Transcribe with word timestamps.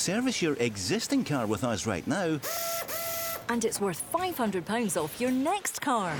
Service 0.00 0.40
your 0.40 0.54
existing 0.60 1.22
car 1.24 1.46
with 1.46 1.62
us 1.62 1.84
right 1.84 2.06
now. 2.06 2.40
And 3.50 3.62
it's 3.66 3.82
worth 3.82 4.02
£500 4.14 4.96
off 4.96 5.20
your 5.20 5.30
next 5.30 5.82
car. 5.82 6.16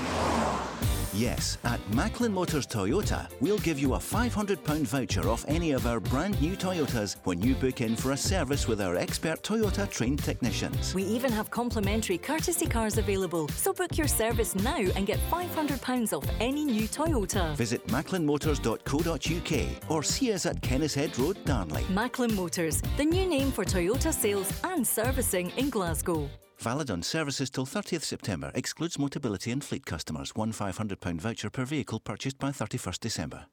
Yes, 1.13 1.57
at 1.65 1.79
Macklin 1.93 2.33
Motors 2.33 2.65
Toyota, 2.65 3.29
we'll 3.41 3.59
give 3.59 3.77
you 3.77 3.95
a 3.95 3.97
£500 3.97 4.83
voucher 4.83 5.27
off 5.27 5.43
any 5.47 5.71
of 5.71 5.85
our 5.85 5.99
brand 5.99 6.41
new 6.41 6.55
Toyotas 6.55 7.17
when 7.25 7.41
you 7.41 7.53
book 7.55 7.81
in 7.81 7.97
for 7.97 8.11
a 8.11 8.17
service 8.17 8.67
with 8.67 8.79
our 8.79 8.95
expert 8.95 9.43
Toyota 9.43 9.91
trained 9.91 10.23
technicians. 10.23 10.95
We 10.95 11.03
even 11.03 11.31
have 11.33 11.51
complimentary 11.51 12.17
courtesy 12.17 12.65
cars 12.65 12.97
available, 12.97 13.49
so 13.49 13.73
book 13.73 13.97
your 13.97 14.07
service 14.07 14.55
now 14.55 14.77
and 14.77 15.05
get 15.05 15.19
£500 15.29 16.13
off 16.13 16.25
any 16.39 16.63
new 16.63 16.87
Toyota. 16.87 17.55
Visit 17.57 17.85
macklinmotors.co.uk 17.87 19.91
or 19.91 20.03
see 20.03 20.31
us 20.31 20.45
at 20.45 20.61
Kennishead 20.61 21.17
Road, 21.17 21.43
Darnley. 21.43 21.83
Macklin 21.89 22.33
Motors, 22.33 22.81
the 22.95 23.03
new 23.03 23.27
name 23.27 23.51
for 23.51 23.65
Toyota 23.65 24.13
sales 24.13 24.49
and 24.63 24.87
servicing 24.87 25.51
in 25.57 25.69
Glasgow. 25.69 26.29
Valid 26.61 26.91
on 26.91 27.01
services 27.01 27.49
till 27.49 27.65
30th 27.65 28.03
September. 28.03 28.51
Excludes 28.53 28.97
Motability 28.97 29.51
and 29.51 29.63
fleet 29.63 29.83
customers. 29.83 30.35
One 30.35 30.51
£500 30.51 31.19
voucher 31.19 31.49
per 31.49 31.65
vehicle 31.65 31.99
purchased 31.99 32.37
by 32.37 32.51
31st 32.51 32.99
December. 32.99 33.45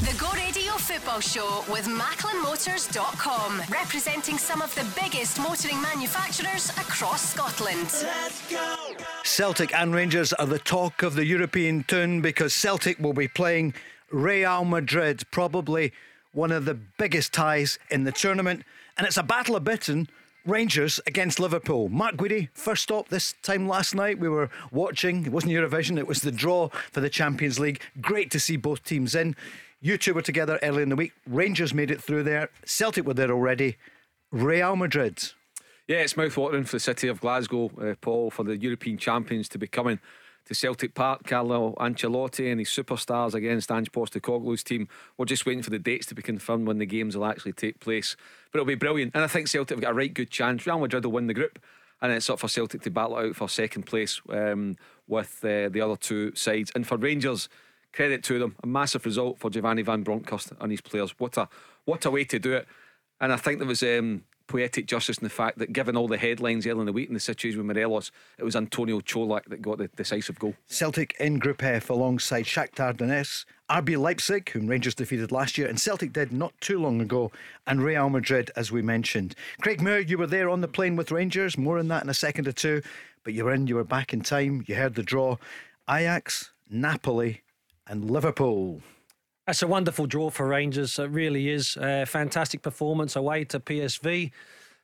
The 0.00 0.16
Go 0.18 0.28
Radio 0.32 0.72
Football 0.72 1.20
Show 1.20 1.62
with 1.70 1.84
MacklinMotors.com, 1.84 3.62
representing 3.70 4.36
some 4.36 4.62
of 4.62 4.74
the 4.74 4.84
biggest 5.00 5.38
motoring 5.38 5.80
manufacturers 5.80 6.70
across 6.70 7.30
Scotland. 7.30 7.88
Let's 8.02 8.50
go! 8.50 8.74
Celtic 9.22 9.72
and 9.72 9.94
Rangers 9.94 10.32
are 10.32 10.46
the 10.46 10.58
talk 10.58 11.04
of 11.04 11.14
the 11.14 11.24
European 11.24 11.84
tune 11.84 12.20
because 12.20 12.52
Celtic 12.52 12.98
will 12.98 13.12
be 13.12 13.28
playing 13.28 13.74
Real 14.10 14.64
Madrid, 14.64 15.22
probably 15.30 15.92
one 16.32 16.50
of 16.50 16.64
the 16.64 16.74
biggest 16.74 17.32
ties 17.32 17.78
in 17.92 18.02
the 18.02 18.10
tournament, 18.10 18.64
and 18.98 19.06
it's 19.06 19.16
a 19.16 19.22
battle 19.22 19.54
of 19.54 19.62
Britain 19.62 20.08
Rangers 20.46 21.00
against 21.08 21.40
Liverpool. 21.40 21.88
Mark 21.88 22.14
Guidi, 22.16 22.50
first 22.54 22.84
stop 22.84 23.08
this 23.08 23.34
time 23.42 23.66
last 23.66 23.96
night. 23.96 24.20
We 24.20 24.28
were 24.28 24.48
watching. 24.70 25.26
It 25.26 25.32
wasn't 25.32 25.52
Eurovision, 25.52 25.98
it 25.98 26.06
was 26.06 26.20
the 26.20 26.30
draw 26.30 26.68
for 26.92 27.00
the 27.00 27.10
Champions 27.10 27.58
League. 27.58 27.80
Great 28.00 28.30
to 28.30 28.38
see 28.38 28.56
both 28.56 28.84
teams 28.84 29.16
in. 29.16 29.34
You 29.80 29.98
two 29.98 30.14
were 30.14 30.22
together 30.22 30.60
early 30.62 30.84
in 30.84 30.88
the 30.88 30.96
week. 30.96 31.12
Rangers 31.26 31.74
made 31.74 31.90
it 31.90 32.00
through 32.00 32.22
there. 32.22 32.50
Celtic 32.64 33.04
were 33.04 33.14
there 33.14 33.30
already. 33.32 33.76
Real 34.30 34.76
Madrid. 34.76 35.32
Yeah, 35.88 35.98
it's 35.98 36.16
mouth-watering 36.16 36.64
for 36.64 36.76
the 36.76 36.80
city 36.80 37.08
of 37.08 37.20
Glasgow, 37.20 37.70
uh, 37.80 37.94
Paul, 38.00 38.30
for 38.30 38.44
the 38.44 38.56
European 38.56 38.98
champions 38.98 39.48
to 39.48 39.58
be 39.58 39.66
coming 39.66 39.98
to 40.46 40.54
Celtic 40.54 40.94
Park. 40.94 41.24
Carlo 41.24 41.74
Ancelotti 41.78 42.50
and 42.50 42.60
his 42.60 42.68
superstars 42.68 43.34
against 43.34 43.70
Ange 43.70 43.92
Postecoglou's 43.92 44.62
team. 44.62 44.88
We're 45.18 45.26
just 45.26 45.44
waiting 45.44 45.62
for 45.62 45.70
the 45.70 45.78
dates 45.78 46.06
to 46.06 46.14
be 46.14 46.22
confirmed 46.22 46.66
when 46.66 46.78
the 46.78 46.86
games 46.86 47.16
will 47.16 47.26
actually 47.26 47.52
take 47.52 47.80
place. 47.80 48.16
But 48.56 48.60
it'll 48.60 48.68
be 48.68 48.74
brilliant. 48.74 49.14
And 49.14 49.22
I 49.22 49.26
think 49.26 49.48
Celtic 49.48 49.76
have 49.76 49.82
got 49.82 49.90
a 49.90 49.94
right 49.94 50.14
good 50.14 50.30
chance. 50.30 50.66
Real 50.66 50.78
Madrid 50.78 51.04
will 51.04 51.12
win 51.12 51.26
the 51.26 51.34
group. 51.34 51.58
And 52.00 52.10
it's 52.10 52.30
up 52.30 52.38
for 52.38 52.48
Celtic 52.48 52.80
to 52.80 52.90
battle 52.90 53.16
out 53.16 53.36
for 53.36 53.50
second 53.50 53.82
place 53.82 54.18
um, 54.30 54.76
with 55.06 55.40
uh, 55.44 55.68
the 55.68 55.82
other 55.82 55.96
two 55.96 56.34
sides. 56.34 56.72
And 56.74 56.86
for 56.86 56.96
Rangers, 56.96 57.50
credit 57.92 58.22
to 58.24 58.38
them. 58.38 58.56
A 58.62 58.66
massive 58.66 59.04
result 59.04 59.38
for 59.38 59.50
Giovanni 59.50 59.82
Van 59.82 60.02
Bronckhorst 60.02 60.52
and 60.58 60.70
his 60.70 60.80
players. 60.80 61.14
What 61.18 61.36
a 61.36 61.50
what 61.84 62.06
a 62.06 62.10
way 62.10 62.24
to 62.24 62.38
do 62.38 62.54
it. 62.54 62.66
And 63.20 63.30
I 63.30 63.36
think 63.36 63.58
there 63.58 63.68
was 63.68 63.82
um, 63.82 64.24
poetic 64.46 64.86
justice 64.86 65.18
in 65.18 65.24
the 65.24 65.30
fact 65.30 65.58
that, 65.58 65.72
given 65.72 65.96
all 65.96 66.08
the 66.08 66.16
headlines 66.16 66.66
early 66.66 66.80
in 66.80 66.86
the 66.86 66.92
week 66.92 67.08
and 67.08 67.16
the 67.16 67.20
situation 67.20 67.58
with 67.58 67.76
Morelos, 67.76 68.10
it 68.38 68.44
was 68.44 68.56
Antonio 68.56 69.00
Colak 69.00 69.44
that 69.46 69.62
got 69.62 69.78
the 69.78 69.88
decisive 69.88 70.38
goal. 70.38 70.54
Celtic 70.66 71.14
in 71.18 71.38
Group 71.38 71.62
F 71.62 71.90
alongside 71.90 72.44
Shakhtar 72.44 72.96
Donetsk, 72.96 73.44
RB 73.68 73.98
Leipzig, 73.98 74.50
whom 74.50 74.68
Rangers 74.68 74.94
defeated 74.94 75.32
last 75.32 75.58
year, 75.58 75.66
and 75.66 75.80
Celtic 75.80 76.12
did 76.12 76.32
not 76.32 76.52
too 76.60 76.78
long 76.78 77.00
ago, 77.00 77.32
and 77.66 77.82
Real 77.82 78.08
Madrid, 78.08 78.50
as 78.56 78.70
we 78.70 78.82
mentioned. 78.82 79.34
Craig 79.60 79.80
Moore, 79.80 79.98
you 79.98 80.18
were 80.18 80.26
there 80.26 80.48
on 80.48 80.60
the 80.60 80.68
plane 80.68 80.96
with 80.96 81.10
Rangers. 81.10 81.58
More 81.58 81.78
on 81.78 81.88
that 81.88 82.04
in 82.04 82.08
a 82.08 82.14
second 82.14 82.46
or 82.46 82.52
two, 82.52 82.82
but 83.24 83.34
you 83.34 83.44
were 83.44 83.52
in, 83.52 83.66
you 83.66 83.74
were 83.74 83.84
back 83.84 84.12
in 84.12 84.20
time. 84.20 84.64
You 84.66 84.76
heard 84.76 84.94
the 84.94 85.02
draw. 85.02 85.36
Ajax, 85.88 86.52
Napoli, 86.70 87.42
and 87.86 88.10
Liverpool. 88.10 88.82
That's 89.46 89.62
a 89.62 89.68
wonderful 89.68 90.06
draw 90.06 90.30
for 90.30 90.48
Rangers. 90.48 90.98
It 90.98 91.08
really 91.10 91.50
is. 91.50 91.76
A 91.76 92.04
fantastic 92.04 92.62
performance 92.62 93.14
away 93.14 93.44
to 93.44 93.60
PSV. 93.60 94.32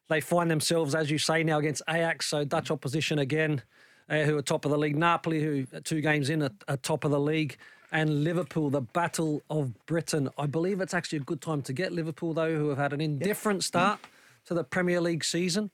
They 0.09 0.21
find 0.21 0.49
themselves, 0.49 0.95
as 0.95 1.11
you 1.11 1.19
say, 1.19 1.43
now 1.43 1.59
against 1.59 1.83
Ajax, 1.89 2.27
so 2.28 2.45
Dutch 2.45 2.71
opposition 2.71 3.19
again, 3.19 3.62
uh, 4.09 4.19
who 4.22 4.37
are 4.37 4.43
top 4.43 4.65
of 4.65 4.71
the 4.71 4.78
league. 4.78 4.97
Napoli, 4.97 5.43
who 5.43 5.65
two 5.83 6.01
games 6.01 6.31
in, 6.31 6.45
are, 6.45 6.51
are 6.69 6.77
top 6.77 7.03
of 7.05 7.11
the 7.11 7.19
league. 7.19 7.56
And 7.91 8.22
Liverpool, 8.22 8.71
the 8.71 8.81
battle 8.81 9.43
of 9.51 9.75
Britain. 9.87 10.28
I 10.39 10.47
believe 10.47 10.81
it's 10.81 10.95
actually 10.95 11.19
a 11.19 11.22
good 11.22 11.41
time 11.41 11.62
to 11.62 11.72
get 11.72 11.93
Liverpool, 11.93 12.33
though, 12.33 12.56
who 12.56 12.69
have 12.69 12.78
had 12.78 12.93
an 12.93 13.01
indifferent 13.01 13.65
start 13.65 13.99
to 14.47 14.55
the 14.55 14.62
Premier 14.62 15.01
League 15.01 15.25
season. 15.25 15.72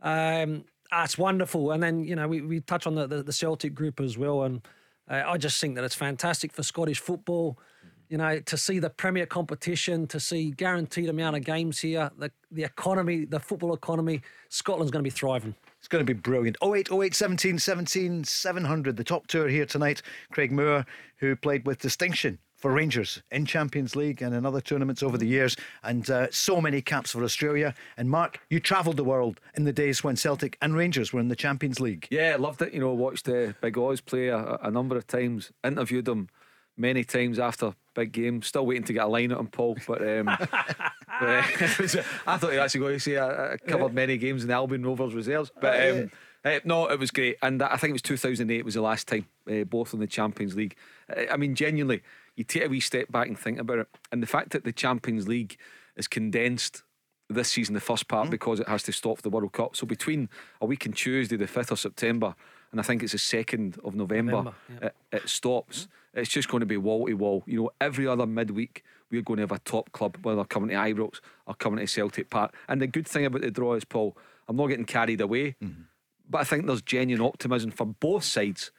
Um, 0.00 0.64
that's 0.92 1.18
wonderful. 1.18 1.72
And 1.72 1.82
then, 1.82 2.04
you 2.04 2.14
know, 2.14 2.28
we, 2.28 2.40
we 2.40 2.60
touch 2.60 2.86
on 2.86 2.94
the, 2.94 3.08
the, 3.08 3.22
the 3.24 3.32
Celtic 3.32 3.74
group 3.74 4.00
as 4.00 4.16
well. 4.16 4.44
And 4.44 4.62
uh, 5.10 5.24
I 5.26 5.38
just 5.38 5.60
think 5.60 5.74
that 5.74 5.82
it's 5.82 5.94
fantastic 5.94 6.52
for 6.52 6.62
Scottish 6.62 7.00
football 7.00 7.58
you 8.08 8.18
know, 8.18 8.40
to 8.40 8.56
see 8.56 8.78
the 8.78 8.90
premier 8.90 9.26
competition, 9.26 10.06
to 10.08 10.18
see 10.18 10.50
guaranteed 10.50 11.08
amount 11.08 11.36
of 11.36 11.44
games 11.44 11.78
here, 11.78 12.10
the 12.18 12.30
the 12.50 12.64
economy, 12.64 13.24
the 13.24 13.40
football 13.40 13.74
economy, 13.74 14.22
Scotland's 14.48 14.90
going 14.90 15.04
to 15.04 15.10
be 15.10 15.14
thriving. 15.14 15.54
It's 15.78 15.88
going 15.88 16.04
to 16.04 16.14
be 16.14 16.18
brilliant. 16.18 16.56
08, 16.62 16.90
08, 16.90 17.14
17, 17.14 17.58
17, 17.58 18.24
700. 18.24 18.96
The 18.96 19.04
top 19.04 19.26
two 19.26 19.42
are 19.42 19.48
here 19.48 19.66
tonight. 19.66 20.02
Craig 20.32 20.50
Moore, 20.50 20.84
who 21.18 21.36
played 21.36 21.66
with 21.66 21.78
distinction 21.78 22.38
for 22.56 22.72
Rangers 22.72 23.22
in 23.30 23.46
Champions 23.46 23.94
League 23.94 24.20
and 24.20 24.34
in 24.34 24.44
other 24.44 24.60
tournaments 24.60 25.02
over 25.02 25.16
the 25.16 25.26
years, 25.26 25.56
and 25.84 26.10
uh, 26.10 26.26
so 26.32 26.60
many 26.60 26.82
caps 26.82 27.12
for 27.12 27.22
Australia. 27.22 27.72
And 27.96 28.10
Mark, 28.10 28.40
you 28.50 28.58
travelled 28.58 28.96
the 28.96 29.04
world 29.04 29.40
in 29.54 29.64
the 29.64 29.72
days 29.72 30.02
when 30.02 30.16
Celtic 30.16 30.58
and 30.60 30.74
Rangers 30.74 31.12
were 31.12 31.20
in 31.20 31.28
the 31.28 31.36
Champions 31.36 31.78
League. 31.78 32.08
Yeah, 32.10 32.36
loved 32.38 32.60
it. 32.62 32.74
You 32.74 32.80
know, 32.80 32.92
watched 32.92 33.28
uh, 33.28 33.52
Big 33.60 33.78
Oz 33.78 34.00
play 34.00 34.28
a, 34.28 34.58
a 34.62 34.70
number 34.70 34.96
of 34.96 35.06
times, 35.06 35.52
interviewed 35.62 36.08
him 36.08 36.28
many 36.76 37.04
times 37.04 37.38
after 37.38 37.74
big 37.98 38.12
game. 38.12 38.42
Still 38.42 38.66
waiting 38.66 38.84
to 38.84 38.92
get 38.92 39.04
a 39.04 39.08
line 39.08 39.32
at 39.32 39.38
him, 39.38 39.48
Paul. 39.48 39.76
But, 39.86 40.02
um, 40.02 40.28
I 41.20 41.42
thought 42.38 42.52
he 42.52 42.58
actually 42.58 42.80
going 42.80 42.94
to 42.94 43.00
say 43.00 43.16
I, 43.16 43.54
I 43.54 43.56
covered 43.56 43.94
many 43.94 44.16
games 44.16 44.42
in 44.42 44.48
the 44.48 44.54
Albion 44.54 44.84
Rovers 44.84 45.14
reserves. 45.14 45.50
But 45.60 45.90
um, 45.90 46.10
uh, 46.44 46.60
no, 46.64 46.86
it 46.86 46.98
was 46.98 47.10
great. 47.10 47.36
And 47.42 47.62
I 47.62 47.76
think 47.76 47.90
it 47.90 47.94
was 47.94 48.02
2008 48.02 48.64
was 48.64 48.74
the 48.74 48.82
last 48.82 49.08
time, 49.08 49.26
uh, 49.50 49.64
both 49.64 49.92
in 49.92 50.00
the 50.00 50.06
Champions 50.06 50.54
League. 50.54 50.76
Uh, 51.14 51.22
I 51.30 51.36
mean, 51.36 51.54
genuinely, 51.54 52.02
you 52.36 52.44
take 52.44 52.64
a 52.64 52.68
wee 52.68 52.80
step 52.80 53.10
back 53.10 53.26
and 53.26 53.38
think 53.38 53.58
about 53.58 53.78
it. 53.80 53.88
And 54.12 54.22
the 54.22 54.26
fact 54.26 54.50
that 54.50 54.64
the 54.64 54.72
Champions 54.72 55.26
League 55.26 55.56
is 55.96 56.06
condensed 56.06 56.82
this 57.28 57.50
season, 57.50 57.74
the 57.74 57.80
first 57.80 58.08
part, 58.08 58.28
mm. 58.28 58.30
because 58.30 58.60
it 58.60 58.68
has 58.68 58.82
to 58.84 58.92
stop 58.92 59.16
for 59.16 59.22
the 59.22 59.30
World 59.30 59.52
Cup. 59.52 59.76
So 59.76 59.86
between 59.86 60.28
a 60.60 60.66
week 60.66 60.86
and 60.86 60.94
Tuesday, 60.94 61.36
the 61.36 61.46
5th 61.46 61.72
of 61.72 61.78
September, 61.78 62.34
and 62.70 62.80
I 62.80 62.82
think 62.82 63.02
it's 63.02 63.12
the 63.12 63.18
2nd 63.18 63.78
of 63.84 63.94
November, 63.94 64.32
November 64.32 64.54
yeah. 64.68 64.86
it, 64.88 64.94
it, 65.12 65.28
stops. 65.28 65.88
It's 66.14 66.30
just 66.30 66.48
going 66.48 66.60
to 66.60 66.66
be 66.66 66.76
wall 66.76 67.06
to 67.06 67.14
wall. 67.14 67.42
You 67.46 67.62
know, 67.62 67.70
every 67.80 68.06
other 68.06 68.26
midweek, 68.26 68.84
we're 69.10 69.22
going 69.22 69.38
to 69.38 69.42
have 69.42 69.52
a 69.52 69.58
top 69.60 69.92
club, 69.92 70.18
whether 70.22 70.36
they're 70.36 70.44
coming 70.44 70.70
to 70.70 70.74
Ibrox 70.74 71.20
or 71.46 71.54
coming 71.54 71.78
to 71.78 71.86
Celtic 71.86 72.30
Park. 72.30 72.54
And 72.68 72.82
the 72.82 72.86
good 72.86 73.08
thing 73.08 73.24
about 73.24 73.40
the 73.40 73.50
draw 73.50 73.74
is, 73.74 73.84
Paul, 73.84 74.16
I'm 74.48 74.56
not 74.56 74.66
getting 74.66 74.84
carried 74.84 75.20
away, 75.20 75.56
mm-hmm. 75.62 75.82
but 76.28 76.38
I 76.38 76.44
think 76.44 76.66
there's 76.66 76.82
genuine 76.82 77.24
optimism 77.24 77.70
for 77.70 77.86
both 77.86 78.24
sides 78.24 78.70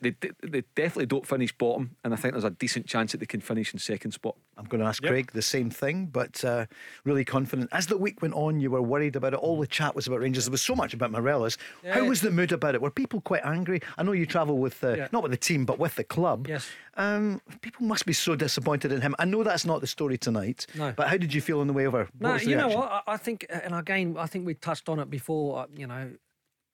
they, 0.00 0.14
they, 0.20 0.30
they 0.42 0.62
definitely 0.74 1.06
don't 1.06 1.26
finish 1.26 1.52
bottom, 1.52 1.96
and 2.04 2.14
I 2.14 2.16
think 2.16 2.34
there's 2.34 2.44
a 2.44 2.50
decent 2.50 2.86
chance 2.86 3.12
that 3.12 3.18
they 3.18 3.26
can 3.26 3.40
finish 3.40 3.72
in 3.72 3.78
second 3.78 4.12
spot. 4.12 4.36
I'm 4.56 4.64
going 4.64 4.80
to 4.80 4.86
ask 4.86 5.02
yep. 5.02 5.10
Craig 5.10 5.32
the 5.32 5.42
same 5.42 5.70
thing, 5.70 6.06
but 6.06 6.44
uh, 6.44 6.66
really 7.04 7.24
confident. 7.24 7.68
As 7.72 7.86
the 7.86 7.98
week 7.98 8.22
went 8.22 8.34
on, 8.34 8.60
you 8.60 8.70
were 8.70 8.82
worried 8.82 9.16
about 9.16 9.34
it. 9.34 9.36
All 9.36 9.58
the 9.58 9.66
chat 9.66 9.94
was 9.94 10.06
about 10.06 10.20
Rangers. 10.20 10.46
There 10.46 10.52
was 10.52 10.62
so 10.62 10.74
much 10.74 10.94
about 10.94 11.10
Morelos. 11.10 11.58
Yeah. 11.82 11.94
How 11.94 12.04
was 12.04 12.20
the 12.20 12.30
mood 12.30 12.52
about 12.52 12.74
it? 12.74 12.82
Were 12.82 12.90
people 12.90 13.20
quite 13.20 13.44
angry? 13.44 13.80
I 13.98 14.02
know 14.02 14.12
you 14.12 14.26
travel 14.26 14.58
with, 14.58 14.82
uh, 14.84 14.94
yeah. 14.94 15.08
not 15.12 15.22
with 15.22 15.32
the 15.32 15.38
team, 15.38 15.64
but 15.64 15.78
with 15.78 15.96
the 15.96 16.04
club. 16.04 16.46
Yes. 16.48 16.68
Um, 16.94 17.40
people 17.62 17.86
must 17.86 18.06
be 18.06 18.12
so 18.12 18.36
disappointed 18.36 18.92
in 18.92 19.00
him. 19.00 19.14
I 19.18 19.24
know 19.24 19.42
that's 19.42 19.64
not 19.64 19.80
the 19.80 19.86
story 19.86 20.18
tonight, 20.18 20.66
no. 20.74 20.92
but 20.92 21.08
how 21.08 21.16
did 21.16 21.32
you 21.32 21.40
feel 21.40 21.60
on 21.60 21.66
the 21.66 21.72
way 21.72 21.86
over? 21.86 22.08
What 22.18 22.20
no, 22.20 22.36
you 22.36 22.56
know 22.56 22.68
what? 22.68 23.04
I 23.06 23.16
think, 23.16 23.46
and 23.48 23.74
again, 23.74 24.16
I 24.18 24.26
think 24.26 24.46
we 24.46 24.54
touched 24.54 24.88
on 24.88 24.98
it 24.98 25.08
before. 25.08 25.60
Uh, 25.60 25.66
you 25.74 25.86
know, 25.86 26.10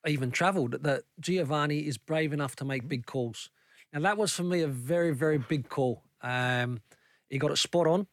even 0.06 0.30
travelled 0.30 0.82
that 0.82 1.02
Giovanni 1.20 1.86
is 1.86 1.98
brave 1.98 2.32
enough 2.32 2.56
to 2.56 2.64
make 2.64 2.88
big 2.88 3.06
calls. 3.06 3.50
Now 3.92 4.00
that 4.00 4.16
was 4.16 4.32
for 4.32 4.44
me 4.44 4.62
a 4.62 4.68
very, 4.68 5.12
very 5.12 5.38
big 5.38 5.68
call. 5.68 6.02
Um, 6.22 6.80
he 7.28 7.38
got 7.38 7.50
it 7.50 7.58
spot 7.58 7.86
on. 7.86 8.06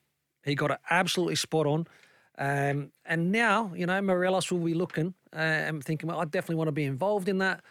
He 0.44 0.56
got 0.56 0.72
it 0.72 0.80
absolutely 0.90 1.36
spot 1.36 1.66
on. 1.66 1.88
Um, 2.38 2.92
and 3.06 3.32
now, 3.32 3.72
you 3.76 3.86
know, 3.86 4.02
Morelos 4.02 4.52
will 4.52 4.60
be 4.60 4.74
looking 4.74 5.14
uh, 5.34 5.40
and 5.40 5.84
thinking, 5.84 6.10
well, 6.10 6.20
I 6.20 6.26
definitely 6.26 6.56
want 6.56 6.68
to 6.68 6.74
be 6.74 6.84
involved 6.84 7.30
in 7.30 7.38
that. 7.40 7.62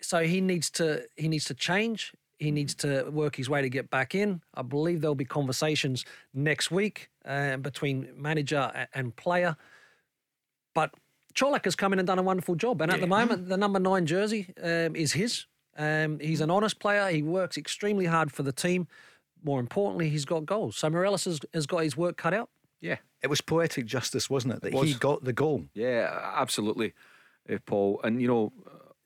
So 0.00 0.24
he 0.24 0.40
needs 0.40 0.70
to 0.72 1.04
he 1.16 1.28
needs 1.28 1.44
to 1.46 1.54
change. 1.54 2.12
He 2.38 2.50
needs 2.50 2.74
to 2.76 3.08
work 3.10 3.36
his 3.36 3.48
way 3.48 3.62
to 3.62 3.68
get 3.68 3.88
back 3.88 4.14
in. 4.14 4.42
I 4.54 4.62
believe 4.62 5.00
there'll 5.00 5.14
be 5.14 5.24
conversations 5.24 6.04
next 6.34 6.70
week 6.70 7.08
uh, 7.24 7.56
between 7.58 8.08
manager 8.16 8.88
and 8.94 9.14
player. 9.14 9.56
But 10.74 10.92
Colak 11.34 11.64
has 11.64 11.76
come 11.76 11.92
in 11.92 11.98
and 11.98 12.06
done 12.06 12.18
a 12.18 12.22
wonderful 12.22 12.54
job. 12.54 12.80
And 12.82 12.92
at 12.92 13.00
the 13.00 13.06
moment, 13.06 13.48
the 13.48 13.56
number 13.56 13.78
nine 13.78 14.06
jersey 14.06 14.52
um, 14.62 14.96
is 14.96 15.12
his. 15.12 15.46
Um, 15.76 16.18
he's 16.20 16.40
an 16.40 16.50
honest 16.50 16.78
player. 16.80 17.08
He 17.10 17.22
works 17.22 17.56
extremely 17.56 18.06
hard 18.06 18.30
for 18.32 18.42
the 18.42 18.52
team. 18.52 18.86
More 19.42 19.58
importantly, 19.58 20.08
he's 20.08 20.24
got 20.24 20.46
goals. 20.46 20.76
So 20.76 20.88
Morelos 20.90 21.24
has, 21.24 21.40
has 21.52 21.66
got 21.66 21.78
his 21.78 21.96
work 21.96 22.16
cut 22.16 22.34
out. 22.34 22.48
Yeah, 22.80 22.96
It 23.22 23.28
was 23.28 23.40
poetic 23.40 23.86
justice, 23.86 24.28
wasn't 24.28 24.54
it? 24.54 24.62
That 24.62 24.74
was. 24.74 24.88
he 24.88 24.94
got 24.94 25.24
the 25.24 25.32
goal. 25.32 25.66
Yeah, 25.72 26.32
absolutely, 26.34 26.94
uh, 27.48 27.58
Paul. 27.64 28.00
And 28.02 28.20
you 28.20 28.26
know, 28.26 28.52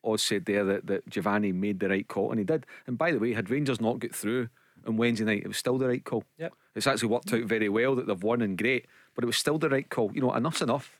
Oz 0.02 0.22
said 0.22 0.46
there 0.46 0.64
that, 0.64 0.86
that 0.86 1.08
Giovanni 1.10 1.52
made 1.52 1.80
the 1.80 1.90
right 1.90 2.08
call, 2.08 2.30
and 2.30 2.38
he 2.38 2.44
did. 2.44 2.64
And 2.86 2.96
by 2.96 3.12
the 3.12 3.18
way, 3.18 3.34
had 3.34 3.50
Rangers 3.50 3.80
not 3.80 3.98
got 3.98 4.14
through 4.14 4.48
on 4.86 4.96
Wednesday 4.96 5.24
night, 5.24 5.42
it 5.44 5.48
was 5.48 5.58
still 5.58 5.76
the 5.78 5.88
right 5.88 6.04
call. 6.04 6.24
Yep. 6.38 6.54
It's 6.74 6.86
actually 6.86 7.08
worked 7.08 7.32
out 7.32 7.42
very 7.42 7.68
well 7.68 7.94
that 7.96 8.06
they've 8.06 8.22
won 8.22 8.40
and 8.40 8.56
great, 8.56 8.86
but 9.14 9.24
it 9.24 9.26
was 9.26 9.36
still 9.36 9.58
the 9.58 9.68
right 9.68 9.88
call. 9.88 10.10
You 10.14 10.22
know, 10.22 10.32
enough's 10.32 10.62
enough. 10.62 10.98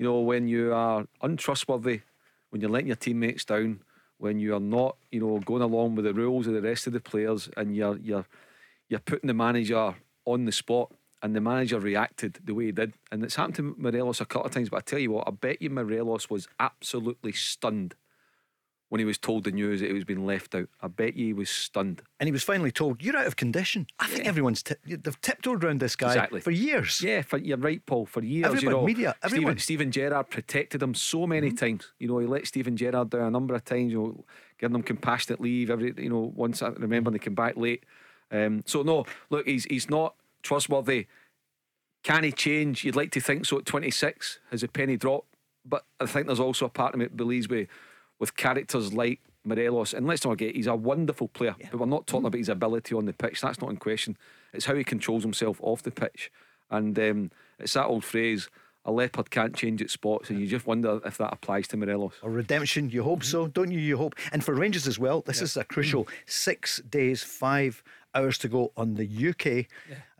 You 0.00 0.06
know, 0.06 0.20
when 0.20 0.48
you 0.48 0.72
are 0.72 1.04
untrustworthy, 1.20 2.00
when 2.48 2.62
you're 2.62 2.70
letting 2.70 2.86
your 2.86 2.96
teammates 2.96 3.44
down, 3.44 3.80
when 4.16 4.40
you 4.40 4.54
are 4.54 4.60
not, 4.60 4.96
you 5.10 5.20
know, 5.20 5.40
going 5.40 5.60
along 5.60 5.94
with 5.94 6.06
the 6.06 6.14
rules 6.14 6.46
of 6.46 6.54
the 6.54 6.62
rest 6.62 6.86
of 6.86 6.94
the 6.94 7.00
players, 7.00 7.50
and 7.54 7.76
you're 7.76 7.98
you're 7.98 8.24
you're 8.88 9.00
putting 9.00 9.28
the 9.28 9.34
manager 9.34 9.94
on 10.24 10.46
the 10.46 10.52
spot, 10.52 10.90
and 11.22 11.36
the 11.36 11.40
manager 11.42 11.78
reacted 11.78 12.38
the 12.42 12.54
way 12.54 12.64
he 12.64 12.72
did, 12.72 12.94
and 13.12 13.22
it's 13.22 13.34
happened 13.34 13.56
to 13.56 13.74
Morelos 13.76 14.22
a 14.22 14.24
couple 14.24 14.46
of 14.46 14.52
times. 14.52 14.70
But 14.70 14.78
I 14.78 14.80
tell 14.80 14.98
you 14.98 15.10
what, 15.10 15.28
I 15.28 15.32
bet 15.32 15.60
you 15.60 15.68
Morelos 15.68 16.30
was 16.30 16.48
absolutely 16.58 17.32
stunned 17.32 17.94
when 18.90 18.98
he 18.98 19.04
was 19.04 19.18
told 19.18 19.44
the 19.44 19.52
news 19.52 19.80
that 19.80 19.86
he 19.86 19.92
was 19.92 20.04
being 20.04 20.26
left 20.26 20.54
out. 20.54 20.68
I 20.82 20.88
bet 20.88 21.16
you 21.16 21.26
he 21.26 21.32
was 21.32 21.48
stunned. 21.48 22.02
And 22.18 22.26
he 22.26 22.32
was 22.32 22.42
finally 22.42 22.70
told, 22.72 23.02
"You're 23.02 23.16
out 23.16 23.26
of 23.26 23.36
condition." 23.36 23.86
I 23.98 24.08
think 24.08 24.26
everyone's 24.26 24.62
tip- 24.62 24.80
they've 24.84 25.20
tiptoed 25.22 25.64
around 25.64 25.80
this 25.80 25.96
guy 25.96 26.08
Exactly. 26.08 26.40
for 26.40 26.50
years. 26.50 27.00
Yeah, 27.00 27.22
for, 27.22 27.38
you're 27.38 27.56
right, 27.56 27.84
Paul. 27.86 28.04
For 28.04 28.22
years, 28.22 28.50
you 28.50 28.56
Everyone, 28.56 28.72
know, 28.80 28.86
media, 28.86 29.14
everyone. 29.22 29.58
Steven, 29.58 29.90
Steven 29.90 29.92
Gerrard 29.92 30.28
protected 30.28 30.82
him 30.82 30.94
so 30.94 31.26
many 31.26 31.52
times. 31.52 31.92
You 31.98 32.08
know, 32.08 32.18
he 32.18 32.26
let 32.26 32.46
Steven 32.46 32.76
Gerrard 32.76 33.10
down 33.10 33.22
a 33.22 33.30
number 33.30 33.54
of 33.54 33.64
times. 33.64 33.92
You 33.92 33.98
know, 33.98 34.24
giving 34.58 34.74
him 34.74 34.82
compassionate 34.82 35.40
leave 35.40 35.70
every. 35.70 35.94
You 35.96 36.10
know, 36.10 36.32
once 36.34 36.60
I 36.60 36.68
remember 36.68 37.08
when 37.10 37.12
they 37.14 37.24
came 37.24 37.34
back 37.34 37.56
late. 37.56 37.84
Um, 38.32 38.62
so 38.66 38.82
no, 38.82 39.06
look, 39.30 39.46
he's 39.46 39.64
he's 39.64 39.88
not 39.88 40.14
trustworthy. 40.42 41.06
Can 42.02 42.24
he 42.24 42.32
change? 42.32 42.84
You'd 42.84 42.96
like 42.96 43.10
to 43.12 43.20
think 43.20 43.44
so 43.44 43.58
at 43.58 43.66
26. 43.66 44.38
Has 44.50 44.62
a 44.62 44.68
penny 44.68 44.96
dropped? 44.96 45.28
But 45.64 45.84
I 46.00 46.06
think 46.06 46.26
there's 46.26 46.40
also 46.40 46.64
a 46.66 46.70
part 46.70 46.94
of 46.94 46.98
me 46.98 47.04
that 47.04 47.16
believes 47.16 47.48
with 47.48 47.68
with 48.20 48.36
characters 48.36 48.92
like 48.92 49.18
Morelos, 49.44 49.92
and 49.94 50.06
let's 50.06 50.24
not 50.24 50.32
forget 50.32 50.54
he's 50.54 50.66
a 50.68 50.76
wonderful 50.76 51.26
player. 51.28 51.56
But 51.70 51.80
we're 51.80 51.86
not 51.86 52.06
talking 52.06 52.26
about 52.26 52.38
his 52.38 52.48
ability 52.50 52.94
on 52.94 53.06
the 53.06 53.12
pitch. 53.12 53.40
That's 53.40 53.60
not 53.60 53.70
in 53.70 53.78
question. 53.78 54.16
It's 54.52 54.66
how 54.66 54.74
he 54.76 54.84
controls 54.84 55.22
himself 55.24 55.58
off 55.62 55.82
the 55.82 55.90
pitch. 55.90 56.30
And 56.70 56.96
um, 56.98 57.30
it's 57.58 57.72
that 57.72 57.86
old 57.86 58.04
phrase: 58.04 58.48
a 58.84 58.92
leopard 58.92 59.30
can't 59.30 59.56
change 59.56 59.80
its 59.80 59.94
spots, 59.94 60.28
and 60.30 60.38
you 60.38 60.46
just 60.46 60.66
wonder 60.66 61.00
if 61.04 61.16
that 61.18 61.32
applies 61.32 61.66
to 61.68 61.76
Morelos. 61.78 62.12
Or 62.22 62.30
redemption, 62.30 62.90
you 62.90 63.02
hope 63.02 63.24
so, 63.24 63.46
don't 63.48 63.70
you? 63.72 63.78
You 63.80 63.96
hope. 63.96 64.14
And 64.30 64.44
for 64.44 64.54
Rangers 64.54 64.86
as 64.86 64.98
well, 64.98 65.22
this 65.22 65.40
is 65.40 65.56
a 65.56 65.64
crucial 65.64 66.06
six 66.26 66.80
days, 66.82 67.22
five 67.22 67.82
hours 68.14 68.36
to 68.38 68.48
go 68.48 68.72
on 68.76 68.94
the 68.94 69.04
UK 69.06 69.66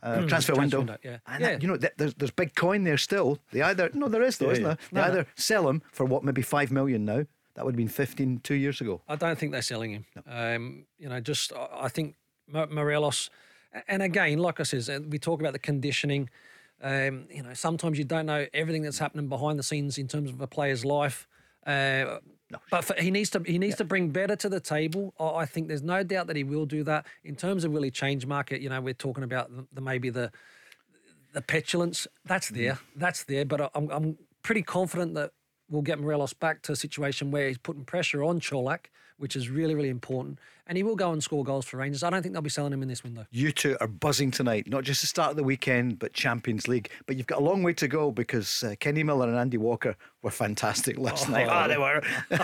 uh, 0.01 0.25
transfer 0.25 0.27
Transfer 0.27 0.55
window. 0.55 0.77
window, 0.79 0.97
yeah. 1.03 1.17
And 1.27 1.41
Yeah. 1.41 1.51
that- 1.51 1.61
you 1.61 1.67
know, 1.67 1.75
th- 1.77 1.91
there's, 1.97 2.13
there's 2.15 2.31
big 2.31 2.55
coin 2.55 2.85
there 2.85 2.97
still. 2.97 3.37
They 3.51 3.61
either, 3.61 3.89
no, 3.93 4.07
there 4.07 4.23
is 4.23 4.37
though, 4.37 4.45
Yeah, 4.47 4.51
isn't 4.53 4.63
yeah. 4.63 4.67
there? 4.69 4.77
They 4.91 5.01
No, 5.01 5.01
no. 5.01 5.11
either 5.11 5.27
sell 5.35 5.67
him 5.69 5.81
for 5.91 6.05
what, 6.05 6.23
maybe 6.23 6.41
five 6.41 6.71
million 6.71 7.03
now. 7.03 7.25
That 7.61 7.65
would 7.65 7.73
have 7.75 7.77
been 7.77 7.89
15 7.89 8.39
two 8.39 8.55
years 8.55 8.81
ago. 8.81 9.01
I 9.07 9.15
don't 9.15 9.37
think 9.37 9.51
they're 9.51 9.61
selling 9.61 9.91
him. 9.91 10.05
Um, 10.27 10.85
you 10.97 11.07
know, 11.07 11.19
just 11.19 11.53
I 11.55 11.89
think 11.89 12.15
Morelos, 12.51 13.29
and 13.87 14.01
again, 14.01 14.39
like 14.39 14.59
I 14.59 14.63
says, 14.63 14.89
uh, 14.89 14.97
we 15.07 15.19
talk 15.19 15.39
about 15.41 15.53
the 15.53 15.59
conditioning. 15.59 16.27
Um, 16.81 17.27
you 17.29 17.43
know, 17.43 17.53
sometimes 17.53 17.99
you 17.99 18.03
don't 18.03 18.25
know 18.25 18.47
everything 18.51 18.81
that's 18.81 18.97
happening 18.97 19.27
behind 19.27 19.59
the 19.59 19.63
scenes 19.63 19.99
in 19.99 20.07
terms 20.07 20.31
of 20.31 20.41
a 20.41 20.47
player's 20.47 20.83
life. 20.83 21.27
Uh, 21.63 22.17
but 22.71 22.83
for, 22.83 22.95
he 22.95 23.11
needs 23.11 23.29
to 23.29 23.43
he 23.45 23.59
needs 23.59 23.75
to 23.75 23.83
bring 23.83 24.09
better 24.09 24.35
to 24.37 24.49
the 24.49 24.59
table. 24.59 25.13
I, 25.19 25.41
I 25.41 25.45
think 25.45 25.67
there's 25.67 25.83
no 25.83 26.01
doubt 26.01 26.25
that 26.25 26.35
he 26.35 26.43
will 26.43 26.65
do 26.65 26.83
that. 26.85 27.05
In 27.23 27.35
terms 27.35 27.63
of 27.63 27.71
really 27.75 27.91
change 27.91 28.25
market, 28.25 28.61
you 28.61 28.69
know, 28.69 28.81
we're 28.81 28.95
talking 28.95 29.23
about 29.23 29.55
the, 29.55 29.67
the 29.71 29.81
maybe 29.81 30.09
the 30.09 30.31
the 31.33 31.43
petulance. 31.43 32.07
That's 32.25 32.49
there. 32.49 32.79
That's 32.95 33.23
there. 33.25 33.45
But 33.45 33.61
I- 33.61 33.69
I'm 33.75 33.91
I'm 33.91 34.17
pretty 34.41 34.63
confident 34.63 35.13
that 35.13 35.33
we'll 35.71 35.81
get 35.81 35.99
Morelos 35.99 36.33
back 36.33 36.61
to 36.63 36.73
a 36.73 36.75
situation 36.75 37.31
where 37.31 37.47
he's 37.47 37.57
putting 37.57 37.85
pressure 37.85 38.23
on 38.23 38.39
Colak, 38.39 38.87
which 39.21 39.35
is 39.35 39.49
really 39.49 39.75
really 39.75 39.89
important, 39.89 40.39
and 40.67 40.77
he 40.77 40.83
will 40.83 40.95
go 40.95 41.11
and 41.11 41.23
score 41.23 41.43
goals 41.43 41.65
for 41.65 41.77
Rangers. 41.77 42.03
I 42.03 42.09
don't 42.09 42.21
think 42.21 42.33
they'll 42.33 42.41
be 42.41 42.49
selling 42.49 42.73
him 42.73 42.81
in 42.81 42.87
this 42.89 43.03
window. 43.03 43.25
You 43.31 43.51
two 43.51 43.77
are 43.79 43.87
buzzing 43.87 44.31
tonight, 44.31 44.67
not 44.67 44.83
just 44.83 45.01
the 45.01 45.07
start 45.07 45.31
of 45.31 45.37
the 45.37 45.43
weekend, 45.43 45.99
but 45.99 46.13
Champions 46.13 46.67
League. 46.67 46.89
But 47.05 47.17
you've 47.17 47.27
got 47.27 47.39
a 47.39 47.43
long 47.43 47.63
way 47.63 47.73
to 47.73 47.87
go 47.87 48.11
because 48.11 48.63
uh, 48.63 48.75
Kenny 48.79 49.03
Miller 49.03 49.27
and 49.27 49.37
Andy 49.37 49.57
Walker 49.57 49.95
were 50.21 50.31
fantastic 50.31 50.97
last 50.97 51.29
night. 51.29 51.47
Oh, 51.49 51.67
they 51.67 51.77
were. 51.77 52.01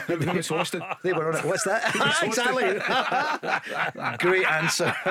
He 0.07 0.37
was 0.37 0.47
hosted. 0.47 0.81
They 1.03 1.13
were 1.13 1.31
on 1.31 1.37
it. 1.39 1.45
What's 1.45 1.63
that? 1.63 1.95
exactly. 2.23 4.17
Great 4.19 4.45
answer. 4.45 4.93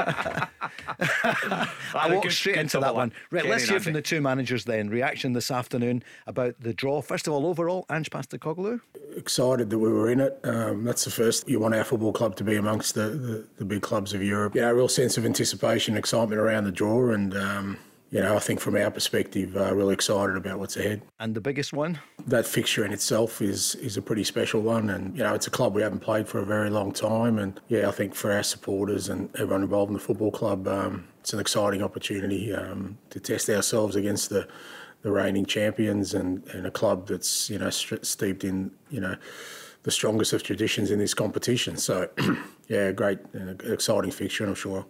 I 1.94 2.08
walked 2.10 2.32
straight 2.32 2.56
into 2.56 2.80
that 2.80 2.94
one. 2.94 3.10
one. 3.10 3.12
Right, 3.30 3.42
Kenny 3.42 3.52
let's 3.52 3.68
hear 3.68 3.80
from 3.80 3.92
the 3.92 4.02
two 4.02 4.20
managers 4.20 4.64
then. 4.64 4.88
Reaction 4.88 5.32
this 5.32 5.50
afternoon 5.50 6.02
about 6.26 6.60
the 6.60 6.74
draw. 6.74 7.00
First 7.02 7.26
of 7.26 7.32
all, 7.32 7.46
overall, 7.46 7.86
Ange 7.90 8.10
Postecoglou. 8.10 8.80
excited 9.16 9.70
that 9.70 9.78
we 9.78 9.90
were 9.90 10.10
in 10.10 10.20
it. 10.20 10.38
Um, 10.44 10.84
that's 10.84 11.04
the 11.04 11.10
first 11.10 11.48
you 11.56 11.60
want 11.60 11.74
our 11.74 11.84
football 11.84 12.12
club 12.12 12.36
to 12.36 12.44
be 12.44 12.56
amongst 12.56 12.94
the, 12.94 13.08
the, 13.08 13.46
the 13.56 13.64
big 13.64 13.80
clubs 13.80 14.12
of 14.12 14.22
Europe. 14.22 14.54
Yeah, 14.54 14.68
a 14.68 14.74
real 14.74 14.88
sense 14.88 15.16
of 15.16 15.24
anticipation, 15.24 15.96
excitement 15.96 16.38
around 16.38 16.64
the 16.64 16.70
draw, 16.70 17.10
and 17.10 17.34
um, 17.34 17.78
you 18.10 18.20
know, 18.20 18.36
I 18.36 18.40
think 18.40 18.60
from 18.60 18.76
our 18.76 18.90
perspective, 18.90 19.56
uh, 19.56 19.74
really 19.74 19.94
excited 19.94 20.36
about 20.36 20.58
what's 20.58 20.76
ahead. 20.76 21.00
And 21.18 21.34
the 21.34 21.40
biggest 21.40 21.72
one, 21.72 21.98
That 22.26 22.46
fixture 22.46 22.84
in 22.84 22.92
itself 22.92 23.40
is 23.40 23.74
is 23.76 23.96
a 23.96 24.02
pretty 24.02 24.24
special 24.24 24.60
one, 24.60 24.90
and 24.90 25.16
you 25.16 25.22
know, 25.22 25.34
it's 25.34 25.46
a 25.46 25.50
club 25.50 25.74
we 25.74 25.80
haven't 25.80 26.00
played 26.00 26.28
for 26.28 26.40
a 26.40 26.44
very 26.44 26.68
long 26.68 26.92
time, 26.92 27.38
and 27.38 27.58
yeah, 27.68 27.88
I 27.88 27.90
think 27.90 28.14
for 28.14 28.30
our 28.30 28.42
supporters 28.42 29.08
and 29.08 29.30
everyone 29.36 29.62
involved 29.62 29.88
in 29.88 29.94
the 29.94 30.04
football 30.08 30.30
club, 30.30 30.68
um, 30.68 31.08
it's 31.20 31.32
an 31.32 31.40
exciting 31.40 31.82
opportunity 31.82 32.52
um, 32.52 32.98
to 33.10 33.18
test 33.18 33.48
ourselves 33.48 33.96
against 33.96 34.28
the 34.28 34.46
the 35.02 35.12
reigning 35.12 35.46
champions 35.46 36.14
and, 36.14 36.44
and 36.48 36.66
a 36.66 36.70
club 36.70 37.06
that's 37.06 37.48
you 37.48 37.58
know 37.58 37.70
st- 37.70 38.04
steeped 38.04 38.42
in 38.44 38.72
you 38.90 39.00
know 39.00 39.14
the 39.86 39.92
strongest 39.92 40.32
of 40.32 40.42
traditions 40.42 40.90
in 40.90 40.98
this 40.98 41.14
competition. 41.14 41.76
So 41.76 42.10
yeah, 42.68 42.90
great, 42.90 43.20
exciting 43.64 44.10
fixture, 44.10 44.42
and 44.42 44.50
I'm 44.50 44.56
sure 44.56 44.84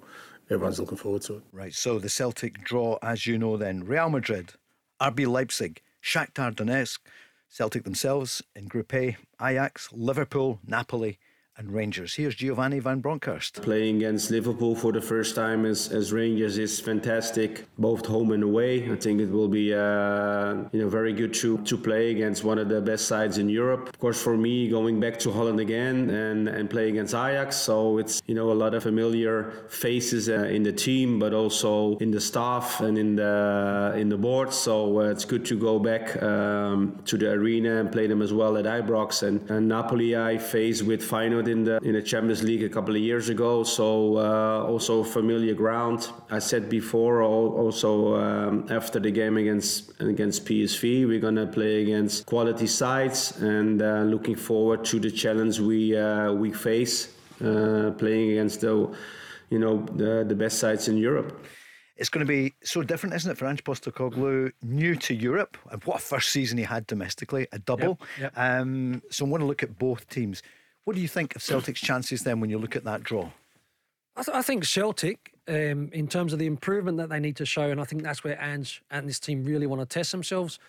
everyone's 0.50 0.80
looking 0.80 0.96
forward 0.96 1.20
to 1.22 1.34
it. 1.34 1.42
Right, 1.52 1.74
so 1.74 1.98
the 1.98 2.08
Celtic 2.08 2.64
draw, 2.64 2.96
as 3.02 3.26
you 3.26 3.36
know, 3.36 3.58
then 3.58 3.84
Real 3.84 4.08
Madrid, 4.08 4.54
RB 5.00 5.26
Leipzig, 5.26 5.82
Shakhtar 6.02 6.54
Donetsk, 6.54 7.00
Celtic 7.50 7.84
themselves 7.84 8.42
in 8.54 8.68
Group 8.68 8.94
A, 8.94 9.18
Ajax, 9.40 9.90
Liverpool, 9.92 10.60
Napoli, 10.66 11.18
and 11.58 11.72
Rangers. 11.72 12.14
Here's 12.14 12.34
Giovanni 12.34 12.80
van 12.80 13.00
Bronckhorst. 13.00 13.62
Playing 13.62 13.96
against 13.96 14.30
Liverpool 14.30 14.74
for 14.74 14.92
the 14.92 15.00
first 15.00 15.34
time 15.34 15.64
as, 15.64 15.88
as 15.88 16.12
Rangers 16.12 16.58
is 16.58 16.78
fantastic, 16.80 17.66
both 17.78 18.04
home 18.04 18.32
and 18.32 18.42
away. 18.42 18.90
I 18.90 18.96
think 18.96 19.20
it 19.20 19.30
will 19.30 19.48
be 19.48 19.72
uh, 19.72 20.54
you 20.72 20.80
know 20.80 20.88
very 20.88 21.14
good 21.14 21.32
to, 21.34 21.58
to 21.58 21.78
play 21.78 22.10
against 22.10 22.44
one 22.44 22.58
of 22.58 22.68
the 22.68 22.80
best 22.80 23.06
sides 23.06 23.38
in 23.38 23.48
Europe. 23.48 23.88
Of 23.88 23.98
course, 23.98 24.22
for 24.22 24.36
me, 24.36 24.68
going 24.68 25.00
back 25.00 25.18
to 25.20 25.32
Holland 25.32 25.58
again 25.58 26.10
and, 26.10 26.48
and 26.48 26.68
play 26.68 26.90
against 26.90 27.14
Ajax, 27.14 27.56
so 27.56 27.98
it's 27.98 28.20
you 28.26 28.34
know 28.34 28.52
a 28.52 28.58
lot 28.64 28.74
of 28.74 28.82
familiar 28.82 29.52
faces 29.68 30.28
uh, 30.28 30.44
in 30.56 30.62
the 30.62 30.72
team, 30.72 31.18
but 31.18 31.32
also 31.32 31.96
in 31.98 32.10
the 32.10 32.20
staff 32.20 32.80
and 32.80 32.98
in 32.98 33.16
the 33.16 33.94
in 33.96 34.10
the 34.10 34.18
board. 34.18 34.52
So 34.52 35.00
uh, 35.00 35.04
it's 35.04 35.24
good 35.24 35.46
to 35.46 35.58
go 35.58 35.78
back 35.78 36.22
um, 36.22 37.00
to 37.06 37.16
the 37.16 37.30
arena 37.30 37.80
and 37.80 37.90
play 37.90 38.06
them 38.06 38.20
as 38.20 38.32
well 38.32 38.58
at 38.58 38.66
Ibrox 38.66 39.22
and, 39.22 39.50
and 39.50 39.68
Napoli. 39.68 40.16
I 40.16 40.36
face 40.36 40.82
with 40.82 41.02
Feyenoord 41.02 41.45
in 41.46 41.64
the 41.64 41.78
in 41.82 41.92
the 41.92 42.02
Champions 42.02 42.42
League 42.42 42.62
a 42.62 42.68
couple 42.68 42.94
of 42.94 43.00
years 43.00 43.28
ago, 43.28 43.64
so 43.64 44.16
uh, 44.18 44.64
also 44.66 45.02
familiar 45.02 45.54
ground. 45.54 46.08
I 46.30 46.38
said 46.38 46.68
before, 46.68 47.22
also 47.22 48.16
um, 48.16 48.66
after 48.70 48.98
the 49.00 49.10
game 49.10 49.36
against 49.36 50.00
against 50.00 50.44
PSV, 50.44 51.06
we're 51.06 51.20
gonna 51.20 51.46
play 51.46 51.82
against 51.82 52.26
quality 52.26 52.66
sides, 52.66 53.40
and 53.40 53.82
uh, 53.82 54.02
looking 54.02 54.36
forward 54.36 54.84
to 54.86 55.00
the 55.00 55.10
challenge 55.10 55.60
we 55.60 55.96
uh, 55.96 56.32
we 56.32 56.52
face 56.52 57.14
uh, 57.44 57.92
playing 57.98 58.30
against 58.32 58.60
the 58.60 58.94
you 59.50 59.58
know 59.58 59.84
the, 59.96 60.24
the 60.26 60.34
best 60.34 60.58
sides 60.58 60.88
in 60.88 60.96
Europe. 60.96 61.44
It's 61.96 62.10
going 62.10 62.26
to 62.26 62.30
be 62.30 62.54
so 62.62 62.82
different, 62.82 63.14
isn't 63.14 63.30
it, 63.30 63.38
for 63.38 63.46
Ange 63.46 63.64
Postecoglou, 63.64 64.52
new 64.62 64.96
to 64.96 65.14
Europe, 65.14 65.56
and 65.70 65.82
what 65.84 65.96
a 65.96 66.00
first 66.00 66.30
season 66.30 66.58
he 66.58 66.64
had 66.64 66.86
domestically, 66.86 67.46
a 67.52 67.58
double. 67.58 67.98
yep. 68.20 68.32
Um, 68.36 69.02
so 69.10 69.24
I 69.24 69.28
want 69.28 69.40
to 69.40 69.46
look 69.46 69.62
at 69.62 69.78
both 69.78 70.06
teams. 70.10 70.42
What 70.86 70.94
do 70.94 71.02
you 71.02 71.08
think 71.08 71.34
of 71.34 71.42
Celtic's 71.42 71.80
chances 71.80 72.22
then 72.22 72.38
when 72.38 72.48
you 72.48 72.58
look 72.58 72.76
at 72.76 72.84
that 72.84 73.02
draw? 73.02 73.30
I, 74.16 74.22
th- 74.22 74.36
I 74.36 74.40
think 74.40 74.64
Celtic, 74.64 75.32
um, 75.48 75.90
in 75.92 76.06
terms 76.06 76.32
of 76.32 76.38
the 76.38 76.46
improvement 76.46 76.96
that 76.98 77.08
they 77.08 77.18
need 77.18 77.34
to 77.36 77.44
show, 77.44 77.68
and 77.70 77.80
I 77.80 77.84
think 77.84 78.04
that's 78.04 78.22
where 78.22 78.40
Ange 78.40 78.82
and 78.88 79.08
this 79.08 79.18
team 79.18 79.44
really 79.44 79.66
want 79.66 79.80
to 79.82 79.86
test 79.86 80.12
themselves. 80.12 80.60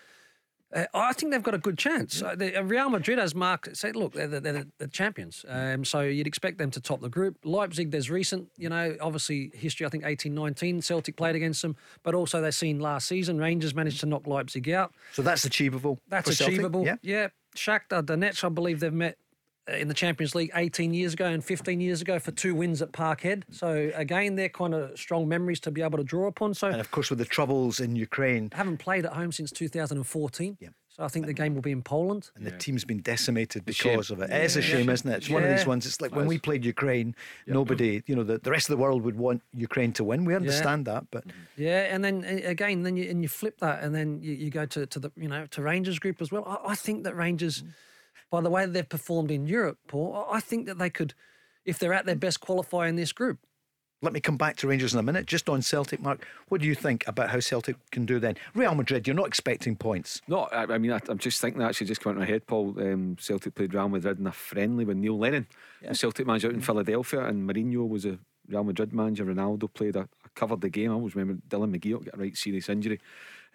Uh, 0.74 0.86
I 0.92 1.12
think 1.12 1.30
they've 1.30 1.42
got 1.42 1.54
a 1.54 1.58
good 1.58 1.78
chance. 1.78 2.20
Uh, 2.20 2.34
the, 2.34 2.58
uh, 2.58 2.62
Real 2.64 2.90
Madrid, 2.90 3.20
has 3.20 3.32
marked 3.32 3.74
said, 3.76 3.94
look, 3.94 4.12
they're, 4.12 4.26
the- 4.26 4.40
they're, 4.40 4.66
the- 4.78 4.88
champions. 4.88 5.44
Um, 5.48 5.84
so 5.84 6.00
you'd 6.00 6.26
expect 6.26 6.58
them 6.58 6.72
to 6.72 6.80
top 6.80 7.00
the 7.00 7.08
group. 7.08 7.36
Leipzig, 7.44 7.92
there's 7.92 8.10
recent, 8.10 8.48
you 8.58 8.68
know, 8.68 8.96
obviously 9.00 9.52
history, 9.54 9.86
I 9.86 9.88
think 9.88 10.04
18 10.04 10.34
19, 10.34 10.82
Celtic 10.82 11.14
played 11.16 11.36
against 11.36 11.62
them, 11.62 11.76
but 12.02 12.16
also 12.16 12.40
they've 12.42 12.52
seen 12.52 12.80
last 12.80 13.06
season, 13.06 13.38
Rangers 13.38 13.72
managed 13.72 14.00
to 14.00 14.06
knock 14.06 14.26
Leipzig 14.26 14.68
out. 14.68 14.92
So 15.12 15.22
that's 15.22 15.44
achievable. 15.44 16.00
That's 16.08 16.28
for 16.28 16.34
Celtic? 16.34 16.54
achievable. 16.54 16.84
Yeah. 16.84 16.96
yeah. 17.02 17.28
Shakhtar 17.54 18.02
Donetsk, 18.02 18.42
I 18.42 18.48
believe 18.48 18.80
they've 18.80 18.92
met 18.92 19.16
in 19.68 19.88
the 19.88 19.94
Champions 19.94 20.34
League 20.34 20.50
18 20.54 20.94
years 20.94 21.12
ago 21.12 21.26
and 21.26 21.44
15 21.44 21.80
years 21.80 22.00
ago 22.00 22.18
for 22.18 22.30
two 22.30 22.54
wins 22.54 22.82
at 22.82 22.92
Parkhead. 22.92 23.44
So 23.50 23.90
again, 23.94 24.36
they're 24.36 24.48
kind 24.48 24.74
of 24.74 24.98
strong 24.98 25.28
memories 25.28 25.60
to 25.60 25.70
be 25.70 25.82
able 25.82 25.98
to 25.98 26.04
draw 26.04 26.26
upon. 26.26 26.54
So 26.54 26.68
And 26.68 26.80
of 26.80 26.90
course, 26.90 27.10
with 27.10 27.18
the 27.18 27.24
troubles 27.24 27.80
in 27.80 27.96
Ukraine, 27.96 28.50
haven't 28.52 28.78
played 28.78 29.04
at 29.04 29.12
home 29.12 29.32
since 29.32 29.50
2014. 29.52 30.56
Yeah. 30.60 30.68
So 30.98 31.04
I 31.04 31.08
think 31.08 31.26
the 31.26 31.32
game 31.32 31.54
will 31.54 31.62
be 31.62 31.70
in 31.70 31.82
Poland. 31.82 32.30
and 32.34 32.44
the 32.44 32.50
team's 32.50 32.84
been 32.84 33.02
decimated 33.02 33.62
shame. 33.72 33.92
because 33.92 34.10
of 34.10 34.20
it. 34.20 34.30
It 34.30 34.42
is 34.42 34.56
a 34.56 34.62
shame, 34.62 34.90
isn't 34.90 35.08
it? 35.08 35.18
It's 35.18 35.30
one 35.30 35.44
of 35.44 35.50
these 35.50 35.64
ones. 35.64 35.86
It's 35.86 36.00
like 36.00 36.12
when 36.12 36.26
we 36.26 36.38
played 36.38 36.64
Ukraine, 36.64 37.14
nobody, 37.46 38.02
you 38.06 38.16
know, 38.16 38.24
the, 38.24 38.38
the 38.38 38.50
rest 38.50 38.68
of 38.68 38.76
the 38.76 38.82
world 38.82 39.02
would 39.02 39.16
want 39.16 39.42
Ukraine 39.54 39.92
to 39.92 40.02
win. 40.02 40.24
We 40.24 40.34
understand 40.34 40.86
that, 40.86 41.04
but 41.12 41.22
Yeah, 41.56 41.94
and 41.94 42.04
then 42.04 42.24
again, 42.24 42.82
then 42.82 42.96
you 42.96 43.08
and 43.08 43.22
you 43.22 43.28
flip 43.28 43.58
that, 43.60 43.84
and 43.84 43.94
then 43.94 44.20
you, 44.22 44.32
you 44.32 44.50
go 44.50 44.66
to, 44.66 44.86
to 44.86 44.98
the 44.98 45.12
you 45.16 45.28
know 45.28 45.46
to 45.46 45.62
Rangers 45.62 46.00
group 46.00 46.20
as 46.20 46.32
well. 46.32 46.44
I, 46.44 46.72
I 46.72 46.74
think 46.74 47.04
that 47.04 47.14
Rangers, 47.14 47.62
mm. 47.62 47.68
By 48.30 48.40
the 48.40 48.50
way 48.50 48.64
that 48.66 48.72
they've 48.72 48.88
performed 48.88 49.30
in 49.30 49.46
Europe, 49.46 49.78
Paul, 49.88 50.26
I 50.30 50.36
I 50.36 50.40
think 50.40 50.66
that 50.66 50.78
they 50.78 50.90
could, 50.90 51.14
if 51.64 51.78
they're 51.78 51.94
at 51.94 52.06
their 52.06 52.16
best, 52.16 52.40
qualify 52.40 52.88
in 52.88 52.96
this 52.96 53.12
group. 53.12 53.38
let 54.00 54.12
me 54.12 54.20
come 54.20 54.36
back 54.36 54.56
to 54.56 54.68
Rangers 54.68 54.92
in 54.94 55.00
a 55.00 55.02
minute. 55.02 55.26
Just 55.26 55.48
on 55.48 55.60
Celtic, 55.60 56.00
Mark, 56.00 56.24
what 56.48 56.60
do 56.60 56.66
you 56.68 56.74
think 56.76 57.06
about 57.08 57.30
how 57.30 57.40
Celtic 57.40 57.76
can 57.90 58.06
do 58.06 58.20
then? 58.20 58.36
Real 58.54 58.74
Madrid, 58.74 59.06
you're 59.08 59.16
not 59.16 59.26
expecting 59.26 59.74
points. 59.76 60.22
No, 60.28 60.42
I, 60.52 60.74
I 60.74 60.78
mean, 60.78 60.92
I, 60.92 61.00
I'm 61.08 61.18
just 61.18 61.40
thinking 61.40 61.58
that 61.60 61.68
actually 61.68 61.88
just 61.88 62.00
came 62.02 62.10
into 62.12 62.20
my 62.20 62.26
head, 62.26 62.46
Paul. 62.46 62.74
Um, 62.78 63.16
Celtic 63.18 63.54
played 63.56 63.74
Real 63.74 63.88
Madrid 63.88 64.18
in 64.20 64.26
a 64.26 64.32
friendly 64.32 64.84
with 64.84 64.96
Neil 64.98 65.18
Lennon, 65.18 65.46
the 65.82 65.94
Celtic 65.94 66.26
manager 66.26 66.48
out 66.48 66.54
in 66.54 66.60
Philadelphia, 66.60 67.24
and 67.24 67.48
Mourinho 67.48 67.88
was 67.88 68.04
a 68.04 68.18
Real 68.46 68.62
Madrid 68.64 68.92
manager. 68.92 69.24
Ronaldo 69.24 69.72
played. 69.72 69.96
I, 69.96 70.02
I 70.02 70.28
covered 70.36 70.60
the 70.60 70.70
game. 70.70 70.90
I 70.92 70.94
always 70.94 71.16
remember 71.16 71.42
Dylan 71.48 71.76
McGee 71.76 72.04
got 72.04 72.14
a 72.14 72.18
right 72.18 72.36
serious 72.36 72.68
injury. 72.68 73.00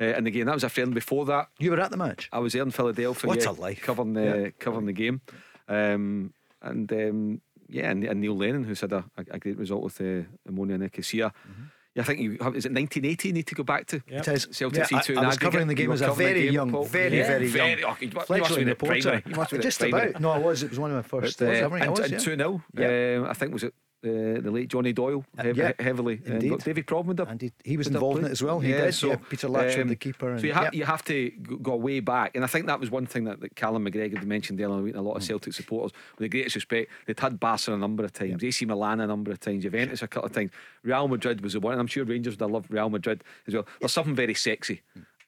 Uh, 0.01 0.05
in 0.17 0.23
the 0.23 0.31
game, 0.31 0.45
that 0.45 0.53
was 0.55 0.63
a 0.63 0.69
friend 0.69 0.93
before 0.93 1.25
that. 1.25 1.47
You 1.59 1.71
were 1.71 1.79
at 1.79 1.91
the 1.91 1.97
match. 1.97 2.29
I 2.31 2.39
was 2.39 2.53
there 2.53 2.63
in 2.63 2.71
Philadelphia. 2.71 3.27
What 3.27 3.43
yeah, 3.43 3.51
a 3.51 3.53
life. 3.53 3.81
Covering 3.81 4.13
the 4.13 4.23
Yeah. 4.23 4.49
covering 4.59 4.85
the 4.87 4.93
game, 4.93 5.21
um, 5.67 6.33
and 6.61 6.91
um, 6.91 7.41
yeah, 7.69 7.89
and, 7.91 8.03
and 8.03 8.19
Neil 8.21 8.35
Lennon, 8.35 8.63
who's 8.63 8.81
had 8.81 8.91
a, 8.93 9.05
a, 9.17 9.21
a 9.31 9.39
great 9.39 9.57
result 9.57 9.83
with 9.83 10.01
uh, 10.01 10.23
Omonia 10.49 10.79
Nicosia. 10.79 11.31
Mm-hmm. 11.47 11.63
Yeah, 11.95 12.01
I 12.01 12.05
think 12.05 12.19
you 12.21 12.31
have, 12.41 12.55
is 12.55 12.65
it 12.65 12.71
1980 12.73 13.27
you 13.27 13.33
need 13.35 13.45
to 13.45 13.53
go 13.53 13.61
back 13.63 13.85
to? 13.87 14.01
It 14.07 14.27
is. 14.27 14.47
Celtic 14.51 14.89
Yeah, 14.89 14.97
I- 14.97 15.01
C2 15.01 15.15
I 15.15 15.21
in 15.21 15.27
was 15.27 15.37
covering 15.37 15.67
the 15.67 15.75
game 15.75 15.89
were 15.89 15.93
as 15.93 16.01
a 16.01 16.11
very 16.11 16.49
young, 16.49 16.71
Paul? 16.71 16.85
very, 16.85 17.17
Yeah. 17.19 17.27
very 17.27 17.47
young 17.47 17.77
oh, 17.85 17.97
you 17.99 18.09
must, 18.15 18.27
fledgling 18.27 18.49
have 18.49 18.57
been 18.57 18.67
at 18.69 18.81
reporter. 18.81 19.21
You 19.29 19.35
must 19.35 19.37
have 19.37 19.49
been 19.51 19.59
at 19.59 19.63
Just 19.63 19.79
primary. 19.79 20.09
about. 20.09 20.21
No, 20.21 20.31
I 20.31 20.39
was. 20.39 20.63
It 20.63 20.71
was 20.71 20.79
one 20.79 20.89
of 20.89 20.95
my 20.95 21.03
first. 21.03 21.37
But, 21.37 21.47
uh, 21.47 21.51
uh, 21.51 21.53
I 21.53 21.69
think 21.69 21.73
I 21.73 21.79
and, 21.85 21.91
was, 21.91 21.99
and 21.99 22.11
yeah. 22.13 22.17
2 22.17 22.35
0. 22.35 22.63
Yeah. 22.75 23.17
Um, 23.19 23.29
I 23.29 23.33
think 23.35 23.53
was 23.53 23.63
it 23.63 23.75
uh, 24.05 24.41
the 24.41 24.51
late 24.51 24.67
Johnny 24.67 24.91
Doyle 24.91 25.23
hev- 25.37 25.55
yeah, 25.57 25.71
heavily. 25.79 26.19
Uh, 26.27 26.33
indeed. 26.33 26.57
Davy 26.59 26.83
Provender. 26.83 27.25
And 27.29 27.41
he, 27.41 27.51
he 27.63 27.77
was 27.77 27.87
involved 27.87 28.19
in 28.19 28.25
it 28.25 28.31
as 28.31 28.43
well. 28.43 28.59
He 28.59 28.71
did. 28.71 28.93
so, 28.93 29.09
yeah, 29.11 29.15
Peter 29.29 29.47
Latchford, 29.47 29.81
um, 29.83 29.87
the 29.87 29.95
keeper. 29.95 30.31
And, 30.31 30.39
so 30.41 30.47
you, 30.47 30.53
ha- 30.53 30.63
yeah. 30.63 30.69
you 30.73 30.83
have 30.85 31.03
to 31.05 31.29
go 31.61 31.75
way 31.77 31.99
back, 32.01 32.35
and 32.35 32.43
I 32.43 32.47
think 32.47 32.67
that 32.67 32.79
was 32.79 32.91
one 32.91 33.05
thing 33.05 33.23
that, 33.23 33.39
that 33.39 33.55
Callum 33.55 33.85
McGregor 33.85 34.21
mentioned 34.25 34.59
earlier. 34.59 34.73
in 34.75 34.77
the 34.79 34.83
week, 34.83 34.93
and 34.95 34.99
A 34.99 35.07
lot 35.07 35.13
Mm. 35.15 35.17
of 35.17 35.23
Celtic 35.23 35.53
supporters, 35.53 35.91
with 36.17 36.19
the 36.25 36.29
greatest 36.29 36.55
respect, 36.55 36.91
they'd 37.05 37.19
had 37.19 37.39
Barca 37.39 37.73
a 37.73 37.77
number 37.77 38.03
of 38.03 38.11
times, 38.11 38.43
AC 38.43 38.65
Milan 38.65 38.99
a 38.99 39.07
number 39.07 39.31
of 39.31 39.39
times, 39.39 39.63
Juventus 39.63 40.01
a 40.01 40.07
couple 40.07 40.27
of 40.27 40.33
times. 40.33 40.51
Real 40.83 41.07
Madrid 41.07 41.41
was 41.41 41.53
the 41.53 41.59
one, 41.61 41.71
and 41.73 41.79
I'm 41.81 41.87
sure 41.87 42.03
Rangers 42.03 42.37
would 42.37 42.51
love 42.51 42.65
Real 42.69 42.89
Madrid 42.89 43.23
as 43.47 43.53
well. 43.53 43.65
There's 43.79 43.93
something 43.93 44.15
very 44.15 44.33
sexy 44.33 44.81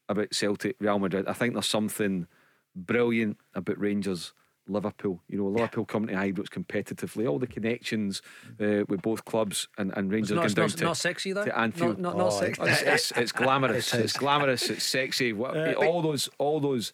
about 0.09 0.33
Celtic, 0.33 0.75
Real 0.79 0.99
Madrid. 0.99 1.27
I 1.27 1.33
think 1.33 1.53
there's 1.53 1.65
something 1.67 2.27
brilliant 2.75 3.37
about 3.53 3.79
Rangers. 3.79 4.33
Liverpool, 4.67 5.21
you 5.27 5.37
know, 5.37 5.47
Liverpool 5.47 5.85
coming 5.85 6.09
to 6.09 6.15
Ibrox 6.15 6.47
competitively, 6.49 7.29
all 7.29 7.37
the 7.39 7.47
connections 7.47 8.21
uh, 8.59 8.83
with 8.87 9.01
both 9.01 9.23
clubs 9.25 9.67
and, 9.77 9.93
and 9.95 10.11
Rangers 10.11 10.31
not- 10.31 10.35
going 10.37 10.45
it's 10.45 10.53
down 10.55 10.67
not- 10.69 10.77
to, 10.77 10.83
not 10.85 10.97
sexy, 10.97 11.33
though? 11.33 11.45
to 11.45 11.57
Anfield. 11.59 11.99
Not- 11.99 12.15
not- 12.15 12.17
not 12.17 12.33
Oh, 12.33 12.39
sexy? 12.39 12.61
It's, 12.63 12.81
it's, 12.81 13.11
it's 13.11 13.31
glamorous. 13.31 13.93
It 13.93 13.97
is. 13.99 14.03
it's 14.05 14.13
glamorous. 14.17 14.69
It's 14.69 14.83
sexy. 14.83 15.33
What, 15.33 15.55
Uh, 15.55 15.73
all 15.73 16.01
those, 16.01 16.29
all 16.37 16.59
those 16.59 16.93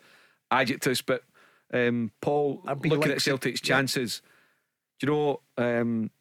adjectives. 0.49 1.01
But 1.01 1.23
um, 1.73 2.11
Paul, 2.21 2.61
looking 2.65 2.91
like 2.91 3.09
at 3.09 3.13
to- 3.15 3.19
Celtic's 3.21 3.61
yeah. 3.63 3.75
chances, 3.75 4.21
do 4.99 5.07
you 5.07 5.13
know? 5.13 5.41
Um, 5.57 6.11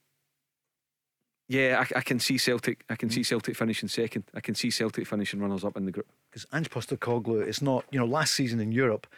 yeah, 1.48 1.84
I, 1.94 1.98
I 1.98 2.02
can 2.02 2.20
see 2.20 2.38
Celtic. 2.38 2.84
I 2.88 2.94
can 2.94 3.08
Mm. 3.08 3.12
see 3.14 3.22
Celtic 3.24 3.56
finishing 3.56 3.88
second. 3.88 4.22
I 4.34 4.40
can 4.40 4.54
see 4.54 4.70
Celtic 4.70 5.06
finishing 5.06 5.40
runners 5.40 5.64
up 5.64 5.76
in 5.76 5.84
the 5.84 5.90
group. 5.90 6.06
because 6.30 6.46
Ange 6.52 6.70
Postecoglou 6.70 7.44
is 7.44 7.60
not, 7.60 7.84
you 7.90 7.98
know, 7.98 8.06
last 8.06 8.34
season 8.34 8.60
in 8.60 8.70
Europe, 8.70 9.08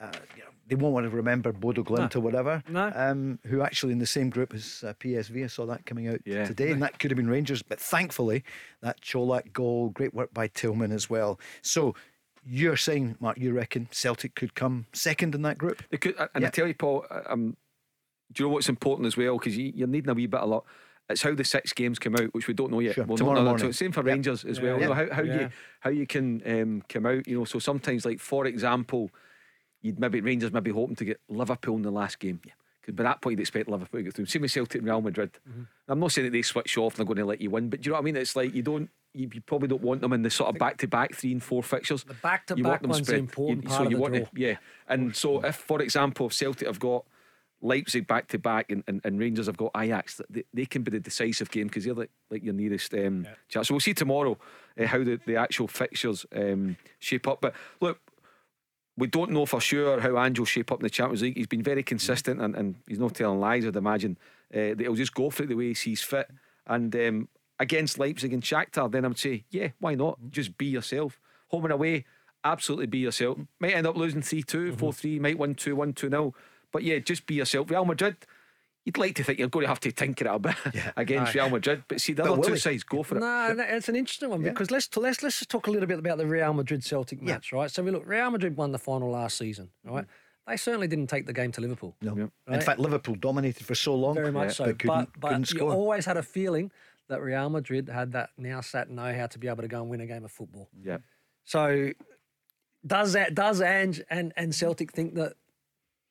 uh, 0.00 0.10
you 0.36 0.42
know, 0.42 0.50
they 0.66 0.74
won't 0.74 0.92
want 0.94 1.04
to 1.04 1.10
remember 1.10 1.52
Bodo 1.52 1.82
Glimt 1.84 2.16
or 2.16 2.20
whatever, 2.20 2.62
No. 2.68 2.90
um, 2.94 3.38
who 3.46 3.62
actually 3.62 3.92
in 3.92 3.98
the 3.98 4.06
same 4.06 4.30
group 4.30 4.52
as 4.54 4.82
uh, 4.86 4.92
PSV. 5.00 5.44
I 5.44 5.46
saw 5.46 5.64
that 5.66 5.86
coming 5.86 6.08
out 6.08 6.20
Yeah. 6.24 6.44
today, 6.44 6.70
and 6.72 6.82
that 6.82 6.98
could 6.98 7.10
have 7.10 7.16
been 7.16 7.30
Rangers, 7.30 7.62
but 7.62 7.78
thankfully 7.80 8.42
that 8.82 9.00
Colak 9.00 9.52
goal, 9.52 9.90
great 9.90 10.12
work 10.12 10.34
by 10.34 10.48
Tillman 10.48 10.92
as 10.92 11.08
well. 11.08 11.38
So 11.62 11.94
you're 12.44 12.76
saying, 12.76 13.16
Mark, 13.20 13.38
you 13.38 13.52
reckon 13.52 13.88
Celtic 13.92 14.34
could 14.34 14.54
come 14.54 14.86
second 14.92 15.34
in 15.34 15.42
that 15.42 15.58
group? 15.58 15.82
They 15.90 15.96
could, 15.98 16.14
and 16.18 16.42
Yeah. 16.42 16.48
I 16.48 16.50
tell 16.50 16.66
you, 16.66 16.74
Paul, 16.74 17.06
um, 17.28 17.56
do 18.32 18.42
you 18.42 18.48
know 18.48 18.54
what's 18.54 18.68
important 18.68 19.06
as 19.06 19.16
well? 19.16 19.38
Because 19.38 19.56
you, 19.56 19.72
you're 19.74 19.86
needing 19.88 20.10
a 20.10 20.14
wee 20.14 20.26
bit 20.26 20.40
of 20.40 20.48
luck. 20.48 20.66
It's 21.08 21.22
how 21.22 21.32
the 21.34 21.44
six 21.44 21.72
games 21.72 22.00
come 22.00 22.16
out, 22.16 22.34
which 22.34 22.48
we 22.48 22.54
don't 22.54 22.72
know 22.72 22.80
yet. 22.80 22.96
Sure. 22.96 23.04
We'll 23.04 23.16
Tomorrow 23.16 23.36
not 23.36 23.40
know 23.42 23.48
morning. 23.50 23.66
until- 23.66 23.72
Same 23.76 23.92
for 23.92 24.00
Yep. 24.00 24.06
Rangers 24.06 24.44
as 24.44 24.60
well. 24.60 24.74
Yeah. 24.74 24.82
You 24.82 24.88
know, 24.88 24.94
how, 24.94 25.14
how 25.14 25.22
Yeah. 25.22 25.40
you 25.42 25.48
how 25.78 25.90
you 25.90 26.06
can 26.08 26.42
um, 26.44 26.82
come 26.88 27.06
out. 27.06 27.28
You 27.28 27.38
know, 27.38 27.44
so 27.44 27.60
sometimes, 27.60 28.04
like 28.04 28.18
for 28.18 28.44
example, 28.46 29.10
you'd 29.82 29.98
maybe 30.00 30.20
Rangers 30.20 30.52
maybe 30.52 30.70
hoping 30.70 30.96
to 30.96 31.04
get 31.04 31.20
Liverpool 31.28 31.76
in 31.76 31.82
the 31.82 31.90
last 31.90 32.18
game. 32.18 32.40
Yeah. 32.44 32.52
Because 32.80 32.94
by 32.96 33.02
that 33.04 33.20
point, 33.20 33.32
you'd 33.32 33.40
expect 33.40 33.68
Liverpool 33.68 33.98
to 33.98 34.04
get 34.04 34.14
through. 34.14 34.26
Same 34.26 34.42
with 34.42 34.52
Celtic 34.52 34.78
and 34.80 34.86
Real 34.86 35.00
Madrid. 35.00 35.32
Mm-hmm. 35.48 35.62
I'm 35.88 35.98
not 35.98 36.12
saying 36.12 36.26
that 36.26 36.30
they 36.30 36.42
switch 36.42 36.78
off 36.78 36.92
and 36.94 36.98
they're 36.98 37.06
going 37.14 37.18
to 37.18 37.24
let 37.24 37.40
you 37.40 37.50
win, 37.50 37.68
but 37.68 37.80
do 37.80 37.86
you 37.88 37.90
know 37.90 37.94
what 37.96 38.02
I 38.02 38.04
mean? 38.04 38.16
It's 38.16 38.36
like 38.36 38.54
you 38.54 38.62
don't. 38.62 38.88
You, 39.12 39.30
you 39.32 39.40
probably 39.40 39.68
don't 39.68 39.80
want 39.80 40.02
them 40.02 40.12
in 40.12 40.20
the 40.20 40.28
sort 40.28 40.50
of 40.54 40.58
back 40.58 40.76
to 40.78 40.86
back 40.88 41.14
three 41.14 41.32
and 41.32 41.42
four 41.42 41.62
fixtures. 41.62 42.04
The 42.04 42.14
you 42.54 42.62
want 42.64 42.82
them 42.82 42.90
one's 42.90 43.06
spread. 43.06 43.18
important 43.18 43.62
You- 43.64 43.68
part 43.70 43.78
so 43.80 43.84
of 43.86 43.90
you 43.90 43.96
the 43.96 44.02
want 44.02 44.14
to- 44.14 44.28
yeah. 44.34 44.56
And 44.88 45.16
so 45.16 45.40
if, 45.42 45.56
for 45.56 45.80
example, 45.80 46.26
if 46.26 46.34
Celtic 46.34 46.66
have 46.68 46.78
got 46.78 47.06
Leipzig 47.62 48.06
back 48.06 48.28
to 48.28 48.38
back 48.38 48.70
and, 48.70 48.84
and, 48.86 49.00
and 49.04 49.18
Rangers 49.18 49.46
have 49.46 49.56
got 49.56 49.70
Ajax, 49.74 50.20
they, 50.28 50.44
they 50.52 50.66
can 50.66 50.82
be 50.82 50.90
the 50.90 51.00
decisive 51.00 51.50
game 51.50 51.68
because 51.68 51.84
they're 51.84 51.94
like, 51.94 52.10
like 52.30 52.44
your 52.44 52.52
nearest 52.52 52.92
um, 52.92 53.26
chance. 53.48 53.68
So 53.68 53.74
we'll 53.74 53.80
see 53.80 53.94
tomorrow 53.94 54.36
uh, 54.78 54.86
how 54.86 54.98
the, 55.02 55.18
the 55.24 55.36
actual 55.36 55.66
fixtures 55.66 56.26
um, 56.34 56.76
shape 56.98 57.26
up. 57.26 57.40
But 57.40 57.54
look, 57.80 57.98
we 58.98 59.06
don't 59.06 59.30
know 59.30 59.46
for 59.46 59.60
sure 59.60 60.00
how 60.00 60.18
Ange 60.18 60.38
will 60.38 60.46
shape 60.46 60.72
up 60.72 60.80
in 60.80 60.84
the 60.84 60.90
Champions 60.90 61.22
League. 61.22 61.36
He's 61.36 61.46
been 61.46 61.62
very 61.62 61.82
consistent 61.82 62.40
and, 62.40 62.54
and 62.54 62.76
he's 62.88 62.98
not 62.98 63.14
telling 63.14 63.40
lies, 63.40 63.66
I'd 63.66 63.76
imagine. 63.76 64.16
Uh, 64.52 64.74
that 64.74 64.80
he'll 64.80 64.94
just 64.94 65.14
go 65.14 65.28
for 65.28 65.42
it 65.42 65.48
the 65.48 65.54
way 65.54 65.68
he 65.68 65.74
sees 65.74 66.02
fit. 66.02 66.30
And 66.66 66.94
um, 66.96 67.28
against 67.58 67.98
Leipzig 67.98 68.32
and 68.32 68.42
Shakhtar, 68.42 68.90
then 68.90 69.04
I 69.04 69.08
would 69.08 69.18
say, 69.18 69.44
yeah, 69.50 69.68
why 69.80 69.94
not? 69.94 70.18
Just 70.30 70.56
be 70.56 70.66
yourself. 70.66 71.20
Home 71.48 71.64
and 71.64 71.72
away, 71.72 72.04
absolutely 72.42 72.86
be 72.86 72.98
yourself. 72.98 73.38
Might 73.60 73.74
end 73.74 73.86
up 73.86 73.96
losing 73.96 74.22
3 74.22 74.42
2, 74.42 74.72
4 74.72 74.92
3, 74.92 75.18
might 75.18 75.38
win 75.38 75.54
2 75.54 75.76
1 75.76 75.92
2 75.92 76.08
0. 76.08 76.34
But 76.72 76.82
yeah, 76.82 76.98
just 76.98 77.26
be 77.26 77.34
yourself. 77.34 77.70
Real 77.70 77.84
Madrid, 77.84 78.16
you'd 78.86 78.96
like 78.96 79.14
to 79.16 79.22
think 79.24 79.38
you're 79.38 79.48
going 79.48 79.64
to 79.64 79.68
have 79.68 79.80
to 79.80 79.92
tinker 79.92 80.24
it 80.24 80.30
a 80.34 80.38
bit 80.38 80.54
against 80.96 81.34
Real 81.34 81.50
Madrid. 81.50 81.82
But 81.88 82.00
see, 82.00 82.14
the 82.14 82.22
But 82.22 82.32
other 82.32 82.42
two 82.42 82.56
sides, 82.56 82.82
go 82.84 83.02
for 83.02 83.16
it. 83.16 83.20
No, 83.20 83.52
no, 83.52 83.62
it's 83.64 83.90
an 83.90 83.96
interesting 83.96 84.30
one 84.30 84.42
because 84.42 84.70
let's 84.70 84.96
let's 84.96 85.22
let's 85.22 85.38
just 85.40 85.50
talk 85.50 85.66
a 85.66 85.70
little 85.70 85.86
bit 85.86 85.98
about 85.98 86.16
the 86.16 86.26
Real 86.26 86.54
Madrid 86.54 86.82
Celtic 86.82 87.20
match, 87.20 87.52
right? 87.52 87.70
So 87.70 87.82
we 87.82 87.90
look, 87.90 88.06
Real 88.06 88.30
Madrid 88.30 88.56
won 88.56 88.72
the 88.72 88.78
final 88.78 89.10
last 89.10 89.36
season, 89.36 89.68
right? 89.84 90.06
They 90.46 90.56
certainly 90.56 90.86
didn't 90.86 91.08
take 91.08 91.26
the 91.26 91.32
game 91.32 91.50
to 91.52 91.60
Liverpool. 91.60 91.96
No. 92.00 92.12
In 92.12 92.30
Right. 92.46 92.62
fact, 92.62 92.78
Liverpool 92.78 93.16
dominated 93.16 93.66
for 93.66 93.74
so 93.74 93.96
long. 93.96 94.14
Very 94.14 94.30
much 94.30 94.54
so. 94.54 94.66
But 94.66 94.78
couldn't, 94.78 94.96
but 95.12 95.20
but 95.20 95.28
couldn't 95.28 95.52
you 95.52 95.58
score. 95.58 95.72
always 95.72 96.06
had 96.06 96.16
a 96.16 96.22
feeling 96.22 96.70
that 97.08 97.20
Real 97.20 97.50
Madrid 97.50 97.88
had 97.88 98.12
that 98.12 98.30
now 98.38 98.60
sat 98.60 98.88
know 98.88 99.12
how 99.12 99.26
to 99.26 99.38
be 99.40 99.48
able 99.48 99.62
to 99.62 99.68
go 99.68 99.80
and 99.80 99.90
win 99.90 100.00
a 100.00 100.06
game 100.06 100.24
of 100.24 100.30
football. 100.30 100.68
Yeah. 100.80 100.98
So 101.44 101.90
does 102.86 103.14
that 103.14 103.34
does 103.34 103.60
Ange 103.60 104.02
and, 104.10 104.32
and 104.36 104.54
Celtic 104.54 104.92
think 104.92 105.14
that 105.16 105.34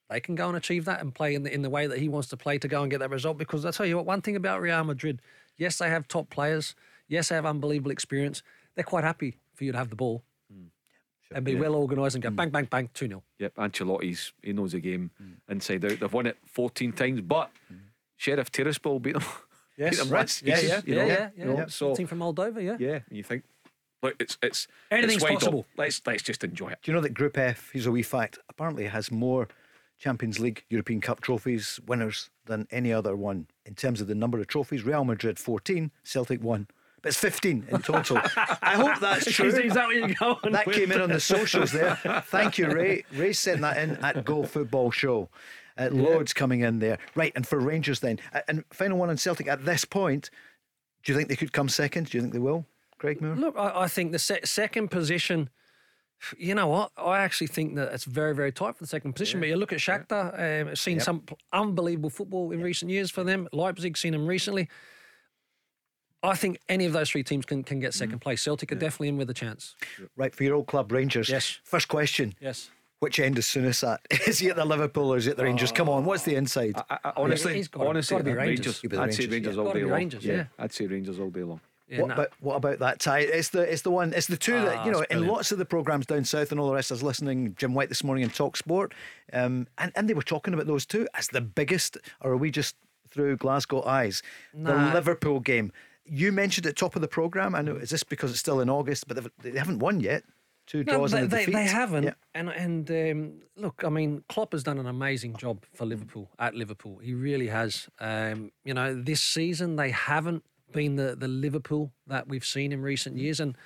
they 0.09 0.19
can 0.19 0.35
go 0.35 0.47
and 0.47 0.57
achieve 0.57 0.85
that 0.85 1.01
and 1.01 1.13
play 1.13 1.35
in 1.35 1.43
the 1.43 1.53
in 1.53 1.61
the 1.61 1.69
way 1.69 1.87
that 1.87 1.97
he 1.97 2.09
wants 2.09 2.27
to 2.29 2.37
play 2.37 2.57
to 2.59 2.67
go 2.67 2.81
and 2.81 2.91
get 2.91 2.99
that 2.99 3.09
result? 3.09 3.37
Because 3.37 3.65
I 3.65 3.71
tell 3.71 3.85
you 3.85 3.97
what, 3.97 4.05
one 4.05 4.21
thing 4.21 4.35
about 4.35 4.61
Real 4.61 4.83
Madrid, 4.83 5.21
yes, 5.57 5.77
they 5.77 5.89
have 5.89 6.07
top 6.07 6.29
players, 6.29 6.75
yes, 7.07 7.29
they 7.29 7.35
have 7.35 7.45
unbelievable 7.45 7.91
experience. 7.91 8.43
They're 8.75 8.83
quite 8.83 9.03
happy 9.03 9.37
for 9.53 9.63
you 9.63 9.71
to 9.71 9.77
have 9.77 9.89
the 9.89 9.95
ball 9.95 10.23
mm. 10.53 10.67
and 11.33 11.45
be 11.45 11.55
well 11.55 11.75
organised 11.75 12.15
and 12.15 12.23
go 12.23 12.29
mm. 12.29 12.35
bang, 12.35 12.49
bang, 12.49 12.65
bang, 12.65 12.89
2 12.93 13.07
0. 13.07 13.23
Yep, 13.39 13.55
Ancelotti's 13.55 14.33
he 14.43 14.53
knows 14.53 14.73
the 14.73 14.79
game 14.79 15.11
mm. 15.21 15.35
inside 15.49 15.85
out. 15.85 15.99
They've 15.99 16.13
won 16.13 16.27
it 16.27 16.37
14 16.45 16.91
times, 16.91 17.21
but 17.21 17.49
Sheriff 18.17 18.51
Tiraspol 18.51 19.01
beat 19.01 19.13
them. 19.13 19.23
Yes, 19.77 19.89
beat 19.89 20.03
them 20.05 20.13
right. 20.13 20.41
Yeah, 20.41 20.59
yeah, 20.61 20.81
you 20.85 20.95
yeah, 20.95 21.01
know, 21.01 21.07
yeah, 21.07 21.29
you 21.35 21.53
yeah. 21.53 21.65
So 21.67 21.93
Team 21.95 22.07
from 22.07 22.19
Moldova, 22.19 22.63
yeah. 22.63 22.77
yeah, 22.79 22.99
and 23.09 23.17
you 23.17 23.23
think, 23.23 23.43
look, 24.01 24.15
it's 24.21 24.37
it's 24.41 24.69
Anything's 24.89 25.21
it's 25.21 25.31
possible. 25.33 25.59
up. 25.59 25.65
Let's 25.77 26.01
let's 26.05 26.23
just 26.23 26.45
enjoy 26.45 26.69
it. 26.69 26.79
Do 26.81 26.91
you 26.91 26.95
know 26.95 27.01
that 27.01 27.13
Group 27.13 27.37
F, 27.37 27.71
here's 27.73 27.85
a 27.85 27.91
wee 27.91 28.01
fact, 28.01 28.39
apparently 28.47 28.85
has 28.85 29.11
more 29.11 29.49
Champions 29.97 30.39
League, 30.39 30.63
European 30.69 31.01
Cup 31.01 31.21
trophies 31.21 31.79
winners 31.87 32.29
than 32.45 32.67
any 32.71 32.91
other 32.91 33.15
one 33.15 33.47
in 33.65 33.75
terms 33.75 34.01
of 34.01 34.07
the 34.07 34.15
number 34.15 34.39
of 34.39 34.47
trophies? 34.47 34.83
Real 34.83 35.05
Madrid 35.05 35.39
14, 35.39 35.91
Celtic 36.03 36.43
1. 36.43 36.67
But 37.01 37.09
it's 37.09 37.17
15 37.19 37.67
in 37.69 37.81
total. 37.81 38.17
I 38.61 38.75
hope 38.75 38.99
that's 38.99 39.31
true. 39.31 39.47
Is 39.47 39.73
that 39.75 39.87
what 39.87 39.95
you're 39.95 40.07
going 40.07 40.53
That 40.53 40.65
came 40.65 40.91
in 40.91 41.01
on 41.01 41.09
the 41.09 41.19
socials 41.19 41.71
there. 41.71 41.95
Thank 42.25 42.57
you, 42.57 42.67
Ray. 42.67 43.05
Ray 43.13 43.31
sent 43.31 43.61
that 43.61 43.77
in 43.77 43.91
at 43.97 44.25
Go 44.25 44.43
Football 44.43 44.91
Show. 44.91 45.29
Uh, 45.77 45.89
loads 45.91 46.33
coming 46.33 46.61
in 46.61 46.79
there. 46.79 46.97
Right, 47.15 47.33
and 47.35 47.45
for 47.45 47.59
Rangers 47.59 47.99
then. 47.99 48.19
Uh, 48.33 48.41
and 48.47 48.63
final 48.71 48.97
one 48.97 49.09
on 49.09 49.17
Celtic 49.17 49.47
at 49.47 49.65
this 49.65 49.85
point, 49.85 50.29
do 51.03 51.11
you 51.11 51.17
think 51.17 51.29
they 51.29 51.35
could 51.35 51.53
come 51.53 51.69
second? 51.69 52.09
Do 52.09 52.17
you 52.17 52.21
think 52.21 52.33
they 52.33 52.39
will, 52.39 52.65
Craig 52.97 53.21
Moore? 53.21 53.35
Look, 53.35 53.55
I, 53.57 53.81
I 53.81 53.87
think 53.87 54.11
the 54.11 54.19
se- 54.19 54.39
second 54.45 54.89
position, 54.89 55.49
You 56.37 56.55
know 56.55 56.67
what? 56.67 56.91
I 56.97 57.19
actually 57.19 57.47
think 57.47 57.75
that 57.75 57.93
it's 57.93 58.05
very, 58.05 58.33
very 58.35 58.51
tight 58.51 58.75
for 58.77 58.83
the 58.83 58.87
second 58.87 59.13
position. 59.13 59.39
But 59.39 59.49
you 59.49 59.55
look 59.55 59.73
at 59.73 59.79
Shakhtar, 59.79 60.67
um, 60.67 60.75
seen 60.75 60.99
some 60.99 61.23
unbelievable 61.53 62.09
football 62.09 62.51
in 62.51 62.61
recent 62.61 62.91
years 62.91 63.11
for 63.11 63.23
them. 63.23 63.47
Leipzig, 63.51 63.97
seen 63.97 64.13
them 64.13 64.25
recently. 64.27 64.67
I 66.23 66.35
think 66.35 66.59
any 66.69 66.85
of 66.85 66.93
those 66.93 67.09
three 67.11 67.23
teams 67.23 67.45
can, 67.45 67.63
can 67.63 67.79
get 67.79 67.91
Mm. 67.91 67.95
second 67.97 68.19
place. 68.19 68.41
Celtic 68.41 68.71
are 68.71 68.75
definitely 68.75 69.09
in 69.09 69.17
with 69.17 69.29
a 69.29 69.33
chance. 69.33 69.75
Right, 70.15 70.33
for 70.33 70.43
your 70.43 70.55
old 70.55 70.65
club, 70.67 70.91
Rangers. 70.91 71.29
Yes. 71.29 71.59
First 71.63 71.87
question. 71.87 72.33
Yes. 72.39 72.71
Which 72.99 73.19
end 73.19 73.37
is 73.37 73.45
soonest 73.45 73.83
at? 73.83 74.01
Is 74.25 74.39
he 74.39 74.49
at 74.49 74.55
the 74.55 74.65
Liverpool 74.65 75.13
or 75.13 75.17
is 75.17 75.25
he 75.25 75.31
at 75.31 75.37
the 75.37 75.43
Rangers? 75.43 75.71
Come 75.71 75.87
on, 75.89 76.03
what's 76.05 76.23
the 76.23 76.33
inside? 76.35 76.75
I, 76.89 76.97
I, 77.03 77.13
honestly, 77.17 77.53
he's 77.55 77.67
gotta- 77.67 77.87
honestly, 77.89 78.15
gotta 78.15 78.23
be 78.23 78.31
uh, 78.31 78.35
Rangers. 78.35 78.81
You'd 78.81 78.89
be 78.89 78.95
the 78.97 79.03
I'd 79.03 79.13
say 79.13 79.27
Rangers, 79.27 79.31
Rangers 79.33 79.55
yeah. 79.55 79.59
all 79.59 79.65
Gotta 79.67 79.79
day 79.79 79.83
be 79.83 79.89
long. 79.89 79.97
Rangers, 79.99 80.25
yeah. 80.25 80.45
I'd 80.57 80.73
say 80.73 80.87
Rangers 80.87 81.19
all 81.19 81.29
day 81.29 81.43
long. 81.43 81.61
Yeah, 81.87 82.01
what, 82.01 82.07
no. 82.07 82.13
about, 82.15 82.29
what 82.39 82.55
about 82.55 82.79
that 82.79 82.99
tie? 82.99 83.19
It's 83.19 83.49
the 83.49 83.61
it's 83.61 83.83
the 83.83 83.91
one. 83.91 84.11
It's 84.13 84.27
the 84.27 84.37
two 84.37 84.53
that 84.53 84.77
Ah, 84.79 84.85
you 84.85 84.91
know 84.91 85.05
in 85.11 85.27
lots 85.27 85.51
of 85.51 85.59
the 85.59 85.65
programs 85.65 86.05
down 86.07 86.25
south 86.25 86.51
and 86.51 86.59
all 86.59 86.67
the 86.67 86.73
rest. 86.73 86.91
I 86.91 86.95
was 86.95 87.03
listening 87.03 87.55
Jim 87.59 87.73
White 87.75 87.89
this 87.89 88.03
morning 88.03 88.23
in 88.23 88.31
Talk 88.31 88.57
Sport, 88.57 88.93
um, 89.33 89.67
and 89.77 89.91
and 89.95 90.09
they 90.09 90.15
were 90.15 90.23
talking 90.23 90.53
about 90.53 90.65
those 90.67 90.85
two 90.85 91.07
as 91.13 91.27
the 91.27 91.41
biggest. 91.41 91.97
Or 92.21 92.31
are 92.31 92.37
we 92.37 92.49
just 92.49 92.75
through 93.09 93.37
Glasgow 93.37 93.83
eyes? 93.85 94.23
The 94.53 94.73
Liverpool 94.93 95.39
game. 95.39 95.71
You 96.07 96.31
mentioned 96.31 96.65
at 96.67 96.75
top 96.75 96.95
of 96.95 97.01
the 97.01 97.07
program. 97.07 97.53
I 97.55 97.61
know 97.61 97.75
is 97.75 97.89
this 97.91 98.03
because 98.03 98.31
it's 98.31 98.39
still 98.39 98.59
in 98.61 98.69
August, 98.69 99.07
but 99.07 99.23
they 99.41 99.51
haven't 99.57 99.79
won 99.79 99.99
yet. 99.99 100.23
Two 100.67 100.83
No, 100.83 100.93
draws 100.97 101.11
they, 101.11 101.19
and 101.19 101.27
a 101.27 101.29
they, 101.29 101.39
defeat. 101.45 101.53
they 101.53 101.65
haven't. 101.67 102.03
Yeah. 102.05 102.13
And 102.33 102.49
and 102.49 102.89
um, 102.91 103.33
look, 103.55 103.83
I 103.85 103.89
mean, 103.89 104.23
Klopp 104.27 104.53
has 104.53 104.63
done 104.63 104.79
an 104.79 104.87
amazing 104.87 105.35
job 105.35 105.63
for 105.75 105.85
Liverpool 105.85 106.31
at 106.39 106.55
Liverpool. 106.55 106.97
He 106.97 107.13
really 107.13 107.47
has. 107.47 107.87
Um, 107.99 108.51
you 108.63 108.73
know, 108.73 108.99
this 108.99 109.21
season 109.21 109.75
they 109.75 109.91
haven't 109.91 110.43
been 110.75 110.95
the 110.95 111.15
the 111.15 111.27
Liverpool 111.27 111.91
that 112.05 112.27
we've 112.27 112.45
seen 112.45 112.71
in 112.71 112.81
recent 112.81 113.17
years. 113.17 113.39
And 113.39 113.57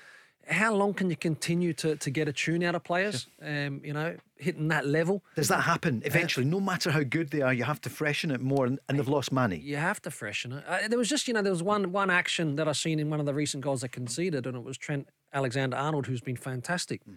how 0.47 0.73
long 0.73 0.93
can 0.93 1.09
you 1.09 1.15
continue 1.15 1.73
to 1.73 1.95
to 1.95 2.09
get 2.09 2.27
a 2.27 2.33
tune 2.33 2.63
out 2.63 2.75
of 2.75 2.83
players? 2.83 3.27
Um, 3.41 3.81
you 3.83 3.93
know, 3.93 4.15
hitting 4.37 4.69
that 4.69 4.85
level. 4.85 5.21
Does 5.35 5.47
that 5.49 5.63
happen 5.63 6.01
eventually? 6.05 6.45
No 6.45 6.59
matter 6.59 6.91
how 6.91 7.03
good 7.03 7.29
they 7.29 7.41
are, 7.41 7.53
you 7.53 7.65
have 7.65 7.81
to 7.81 7.89
freshen 7.89 8.31
it 8.31 8.41
more, 8.41 8.65
and, 8.65 8.79
and 8.87 8.97
they've 8.97 9.07
lost 9.17 9.31
money. 9.31 9.57
You 9.57 9.77
have 9.77 10.01
to 10.03 10.11
freshen 10.11 10.53
it. 10.53 10.63
Uh, 10.67 10.87
there 10.87 10.97
was 10.97 11.09
just, 11.09 11.27
you 11.27 11.33
know, 11.33 11.41
there 11.41 11.51
was 11.51 11.63
one 11.63 11.91
one 11.91 12.09
action 12.09 12.55
that 12.55 12.67
I 12.67 12.73
seen 12.73 12.99
in 12.99 13.09
one 13.09 13.19
of 13.19 13.25
the 13.25 13.33
recent 13.33 13.63
goals 13.63 13.81
they 13.81 13.89
conceded, 13.89 14.47
and 14.47 14.55
it 14.55 14.63
was 14.63 14.77
Trent 14.77 15.09
Alexander 15.33 15.77
Arnold, 15.77 16.07
who's 16.07 16.21
been 16.21 16.37
fantastic. 16.37 17.01
S- 17.07 17.13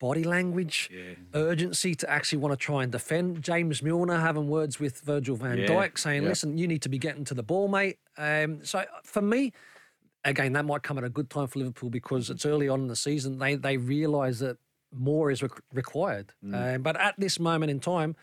Body 0.00 0.24
language, 0.24 0.90
urgency 1.34 1.94
to 1.94 2.10
actually 2.10 2.38
want 2.38 2.52
to 2.52 2.56
try 2.56 2.82
and 2.82 2.90
defend. 2.90 3.42
James 3.42 3.82
Milner 3.82 4.18
having 4.18 4.48
words 4.48 4.80
with 4.80 5.00
Virgil 5.00 5.36
van 5.36 5.58
Yeah, 5.58 5.66
Dijk 5.68 5.98
saying, 5.98 6.22
yeah. 6.24 6.28
listen, 6.28 6.58
you 6.58 6.66
need 6.66 6.82
to 6.82 6.88
be 6.88 6.98
getting 6.98 7.24
to 7.24 7.34
the 7.34 7.42
ball, 7.42 7.68
mate. 7.68 7.98
Um, 8.18 8.64
so 8.64 8.84
for 9.04 9.22
me, 9.22 9.52
again, 10.24 10.52
that 10.54 10.64
might 10.64 10.82
come 10.82 10.98
at 10.98 11.04
a 11.04 11.08
good 11.08 11.30
time 11.30 11.46
for 11.46 11.58
Liverpool 11.60 11.88
because 11.90 12.30
it's 12.30 12.44
early 12.44 12.68
on 12.68 12.80
in 12.80 12.88
the 12.88 12.96
season. 12.96 13.38
They 13.38 13.54
they 13.54 13.76
realise 13.76 14.40
that 14.40 14.58
more 14.92 15.30
is 15.30 15.42
re- 15.42 15.48
required. 15.72 16.32
Um, 16.52 16.82
but 16.82 16.96
at 16.96 17.14
this 17.18 17.38
moment 17.38 17.70
in 17.70 17.80
time, 17.80 18.16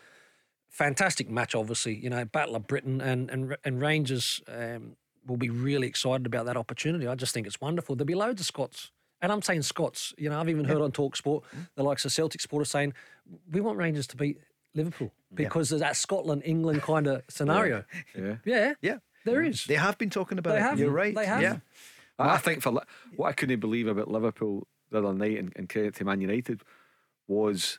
fantastic 0.68 1.28
match, 1.30 1.54
obviously. 1.54 1.96
You 1.96 2.10
know, 2.10 2.24
Battle 2.24 2.56
of 2.56 2.66
Britain 2.66 3.00
and 3.00 3.30
and, 3.30 3.56
and 3.64 3.80
Rangers 3.80 4.42
um, 4.48 4.96
will 5.26 5.36
be 5.36 5.50
really 5.50 5.86
excited 5.86 6.26
about 6.26 6.46
that 6.46 6.56
opportunity. 6.56 7.06
I 7.06 7.14
just 7.14 7.34
think 7.34 7.46
it's 7.46 7.60
wonderful. 7.60 7.96
There'll 7.96 8.06
be 8.06 8.14
loads 8.14 8.40
of 8.40 8.46
Scots. 8.46 8.90
And 9.22 9.30
I'm 9.32 9.42
saying 9.42 9.62
Scots, 9.62 10.14
you 10.16 10.30
know, 10.30 10.40
I've 10.40 10.48
even 10.48 10.64
heard 10.64 10.80
on 10.80 10.92
Talk 10.92 11.16
Sport 11.16 11.44
the 11.74 11.82
likes 11.82 12.04
of 12.04 12.12
Celtic 12.12 12.40
supporters 12.40 12.70
saying, 12.70 12.94
we 13.52 13.60
want 13.60 13.76
Rangers 13.78 14.06
to 14.08 14.16
beat 14.16 14.38
Liverpool 14.74 15.12
because 15.34 15.68
there's 15.70 15.80
that 15.82 15.96
Scotland 15.96 16.42
England 16.44 16.82
kind 16.82 17.06
of 17.06 17.22
scenario. 17.28 17.84
Yeah. 18.16 18.36
Yeah. 18.44 18.74
Yeah. 18.80 18.98
There 19.24 19.42
is. 19.42 19.64
They 19.66 19.74
have 19.74 19.98
been 19.98 20.08
talking 20.10 20.38
about 20.38 20.52
They 20.52 20.58
it. 20.58 20.62
have. 20.62 20.78
You're 20.78 20.90
right. 20.90 21.14
They 21.14 21.26
have. 21.26 21.42
Yeah. 21.42 21.56
I 22.18 22.34
I 22.34 22.38
think 22.38 22.62
for 22.62 22.80
what 23.16 23.28
I 23.28 23.32
couldn't 23.32 23.60
believe 23.60 23.86
about 23.86 24.08
Liverpool 24.10 24.66
the 24.90 24.98
other 24.98 25.12
night, 25.12 25.38
and, 25.38 25.52
and 25.56 25.68
credit 25.68 25.94
to 25.96 26.04
Man 26.04 26.20
United, 26.22 26.62
was 27.28 27.78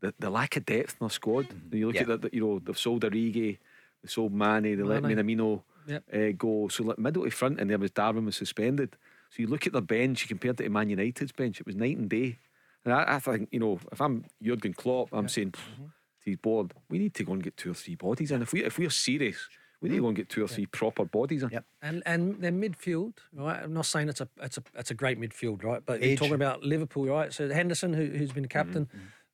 the, 0.00 0.12
the 0.18 0.28
lack 0.30 0.56
of 0.56 0.66
depth 0.66 0.96
in 1.00 1.04
their 1.06 1.10
squad. 1.10 1.48
Mm-hmm. 1.48 1.76
You 1.76 1.86
look 1.86 1.94
Yeah. 1.96 2.12
at 2.12 2.22
that, 2.22 2.34
you 2.34 2.40
know, 2.44 2.58
they've 2.58 2.76
sold 2.78 3.04
Origi, 3.04 3.58
they 4.02 4.08
sold 4.08 4.32
Mane, 4.32 4.62
they 4.76 4.76
let 4.82 5.02
Minamino 5.02 5.62
Yep. 5.86 6.04
uh, 6.14 6.32
go. 6.36 6.68
So 6.68 6.84
like 6.84 6.98
middle 6.98 7.24
to 7.24 7.30
front, 7.30 7.58
and 7.60 7.70
there 7.70 7.78
was 7.78 7.90
Darwin 7.90 8.24
was 8.26 8.36
suspended. 8.36 8.96
So 9.32 9.40
you 9.42 9.46
look 9.46 9.66
at 9.66 9.72
their 9.72 9.80
bench, 9.80 10.20
you 10.22 10.28
compare 10.28 10.50
it 10.50 10.58
to 10.58 10.68
Man 10.68 10.90
United's 10.90 11.32
bench, 11.32 11.58
it 11.58 11.66
was 11.66 11.74
night 11.74 11.96
and 11.96 12.08
day. 12.08 12.38
And 12.84 12.92
I, 12.92 13.14
I 13.16 13.18
think 13.18 13.48
you 13.50 13.60
know, 13.60 13.80
if 13.90 14.00
I'm 14.00 14.24
Jurgen 14.42 14.74
Klopp, 14.74 15.08
I'm 15.12 15.28
saying 15.28 15.52
Mm-hmm. 15.52 15.84
to 16.24 16.30
his 16.30 16.36
board, 16.36 16.72
we 16.90 16.98
need 16.98 17.14
to 17.14 17.24
go 17.24 17.32
and 17.32 17.42
get 17.42 17.56
two 17.56 17.70
or 17.70 17.74
three 17.74 17.94
bodies 17.94 18.30
in. 18.30 18.42
If 18.42 18.52
we 18.52 18.62
if 18.64 18.76
we're 18.78 18.90
serious, 18.90 19.38
we 19.80 19.88
need 19.88 19.96
to 19.96 20.02
go 20.02 20.08
and 20.08 20.16
get 20.16 20.28
two 20.28 20.44
or 20.44 20.48
three 20.48 20.66
proper 20.66 21.04
bodies 21.04 21.42
in. 21.44 21.48
Yep. 21.50 21.64
And 21.80 22.02
and 22.04 22.40
their 22.42 22.52
midfield, 22.52 23.14
right? 23.32 23.60
I'm 23.62 23.72
not 23.72 23.86
saying 23.86 24.08
it's 24.10 24.20
a 24.20 24.28
it's 24.40 24.58
a 24.58 24.62
it's 24.74 24.90
a 24.90 24.94
great 24.94 25.18
midfield, 25.20 25.64
right? 25.64 25.82
But 25.84 26.02
Age. 26.02 26.08
you're 26.10 26.16
talking 26.18 26.34
about 26.34 26.62
Liverpool, 26.62 27.06
right? 27.06 27.32
So 27.32 27.48
Henderson, 27.48 27.92
who, 27.94 28.04
who's 28.06 28.32
been 28.32 28.46
captain, 28.48 28.88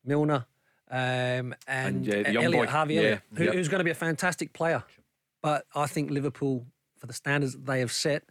Milner, 0.04 0.46
um, 0.90 0.96
and, 0.96 1.54
And, 1.66 2.06
yeah, 2.06 2.22
the 2.22 2.32
young 2.32 2.44
Elliott, 2.44 2.66
boy. 2.68 2.70
Harvey 2.72 2.94
Yeah. 2.94 3.00
Elliott, 3.00 3.22
who, 3.36 3.44
Yep. 3.44 3.54
who's 3.54 3.68
going 3.68 3.80
to 3.80 3.84
be 3.84 3.90
a 3.90 3.94
fantastic 3.94 4.52
player. 4.52 4.84
But 5.42 5.66
I 5.74 5.86
think 5.86 6.10
Liverpool, 6.10 6.66
for 6.98 7.06
the 7.06 7.12
standards 7.12 7.52
that 7.54 7.66
they 7.66 7.80
have 7.80 7.92
set, 7.92 8.22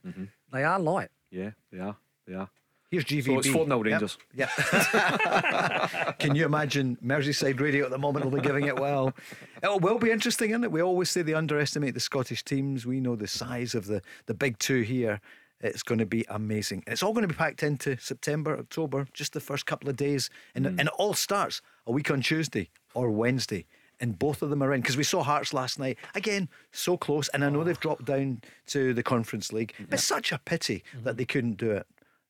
they 0.51 0.63
are 0.63 0.79
light. 0.79 1.09
Yeah, 1.31 1.51
they 1.71 1.79
are. 1.79 1.95
They 2.25 2.33
are. 2.33 2.49
Here's 2.89 3.03
GVB. 3.03 3.25
So 3.25 3.39
it's 3.39 3.47
4 3.49 3.65
0 3.65 3.77
Yep. 3.77 3.85
Rangers. 3.85 4.17
Yeah. 4.33 6.13
Can 6.19 6.35
you 6.35 6.45
imagine 6.45 6.97
Merseyside 7.03 7.59
Radio 7.59 7.83
at 7.83 7.91
the 7.91 7.97
moment 7.97 8.25
will 8.25 8.31
be 8.31 8.41
giving 8.41 8.65
it 8.65 8.79
well? 8.79 9.13
It 9.61 9.81
will 9.81 9.99
be 9.99 10.11
interesting, 10.11 10.51
isn't 10.51 10.63
it? 10.63 10.71
We 10.71 10.81
always 10.81 11.09
say 11.09 11.21
they 11.21 11.33
underestimate 11.33 11.95
the 11.95 11.99
Scottish 11.99 12.43
teams. 12.43 12.85
We 12.85 13.01
know 13.01 13.17
the 13.17 13.27
size 13.27 13.75
of 13.75 13.87
the, 13.87 14.01
the 14.27 14.33
big 14.33 14.57
two 14.59 14.81
here. 14.81 15.19
It's 15.59 15.83
going 15.83 15.99
to 15.99 16.05
be 16.05 16.23
amazing. 16.29 16.83
It's 16.87 17.03
all 17.03 17.13
going 17.13 17.23
to 17.23 17.33
be 17.33 17.37
packed 17.37 17.63
into 17.63 17.97
September, 17.97 18.57
October, 18.57 19.07
just 19.11 19.33
the 19.33 19.39
first 19.41 19.65
couple 19.65 19.89
of 19.89 19.97
days. 19.97 20.29
And, 20.55 20.65
mm. 20.65 20.69
and 20.69 20.81
it 20.81 20.93
all 20.97 21.13
starts 21.13 21.61
a 21.87 21.91
week 21.91 22.09
on 22.09 22.21
Tuesday 22.21 22.69
or 22.93 23.09
Wednesday. 23.09 23.65
And 23.99 24.17
both 24.17 24.41
of 24.41 24.49
them 24.49 24.61
are 24.61 24.73
in 24.73 24.81
because 24.81 24.97
we 24.97 25.03
saw 25.03 25.23
Hearts 25.23 25.53
last 25.53 25.79
night. 25.79 25.97
Again, 26.13 26.49
so 26.71 26.97
close. 26.97 27.29
And 27.29 27.43
I 27.43 27.49
know 27.49 27.63
they've 27.63 27.79
dropped 27.79 28.05
down 28.05 28.41
to 28.67 28.93
the 28.93 29.03
Conference 29.03 29.51
League. 29.51 29.73
It's 29.91 30.03
such 30.03 30.31
a 30.31 30.37
pity 30.37 30.83
that 31.03 31.17
they 31.17 31.25
couldn't 31.25 31.57
do 31.57 31.71
it, 31.71 31.87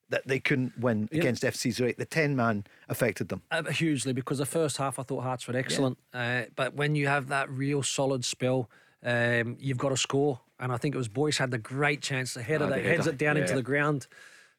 that 0.10 0.25
they 0.27 0.39
couldn't 0.39 0.77
win 0.80 1.10
against 1.12 1.43
FC 1.43 1.71
Zurich. 1.73 1.97
The 1.97 2.06
10 2.06 2.36
man 2.36 2.65
affected 2.88 3.27
them. 3.30 3.41
Uh, 3.51 3.63
hugely 3.63 4.13
because 4.13 4.38
the 4.38 4.45
first 4.45 4.77
half 4.77 4.97
I 4.97 5.03
thought 5.03 5.23
Hearts 5.23 5.47
were 5.47 5.58
excellent, 5.58 5.97
uh, 6.13 6.43
but 6.56 6.73
when 6.75 6.95
you 6.95 7.08
have 7.08 7.27
that 7.27 7.49
real 7.49 7.84
solid 7.84 8.23
spell, 8.23 8.69
um, 9.03 9.58
you've 9.60 9.77
got 9.77 9.89
to 9.89 9.97
score. 9.97 10.39
And 10.60 10.71
I 10.71 10.77
think 10.77 10.95
it 10.95 10.97
was 10.97 11.08
Boyce 11.08 11.38
had 11.38 11.51
the 11.51 11.58
great 11.58 12.01
chance, 12.01 12.34
the 12.34 12.41
header 12.41 12.65
that 12.67 12.82
the 12.82 12.89
heads 12.89 13.08
it 13.08 13.17
down 13.17 13.38
into 13.38 13.53
the 13.53 13.62
ground. 13.62 14.08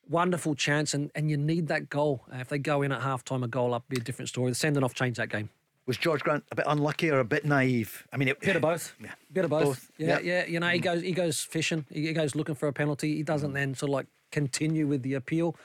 Wonderful 0.08 0.54
chance, 0.54 0.94
and, 0.94 1.10
and 1.14 1.30
you 1.30 1.36
need 1.36 1.68
that 1.68 1.90
goal. 1.90 2.24
Uh, 2.32 2.38
if 2.38 2.48
they 2.48 2.58
go 2.58 2.82
in 2.82 2.92
at 2.92 3.02
half 3.02 3.24
time, 3.24 3.42
a 3.42 3.48
goal 3.48 3.74
up, 3.74 3.88
be 3.88 3.96
a 3.96 4.00
different 4.00 4.28
story. 4.28 4.50
The 4.50 4.54
sending 4.54 4.84
off 4.84 4.94
changed 4.94 5.18
that 5.18 5.28
game. 5.28 5.50
Was 5.88 5.96
George 5.96 6.22
Grant 6.22 6.44
a 6.52 6.54
bit 6.54 6.66
unlucky 6.68 7.10
or 7.10 7.18
a 7.18 7.24
bit 7.24 7.46
naive? 7.46 8.06
I 8.12 8.18
mean, 8.18 8.28
it, 8.28 8.38
Bit 8.40 8.56
of 8.56 8.62
both. 8.62 8.94
Yeah. 9.02 9.12
Bit 9.32 9.44
of 9.46 9.50
both. 9.50 9.64
Both. 9.64 9.90
Yeah, 9.96 10.18
Yeah. 10.18 10.40
yeah. 10.40 10.46
You 10.46 10.60
know, 10.60 10.68
he 10.68 10.80
goes 10.80 11.00
he 11.00 11.12
goes 11.12 11.40
fishing. 11.40 11.86
He 11.90 12.12
goes 12.12 12.34
looking 12.34 12.54
for 12.54 12.68
a 12.68 12.74
penalty. 12.74 13.16
He 13.16 13.22
doesn't 13.22 13.54
then 13.54 13.74
sort 13.74 13.88
of 13.88 13.94
like 13.94 14.06
continue 14.30 14.86
with 14.86 15.02
the 15.02 15.14
appeal. 15.14 15.56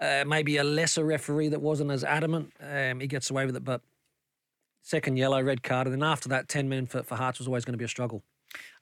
Uh, 0.00 0.24
maybe 0.26 0.56
a 0.56 0.64
lesser 0.64 1.04
referee 1.04 1.48
that 1.50 1.62
wasn't 1.62 1.92
as 1.92 2.02
adamant. 2.02 2.52
Um, 2.60 2.98
he 2.98 3.06
gets 3.06 3.30
away 3.30 3.46
with 3.46 3.54
it, 3.54 3.64
but 3.64 3.80
second 4.82 5.18
yellow, 5.18 5.40
red 5.40 5.62
card, 5.62 5.86
and 5.86 5.94
then 5.94 6.02
after 6.02 6.28
that, 6.30 6.48
ten 6.48 6.68
men 6.68 6.86
for, 6.86 7.04
for 7.04 7.14
Hearts 7.14 7.38
was 7.38 7.46
always 7.46 7.64
going 7.64 7.74
to 7.74 7.78
be 7.78 7.84
a 7.84 7.88
struggle. 7.88 8.24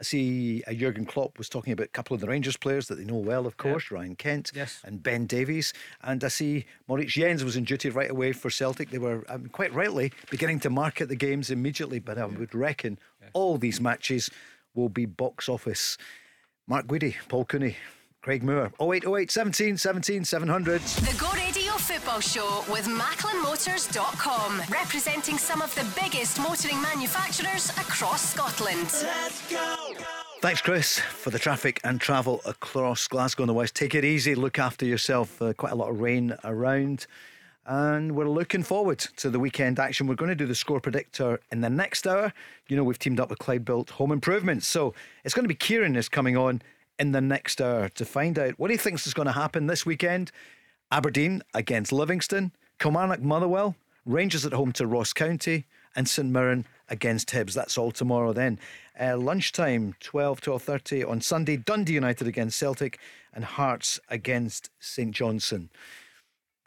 I 0.00 0.04
see 0.04 0.62
uh, 0.66 0.72
Jurgen 0.72 1.04
Klopp 1.06 1.38
was 1.38 1.48
talking 1.48 1.72
about 1.72 1.86
a 1.86 1.90
couple 1.90 2.14
of 2.14 2.20
the 2.20 2.26
Rangers 2.26 2.56
players 2.56 2.88
that 2.88 2.96
they 2.96 3.04
know 3.04 3.16
well, 3.16 3.46
of 3.46 3.56
course, 3.56 3.90
Ryan 3.90 4.16
Kent 4.16 4.52
Yes. 4.54 4.80
and 4.84 5.02
Ben 5.02 5.26
Davies. 5.26 5.72
And 6.02 6.22
I 6.24 6.28
see 6.28 6.64
Maurice 6.88 7.12
Jens 7.12 7.44
was 7.44 7.56
in 7.56 7.64
duty 7.64 7.90
right 7.90 8.10
away 8.10 8.32
for 8.32 8.50
Celtic. 8.50 8.90
They 8.90 8.98
were 8.98 9.24
um, 9.28 9.48
quite 9.50 9.72
rightly 9.72 10.12
beginning 10.30 10.60
to 10.60 10.70
market 10.70 11.08
the 11.08 11.16
games 11.16 11.50
immediately, 11.50 11.98
but 11.98 12.18
I 12.18 12.26
would 12.26 12.54
reckon 12.54 12.98
all 13.32 13.58
these 13.58 13.80
matches 13.80 14.30
will 14.74 14.88
be 14.88 15.06
box 15.06 15.48
office. 15.48 15.96
Mark 16.66 16.86
Guidi, 16.86 17.16
Paul 17.28 17.44
Cooney, 17.44 17.76
Craig 18.22 18.42
Moore, 18.42 18.72
0808 18.80 19.30
17 19.30 19.76
17 19.76 20.24
700. 20.24 20.80
The 20.80 21.16
Go 21.18 21.30
Radio 21.32 21.61
Football 21.92 22.20
Show 22.20 22.64
with 22.72 22.86
MacklinMotors.com, 22.86 24.62
representing 24.70 25.36
some 25.36 25.60
of 25.60 25.74
the 25.74 25.84
biggest 26.00 26.40
motoring 26.40 26.80
manufacturers 26.80 27.68
across 27.68 28.32
Scotland. 28.32 28.88
Let's 29.02 29.50
go! 29.50 29.76
Thanks, 30.40 30.62
Chris, 30.62 30.98
for 30.98 31.28
the 31.28 31.38
traffic 31.38 31.80
and 31.84 32.00
travel 32.00 32.40
across 32.46 33.06
Glasgow 33.08 33.42
and 33.42 33.50
the 33.50 33.54
West. 33.54 33.76
Take 33.76 33.94
it 33.94 34.06
easy, 34.06 34.34
look 34.34 34.58
after 34.58 34.86
yourself. 34.86 35.42
Uh, 35.42 35.52
quite 35.52 35.72
a 35.72 35.74
lot 35.74 35.90
of 35.90 36.00
rain 36.00 36.34
around. 36.44 37.06
And 37.66 38.16
we're 38.16 38.26
looking 38.26 38.62
forward 38.62 39.00
to 39.18 39.28
the 39.28 39.38
weekend 39.38 39.78
action. 39.78 40.06
We're 40.06 40.14
going 40.14 40.30
to 40.30 40.34
do 40.34 40.46
the 40.46 40.54
score 40.54 40.80
predictor 40.80 41.40
in 41.50 41.60
the 41.60 41.68
next 41.68 42.06
hour. 42.06 42.32
You 42.68 42.76
know, 42.78 42.84
we've 42.84 42.98
teamed 42.98 43.20
up 43.20 43.28
with 43.28 43.38
Clyde 43.38 43.66
Built 43.66 43.90
Home 43.90 44.12
Improvements. 44.12 44.66
So 44.66 44.94
it's 45.24 45.34
going 45.34 45.44
to 45.44 45.48
be 45.48 45.54
Kieran 45.54 45.96
is 45.96 46.08
coming 46.08 46.38
on 46.38 46.62
in 46.98 47.12
the 47.12 47.20
next 47.20 47.60
hour 47.60 47.90
to 47.90 48.06
find 48.06 48.38
out 48.38 48.58
what 48.58 48.70
he 48.70 48.78
thinks 48.78 49.06
is 49.06 49.12
going 49.12 49.26
to 49.26 49.32
happen 49.32 49.66
this 49.66 49.84
weekend. 49.84 50.32
Aberdeen 50.96 51.42
against 51.54 51.90
Livingston, 51.90 52.52
Kilmarnock 52.78 53.20
Motherwell, 53.22 53.74
Rangers 54.04 54.44
at 54.44 54.52
home 54.52 54.72
to 54.72 54.86
Ross 54.86 55.12
County, 55.14 55.64
and 55.96 56.06
St 56.08 56.28
Mirren 56.28 56.66
against 56.90 57.30
Hibs. 57.30 57.54
That's 57.54 57.78
all 57.78 57.90
tomorrow 57.90 58.32
then. 58.34 58.58
Uh, 59.00 59.16
lunchtime, 59.16 59.94
12, 60.00 60.40
12.30 60.42 61.08
on 61.08 61.20
Sunday, 61.22 61.56
Dundee 61.56 61.94
United 61.94 62.26
against 62.28 62.58
Celtic 62.58 62.98
and 63.32 63.44
Hearts 63.44 63.98
against 64.10 64.68
St 64.80 65.12
Johnstone. 65.12 65.70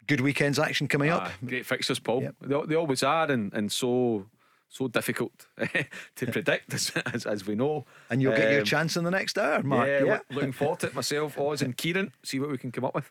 Good 0.08 0.20
weekend's 0.20 0.58
action 0.58 0.88
coming 0.88 1.10
up. 1.10 1.22
Ah, 1.26 1.32
great 1.44 1.64
fixtures, 1.66 1.98
Paul. 2.00 2.22
Yep. 2.22 2.34
They, 2.42 2.60
they 2.66 2.74
always 2.74 3.02
are, 3.04 3.30
and, 3.30 3.52
and 3.54 3.70
so 3.70 4.26
so 4.68 4.88
difficult 4.88 5.46
to 6.16 6.26
predict, 6.26 6.74
as, 6.74 6.90
as, 7.14 7.24
as 7.24 7.46
we 7.46 7.54
know. 7.54 7.84
and 8.10 8.20
you'll 8.20 8.34
get 8.36 8.50
your 8.50 8.60
Um, 8.60 8.66
chance 8.66 8.96
in 8.96 9.04
the 9.04 9.10
next 9.12 9.38
hour, 9.38 9.62
Mark. 9.62 9.86
Yeah, 9.86 10.04
Yeah. 10.04 10.18
looking 10.30 10.50
forward 10.52 10.80
to 10.80 10.88
it 10.88 10.94
myself, 10.94 11.38
Oz 11.38 11.62
and 11.62 11.76
Kieran. 11.78 12.12
See 12.24 12.40
what 12.40 12.50
we 12.50 12.58
can 12.58 12.72
come 12.72 12.84
up 12.84 12.94
with. 12.94 13.08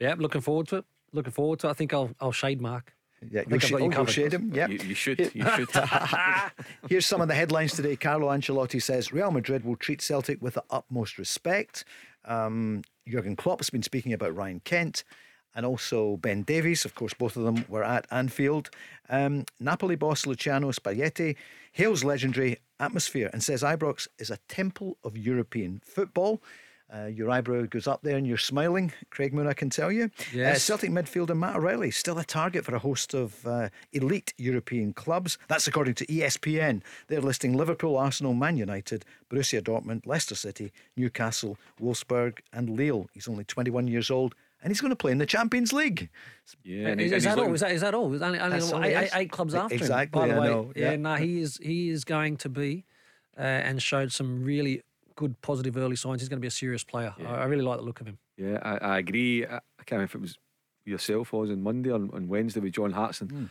Yeah, 0.00 0.14
looking 0.18 0.40
forward 0.40 0.68
to 0.68 0.78
it. 0.78 0.84
Looking 1.12 1.32
forward 1.32 1.60
to 1.60 1.68
it. 1.68 1.70
I 1.70 1.74
think 1.74 1.94
I'll 1.94 2.10
I'll 2.20 2.32
shade 2.32 2.60
Mark. 2.60 2.94
Yeah, 3.30 3.40
you'll, 3.40 3.50
think 3.50 3.62
I've 3.62 3.68
sh- 3.68 3.70
got 3.70 3.80
you 3.80 3.86
oh, 3.86 3.96
you'll 3.96 4.06
shade 4.06 4.34
him. 4.34 4.52
Yeah. 4.54 4.68
You, 4.68 4.78
you 4.78 4.94
should. 4.94 5.18
You 5.34 5.46
should. 5.56 5.68
Here's 6.88 7.06
some 7.06 7.20
of 7.20 7.28
the 7.28 7.34
headlines 7.34 7.72
today. 7.72 7.96
Carlo 7.96 8.28
Ancelotti 8.28 8.82
says 8.82 9.12
Real 9.12 9.30
Madrid 9.30 9.64
will 9.64 9.76
treat 9.76 10.02
Celtic 10.02 10.42
with 10.42 10.54
the 10.54 10.64
utmost 10.70 11.18
respect. 11.18 11.84
Um, 12.24 12.82
Jurgen 13.08 13.36
Klopp 13.36 13.60
has 13.60 13.70
been 13.70 13.82
speaking 13.82 14.12
about 14.12 14.34
Ryan 14.34 14.60
Kent 14.60 15.04
and 15.54 15.64
also 15.64 16.16
Ben 16.16 16.42
Davies. 16.42 16.84
Of 16.84 16.94
course, 16.94 17.14
both 17.14 17.36
of 17.36 17.44
them 17.44 17.64
were 17.68 17.84
at 17.84 18.06
Anfield. 18.10 18.70
Um, 19.08 19.44
Napoli 19.60 19.96
boss 19.96 20.26
Luciano 20.26 20.70
Spalletti 20.72 21.36
hails 21.72 22.04
legendary 22.04 22.58
atmosphere 22.80 23.30
and 23.32 23.42
says 23.42 23.62
Ibrox 23.62 24.08
is 24.18 24.30
a 24.30 24.38
temple 24.48 24.96
of 25.04 25.16
European 25.16 25.80
football. 25.84 26.42
Uh, 26.92 27.06
your 27.06 27.30
eyebrow 27.30 27.62
goes 27.66 27.86
up 27.88 28.02
there 28.02 28.16
and 28.16 28.26
you're 28.26 28.36
smiling, 28.36 28.92
Craig 29.10 29.32
Moore, 29.32 29.48
I 29.48 29.54
can 29.54 29.70
tell 29.70 29.90
you. 29.90 30.04
Uh, 30.04 30.08
Yes. 30.34 30.62
Celtic 30.62 30.90
midfielder 30.90 31.36
Matt 31.36 31.56
O'Riley 31.56 31.90
still 31.90 32.18
a 32.18 32.24
target 32.24 32.64
for 32.64 32.74
a 32.74 32.78
host 32.78 33.14
of 33.14 33.44
uh, 33.46 33.68
elite 33.92 34.34
European 34.36 34.92
clubs. 34.92 35.38
That's 35.48 35.66
according 35.66 35.94
to 35.94 36.06
ESPN. 36.06 36.82
They're 37.08 37.20
listing 37.22 37.54
Liverpool, 37.54 37.96
Arsenal, 37.96 38.34
Man 38.34 38.56
United, 38.58 39.04
Borussia 39.30 39.62
Dortmund, 39.62 40.06
Leicester 40.06 40.34
City, 40.34 40.72
Newcastle, 40.96 41.56
Wolfsburg, 41.80 42.38
and 42.52 42.68
Lille. 42.70 43.08
He's 43.14 43.28
only 43.28 43.44
21 43.44 43.88
years 43.88 44.10
old. 44.10 44.34
And 44.62 44.70
he's 44.70 44.80
going 44.80 44.90
to 44.92 44.96
play 44.96 45.12
in 45.12 45.18
the 45.18 45.26
Champions 45.26 45.72
League. 45.72 46.08
Yeah, 46.62 46.88
and 46.88 47.00
is, 47.00 47.10
he's- 47.10 47.18
is 47.22 47.26
and 47.26 47.30
he's 47.32 47.36
that 47.36 47.38
all? 47.48 47.54
Is 47.54 47.60
that, 47.60 47.70
is 47.72 47.80
that 47.80 47.94
all? 47.94 48.12
Is 48.14 48.22
only, 48.22 48.38
only 48.38 48.58
That's 48.58 48.72
all 48.72 48.84
eight, 48.84 49.10
eight- 49.14 49.30
clubs 49.30 49.54
after 49.54 49.74
Exactly, 49.74 50.22
him. 50.22 50.28
By 50.28 50.34
the 50.34 50.34
I 50.34 50.40
way, 50.40 50.48
know, 50.48 50.72
yeah, 50.76 50.90
yeah. 50.92 50.96
no, 50.96 51.14
he 51.16 51.40
is 51.40 51.58
he 51.62 51.88
is 51.90 52.04
going 52.04 52.36
to 52.38 52.48
be, 52.48 52.84
uh, 53.38 53.42
and 53.42 53.82
showed 53.82 54.10
some 54.12 54.42
really 54.44 54.82
good 55.16 55.40
positive 55.42 55.76
early 55.76 55.96
signs. 55.96 56.20
He's 56.20 56.28
going 56.28 56.38
to 56.38 56.42
be 56.42 56.48
a 56.48 56.50
serious 56.50 56.84
player. 56.84 57.14
I, 57.20 57.24
I 57.24 57.44
really 57.44 57.62
like 57.62 57.78
the 57.78 57.84
look 57.84 58.00
of 58.00 58.06
him. 58.06 58.18
Yeah, 58.36 58.58
I, 58.62 58.76
I 58.94 58.98
agree. 58.98 59.46
I, 59.46 59.56
I 59.56 59.84
can't 59.84 59.92
remember 59.92 60.04
if 60.04 60.14
it 60.14 60.20
was 60.20 60.38
yourself 60.84 61.32
or 61.32 61.42
was 61.42 61.50
on 61.50 61.62
Monday 61.62 61.90
or 61.90 61.96
on 61.96 62.28
Wednesday 62.28 62.60
with 62.60 62.72
John 62.72 62.92
Hartson. 62.92 63.28
Hmm. 63.28 63.44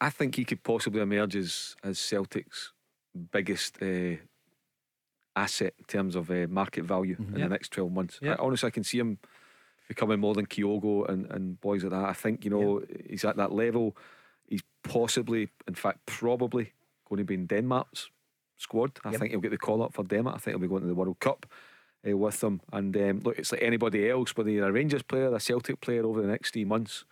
I, 0.00 0.10
think 0.10 0.34
he 0.34 0.44
could 0.44 0.64
possibly 0.64 1.00
emerge 1.00 1.36
as, 1.36 1.76
as 1.84 1.98
Celtic's 1.98 2.72
biggest 3.30 3.80
uh, 3.80 4.16
asset 5.36 5.74
in 5.78 5.84
terms 5.84 6.16
of 6.16 6.28
uh, 6.30 6.46
market 6.48 6.84
value 6.84 7.16
in 7.18 7.36
Yeah. 7.36 7.44
the 7.44 7.50
next 7.50 7.70
12 7.72 7.92
months. 7.92 8.18
Yeah. 8.20 8.34
Honestly, 8.40 8.66
I 8.66 8.70
can 8.70 8.82
see 8.82 8.98
him 8.98 9.18
becoming 9.86 10.18
more 10.18 10.34
than 10.34 10.46
Kyogo 10.46 11.08
and, 11.08 11.30
and 11.30 11.60
boys 11.60 11.84
like 11.84 11.92
that. 11.92 12.04
I 12.04 12.14
think, 12.14 12.44
you 12.44 12.50
know, 12.50 12.82
he's 13.08 13.24
at 13.24 13.36
that 13.36 13.52
level. 13.52 13.96
He's 14.48 14.62
possibly, 14.82 15.50
in 15.68 15.74
fact, 15.74 16.00
probably 16.06 16.72
going 17.08 17.18
to 17.18 17.24
be 17.24 17.34
in 17.34 17.46
Denmark's 17.46 18.10
squad. 18.56 18.98
I 19.04 19.10
Yep. 19.12 19.20
think 19.20 19.30
he'll 19.30 19.40
get 19.40 19.50
the 19.50 19.58
call 19.58 19.82
up 19.82 19.92
for 19.94 20.04
Denmark. 20.04 20.36
I 20.36 20.38
think 20.38 20.52
he'll 20.54 20.60
be 20.60 20.68
going 20.68 20.82
to 20.82 20.88
the 20.88 20.94
World 20.94 21.18
Cup 21.20 21.46
uh, 22.08 22.16
with 22.16 22.40
them. 22.40 22.60
And 22.72 22.96
um, 22.96 23.20
look, 23.20 23.38
it's 23.38 23.52
like 23.52 23.62
anybody 23.62 24.08
else, 24.10 24.36
whether 24.36 24.50
you're 24.50 24.68
a 24.68 24.72
Rangers 24.72 25.02
player, 25.02 25.34
a 25.34 25.40
Celtic 25.40 25.80
player 25.80 26.04
over 26.04 26.20
the 26.22 26.28
next 26.28 26.52
three 26.52 26.64
months. 26.64 27.04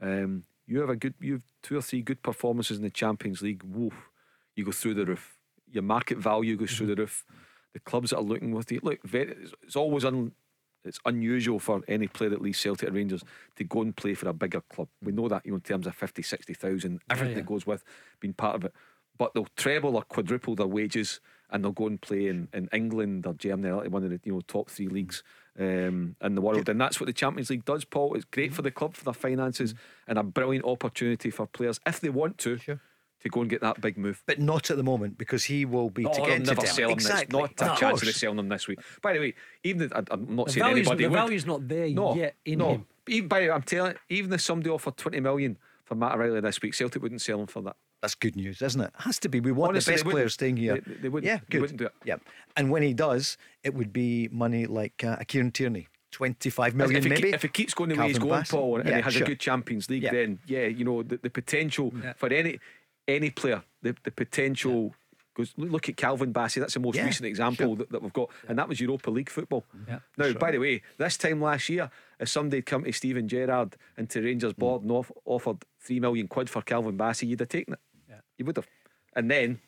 Um, 0.00 0.44
you 0.66 0.80
have 0.80 0.90
a 0.90 0.96
good, 0.96 1.14
you 1.20 1.34
have 1.34 1.42
two 1.62 1.76
or 1.76 1.82
three 1.82 2.02
good 2.02 2.22
performances 2.22 2.76
in 2.78 2.82
the 2.82 2.90
Champions 2.90 3.42
League. 3.42 3.62
Woof, 3.62 4.10
you 4.56 4.64
go 4.64 4.72
through 4.72 4.94
the 4.94 5.04
roof. 5.04 5.38
Your 5.70 5.82
market 5.82 6.18
value 6.18 6.56
goes 6.56 6.74
through 6.76 6.88
the 6.88 6.96
roof. 6.96 7.24
The 7.72 7.80
clubs 7.80 8.10
that 8.10 8.18
are 8.18 8.22
looking 8.22 8.52
with 8.52 8.70
you, 8.70 8.80
look, 8.82 9.02
very, 9.02 9.32
it's, 9.32 9.52
it's 9.62 9.76
always 9.76 10.04
un, 10.04 10.32
it's 10.84 11.00
unusual 11.06 11.58
for 11.58 11.82
any 11.88 12.06
player 12.06 12.30
that 12.30 12.40
leaves 12.42 12.60
Celtic 12.60 12.92
Rangers 12.92 13.24
to 13.56 13.64
go 13.64 13.82
and 13.82 13.96
play 13.96 14.14
for 14.14 14.28
a 14.28 14.32
bigger 14.32 14.60
club. 14.60 14.88
We 15.02 15.12
know 15.12 15.28
that, 15.28 15.44
you 15.44 15.50
know, 15.50 15.56
in 15.56 15.62
terms 15.62 15.86
of 15.86 15.94
50, 15.94 16.22
60,000, 16.22 17.00
everything 17.10 17.30
yeah. 17.32 17.42
that 17.42 17.46
goes 17.46 17.66
with 17.66 17.82
being 18.20 18.34
part 18.34 18.54
of 18.56 18.64
it. 18.66 18.72
But 19.18 19.32
they'll 19.34 19.46
treble 19.56 19.96
or 19.96 20.02
quadruple 20.02 20.54
their 20.56 20.66
wages 20.66 21.20
and 21.50 21.62
they'll 21.62 21.72
go 21.72 21.86
and 21.86 22.00
play 22.00 22.26
in, 22.26 22.48
in 22.52 22.68
England 22.72 23.26
or 23.26 23.34
Germany, 23.34 23.88
one 23.88 24.02
of 24.02 24.10
the 24.10 24.20
you 24.24 24.32
know 24.32 24.40
top 24.48 24.68
three 24.70 24.88
leagues 24.88 25.22
um, 25.58 26.16
in 26.20 26.34
the 26.34 26.40
world. 26.40 26.68
And 26.68 26.80
that's 26.80 26.98
what 27.00 27.06
the 27.06 27.12
Champions 27.12 27.50
League 27.50 27.64
does, 27.64 27.84
Paul. 27.84 28.14
It's 28.14 28.24
great 28.24 28.52
for 28.52 28.62
the 28.62 28.70
club, 28.72 28.94
for 28.94 29.04
their 29.04 29.14
finances, 29.14 29.74
and 30.08 30.18
a 30.18 30.22
brilliant 30.24 30.64
opportunity 30.64 31.30
for 31.30 31.46
players, 31.46 31.78
if 31.86 32.00
they 32.00 32.08
want 32.08 32.38
to, 32.38 32.56
Sure. 32.58 32.80
to 33.22 33.28
go 33.28 33.40
and 33.42 33.48
get 33.50 33.60
that 33.60 33.80
big 33.80 33.96
move. 33.96 34.22
But 34.26 34.40
not 34.40 34.68
at 34.70 34.76
the 34.76 34.82
moment 34.82 35.16
because 35.16 35.44
he 35.44 35.64
will 35.64 35.90
be 35.90 36.06
Oh, 36.06 36.12
to 36.12 36.20
get 36.22 36.40
never 36.40 36.54
Denmark. 36.56 36.66
sell 36.66 36.88
him 36.88 36.92
exactly. 36.94 37.26
this. 37.26 37.32
Not 37.60 37.68
a 37.68 37.72
Of 37.72 37.78
chance 37.78 38.02
of 38.02 38.08
selling 38.16 38.36
them 38.36 38.48
this 38.48 38.66
week. 38.66 38.80
By 39.00 39.12
the 39.12 39.20
way, 39.20 39.34
even 39.62 39.88
the, 39.88 39.96
I, 39.96 40.02
I'm 40.10 40.34
not 40.34 40.46
The 40.46 40.52
saying 40.54 40.66
anybody 40.66 41.04
the 41.04 41.10
would. 41.10 41.16
value's 41.16 41.46
not 41.46 41.68
there 41.68 41.88
no, 41.90 42.14
yet 42.16 42.34
in 42.44 42.58
no. 42.58 42.70
him. 42.70 42.86
Even 43.06 43.28
by 43.28 43.40
the 43.40 43.46
way, 43.46 43.52
I'm 43.52 43.62
telling, 43.62 43.94
even 44.08 44.32
if 44.32 44.40
somebody 44.40 44.70
offered 44.70 44.96
20 44.96 45.20
million 45.20 45.56
for 45.84 45.94
Matt 45.94 46.14
O'Riley 46.14 46.40
this 46.40 46.60
week, 46.62 46.74
Celtic 46.74 47.00
wouldn't 47.02 47.20
sell 47.20 47.38
him 47.40 47.46
for 47.46 47.62
that. 47.62 47.76
That's 48.04 48.14
good 48.14 48.36
news, 48.36 48.60
isn't 48.60 48.82
it? 48.82 48.90
Has 48.98 49.18
to 49.20 49.30
be. 49.30 49.40
We 49.40 49.50
want 49.50 49.70
Honestly, 49.70 49.94
the 49.96 50.04
best 50.04 50.10
players 50.12 50.34
staying 50.34 50.58
here. 50.58 50.78
They- 50.86 50.94
they 50.94 51.08
wouldn't. 51.08 51.26
Yeah, 51.26 51.38
They 51.38 51.44
good. 51.52 51.60
wouldn't 51.62 51.78
do 51.78 51.86
it. 51.86 51.94
Yeah, 52.04 52.16
and 52.54 52.70
when 52.70 52.82
he 52.82 52.92
does, 52.92 53.38
it 53.62 53.72
would 53.72 53.94
be 53.94 54.28
money 54.30 54.66
like 54.66 55.02
uh, 55.02 55.16
a 55.20 55.24
Kieran 55.24 55.52
Tierney, 55.52 55.88
twenty-five 56.10 56.74
million 56.74 56.98
if, 56.98 57.04
he, 57.04 57.08
maybe. 57.08 57.30
if 57.32 57.40
he 57.40 57.48
keeps 57.48 57.72
going 57.72 57.88
the 57.88 57.96
way 57.96 58.08
he's 58.08 58.18
going. 58.18 58.44
Paul, 58.44 58.80
and 58.80 58.88
Yeah, 58.90 58.96
he 58.96 59.02
has 59.02 59.14
sure. 59.14 59.22
a 59.22 59.26
good 59.26 59.40
Champions 59.40 59.88
League, 59.88 60.02
Yeah. 60.02 60.12
then 60.12 60.38
yeah, 60.46 60.66
you 60.66 60.84
know 60.84 61.02
the, 61.02 61.16
the 61.16 61.30
potential 61.30 61.94
for 62.16 62.28
any 62.30 62.58
any 63.08 63.30
player, 63.30 63.62
the, 63.80 63.96
the 64.02 64.10
potential. 64.10 64.94
Goes, 65.36 65.52
look 65.56 65.88
at 65.88 65.96
Calvin 65.96 66.32
Bassey. 66.32 66.60
That's 66.60 66.74
the 66.74 66.80
most 66.80 66.94
Yeah, 66.94 67.06
recent 67.06 67.26
example 67.26 67.66
sure. 67.66 67.76
that, 67.78 67.90
that 67.90 68.02
we've 68.02 68.12
got, 68.12 68.28
and 68.46 68.56
that 68.56 68.68
was 68.68 68.80
Europa 68.80 69.10
League 69.10 69.28
football. 69.30 69.64
Yeah, 69.88 69.98
now, 70.16 70.32
by 70.34 70.52
the 70.52 70.58
way, 70.58 70.80
this 70.96 71.16
time 71.16 71.40
last 71.42 71.68
year, 71.68 71.90
if 72.20 72.28
somebody 72.28 72.58
had 72.58 72.66
come 72.66 72.84
to 72.84 72.92
Steven 72.92 73.26
Gerrard 73.26 73.74
and 73.96 74.08
to 74.10 74.20
Rangers 74.22 74.52
Mm. 74.52 74.58
board 74.58 74.82
and 74.82 74.92
off, 74.92 75.10
offered 75.24 75.64
three 75.80 75.98
million 75.98 76.28
quid 76.28 76.48
for 76.48 76.62
Calvin 76.62 76.96
Bassey, 76.96 77.26
you'd 77.26 77.40
have 77.40 77.48
taken 77.48 77.72
it. 77.74 77.80
Yeah. 78.36 78.42
You 78.42 78.44
would 78.46 78.56
have. 78.56 78.68
And 79.16 79.30
then 79.30 79.60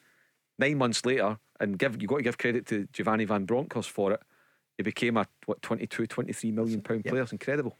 nine 0.58 0.78
months 0.78 1.04
later, 1.04 1.38
and 1.60 1.78
give 1.78 2.00
you 2.00 2.08
got 2.08 2.16
to 2.16 2.22
give 2.22 2.38
credit 2.38 2.66
to 2.66 2.86
Giovanni 2.92 3.24
Van 3.24 3.44
Bronckhorst 3.44 3.90
for 3.90 4.12
it. 4.12 4.20
He 4.76 4.82
became 4.82 5.16
a 5.16 5.26
what 5.46 5.62
22, 5.62 6.06
23 6.06 6.52
million 6.52 6.82
pound 6.82 7.04
player. 7.04 7.22
It's 7.22 7.32
incredible. 7.32 7.76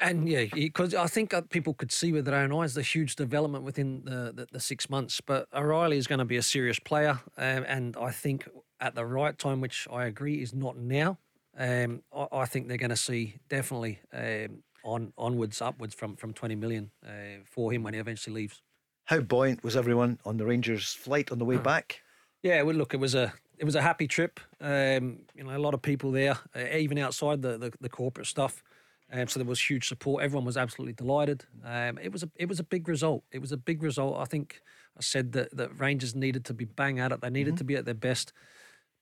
And 0.00 0.28
yeah, 0.28 0.46
because 0.52 0.94
I 0.94 1.06
think 1.06 1.32
uh, 1.32 1.42
people 1.42 1.72
could 1.72 1.92
see 1.92 2.10
with 2.10 2.24
their 2.24 2.34
own 2.34 2.52
eyes 2.52 2.74
the 2.74 2.82
huge 2.82 3.14
development 3.14 3.62
within 3.62 4.02
the, 4.04 4.32
the, 4.34 4.48
the 4.50 4.58
six 4.58 4.90
months. 4.90 5.20
But 5.20 5.46
O'Riley 5.54 5.96
is 5.96 6.08
going 6.08 6.18
to 6.18 6.24
be 6.24 6.36
a 6.36 6.42
serious 6.42 6.80
player, 6.80 7.20
um, 7.38 7.64
and 7.68 7.96
I 7.96 8.10
think 8.10 8.48
at 8.80 8.96
the 8.96 9.06
right 9.06 9.38
time, 9.38 9.60
which 9.60 9.86
I 9.90 10.06
agree 10.06 10.42
is 10.42 10.52
not 10.52 10.76
now. 10.76 11.18
Um, 11.56 12.02
I, 12.12 12.26
I 12.32 12.44
think 12.46 12.66
they're 12.66 12.76
going 12.76 12.90
to 12.90 12.96
see 12.96 13.36
definitely 13.48 14.00
um, 14.12 14.64
on 14.84 15.12
onwards, 15.16 15.62
upwards 15.62 15.94
from 15.94 16.16
from 16.16 16.32
twenty 16.32 16.56
million 16.56 16.90
uh, 17.06 17.44
for 17.44 17.72
him 17.72 17.84
when 17.84 17.94
he 17.94 18.00
eventually 18.00 18.34
leaves. 18.34 18.62
How 19.06 19.20
buoyant 19.20 19.62
was 19.62 19.76
everyone 19.76 20.18
on 20.24 20.36
the 20.36 20.44
Rangers 20.44 20.92
flight 20.92 21.30
on 21.30 21.38
the 21.38 21.44
way 21.44 21.56
back? 21.56 22.02
Yeah, 22.42 22.62
well, 22.62 22.74
look, 22.74 22.92
it 22.92 23.00
was 23.00 23.14
a 23.14 23.32
it 23.58 23.64
was 23.64 23.76
a 23.76 23.82
happy 23.82 24.06
trip. 24.06 24.40
Um, 24.60 25.20
you 25.34 25.44
know, 25.44 25.56
a 25.56 25.58
lot 25.58 25.74
of 25.74 25.82
people 25.82 26.10
there, 26.10 26.38
uh, 26.54 26.76
even 26.76 26.98
outside 26.98 27.40
the, 27.40 27.56
the, 27.56 27.72
the 27.80 27.88
corporate 27.88 28.26
stuff. 28.26 28.62
Um, 29.12 29.28
so 29.28 29.38
there 29.38 29.48
was 29.48 29.60
huge 29.60 29.86
support. 29.86 30.24
Everyone 30.24 30.44
was 30.44 30.56
absolutely 30.56 30.92
delighted. 30.92 31.44
Um, 31.64 31.98
it 31.98 32.12
was 32.12 32.24
a 32.24 32.30
it 32.34 32.48
was 32.48 32.58
a 32.58 32.64
big 32.64 32.88
result. 32.88 33.22
It 33.30 33.40
was 33.40 33.52
a 33.52 33.56
big 33.56 33.82
result. 33.82 34.18
I 34.18 34.24
think 34.24 34.60
I 34.98 35.02
said 35.02 35.32
that 35.32 35.56
that 35.56 35.78
Rangers 35.78 36.16
needed 36.16 36.44
to 36.46 36.54
be 36.54 36.64
bang 36.64 36.98
at 36.98 37.12
it. 37.12 37.20
They 37.20 37.30
needed 37.30 37.56
to 37.58 37.64
be 37.64 37.76
at 37.76 37.84
their 37.84 37.94
best. 37.94 38.32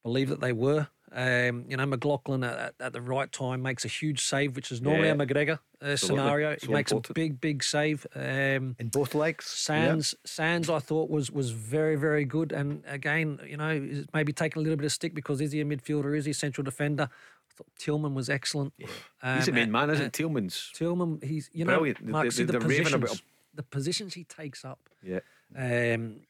Believe 0.02 0.28
that 0.28 0.40
they 0.40 0.52
were. 0.52 0.88
Um, 1.16 1.64
you 1.68 1.77
know, 1.77 1.87
McLaughlin 1.87 2.42
at, 2.42 2.74
at, 2.81 2.92
the 2.92 3.00
right 3.00 3.31
time 3.31 3.62
makes 3.62 3.85
a 3.85 3.88
huge 3.88 4.24
save, 4.24 4.57
which 4.57 4.72
is 4.72 4.83
normally 4.83 5.07
Yeah. 5.07 5.14
a 5.14 5.16
McGregor 5.16 5.59
uh, 5.81 5.94
scenario. 5.94 6.57
So 6.59 6.66
he 6.66 6.72
makes 6.72 6.90
important. 6.90 7.11
a 7.11 7.14
big, 7.14 7.40
big 7.40 7.62
save. 7.62 8.05
Um, 8.16 8.74
In 8.81 8.88
both 8.92 9.14
legs? 9.14 9.44
Sands, 9.44 10.16
Sands, 10.24 10.68
I 10.68 10.81
thought 10.81 11.09
was 11.11 11.31
was 11.31 11.53
very, 11.53 11.94
very 11.94 12.24
good. 12.24 12.50
And 12.50 12.83
again, 12.88 13.38
you 13.46 13.57
know, 13.57 14.05
maybe 14.12 14.33
taking 14.33 14.59
a 14.61 14.62
little 14.64 14.77
bit 14.77 14.87
of 14.87 14.92
stick 14.92 15.14
because 15.14 15.40
is 15.40 15.53
he 15.53 15.61
a 15.61 15.64
midfielder? 15.64 16.16
Is 16.18 16.24
he 16.24 16.33
a 16.33 16.35
central 16.35 16.64
defender? 16.64 17.09
I 17.11 17.53
thought 17.57 17.68
Tillman 17.79 18.14
was 18.14 18.29
excellent. 18.29 18.72
He's 18.79 18.88
Um, 19.22 19.40
the 19.44 19.53
main 19.53 19.70
man, 19.70 19.90
isn't 19.90 20.05
and 20.07 20.12
Tillman's? 20.12 20.72
Tillman, 20.74 21.20
he's 21.22 21.48
you 21.53 21.64
know, 21.64 21.74
Brilliant. 21.79 22.05
Mark, 22.05 22.24
They- 22.24 22.31
see 22.31 22.42
they- 22.42 22.53
the 22.53 22.59
they're 22.59 22.68
raving 22.68 22.87
about 22.94 23.00
positions, 23.11 23.22
the 23.55 23.62
positions 23.62 24.14
he 24.14 24.24
takes 24.24 24.64
up. 24.64 24.81
Yeah. 25.00 25.20
Um, 25.57 26.22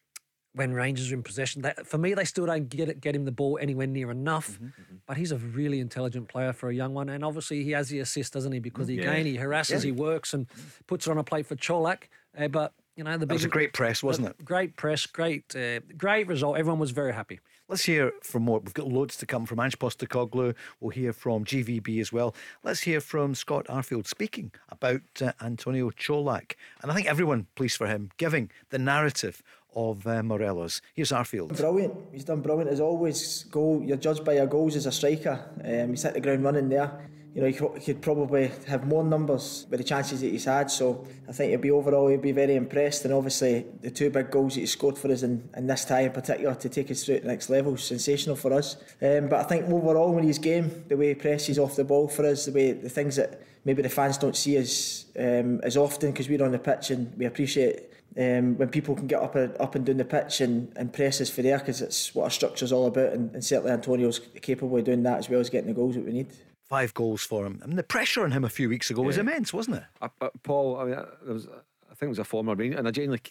when 0.55 0.73
Rangers 0.73 1.11
are 1.11 1.15
in 1.15 1.23
possession, 1.23 1.61
that, 1.63 1.85
for 1.85 1.97
me, 1.97 2.13
they 2.13 2.25
still 2.25 2.45
don't 2.45 2.69
get 2.69 2.89
it, 2.89 3.01
get 3.01 3.15
him 3.15 3.25
the 3.25 3.31
ball 3.31 3.59
anywhere 3.61 3.87
near 3.87 4.09
enough. 4.09 4.53
Mm-hmm, 4.53 4.95
But 5.05 5.17
he's 5.17 5.31
a 5.31 5.37
really 5.37 5.79
intelligent 5.79 6.27
player 6.29 6.53
for 6.53 6.69
a 6.69 6.73
young 6.73 6.93
one, 6.93 7.09
and 7.09 7.23
obviously 7.23 7.63
he 7.63 7.71
has 7.71 7.89
the 7.89 7.99
assist, 7.99 8.33
doesn't 8.33 8.51
he? 8.51 8.59
Because 8.59 8.87
he 8.87 8.95
Mm-hmm. 8.97 9.03
Yeah. 9.05 9.11
again 9.11 9.25
he 9.25 9.35
harasses, 9.35 9.83
he 9.83 9.91
works, 9.91 10.33
and 10.33 10.47
puts 10.87 11.07
it 11.07 11.11
on 11.11 11.17
a 11.17 11.23
plate 11.23 11.45
for 11.45 11.55
Colak. 11.55 12.03
Uh, 12.37 12.47
but 12.47 12.73
you 12.95 13.03
know 13.03 13.17
the 13.17 13.25
That 13.25 13.33
was 13.33 13.43
a 13.43 13.47
big- 13.47 13.51
great 13.53 13.73
press, 13.73 14.01
wasn't 14.01 14.27
it? 14.29 14.43
Great 14.45 14.75
press, 14.77 15.05
great, 15.05 15.53
uh, 15.55 15.81
great 15.97 16.27
result. 16.27 16.57
Everyone 16.57 16.79
was 16.79 16.91
very 16.91 17.13
happy. 17.13 17.39
Let's 17.67 17.83
hear 17.85 18.11
from 18.21 18.43
more. 18.43 18.59
We've 18.59 18.75
got 18.75 18.87
loads 18.87 19.17
to 19.17 19.25
come 19.25 19.47
from 19.47 19.59
Ange 19.59 19.79
Postecoglou. 19.79 20.53
We'll 20.79 20.91
hear 20.91 21.11
from 21.11 21.43
GVB 21.45 21.99
as 21.99 22.13
well. 22.13 22.35
Let's 22.63 22.81
hear 22.81 23.01
from 23.01 23.33
Scott 23.33 23.65
Arfield 23.67 24.05
speaking 24.05 24.51
about 24.69 25.01
uh, 25.19 25.31
Antonio 25.41 25.89
Cholak. 25.89 26.53
And 26.83 26.91
I 26.91 26.93
think 26.95 27.07
everyone 27.07 27.47
pleased 27.55 27.77
for 27.77 27.87
him, 27.87 28.11
giving 28.17 28.51
the 28.69 28.77
narrative 28.77 29.41
of 29.75 30.05
uh, 30.07 30.23
Morelos. 30.23 30.81
Here's 30.93 31.11
Arfield. 31.11 31.55
Brilliant. 31.57 31.93
He's 32.11 32.23
done 32.23 32.41
brilliant 32.41 32.71
as 32.71 32.79
always. 32.79 33.43
Goal. 33.45 33.83
You're 33.83 33.97
judged 33.97 34.23
by 34.23 34.33
your 34.33 34.47
goals 34.47 34.75
as 34.75 34.85
a 34.85 34.91
striker. 34.91 35.39
Um, 35.63 35.89
he's 35.89 36.03
hit 36.03 36.13
the 36.13 36.21
ground 36.21 36.43
running 36.43 36.69
there. 36.69 37.09
you 37.35 37.41
know, 37.41 37.47
he 37.47 37.81
could 37.81 38.01
probably 38.01 38.49
have 38.65 38.87
more 38.87 39.03
numbers 39.03 39.67
with 39.69 39.81
the 39.81 39.83
chances 39.83 40.21
that 40.21 40.31
he's 40.31 40.45
had. 40.45 40.71
So 40.71 41.05
I 41.27 41.33
think 41.33 41.49
he'll 41.49 41.59
be 41.59 41.69
overall, 41.69 42.07
he'll 42.07 42.21
be 42.21 42.31
very 42.31 42.55
impressed. 42.55 43.03
And 43.03 43.13
obviously, 43.13 43.65
the 43.81 43.91
two 43.91 44.09
big 44.09 44.31
goals 44.31 44.53
that 44.53 44.61
he 44.61 44.65
scored 44.65 44.97
for 44.97 45.11
us 45.11 45.23
in, 45.23 45.49
in 45.57 45.67
this 45.67 45.83
tie 45.83 46.03
in 46.03 46.13
particular 46.13 46.55
to 46.55 46.69
take 46.69 46.89
us 46.89 47.03
through 47.03 47.15
to 47.15 47.21
the 47.23 47.27
next 47.27 47.49
level, 47.49 47.75
sensational 47.75 48.37
for 48.37 48.53
us. 48.53 48.77
Um, 49.01 49.27
but 49.27 49.41
I 49.41 49.43
think 49.43 49.65
overall, 49.65 50.13
when 50.13 50.23
his 50.23 50.39
game, 50.39 50.85
the 50.87 50.95
way 50.95 51.09
he 51.09 51.15
presses 51.15 51.59
off 51.59 51.75
the 51.75 51.83
ball 51.83 52.07
for 52.07 52.25
us, 52.25 52.45
the 52.45 52.53
way 52.53 52.71
the 52.71 52.89
things 52.89 53.17
that 53.17 53.41
maybe 53.65 53.81
the 53.81 53.89
fans 53.89 54.17
don't 54.17 54.37
see 54.37 54.55
as 54.55 55.07
um, 55.19 55.59
as 55.61 55.75
often 55.75 56.11
because 56.11 56.29
we're 56.29 56.43
on 56.43 56.53
the 56.53 56.59
pitch 56.59 56.91
and 56.91 57.17
we 57.17 57.25
appreciate 57.25 57.91
um, 58.17 58.57
when 58.57 58.69
people 58.69 58.95
can 58.95 59.07
get 59.07 59.21
up 59.21 59.35
and 59.35 59.55
up 59.59 59.75
and 59.75 59.85
down 59.85 59.97
the 59.97 60.05
pitch 60.05 60.41
and, 60.41 60.71
and 60.75 60.93
press 60.93 61.19
us 61.21 61.29
for 61.29 61.41
there 61.41 61.59
because 61.59 61.81
it's 61.81 62.15
what 62.15 62.23
our 62.23 62.29
structure's 62.29 62.71
all 62.71 62.87
about 62.87 63.13
and, 63.13 63.33
and 63.33 63.43
certainly 63.43 63.71
Antonio's 63.71 64.19
capable 64.41 64.77
of 64.77 64.85
doing 64.85 65.03
that 65.03 65.19
as 65.19 65.29
well 65.29 65.39
as 65.39 65.49
getting 65.49 65.67
the 65.67 65.73
goals 65.73 65.95
that 65.95 66.05
we 66.05 66.13
need 66.13 66.27
five 66.67 66.93
goals 66.93 67.23
for 67.23 67.45
him. 67.45 67.61
I 67.63 67.67
mean, 67.67 67.75
the 67.75 67.83
pressure 67.83 68.23
on 68.23 68.31
him 68.31 68.43
a 68.43 68.49
few 68.49 68.69
weeks 68.69 68.89
ago 68.89 69.01
yeah. 69.01 69.07
was 69.07 69.17
immense, 69.17 69.53
wasn't 69.53 69.77
it? 69.77 69.83
Uh, 70.01 70.09
uh, 70.21 70.29
Paul, 70.43 70.77
I 70.77 70.83
mean, 70.85 70.93
uh, 70.95 71.05
there 71.23 71.33
was, 71.33 71.47
I 71.47 71.95
think 71.95 72.07
it 72.07 72.09
was 72.09 72.19
a 72.19 72.23
former 72.23 72.55
Ranger, 72.55 72.77
and 72.77 72.87
I 72.87 72.91
genuinely 72.91 73.21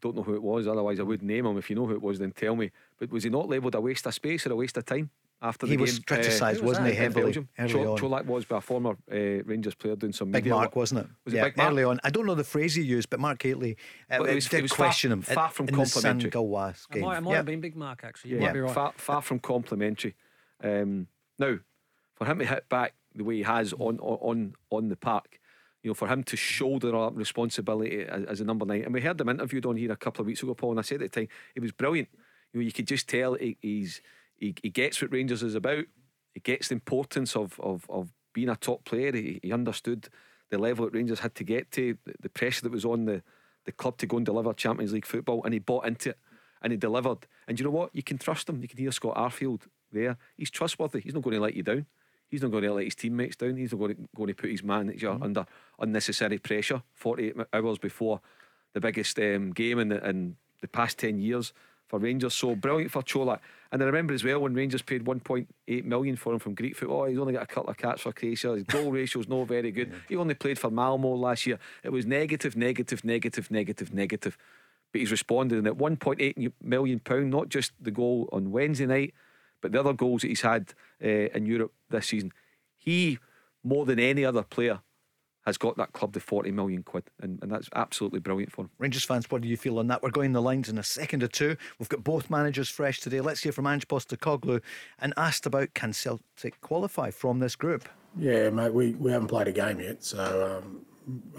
don't 0.00 0.16
know 0.16 0.22
who 0.22 0.34
it 0.34 0.42
was. 0.42 0.66
Otherwise, 0.66 1.00
I 1.00 1.02
would 1.02 1.22
name 1.22 1.46
him. 1.46 1.58
If 1.58 1.68
you 1.68 1.76
know 1.76 1.86
who 1.86 1.94
it 1.94 2.02
was, 2.02 2.18
then 2.18 2.32
tell 2.32 2.56
me. 2.56 2.70
But 2.98 3.10
was 3.10 3.24
he 3.24 3.30
not 3.30 3.48
labelled 3.48 3.74
a 3.74 3.80
waste 3.80 4.06
of 4.06 4.14
space 4.14 4.46
or 4.46 4.52
a 4.52 4.56
waste 4.56 4.76
of 4.76 4.84
time? 4.84 5.10
After 5.42 5.66
the 5.66 5.72
he 5.72 5.76
game, 5.76 5.82
was 5.82 5.98
criticised, 5.98 6.62
uh, 6.62 6.66
wasn't 6.66 6.88
he? 6.88 6.94
Heavily, 6.94 7.24
Belgium. 7.24 7.48
Cho- 7.68 7.96
Colak 7.96 8.24
was 8.24 8.46
by 8.46 8.56
a 8.56 8.60
former 8.62 8.96
uh, 9.12 9.44
Rangers 9.44 9.74
player 9.74 9.94
doing 9.94 10.14
some 10.14 10.30
big 10.30 10.46
Mark, 10.46 10.74
wasn't 10.74 11.00
it? 11.00 11.06
Was 11.26 11.34
yeah, 11.34 11.42
it 11.42 11.48
Big 11.48 11.56
Mark? 11.58 11.72
early 11.72 11.84
on. 11.84 12.00
I 12.04 12.10
don't 12.10 12.24
know 12.24 12.34
the 12.34 12.42
phrase 12.42 12.74
he 12.74 12.82
used, 12.82 13.10
but 13.10 13.20
Mark 13.20 13.42
Hateley 13.42 13.76
uh, 14.10 14.24
it 14.24 14.34
was, 14.34 14.48
did 14.48 14.60
it 14.60 14.62
was 14.62 14.72
question 14.72 15.10
far, 15.10 15.16
him. 15.16 15.22
Far 15.22 15.50
from 15.50 15.68
in 15.68 15.74
complimentary. 15.74 16.30
The 16.30 16.32
Gilloise 16.32 16.86
game. 16.90 17.02
It 17.02 17.06
might, 17.06 17.18
it 17.18 17.20
might 17.20 17.30
yep. 17.32 17.36
have 17.36 17.46
been 17.46 17.60
Big 17.60 17.76
Mark 17.76 18.00
actually. 18.02 18.30
You 18.30 18.38
yeah, 18.38 18.46
might 18.46 18.54
be 18.54 18.60
right. 18.60 18.74
Far, 18.74 18.94
far 18.96 19.20
from 19.20 19.38
complimentary. 19.40 20.14
Um, 20.64 21.06
now, 21.38 21.58
for 22.14 22.24
him 22.24 22.38
to 22.38 22.46
hit 22.46 22.66
back 22.70 22.94
the 23.14 23.24
way 23.24 23.36
he 23.36 23.42
has 23.42 23.74
on 23.74 23.98
on 24.00 24.54
on 24.70 24.88
the 24.88 24.96
park. 24.96 25.38
You 25.82 25.90
know, 25.90 25.94
for 25.94 26.08
him 26.08 26.24
to 26.24 26.36
shoulder 26.36 26.96
up 26.96 27.12
responsibility 27.14 28.04
as, 28.04 28.24
as 28.24 28.40
a 28.40 28.44
number 28.44 28.64
nine, 28.64 28.82
and 28.84 28.94
we 28.94 29.02
heard 29.02 29.20
him 29.20 29.28
interviewed 29.28 29.66
on 29.66 29.76
here 29.76 29.92
a 29.92 29.96
couple 29.96 30.22
of 30.22 30.26
weeks 30.26 30.42
ago, 30.42 30.54
Paul, 30.54 30.70
and 30.70 30.80
I 30.80 30.82
said 30.82 31.02
at 31.02 31.12
the 31.12 31.20
time 31.20 31.28
it 31.54 31.60
was 31.60 31.72
brilliant. 31.72 32.08
You 32.52 32.60
know, 32.60 32.64
you 32.64 32.72
could 32.72 32.88
just 32.88 33.06
tell 33.06 33.34
he, 33.34 33.58
he's 33.60 34.00
he, 34.38 34.54
he 34.62 34.70
gets 34.70 35.00
what 35.00 35.12
Rangers 35.12 35.42
is 35.42 35.54
about. 35.54 35.84
He 36.34 36.40
gets 36.40 36.68
the 36.68 36.74
importance 36.74 37.36
of 37.36 37.58
of, 37.60 37.86
of 37.88 38.12
being 38.32 38.48
a 38.48 38.56
top 38.56 38.84
player. 38.84 39.12
He, 39.12 39.40
he 39.42 39.52
understood 39.52 40.08
the 40.50 40.58
level 40.58 40.84
that 40.84 40.94
Rangers 40.94 41.20
had 41.20 41.34
to 41.36 41.44
get 41.44 41.72
to, 41.72 41.96
the, 42.20 42.28
pressure 42.28 42.62
that 42.62 42.72
was 42.72 42.84
on 42.84 43.04
the 43.06 43.22
the 43.64 43.72
club 43.72 43.98
to 43.98 44.06
go 44.06 44.16
and 44.16 44.26
deliver 44.26 44.52
Champions 44.52 44.92
League 44.92 45.06
football, 45.06 45.42
and 45.44 45.52
he 45.52 45.58
bought 45.58 45.86
into 45.86 46.10
it 46.10 46.18
and 46.62 46.72
he 46.72 46.76
delivered. 46.76 47.26
And 47.46 47.58
you 47.58 47.64
know 47.64 47.70
what? 47.70 47.90
You 47.94 48.02
can 48.02 48.18
trust 48.18 48.48
him. 48.48 48.60
You 48.60 48.68
can 48.68 48.78
hear 48.78 48.92
Scott 48.92 49.16
Arfield 49.16 49.62
there. 49.92 50.16
He's 50.36 50.50
trustworthy. 50.50 51.00
He's 51.00 51.14
not 51.14 51.22
going 51.22 51.36
to 51.36 51.42
let 51.42 51.54
you 51.54 51.62
down. 51.62 51.86
He's 52.28 52.42
not 52.42 52.50
going 52.50 52.64
to 52.64 52.72
let 52.72 52.84
his 52.84 52.94
teammates 52.94 53.36
down. 53.36 53.56
He's 53.56 53.72
not 53.72 53.78
going 53.78 53.94
to, 53.94 54.08
going 54.16 54.28
to 54.28 54.34
put 54.34 54.50
his 54.50 54.62
manager 54.62 55.10
mm. 55.10 55.22
under 55.22 55.46
unnecessary 55.78 56.38
pressure 56.38 56.82
48 56.94 57.36
hours 57.52 57.78
before 57.78 58.20
the 58.72 58.80
biggest 58.80 59.18
um, 59.18 59.52
game 59.52 59.78
in 59.78 59.88
the, 59.88 60.08
in 60.08 60.36
the 60.60 60.68
past 60.68 60.98
10 60.98 61.20
years 61.20 61.52
for 61.86 61.98
Rangers. 61.98 62.34
So 62.34 62.56
brilliant 62.56 62.90
for 62.90 63.02
Colak. 63.02 63.38
And 63.72 63.82
I 63.82 63.86
remember 63.86 64.14
as 64.14 64.24
well 64.24 64.40
when 64.40 64.54
Rangers 64.54 64.82
paid 64.82 65.04
1.8 65.04 65.84
million 65.84 66.16
for 66.16 66.32
him 66.32 66.38
from 66.38 66.54
Greek 66.54 66.76
football. 66.76 67.04
He's 67.04 67.18
only 67.18 67.32
got 67.32 67.42
a 67.42 67.46
couple 67.46 67.70
of 67.70 67.76
caps 67.76 68.02
for 68.02 68.12
Croatia. 68.12 68.54
His 68.54 68.64
goal 68.64 68.92
ratio 68.92 69.20
is 69.20 69.28
not 69.28 69.48
very 69.48 69.70
good. 69.70 69.92
He 70.08 70.16
only 70.16 70.34
played 70.34 70.58
for 70.58 70.70
Malmo 70.70 71.14
last 71.14 71.46
year. 71.46 71.58
It 71.82 71.90
was 71.90 72.06
negative, 72.06 72.56
negative, 72.56 73.04
negative, 73.04 73.50
negative, 73.50 73.92
negative. 73.92 74.38
But 74.92 75.00
he's 75.00 75.10
responded. 75.10 75.58
And 75.58 75.66
at 75.66 75.76
1.8 75.76 76.52
million 76.62 77.00
pound, 77.00 77.30
not 77.30 77.48
just 77.48 77.72
the 77.80 77.90
goal 77.90 78.28
on 78.32 78.52
Wednesday 78.52 78.86
night, 78.86 79.14
but 79.60 79.72
the 79.72 79.80
other 79.80 79.92
goals 79.92 80.22
that 80.22 80.28
he's 80.28 80.42
had 80.42 80.74
uh, 81.02 81.08
in 81.08 81.46
Europe 81.46 81.72
this 81.90 82.08
season, 82.08 82.32
he 82.76 83.18
more 83.64 83.84
than 83.84 83.98
any 83.98 84.24
other 84.24 84.42
player 84.42 84.80
has 85.46 85.56
got 85.56 85.76
that 85.76 85.92
club 85.92 86.12
to 86.12 86.20
40 86.20 86.50
million 86.50 86.82
quid, 86.82 87.04
and, 87.20 87.38
and 87.40 87.50
that's 87.50 87.68
absolutely 87.74 88.18
brilliant 88.18 88.52
for 88.52 88.62
him. 88.62 88.70
Rangers 88.78 89.04
fans, 89.04 89.30
what 89.30 89.42
do 89.42 89.48
you 89.48 89.56
feel 89.56 89.78
on 89.78 89.86
that? 89.86 90.02
We're 90.02 90.10
going 90.10 90.32
the 90.32 90.42
lines 90.42 90.68
in 90.68 90.76
a 90.76 90.82
second 90.82 91.22
or 91.22 91.28
two. 91.28 91.56
We've 91.78 91.88
got 91.88 92.02
both 92.02 92.28
managers 92.28 92.68
fresh 92.68 93.00
today. 93.00 93.20
Let's 93.20 93.42
hear 93.42 93.52
from 93.52 93.66
Ange 93.66 93.86
Postecoglou 93.86 94.60
and 94.98 95.14
asked 95.16 95.46
about 95.46 95.72
can 95.74 95.92
Celtic 95.92 96.60
qualify 96.60 97.10
from 97.10 97.38
this 97.38 97.54
group? 97.54 97.88
Yeah, 98.18 98.50
mate, 98.50 98.74
we, 98.74 98.92
we 98.92 99.12
haven't 99.12 99.28
played 99.28 99.46
a 99.46 99.52
game 99.52 99.78
yet, 99.78 100.02
so 100.02 100.60
um, 100.64 100.80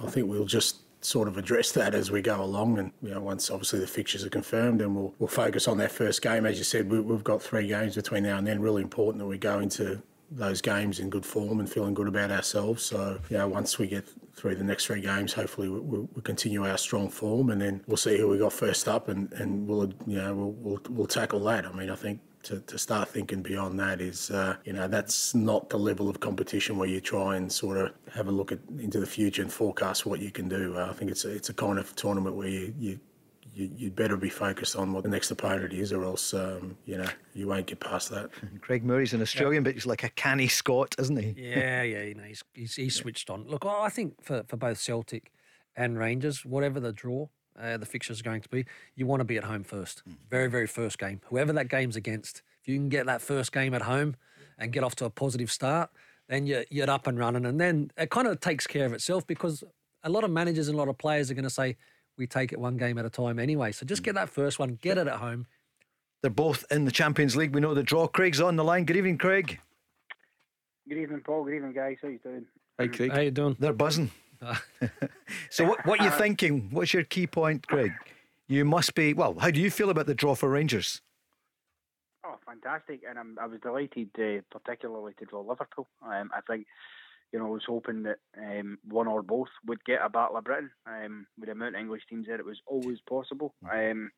I 0.02 0.10
think 0.10 0.30
we'll 0.30 0.46
just 0.46 0.84
sort 1.02 1.28
of 1.28 1.38
address 1.38 1.72
that 1.74 1.94
as 1.94 2.10
we 2.10 2.22
go 2.22 2.42
along. 2.42 2.80
And 2.80 2.92
you 3.02 3.10
know, 3.12 3.22
once 3.22 3.50
obviously 3.50 3.80
the 3.80 3.88
fixtures 3.88 4.24
are 4.24 4.30
confirmed, 4.30 4.82
and 4.82 4.96
we'll 4.96 5.14
we'll 5.20 5.28
focus 5.28 5.68
on 5.68 5.78
that 5.80 5.92
first 5.92 6.22
game. 6.22 6.46
As 6.46 6.58
you 6.58 6.64
said, 6.64 6.90
we, 6.90 6.98
have 6.98 7.24
got 7.24 7.42
three 7.42 7.68
games 7.68 7.96
between 7.96 8.24
now 8.24 8.38
and 8.38 8.48
then. 8.48 8.62
Really 8.62 8.84
important 8.84 9.20
that 9.20 9.28
we 9.28 9.38
go 9.38 9.60
into 9.60 10.02
those 10.30 10.62
games 10.62 11.00
in 11.00 11.10
good 11.10 11.26
form 11.26 11.60
and 11.60 11.70
feeling 11.70 11.94
good 11.94 12.08
about 12.08 12.32
ourselves. 12.32 12.84
So, 12.84 13.20
you 13.30 13.38
know, 13.38 13.48
once 13.48 13.80
we 13.80 13.88
get 13.88 14.08
through 14.36 14.56
the 14.56 14.64
next 14.64 14.86
three 14.86 15.02
games, 15.02 15.34
hopefully 15.34 15.70
we'll, 15.70 16.08
we'll 16.12 16.24
continue 16.24 16.68
our 16.68 16.78
strong 16.78 17.10
form, 17.10 17.50
and 17.50 17.62
then 17.62 17.82
we'll 17.88 17.98
see 17.98 18.18
who 18.18 18.28
we 18.28 18.38
got 18.38 18.54
first 18.54 18.88
up, 18.88 19.08
and, 19.08 19.32
and 19.34 19.68
we'll 19.68 19.94
you 20.06 20.18
know 20.18 20.34
we'll, 20.36 20.52
we'll, 20.52 20.82
we'll 20.90 21.08
tackle 21.08 21.40
that. 21.46 21.66
I 21.66 21.72
mean, 21.72 21.90
I 21.90 21.96
think 21.96 22.20
to, 22.44 22.60
to 22.62 22.78
start 22.78 23.10
thinking 23.10 23.42
beyond 23.42 23.80
that 23.80 24.00
is, 24.00 24.32
uh, 24.32 24.56
you 24.64 24.74
know, 24.74 24.88
that's 24.88 25.36
not 25.36 25.70
the 25.70 25.78
level 25.78 26.10
of 26.10 26.20
competition 26.20 26.78
where 26.78 26.88
you 26.88 27.02
try 27.02 27.36
and 27.36 27.52
sort 27.52 27.78
of 27.78 27.92
have 28.14 28.28
a 28.28 28.32
look 28.32 28.52
at 28.52 28.60
into 28.80 29.00
the 29.00 29.06
future 29.06 29.42
and 29.42 29.52
forecast 29.52 30.06
what 30.06 30.20
you 30.20 30.32
can 30.32 30.48
do. 30.48 30.78
Uh, 30.78 30.88
I 30.90 30.94
think 30.94 31.12
it's 31.12 31.26
a, 31.26 31.32
it's 31.32 31.50
a 31.50 31.54
kind 31.54 31.78
of 31.78 31.94
tournament 31.96 32.36
where 32.36 32.48
you, 32.48 32.74
you 32.80 33.00
you, 33.58 33.88
would 33.88 33.96
better 33.96 34.18
be 34.18 34.30
focused 34.30 34.76
on 34.76 34.94
what 34.94 35.04
the 35.04 35.10
next 35.10 35.32
opponent 35.32 35.74
is, 35.74 35.92
or 35.92 36.04
else 36.04 36.34
um, 36.34 36.78
you 36.86 36.98
know 36.98 37.08
you 37.34 37.48
won't 37.48 37.66
get 37.66 37.80
past 37.80 38.12
that. 38.12 38.30
Craig 38.62 38.84
Moore's 38.84 39.14
an 39.14 39.22
Australian, 39.22 39.64
yeah. 39.64 39.70
but 39.70 39.74
he's 39.74 39.86
like 39.86 40.04
a 40.04 40.10
canny 40.10 40.48
Scot, 40.48 40.96
isn't 41.00 41.18
he? 41.18 41.36
Yeah, 41.38 41.82
yeah, 41.82 42.04
you 42.04 42.16
know, 42.16 42.24
he's 42.24 42.44
he's, 42.54 42.76
he's 42.76 42.96
switched 42.96 43.30
on. 43.30 43.46
Look, 43.48 43.66
I 43.66 43.90
think 43.90 44.24
for, 44.24 44.44
for 44.48 44.58
both 44.58 44.80
Celtic 44.80 45.32
and 45.76 45.98
Rangers, 45.98 46.46
whatever 46.46 46.80
the 46.80 46.92
draw, 46.92 47.28
uh, 47.60 47.78
the 47.78 47.86
fixture 47.86 48.14
is 48.14 48.22
going 48.22 48.42
to 48.42 48.50
be, 48.50 48.66
you 48.96 49.06
want 49.06 49.20
to 49.22 49.26
be 49.26 49.38
at 49.38 49.44
home 49.44 49.64
first. 49.64 50.04
Mm. 50.08 50.16
Very, 50.30 50.50
very 50.50 50.68
first 50.68 50.98
game. 51.00 51.22
Whoever 51.26 51.54
that 51.54 51.70
game's 51.70 51.96
against, 51.96 52.42
if 52.62 52.68
you 52.68 52.76
can 52.76 52.90
get 52.90 53.06
that 53.06 53.22
first 53.22 53.52
game 53.52 53.74
at 53.74 53.84
home 53.84 54.16
and 54.58 54.72
get 54.72 54.84
off 54.84 54.96
to 54.98 55.06
a 55.06 55.10
positive 55.10 55.52
start, 55.52 55.90
then 56.28 56.46
you're, 56.46 56.66
you're 56.70 56.90
up 56.90 57.08
and 57.08 57.18
running. 57.18 57.46
And 57.46 57.60
then 57.60 57.92
it 57.98 58.10
kind 58.10 58.28
of 58.28 58.40
takes 58.40 58.68
care 58.68 58.86
of 58.86 58.94
itself 58.94 59.26
because 59.26 59.64
a 60.04 60.10
lot 60.10 60.24
of 60.24 60.32
managers 60.32 60.68
and 60.68 60.76
a 60.76 60.78
lot 60.78 60.88
of 60.88 60.98
players 60.98 61.32
are 61.32 61.34
going 61.34 61.44
to 61.44 61.50
say, 61.50 61.78
we 62.18 62.28
take 62.28 62.52
it 62.52 62.60
one 62.60 62.78
game 62.78 62.98
at 62.98 63.06
a 63.06 63.10
time 63.10 63.40
anyway. 63.40 63.72
So 63.72 63.86
just 63.86 64.04
get 64.04 64.16
that 64.16 64.30
first 64.30 64.60
one, 64.60 64.78
get 64.82 64.98
it 64.98 65.08
at 65.08 65.18
home. 65.18 65.48
They're 66.22 66.32
both 66.32 66.66
in 66.72 66.86
the 66.86 66.92
Champions 66.92 67.36
League. 67.36 67.54
We 67.54 67.62
know 67.62 67.74
the 67.74 67.84
draw. 67.84 68.08
Craig's 68.08 68.42
on 68.42 68.56
the 68.56 68.64
line. 68.64 68.86
Good 68.86 68.98
evening, 68.98 69.18
Craig. 69.18 69.60
Good 70.90 70.98
evening, 70.98 71.22
Paul. 71.24 71.44
Good 71.44 71.56
evening, 71.56 71.74
guys. 71.74 71.98
How 72.02 72.08
you 72.08 72.20
doing? 72.20 72.46
Hi, 72.80 72.88
Craig. 72.88 73.12
How 73.12 73.20
you 73.20 73.32
doing? 73.32 73.56
They're 73.60 73.74
buzzing. 73.74 74.12
so 75.50 75.66
what, 75.66 75.86
what 75.86 76.00
are 76.00 76.06
you 76.06 76.12
thinking? 76.12 76.70
What's 76.72 76.94
your 76.94 77.04
key 77.04 77.28
point, 77.28 77.68
Craig? 77.68 77.92
You 78.48 78.66
must 78.66 78.96
be, 78.96 79.14
well, 79.14 79.36
how 79.38 79.52
do 79.52 79.60
you 79.60 79.70
feel 79.70 79.90
about 79.90 80.06
the 80.06 80.16
draw 80.16 80.36
for 80.36 80.50
Rangers? 80.50 81.02
Oh, 82.26 82.36
fantastic! 82.46 83.02
And 83.08 83.20
I'm, 83.20 83.38
I 83.40 83.46
was 83.46 83.60
delighted, 83.62 84.10
uh, 84.18 84.42
particularly 84.52 85.14
to 85.20 85.26
draw 85.26 85.42
Liverpool. 85.42 85.88
Um, 86.02 86.30
I 86.34 86.42
think, 86.42 86.66
you 87.32 87.40
know, 87.40 87.48
I 87.48 87.50
was 87.50 87.64
hoping 87.68 88.04
that 88.04 88.18
um, 88.38 88.78
one 88.88 89.08
or 89.08 89.22
both 89.22 89.50
would 89.66 89.84
get 89.86 90.00
a 90.04 90.10
Battle 90.10 90.38
of 90.38 90.46
Britain. 90.46 90.72
Um, 90.86 91.28
with 91.38 91.48
the 91.48 91.52
amount 91.52 91.76
of 91.76 91.82
English 91.82 92.04
teams 92.10 92.28
there, 92.28 92.40
it 92.40 92.46
was 92.46 92.62
always 92.66 93.00
possible. 93.08 93.54
Um, 93.72 94.12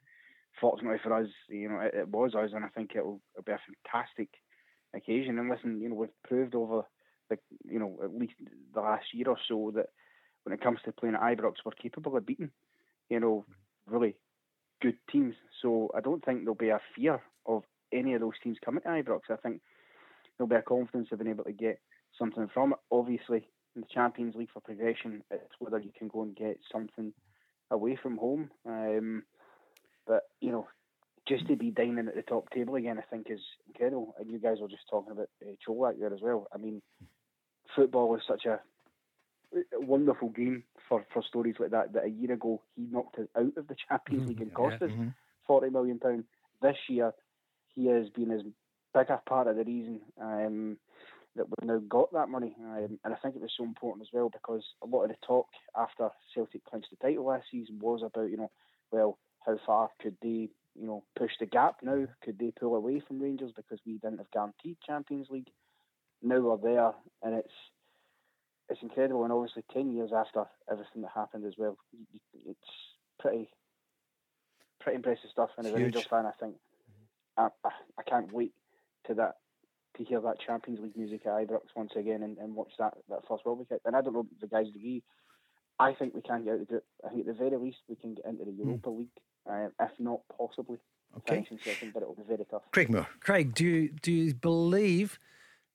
fortunately 0.59 0.99
for 1.01 1.13
us, 1.13 1.27
you 1.47 1.69
know, 1.69 1.79
it, 1.79 1.93
it 1.95 2.07
was 2.07 2.35
us, 2.35 2.51
and 2.53 2.63
I 2.63 2.69
think 2.69 2.91
it'll, 2.95 3.21
it'll, 3.33 3.45
be 3.45 3.51
a 3.51 3.59
fantastic 3.91 4.29
occasion. 4.93 5.39
And 5.39 5.49
listen, 5.49 5.81
you 5.81 5.89
know, 5.89 5.95
we've 5.95 6.09
proved 6.23 6.55
over 6.55 6.83
the, 7.29 7.37
you 7.63 7.79
know, 7.79 7.97
at 8.03 8.13
least 8.13 8.33
the 8.73 8.81
last 8.81 9.05
year 9.13 9.29
or 9.29 9.37
so 9.47 9.71
that 9.75 9.87
when 10.43 10.53
it 10.53 10.61
comes 10.61 10.79
to 10.85 10.91
playing 10.91 11.15
at 11.15 11.21
Ibrox, 11.21 11.55
we're 11.65 11.71
capable 11.71 12.17
of 12.17 12.25
beating, 12.25 12.51
you 13.09 13.19
know, 13.19 13.45
really 13.87 14.15
good 14.81 14.97
teams. 15.11 15.35
So 15.61 15.91
I 15.95 16.01
don't 16.01 16.23
think 16.23 16.41
there'll 16.41 16.55
be 16.55 16.69
a 16.69 16.81
fear 16.95 17.21
of 17.45 17.63
any 17.91 18.13
of 18.13 18.21
those 18.21 18.39
teams 18.43 18.57
coming 18.63 18.81
to 18.81 18.89
Ibrox. 18.89 19.21
I 19.29 19.35
think 19.35 19.61
there'll 20.37 20.49
be 20.49 20.55
a 20.55 20.61
confidence 20.61 21.09
of 21.11 21.19
being 21.19 21.31
able 21.31 21.43
to 21.43 21.51
get 21.51 21.79
something 22.19 22.49
from 22.53 22.73
it. 22.73 22.79
Obviously, 22.91 23.47
in 23.75 23.81
the 23.81 23.87
Champions 23.91 24.35
League 24.35 24.51
for 24.53 24.59
progression, 24.59 25.23
it's 25.31 25.55
whether 25.59 25.79
you 25.79 25.91
can 25.97 26.09
go 26.09 26.21
and 26.21 26.35
get 26.35 26.59
something 26.71 27.13
away 27.71 27.97
from 28.01 28.17
home. 28.17 28.51
Um, 28.65 29.23
but 30.05 30.23
you 30.41 30.51
know, 30.51 30.67
just 31.27 31.47
to 31.47 31.55
be 31.55 31.71
dining 31.71 32.07
at 32.07 32.15
the 32.15 32.21
top 32.21 32.49
table 32.51 32.75
again, 32.75 32.97
I 32.97 33.03
think 33.09 33.27
is 33.29 33.39
incredible. 33.67 34.15
And 34.19 34.29
you 34.29 34.39
guys 34.39 34.57
were 34.59 34.67
just 34.67 34.89
talking 34.89 35.11
about 35.11 35.29
uh, 35.41 35.53
Colak 35.65 35.99
there 35.99 36.13
as 36.13 36.21
well. 36.21 36.47
I 36.53 36.57
mean, 36.57 36.81
football 37.75 38.15
is 38.15 38.21
such 38.27 38.45
a 38.45 38.59
wonderful 39.73 40.29
game 40.29 40.63
for, 40.87 41.05
for 41.13 41.23
stories 41.23 41.55
like 41.59 41.71
that. 41.71 41.93
That 41.93 42.05
a 42.05 42.09
year 42.09 42.33
ago 42.33 42.61
he 42.75 42.87
knocked 42.91 43.19
us 43.19 43.27
out 43.37 43.57
of 43.57 43.67
the 43.67 43.75
Champions 43.87 44.29
League 44.29 44.41
and 44.41 44.53
cost 44.53 44.81
us 44.81 44.89
mm-hmm. 44.89 45.09
forty 45.45 45.69
million 45.69 45.99
pound. 45.99 46.25
This 46.61 46.77
year 46.87 47.13
he 47.75 47.87
has 47.87 48.09
been 48.09 48.31
as 48.31 48.41
big 48.93 49.09
a 49.09 49.21
part 49.27 49.47
of 49.47 49.55
the 49.55 49.63
reason 49.63 50.01
um, 50.19 50.77
that 51.35 51.45
we've 51.45 51.67
now 51.67 51.79
got 51.87 52.11
that 52.13 52.29
money. 52.29 52.55
Um, 52.59 52.99
and 53.03 53.13
I 53.13 53.17
think 53.17 53.35
it 53.35 53.41
was 53.41 53.53
so 53.55 53.63
important 53.63 54.07
as 54.07 54.13
well 54.13 54.29
because 54.29 54.63
a 54.83 54.87
lot 54.87 55.03
of 55.03 55.09
the 55.09 55.15
talk 55.25 55.47
after 55.77 56.09
Celtic 56.33 56.65
clinched 56.65 56.89
the 56.89 56.97
title 56.97 57.25
last 57.25 57.45
season 57.51 57.79
was 57.79 58.01
about, 58.03 58.29
you 58.29 58.37
know, 58.37 58.51
well, 58.91 59.17
how 59.45 59.57
far 59.65 59.89
could 60.01 60.17
they, 60.21 60.49
you 60.75 60.85
know, 60.85 61.03
push 61.17 61.31
the 61.39 61.45
gap 61.45 61.77
now? 61.81 62.07
Could 62.23 62.39
they 62.39 62.51
pull 62.51 62.75
away 62.75 63.01
from 63.05 63.21
Rangers 63.21 63.51
because 63.55 63.79
we 63.85 63.93
didn't 63.93 64.17
have 64.17 64.31
guaranteed 64.31 64.77
Champions 64.85 65.27
League? 65.29 65.49
Now 66.21 66.39
we're 66.39 66.57
there 66.57 66.91
and 67.23 67.35
it's 67.35 67.53
it's 68.69 68.83
incredible, 68.83 69.23
and 69.23 69.33
obviously 69.33 69.63
ten 69.73 69.91
years 69.91 70.11
after 70.15 70.45
everything 70.71 71.01
that 71.01 71.11
happened 71.15 71.45
as 71.45 71.55
well, 71.57 71.75
it's 72.45 72.59
pretty 73.19 73.49
pretty 74.79 74.97
impressive 74.97 75.29
stuff. 75.31 75.49
And 75.57 75.65
as 75.65 75.73
a 75.73 75.75
Rangers 75.75 76.05
fan, 76.05 76.25
I 76.25 76.31
think 76.39 76.55
I, 77.35 77.47
I, 77.63 77.69
I 77.97 78.03
can't 78.03 78.31
wait 78.31 78.53
to 79.07 79.15
that 79.15 79.37
to 79.99 80.05
hear 80.05 80.21
that 80.21 80.39
Champions 80.45 80.79
League 80.81 80.97
music 80.97 81.21
at 81.25 81.33
Ibrox 81.33 81.61
once 81.75 81.91
again 81.95 82.23
and, 82.23 82.37
and 82.37 82.55
watch 82.55 82.71
that, 82.79 82.95
that 83.09 83.19
first 83.27 83.45
World 83.45 83.65
Cup. 83.69 83.81
And 83.85 83.95
I 83.95 84.01
don't 84.01 84.13
know 84.13 84.25
the 84.41 84.47
guys' 84.47 84.67
agree. 84.75 85.03
I 85.79 85.93
think 85.93 86.13
we 86.13 86.21
can 86.21 86.43
get 86.43 86.51
out 86.51 86.53
of 86.55 86.59
the 86.61 86.65
group. 86.65 86.83
I 87.05 87.09
think 87.09 87.21
at 87.21 87.27
the 87.27 87.33
very 87.33 87.57
least 87.57 87.77
we 87.87 87.95
can 87.95 88.15
get 88.15 88.25
into 88.25 88.45
the 88.45 88.51
hmm. 88.51 88.63
Europa 88.63 88.89
mm. 88.89 88.97
League, 88.97 89.07
uh, 89.49 89.67
if 89.79 89.91
not 89.99 90.21
possibly 90.35 90.77
okay. 91.17 91.45
second, 91.63 91.93
but 91.93 92.03
it 92.03 92.07
will 92.07 92.15
be 92.15 92.23
very 92.27 92.45
tough. 92.49 92.63
Craig 92.71 92.89
Moore. 92.89 93.07
Craig, 93.21 93.53
do 93.53 93.65
you, 93.65 93.89
do 94.01 94.11
you 94.11 94.33
believe 94.33 95.19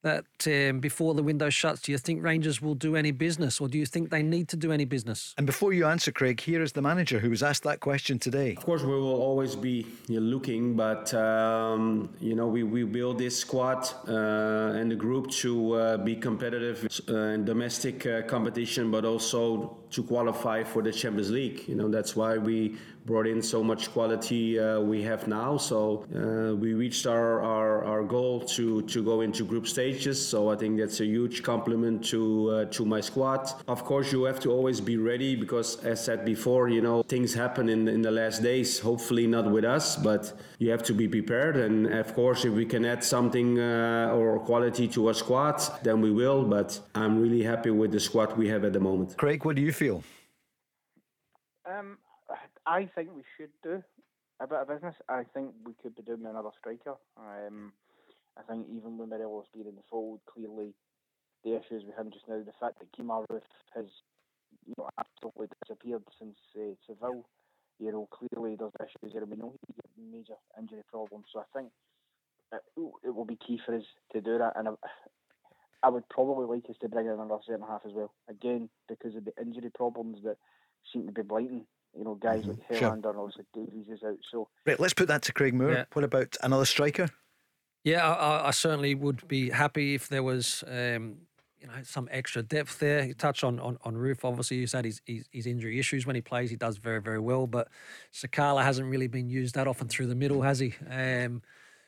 that 0.04 0.24
um, 0.46 0.80
before 0.80 1.14
the 1.14 1.22
window 1.22 1.50
shuts, 1.50 1.82
do 1.82 1.92
you 1.92 1.98
think 1.98 2.22
Rangers 2.22 2.62
will 2.62 2.74
do 2.74 2.94
any 2.94 3.10
business 3.10 3.60
or 3.60 3.68
do 3.68 3.78
you 3.78 3.86
think 3.86 4.10
they 4.10 4.22
need 4.22 4.48
to 4.48 4.56
do 4.56 4.70
any 4.70 4.84
business? 4.84 5.34
And 5.36 5.46
before 5.46 5.72
you 5.72 5.86
answer, 5.86 6.12
Craig, 6.12 6.40
here 6.40 6.62
is 6.62 6.72
the 6.72 6.82
manager 6.82 7.18
who 7.18 7.30
was 7.30 7.42
asked 7.42 7.64
that 7.64 7.80
question 7.80 8.18
today. 8.18 8.54
Of 8.56 8.64
course, 8.64 8.82
we 8.82 8.94
will 8.94 9.20
always 9.20 9.56
be 9.56 9.86
looking, 10.08 10.76
but 10.76 11.12
um, 11.14 12.10
you 12.20 12.34
know, 12.34 12.46
we, 12.46 12.62
we 12.62 12.84
build 12.84 13.18
this 13.18 13.36
squad 13.36 13.88
uh, 14.08 14.78
and 14.78 14.90
the 14.90 14.96
group 14.96 15.30
to 15.42 15.72
uh, 15.72 15.96
be 15.96 16.14
competitive 16.14 16.86
uh, 17.08 17.34
in 17.34 17.44
domestic 17.44 18.06
uh, 18.06 18.22
competition, 18.22 18.90
but 18.90 19.04
also 19.04 19.76
to 19.94 20.02
qualify 20.02 20.64
for 20.64 20.82
the 20.82 20.92
Champions 20.92 21.30
League. 21.30 21.68
You 21.68 21.76
know, 21.76 21.88
that's 21.88 22.16
why 22.16 22.36
we 22.36 22.76
brought 23.06 23.26
in 23.26 23.42
so 23.42 23.62
much 23.62 23.92
quality 23.92 24.58
uh, 24.58 24.80
we 24.80 25.02
have 25.02 25.28
now. 25.28 25.56
So 25.56 26.06
uh, 26.14 26.54
we 26.54 26.72
reached 26.74 27.06
our, 27.06 27.42
our, 27.42 27.84
our, 27.84 28.02
goal 28.02 28.40
to, 28.40 28.82
to 28.82 29.02
go 29.02 29.20
into 29.20 29.44
group 29.44 29.66
stages. 29.66 30.16
So 30.26 30.50
I 30.50 30.56
think 30.56 30.78
that's 30.78 31.00
a 31.00 31.06
huge 31.06 31.42
compliment 31.42 32.04
to 32.06 32.50
uh, 32.50 32.64
to 32.76 32.84
my 32.84 33.00
squad. 33.00 33.50
Of 33.68 33.84
course, 33.84 34.12
you 34.12 34.24
have 34.24 34.40
to 34.40 34.50
always 34.50 34.80
be 34.80 34.96
ready 34.96 35.36
because, 35.36 35.84
as 35.84 36.04
said 36.04 36.24
before, 36.24 36.68
you 36.68 36.80
know 36.80 37.02
things 37.02 37.34
happen 37.34 37.68
in 37.68 37.88
in 37.88 38.02
the 38.02 38.10
last 38.10 38.42
days. 38.42 38.78
Hopefully 38.78 39.26
not 39.26 39.50
with 39.50 39.64
us, 39.64 39.96
but 39.96 40.32
you 40.58 40.70
have 40.70 40.82
to 40.84 40.94
be 40.94 41.06
prepared. 41.08 41.56
And 41.56 41.86
of 41.86 42.14
course, 42.14 42.44
if 42.44 42.52
we 42.52 42.66
can 42.66 42.84
add 42.84 43.02
something 43.04 43.58
uh, 43.58 44.18
or 44.18 44.38
quality 44.40 44.86
to 44.88 45.08
our 45.08 45.14
squad, 45.14 45.58
then 45.82 46.00
we 46.00 46.10
will. 46.10 46.44
But 46.44 46.80
I'm 46.94 47.20
really 47.20 47.42
happy 47.42 47.70
with 47.70 47.90
the 47.92 48.00
squad 48.00 48.36
we 48.36 48.48
have 48.48 48.64
at 48.64 48.72
the 48.72 48.80
moment. 48.80 49.16
Craig, 49.16 49.44
what 49.44 49.56
do 49.56 49.62
you 49.62 49.72
feel? 49.72 49.83
Um, 51.66 51.98
I 52.66 52.88
think 52.94 53.10
we 53.14 53.22
should 53.36 53.50
do 53.62 53.82
a 54.40 54.46
bit 54.46 54.58
of 54.58 54.68
business. 54.68 54.94
I 55.08 55.22
think 55.34 55.52
we 55.64 55.72
could 55.82 55.94
be 55.94 56.02
doing 56.02 56.26
another 56.26 56.50
striker. 56.58 56.94
Um, 57.16 57.72
I 58.38 58.42
think 58.42 58.66
even 58.74 58.98
with 58.98 59.08
Morelos 59.08 59.46
being 59.52 59.66
in 59.66 59.76
the 59.76 59.82
fold, 59.90 60.20
clearly 60.26 60.74
the 61.44 61.56
issues 61.56 61.84
with 61.84 61.96
him 61.96 62.10
just 62.12 62.28
now, 62.28 62.38
the 62.38 62.52
fact 62.58 62.80
that 62.80 62.92
Kemar 62.92 63.24
Roofe 63.30 63.42
has 63.74 63.86
you 64.66 64.74
know 64.78 64.88
absolutely 64.98 65.48
disappeared 65.62 66.02
since 66.18 66.36
uh, 66.56 66.74
Seville, 66.86 67.24
you 67.78 67.92
know 67.92 68.08
clearly 68.10 68.56
there's 68.56 68.72
issues 68.80 69.12
there. 69.12 69.24
We 69.24 69.36
know 69.36 69.54
he 69.66 69.74
got 69.74 70.12
major 70.12 70.38
injury 70.58 70.82
problems, 70.90 71.26
so 71.32 71.40
I 71.40 71.58
think 71.58 71.70
it, 72.52 72.62
it 73.04 73.14
will 73.14 73.24
be 73.24 73.36
key 73.36 73.60
for 73.64 73.76
us 73.76 73.84
to 74.12 74.20
do 74.20 74.38
that. 74.38 74.54
And 74.56 74.68
I 75.84 75.90
would 75.90 76.08
probably 76.08 76.46
like 76.46 76.68
us 76.70 76.76
to 76.80 76.88
bring 76.88 77.06
in 77.06 77.12
another 77.12 77.38
centre 77.46 77.66
half 77.68 77.82
as 77.84 77.92
well. 77.92 78.12
Again, 78.28 78.70
because 78.88 79.14
of 79.14 79.24
the 79.24 79.32
injury 79.40 79.70
problems 79.74 80.18
that 80.24 80.36
seem 80.92 81.06
to 81.06 81.12
be 81.12 81.22
blighting 81.22 81.66
you 81.96 82.04
know, 82.04 82.14
guys 82.14 82.40
mm-hmm. 82.42 82.50
like 82.50 82.68
Helander 82.68 82.78
sure. 82.78 82.92
and 82.92 83.18
obviously 83.18 83.44
Davies 83.54 83.86
is 83.88 84.02
out. 84.04 84.18
So 84.30 84.48
right, 84.66 84.78
let's 84.80 84.94
put 84.94 85.08
that 85.08 85.22
to 85.22 85.32
Craig 85.32 85.54
Moore. 85.54 85.72
Yeah. 85.72 85.84
What 85.92 86.04
about 86.04 86.36
another 86.42 86.64
striker? 86.64 87.08
Yeah, 87.84 88.08
I, 88.08 88.48
I, 88.48 88.50
certainly 88.50 88.94
would 88.94 89.28
be 89.28 89.50
happy 89.50 89.94
if 89.94 90.08
there 90.08 90.22
was, 90.22 90.64
um, 90.66 91.18
you 91.60 91.66
know, 91.66 91.74
some 91.82 92.08
extra 92.10 92.42
depth 92.42 92.78
there. 92.78 93.04
You 93.04 93.12
touch 93.12 93.44
on, 93.44 93.60
on 93.60 93.76
on 93.84 93.94
Roofe. 93.94 94.24
Obviously, 94.24 94.56
you 94.56 94.66
said 94.66 94.86
his, 94.86 95.02
his, 95.04 95.26
his 95.30 95.46
injury 95.46 95.78
issues 95.78 96.06
when 96.06 96.16
he 96.16 96.22
plays, 96.22 96.48
he 96.48 96.56
does 96.56 96.78
very 96.78 97.00
very 97.00 97.20
well. 97.20 97.46
But 97.46 97.68
Sakala 98.12 98.62
hasn't 98.62 98.90
really 98.90 99.06
been 99.06 99.28
used 99.28 99.54
that 99.54 99.68
often 99.68 99.88
through 99.88 100.06
the 100.06 100.14
middle, 100.14 100.42
has 100.42 100.60
he? 100.60 100.74
Um, 100.90 101.42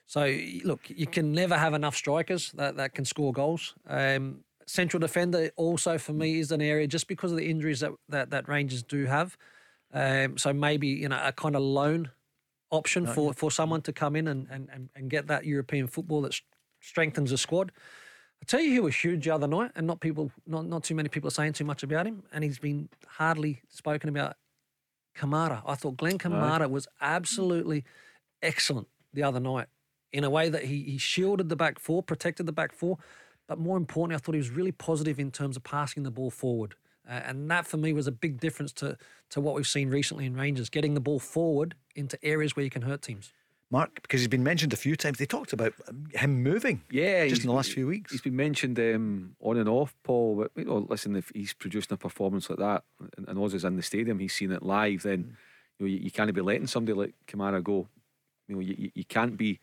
so 0.07 0.39
look, 0.65 0.83
you 0.89 1.07
can 1.07 1.33
never 1.33 1.59
have 1.59 1.75
enough 1.75 1.97
strikers 1.97 2.53
that, 2.53 2.77
that 2.77 2.95
can 2.95 3.05
score 3.05 3.33
goals. 3.33 3.75
Um, 3.89 4.45
central 4.67 5.01
defender 5.01 5.51
also 5.57 5.99
for 5.99 6.13
me 6.13 6.39
is 6.39 6.53
an 6.53 6.61
area 6.61 6.87
just 6.87 7.09
because 7.09 7.33
of 7.33 7.39
the 7.39 7.49
injuries 7.49 7.81
that 7.81 7.93
that, 8.09 8.31
that 8.31 8.49
Rangers 8.49 8.83
do 8.83 9.05
have. 9.07 9.37
Um, 9.93 10.39
so 10.39 10.53
maybe 10.53 10.89
you 10.89 11.09
know 11.09 11.21
a 11.23 11.33
kind 11.33 11.57
of 11.57 11.63
loan 11.63 12.11
option 12.71 13.07
for, 13.07 13.33
for 13.33 13.51
someone 13.51 13.81
to 13.83 13.93
come 13.93 14.17
in 14.17 14.27
and, 14.27 14.49
and, 14.51 14.89
and 14.95 15.09
get 15.09 15.29
that 15.29 15.45
European 15.45 15.87
football 15.87 16.23
that 16.23 16.39
strengthens 16.81 17.31
the 17.31 17.39
squad. 17.39 17.71
I 18.43 18.45
tell 18.45 18.61
you, 18.61 18.73
he 18.73 18.81
was 18.81 18.97
huge 18.97 19.25
the 19.25 19.31
other 19.31 19.47
night, 19.47 19.71
and 19.77 19.87
not 19.87 20.01
people, 20.01 20.31
not 20.47 20.67
not 20.67 20.85
too 20.85 20.95
many 20.95 21.09
people 21.09 21.29
are 21.29 21.33
saying 21.33 21.55
too 21.55 21.65
much 21.65 21.83
about 21.83 22.07
him, 22.07 22.23
and 22.33 22.45
he's 22.45 22.59
been 22.59 22.89
hardly 23.09 23.63
spoken 23.69 24.09
about. 24.09 24.37
Kamara, 25.17 25.63
I 25.67 25.75
thought 25.77 25.97
Glenn 25.97 26.19
Kamara 26.19 26.61
right. 26.61 26.71
was 26.71 26.87
absolutely 27.01 27.85
excellent 28.43 28.87
the 29.15 29.23
other 29.23 29.41
night 29.41 29.67
in 30.13 30.25
a 30.25 30.31
way 30.31 30.49
that 30.49 30.65
he 30.65 30.83
he 30.83 30.99
shielded 30.99 31.49
the 31.49 31.57
back 31.57 31.79
four, 31.79 32.03
protected 32.03 32.47
the 32.47 32.53
back 32.53 32.73
four, 32.73 32.99
but 33.47 33.59
more 33.59 33.77
importantly, 33.77 34.17
I 34.17 34.19
thought 34.19 34.35
he 34.35 34.39
was 34.39 34.51
really 34.51 34.73
positive 34.73 35.19
in 35.19 35.31
terms 35.31 35.57
of 35.57 35.65
passing 35.65 36.03
the 36.03 36.11
ball 36.11 36.31
forward. 36.31 36.75
Uh, 37.09 37.21
and 37.25 37.51
that 37.51 37.67
for 37.67 37.77
me 37.77 37.93
was 37.93 38.07
a 38.07 38.13
big 38.13 38.41
difference 38.41 38.73
to, 38.73 38.97
to 39.31 39.41
what 39.41 39.55
we've 39.55 39.67
seen 39.67 39.91
recently 39.91 40.27
in 40.27 40.35
Rangers, 40.35 40.69
getting 40.69 40.95
the 40.95 41.01
ball 41.01 41.21
forward 41.21 41.75
into 41.95 42.19
areas 42.25 42.57
where 42.57 42.65
you 42.65 42.71
can 42.71 42.83
hurt 42.83 43.03
teams. 43.03 43.33
Mark, 43.71 44.01
because 44.03 44.21
he's 44.21 44.29
been 44.29 44.45
mentioned 44.45 44.73
a 44.73 44.77
few 44.77 44.95
times, 44.95 45.19
they 45.19 45.27
talked 45.27 45.53
about 45.53 45.73
um, 45.89 46.07
him 46.15 46.43
moving. 46.43 46.83
Yeah, 46.91 47.27
just 47.27 47.43
in 47.43 47.49
the 47.49 47.55
last 47.55 47.73
few 47.73 47.87
weeks. 47.87 48.13
He's 48.13 48.21
been 48.21 48.37
mentioned 48.37 48.79
um, 48.79 49.35
on 49.41 49.57
and 49.57 49.69
off, 49.69 49.95
Paul. 50.05 50.37
But, 50.37 50.53
you 50.57 50.65
know, 50.65 50.87
listen, 50.89 51.17
if 51.17 51.33
he's 51.35 51.53
producing 51.53 51.95
a 51.95 51.97
performance 51.97 52.49
like 52.49 52.61
that, 52.61 52.85
and, 53.17 53.29
and 53.29 53.39
Oz 53.39 53.55
is 53.55 53.65
in 53.65 53.77
the 53.77 53.83
stadium, 53.83 54.21
he's 54.21 54.35
seen 54.35 54.53
it 54.53 54.63
live, 54.63 55.03
then 55.03 55.19
mm. 55.19 55.31
you, 55.79 55.87
know, 55.87 55.87
you, 55.87 55.99
you, 55.99 56.11
can't 56.13 56.33
be 56.33 56.41
letting 56.41 56.69
somebody 56.69 56.97
like 56.97 57.15
Kamara 57.27 57.63
go. 57.63 57.89
You 58.47 58.55
know, 58.55 58.61
you, 58.61 58.91
you 58.95 59.05
can't 59.05 59.37
be. 59.37 59.59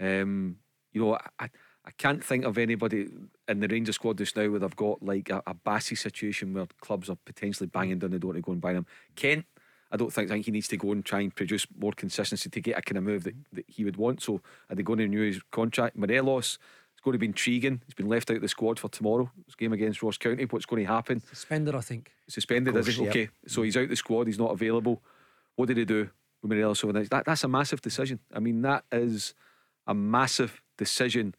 Um, 0.00 0.56
you 0.92 1.02
know, 1.02 1.18
I, 1.38 1.48
I 1.86 1.90
can't 1.98 2.24
think 2.24 2.44
of 2.44 2.56
anybody 2.56 3.08
in 3.46 3.60
the 3.60 3.68
Rangers 3.68 3.96
squad 3.96 4.18
just 4.18 4.36
now 4.36 4.48
where 4.48 4.60
they've 4.60 4.76
got 4.76 5.02
like 5.02 5.28
a, 5.28 5.42
a 5.46 5.54
Bassey 5.54 5.98
situation 5.98 6.54
where 6.54 6.66
clubs 6.80 7.10
are 7.10 7.18
potentially 7.24 7.66
banging 7.66 7.98
down 7.98 8.12
the 8.12 8.18
door 8.18 8.32
to 8.32 8.40
go 8.40 8.52
and 8.52 8.60
buy 8.60 8.72
them. 8.72 8.86
Kent, 9.16 9.44
I 9.92 9.96
don't 9.96 10.12
think, 10.12 10.30
I 10.30 10.34
think 10.34 10.46
he 10.46 10.50
needs 10.50 10.68
to 10.68 10.76
go 10.76 10.92
and 10.92 11.04
try 11.04 11.20
and 11.20 11.34
produce 11.34 11.66
more 11.78 11.92
consistency 11.92 12.48
to 12.48 12.60
get 12.60 12.78
a 12.78 12.82
kind 12.82 12.98
of 12.98 13.04
move 13.04 13.24
that, 13.24 13.34
that 13.52 13.64
he 13.68 13.84
would 13.84 13.96
want. 13.96 14.22
So 14.22 14.40
are 14.70 14.76
they 14.76 14.82
going 14.82 14.98
to 14.98 15.04
renew 15.04 15.26
his 15.26 15.42
contract? 15.50 15.96
Morelos, 15.96 16.58
it's 16.92 17.02
going 17.02 17.12
to 17.12 17.18
be 17.18 17.26
intriguing. 17.26 17.82
He's 17.84 17.94
been 17.94 18.08
left 18.08 18.30
out 18.30 18.36
of 18.36 18.42
the 18.42 18.48
squad 18.48 18.78
for 18.80 18.88
tomorrow. 18.88 19.30
His 19.44 19.54
game 19.54 19.72
against 19.72 20.02
Ross 20.02 20.16
County. 20.16 20.46
What's 20.46 20.66
going 20.66 20.86
to 20.86 20.92
happen? 20.92 21.22
Suspended, 21.32 21.74
I 21.74 21.80
think. 21.80 22.10
Suspended, 22.28 22.74
course, 22.74 22.88
is 22.88 22.96
he? 22.96 23.08
Okay. 23.08 23.28
So 23.46 23.62
he's 23.62 23.76
out 23.76 23.88
the 23.88 23.96
squad. 23.96 24.26
He's 24.26 24.38
not 24.38 24.52
available. 24.52 25.02
What 25.56 25.66
did 25.66 25.76
he 25.76 25.84
do 25.84 26.08
with 26.42 26.50
Morelos? 26.50 26.80
So 26.80 26.90
that, 26.90 27.24
that's 27.26 27.44
a 27.44 27.48
massive 27.48 27.82
decision. 27.82 28.20
I 28.32 28.40
mean, 28.40 28.62
that 28.62 28.84
is 28.90 29.34
a 29.86 29.94
massive 29.94 30.62
decision 30.78 31.34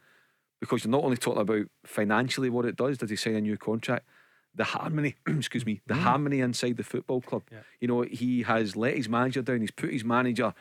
because 0.59 0.83
you're 0.83 0.91
not 0.91 1.03
only 1.03 1.17
talking 1.17 1.41
about 1.41 1.65
financially 1.85 2.49
what 2.49 2.65
it 2.65 2.75
does, 2.75 2.97
does 2.97 3.09
he 3.09 3.15
sign 3.15 3.35
a 3.35 3.41
new 3.41 3.57
contract? 3.57 4.05
The 4.55 4.63
harmony, 4.63 5.15
excuse 5.27 5.65
me, 5.65 5.81
the 5.85 5.93
mm. 5.93 6.01
harmony 6.01 6.39
inside 6.39 6.77
the 6.77 6.83
football 6.83 7.21
club. 7.21 7.43
Yeah. 7.51 7.59
You 7.81 7.87
know, 7.87 8.01
he 8.01 8.43
has 8.43 8.75
let 8.75 8.95
his 8.95 9.09
manager 9.09 9.41
down. 9.41 9.61
He's 9.61 9.71
put 9.71 9.91
his 9.91 10.05
manager 10.05 10.53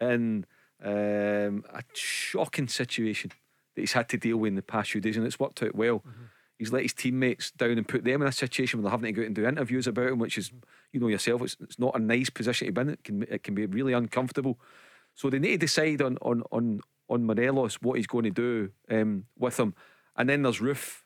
in 0.00 0.44
um, 0.82 1.64
a 1.72 1.82
shocking 1.94 2.68
situation 2.68 3.30
that 3.74 3.80
he's 3.80 3.92
had 3.92 4.08
to 4.10 4.16
deal 4.16 4.38
with 4.38 4.48
in 4.48 4.56
the 4.56 4.62
past 4.62 4.90
few 4.90 5.00
days, 5.00 5.16
and 5.16 5.24
it's 5.24 5.38
worked 5.38 5.62
out 5.62 5.74
well. 5.74 6.00
Mm-hmm. 6.00 6.24
He's 6.58 6.72
let 6.72 6.82
his 6.82 6.94
teammates 6.94 7.50
down 7.50 7.72
and 7.72 7.86
put 7.86 8.02
them 8.02 8.22
in 8.22 8.28
a 8.28 8.32
situation 8.32 8.80
where 8.80 8.84
they're 8.84 8.98
having 8.98 9.14
to 9.14 9.20
go 9.20 9.22
out 9.22 9.26
and 9.26 9.34
do 9.34 9.46
interviews 9.46 9.86
about 9.86 10.08
him, 10.08 10.18
which 10.18 10.38
is, 10.38 10.50
you 10.90 10.98
know, 10.98 11.08
yourself, 11.08 11.42
it's, 11.42 11.56
it's 11.60 11.78
not 11.78 11.94
a 11.94 11.98
nice 11.98 12.30
position 12.30 12.66
to 12.66 12.72
be 12.72 12.80
in. 12.80 12.88
It 12.90 13.04
can, 13.04 13.22
it 13.24 13.42
can 13.42 13.54
be 13.54 13.66
really 13.66 13.92
uncomfortable. 13.92 14.58
So 15.14 15.28
they 15.28 15.38
need 15.38 15.60
to 15.60 15.66
decide 15.66 16.02
on 16.02 16.18
on 16.22 16.42
on 16.52 16.80
on 17.08 17.24
Morelos 17.24 17.76
what 17.82 17.96
he's 17.96 18.06
going 18.06 18.24
to 18.24 18.30
do 18.30 18.70
um, 18.90 19.24
with 19.38 19.58
him. 19.58 19.74
And 20.16 20.28
then 20.28 20.42
there's 20.42 20.60
Roofe 20.60 21.02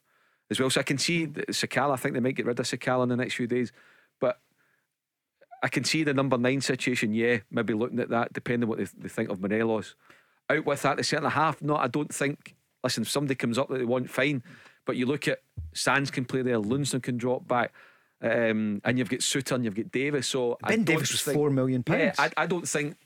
as 0.50 0.60
well. 0.60 0.70
So 0.70 0.80
I 0.80 0.84
can 0.84 0.98
see 0.98 1.26
Sakala. 1.26 1.92
I 1.92 1.96
think 1.96 2.14
they 2.14 2.20
might 2.20 2.36
get 2.36 2.46
rid 2.46 2.58
of 2.58 2.66
Sakala 2.66 3.02
in 3.04 3.08
the 3.08 3.16
next 3.16 3.34
few 3.34 3.46
days. 3.46 3.72
But 4.20 4.38
I 5.62 5.68
can 5.68 5.84
see 5.84 6.04
the 6.04 6.14
number 6.14 6.38
nine 6.38 6.60
situation. 6.60 7.12
Yeah, 7.12 7.38
maybe 7.50 7.74
looking 7.74 8.00
at 8.00 8.10
that, 8.10 8.32
depending 8.32 8.68
what 8.68 8.78
they, 8.78 8.86
they 8.98 9.08
think 9.08 9.30
of 9.30 9.40
Morelos. 9.40 9.94
Out 10.48 10.64
with 10.64 10.82
that, 10.82 10.96
the 10.96 11.04
centre 11.04 11.28
half. 11.28 11.60
No, 11.62 11.76
I 11.76 11.88
don't 11.88 12.12
think. 12.12 12.54
Listen, 12.82 13.02
if 13.02 13.10
somebody 13.10 13.34
comes 13.34 13.58
up 13.58 13.68
that 13.68 13.78
they 13.78 13.84
want, 13.84 14.10
fine. 14.10 14.42
But 14.86 14.96
you 14.96 15.06
look 15.06 15.28
at 15.28 15.42
Sands 15.74 16.10
can 16.10 16.24
play 16.24 16.42
there, 16.42 16.58
Lundstram 16.58 17.02
can 17.02 17.18
drop 17.18 17.46
back. 17.46 17.72
Um, 18.22 18.80
and 18.84 18.98
you've 18.98 19.08
got 19.08 19.20
Souttar 19.20 19.56
and 19.56 19.64
you've 19.64 19.74
got 19.74 19.90
Davies. 19.90 20.26
So 20.26 20.58
Ben 20.66 20.84
Davies 20.84 21.12
was 21.12 21.22
think, 21.22 21.36
four 21.36 21.50
million 21.50 21.82
pounds. 21.82 22.16
Yeah, 22.18 22.28
I, 22.36 22.44
I 22.44 22.46
don't 22.46 22.68
think 22.68 22.96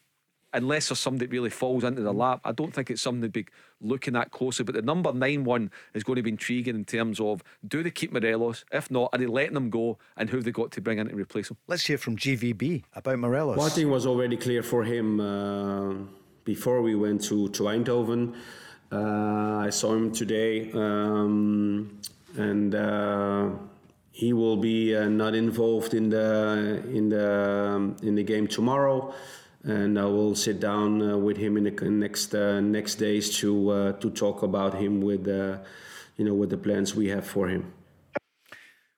unless 0.55 0.89
there's 0.89 1.01
somebody 1.01 1.27
that 1.27 1.33
really 1.33 1.51
falls 1.51 1.85
into 1.85 2.03
the 2.03 2.13
mm. 2.13 2.19
lap. 2.19 2.41
I 2.45 2.53
don't 2.53 2.73
think 2.73 2.91
it's 2.91 3.03
something 3.03 3.23
to 3.23 3.29
be 3.29 3.47
looking 3.81 4.17
at 4.17 4.31
closely. 4.31 4.65
But 4.65 4.75
the 4.75 4.83
number 4.83 5.13
nine 5.13 5.45
one 5.45 5.71
is 5.93 6.05
going 6.05 6.17
to 6.17 6.23
be 6.23 6.31
intriguing 6.31 6.75
in 6.75 6.85
terms 6.85 7.21
of 7.21 7.43
do 7.67 7.83
they 7.83 7.91
keep 7.91 8.13
Morelos? 8.13 8.65
If 8.73 8.91
not, 8.91 9.11
are 9.13 9.19
they 9.19 9.27
letting 9.27 9.55
them 9.55 9.69
go? 9.69 9.99
And 10.17 10.31
who 10.31 10.39
have 10.39 10.45
they 10.45 10.53
got 10.53 10.71
to 10.73 10.81
bring 10.81 10.99
in 10.99 11.09
to 11.09 11.15
replace 11.15 11.51
him? 11.51 11.59
Let's 11.67 11.85
hear 11.85 11.99
from 11.99 12.17
GVB 12.17 12.85
about 12.95 13.19
Morelos. 13.19 13.59
One 13.59 13.71
thing 13.71 13.91
was 13.91 14.07
already 14.07 14.37
clear 14.37 14.63
for 14.63 14.85
him 14.85 15.21
uh, 15.21 15.95
before 16.45 16.81
we 16.83 16.95
went 16.95 17.23
to, 17.25 17.49
to 17.49 17.65
Eindhoven. 17.65 18.35
Uh, 18.93 19.67
I 19.67 19.71
saw 19.71 19.93
him 19.95 20.13
today, 20.13 20.71
um, 20.73 22.01
and 22.37 22.75
uh, 22.75 23.51
he 24.13 24.33
will 24.33 24.57
be 24.57 24.95
uh, 24.95 25.09
not 25.09 25.35
involved 25.35 25.95
in 25.95 26.11
the 26.11 26.81
in 26.93 27.09
the 27.09 27.73
um, 27.75 27.97
in 28.03 28.15
the 28.15 28.23
game 28.23 28.47
tomorrow, 28.47 29.13
and 29.65 29.99
I 29.99 30.05
will 30.05 30.35
sit 30.35 30.61
down 30.61 31.03
uh, 31.03 31.17
with 31.17 31.37
him 31.37 31.57
in 31.57 31.65
the 31.65 31.71
next 31.91 32.35
uh, 32.35 32.61
next 32.61 32.97
days 32.97 33.37
to 33.39 33.71
uh, 33.71 33.93
to 33.93 34.11
talk 34.11 34.43
about 34.43 34.75
him 34.75 35.01
with 35.01 35.27
uh, 35.27 35.59
you 36.17 36.25
know 36.25 36.35
with 36.35 36.51
the 36.51 36.59
plans 36.59 36.95
we 36.95 37.09
have 37.09 37.27
for 37.27 37.49
him. 37.49 37.73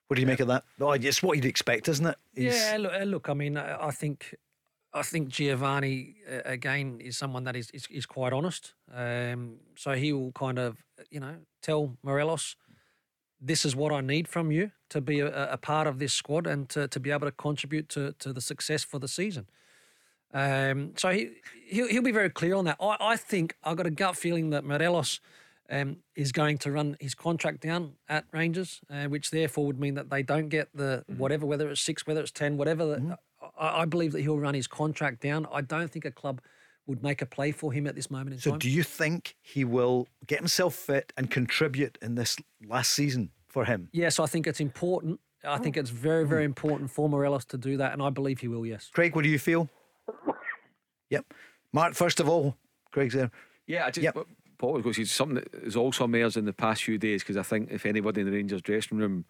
What 0.07 0.15
do 0.15 0.21
you 0.21 0.27
make 0.27 0.39
of 0.39 0.47
that? 0.47 0.63
Oh, 0.79 0.91
it's 0.91 1.21
what 1.21 1.35
you'd 1.35 1.45
expect, 1.45 1.89
isn't 1.89 2.05
it? 2.05 2.15
He's... 2.33 2.55
Yeah, 2.55 2.77
look, 2.79 2.93
look, 3.05 3.29
I 3.29 3.33
mean, 3.33 3.57
I 3.57 3.91
think 3.91 4.35
I 4.93 5.03
think 5.03 5.29
Giovanni 5.29 6.15
again 6.45 6.99
is 7.01 7.17
someone 7.17 7.43
that 7.45 7.55
is 7.55 7.69
is, 7.71 7.87
is 7.89 8.05
quite 8.05 8.33
honest. 8.33 8.73
Um, 8.93 9.57
so 9.75 9.93
he 9.93 10.13
will 10.13 10.31
kind 10.33 10.59
of 10.59 10.83
you 11.09 11.19
know 11.19 11.35
tell 11.61 11.97
Morelos 12.03 12.55
this 13.39 13.65
is 13.65 13.75
what 13.75 13.91
I 13.91 14.01
need 14.01 14.27
from 14.27 14.51
you 14.51 14.71
to 14.89 14.99
be 14.99 15.19
a, 15.19 15.51
a, 15.53 15.57
part 15.57 15.85
of 15.85 15.99
this 15.99 16.11
squad 16.11 16.47
and 16.47 16.67
to, 16.69 16.87
to 16.87 16.99
be 16.99 17.11
able 17.11 17.27
to 17.27 17.31
contribute 17.31 17.87
to, 17.89 18.13
to 18.13 18.33
the 18.33 18.41
success 18.41 18.83
for 18.83 18.97
the 18.97 19.07
season. 19.07 19.47
Um, 20.33 20.93
so 20.97 21.09
he, 21.09 21.29
he'll, 21.65 21.87
he'll 21.87 22.01
be 22.01 22.11
very 22.11 22.29
clear 22.29 22.55
on 22.55 22.65
that. 22.65 22.77
I, 22.79 22.97
I 22.99 23.15
think 23.17 23.55
I've 23.63 23.77
got 23.77 23.87
a 23.87 23.91
gut 23.91 24.15
feeling 24.15 24.49
that 24.51 24.63
Morelos 24.63 25.19
um, 25.69 25.97
is 26.15 26.31
going 26.31 26.57
to 26.59 26.71
run 26.71 26.97
his 26.99 27.15
contract 27.15 27.61
down 27.61 27.93
at 28.07 28.25
Rangers, 28.31 28.81
uh, 28.89 29.05
which 29.05 29.31
therefore 29.31 29.65
would 29.65 29.79
mean 29.79 29.95
that 29.95 30.09
they 30.09 30.23
don't 30.23 30.49
get 30.49 30.69
the 30.73 31.03
mm-hmm. 31.09 31.19
whatever, 31.19 31.45
whether 31.45 31.69
it's 31.69 31.81
six, 31.81 32.05
whether 32.05 32.21
it's 32.21 32.31
10, 32.31 32.57
whatever. 32.57 32.97
Mm-hmm. 32.97 33.13
I, 33.57 33.81
I 33.81 33.85
believe 33.85 34.11
that 34.13 34.21
he'll 34.21 34.39
run 34.39 34.53
his 34.53 34.67
contract 34.67 35.21
down. 35.21 35.47
I 35.51 35.61
don't 35.61 35.91
think 35.91 36.05
a 36.05 36.11
club 36.11 36.41
would 36.85 37.03
make 37.03 37.21
a 37.21 37.25
play 37.25 37.51
for 37.51 37.73
him 37.73 37.85
at 37.85 37.95
this 37.95 38.09
moment 38.09 38.33
in 38.33 38.39
so 38.39 38.51
time. 38.51 38.55
So, 38.57 38.59
do 38.59 38.69
you 38.69 38.83
think 38.83 39.35
he 39.41 39.65
will 39.65 40.07
get 40.25 40.39
himself 40.39 40.73
fit 40.73 41.11
and 41.17 41.29
contribute 41.29 41.97
in 42.01 42.15
this 42.15 42.37
last 42.65 42.91
season 42.91 43.31
for 43.49 43.65
him? 43.65 43.89
Yes, 43.91 44.19
I 44.19 44.25
think 44.25 44.47
it's 44.47 44.61
important. 44.61 45.19
I 45.43 45.57
think 45.59 45.77
it's 45.77 45.91
very, 45.91 46.25
very 46.25 46.43
important 46.43 46.89
for 46.89 47.07
Morelos 47.07 47.45
to 47.45 47.57
do 47.57 47.77
that, 47.77 47.93
and 47.93 48.01
I 48.01 48.09
believe 48.09 48.39
he 48.39 48.47
will. 48.47 48.65
Yes. 48.65 48.89
Craig, 48.91 49.15
what 49.15 49.23
do 49.23 49.29
you 49.29 49.39
feel? 49.39 49.69
Yep. 51.09 51.33
Mark, 51.73 51.93
first 51.93 52.19
of 52.19 52.29
all, 52.29 52.55
Craig's 52.91 53.13
there. 53.13 53.31
Yeah, 53.65 53.85
I 53.85 53.91
just. 53.91 54.03
Yep. 54.03 54.17
Paul 54.57 54.73
was 54.73 54.83
going 54.83 54.95
to 54.95 55.05
say 55.05 55.13
something 55.13 55.35
that 55.35 55.63
has 55.63 55.75
also 55.75 56.05
emerged 56.05 56.35
in 56.35 56.45
the 56.45 56.53
past 56.53 56.83
few 56.83 56.97
days 56.97 57.21
because 57.21 57.37
I 57.37 57.43
think 57.43 57.69
if 57.69 57.85
anybody 57.85 58.21
in 58.21 58.27
the 58.27 58.33
Rangers 58.33 58.61
dressing 58.61 58.97
room 58.97 59.25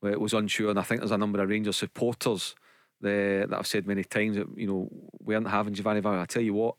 well, 0.00 0.18
was 0.18 0.32
unsure, 0.32 0.70
and 0.70 0.78
I 0.78 0.82
think 0.82 1.02
there's 1.02 1.10
a 1.10 1.18
number 1.18 1.42
of 1.42 1.48
Rangers 1.50 1.76
supporters 1.76 2.54
that 3.02 3.48
I've 3.52 3.66
said 3.66 3.86
many 3.86 4.04
times 4.04 4.36
that 4.36 4.46
you 4.56 4.66
know 4.66 4.88
we 5.20 5.34
aren't 5.34 5.48
having 5.48 5.74
Giovanni 5.74 6.00
Van. 6.00 6.18
I 6.18 6.24
tell 6.24 6.42
you 6.42 6.54
what, 6.54 6.76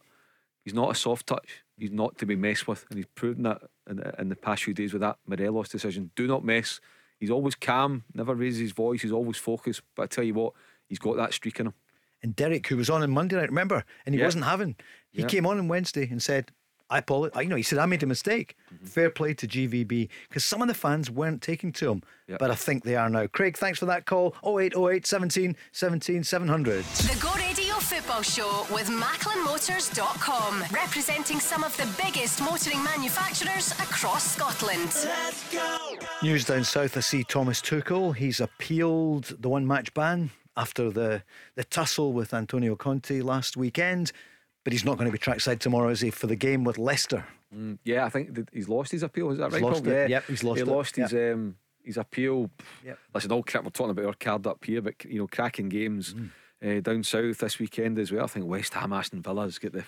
He's 0.63 0.73
not 0.73 0.91
a 0.91 0.95
soft 0.95 1.27
touch. 1.27 1.63
He's 1.77 1.91
not 1.91 2.17
to 2.19 2.25
be 2.25 2.35
messed 2.35 2.67
with, 2.67 2.85
and 2.89 2.97
he's 2.97 3.07
proven 3.15 3.43
that 3.43 3.61
in, 3.89 4.01
in 4.17 4.29
the 4.29 4.35
past 4.35 4.63
few 4.63 4.73
days 4.73 4.93
with 4.93 5.01
that 5.01 5.17
Morelos 5.27 5.69
decision. 5.69 6.11
Do 6.15 6.27
not 6.27 6.45
mess. 6.45 6.79
He's 7.19 7.31
always 7.31 7.55
calm, 7.55 8.03
never 8.13 8.33
raises 8.33 8.59
his 8.59 8.71
voice. 8.71 9.01
He's 9.01 9.11
always 9.11 9.37
focused. 9.37 9.81
But 9.95 10.03
I 10.03 10.05
tell 10.07 10.23
you 10.23 10.33
what, 10.33 10.53
he's 10.87 10.99
got 10.99 11.17
that 11.17 11.33
streak 11.33 11.59
in 11.59 11.67
him. 11.67 11.73
And 12.23 12.35
Derek, 12.35 12.65
who 12.67 12.77
was 12.77 12.89
on 12.89 13.03
on 13.03 13.11
Monday 13.11 13.35
night, 13.35 13.49
remember, 13.49 13.83
and 14.05 14.15
he 14.15 14.19
yeah. 14.19 14.25
wasn't 14.25 14.45
having. 14.45 14.75
He 15.11 15.21
yeah. 15.21 15.27
came 15.27 15.45
on 15.45 15.59
on 15.59 15.67
Wednesday 15.67 16.07
and 16.09 16.23
said, 16.23 16.51
I 16.89 16.99
apologize. 16.99 17.43
You 17.43 17.49
know, 17.49 17.55
he 17.55 17.63
said, 17.63 17.79
I 17.79 17.85
made 17.85 18.03
a 18.03 18.05
mistake. 18.05 18.55
Mm-hmm. 18.73 18.85
Fair 18.85 19.09
play 19.09 19.33
to 19.33 19.47
GVB 19.47 20.09
because 20.29 20.45
some 20.45 20.61
of 20.61 20.67
the 20.67 20.73
fans 20.73 21.09
weren't 21.09 21.41
taking 21.41 21.71
to 21.73 21.91
him, 21.91 22.03
yep. 22.27 22.39
but 22.39 22.51
I 22.51 22.55
think 22.55 22.83
they 22.83 22.95
are 22.95 23.09
now. 23.09 23.27
Craig, 23.27 23.57
thanks 23.57 23.79
for 23.79 23.85
that 23.87 24.05
call. 24.05 24.35
0808 24.45 25.05
17 25.05 25.55
17 25.71 26.23
700. 26.23 26.83
The 26.83 27.19
Go 27.19 27.33
Radio 27.33 27.73
Football 27.75 28.21
Show 28.21 28.65
with 28.71 28.89
MacklinMotors.com, 28.89 30.65
representing 30.71 31.39
some 31.39 31.63
of 31.63 31.75
the 31.77 31.87
biggest 32.01 32.41
motoring 32.41 32.83
manufacturers 32.83 33.71
across 33.73 34.35
Scotland. 34.35 34.91
Let's 35.03 35.51
go. 35.51 35.77
News 36.21 36.45
down 36.45 36.63
south, 36.63 36.95
I 36.95 36.99
see 36.99 37.23
Thomas 37.23 37.59
Tuchel. 37.59 38.15
He's 38.15 38.39
appealed 38.39 39.35
the 39.39 39.49
one 39.49 39.65
match 39.65 39.93
ban 39.93 40.29
after 40.55 40.91
the, 40.91 41.23
the 41.55 41.63
tussle 41.63 42.13
with 42.13 42.33
Antonio 42.33 42.75
Conte 42.75 43.21
last 43.21 43.57
weekend. 43.57 44.11
But 44.63 44.71
he's 44.71 44.85
not 44.85 44.97
going 44.97 45.07
to 45.07 45.11
be 45.11 45.17
trackside 45.17 45.59
tomorrow, 45.59 45.89
is 45.89 45.99
he, 45.99 46.09
for 46.09 46.27
the 46.27 46.37
game 46.37 46.63
with 46.63 46.77
Leicester? 46.77 47.25
Mm, 47.53 47.77
yeah, 47.83 48.05
I 48.05 48.09
think 48.09 48.49
he's 48.53 48.69
lost 48.69 48.91
his 48.91 49.03
appeal. 49.03 49.31
Is 49.31 49.37
that 49.37 49.51
he's 49.51 49.61
right? 49.61 49.63
Lost 49.63 49.85
Yeah, 49.85 50.07
yep, 50.07 50.23
he's 50.25 50.43
lost 50.43 50.57
he 50.57 50.61
it. 50.61 50.67
lost 50.67 50.95
his 50.95 51.11
yep. 51.11 51.35
um, 51.35 51.55
his 51.83 51.97
appeal. 51.97 52.49
Yep. 52.85 52.97
Listen, 53.13 53.31
all 53.31 53.43
crap 53.43 53.63
we're 53.63 53.71
talking 53.71 53.91
about 53.91 54.05
our 54.05 54.13
card 54.13 54.47
up 54.47 54.63
here, 54.63 54.81
but 54.81 55.03
you 55.05 55.19
know, 55.19 55.27
cracking 55.27 55.69
games 55.69 56.13
mm. 56.13 56.29
uh, 56.77 56.81
down 56.81 57.03
south 57.03 57.39
this 57.39 57.59
weekend 57.59 57.99
as 57.99 58.11
well. 58.11 58.23
I 58.23 58.27
think 58.27 58.45
West 58.45 58.73
Ham, 58.73 58.93
Aston 58.93 59.21
Villa's 59.21 59.59
get 59.59 59.73
the 59.73 59.83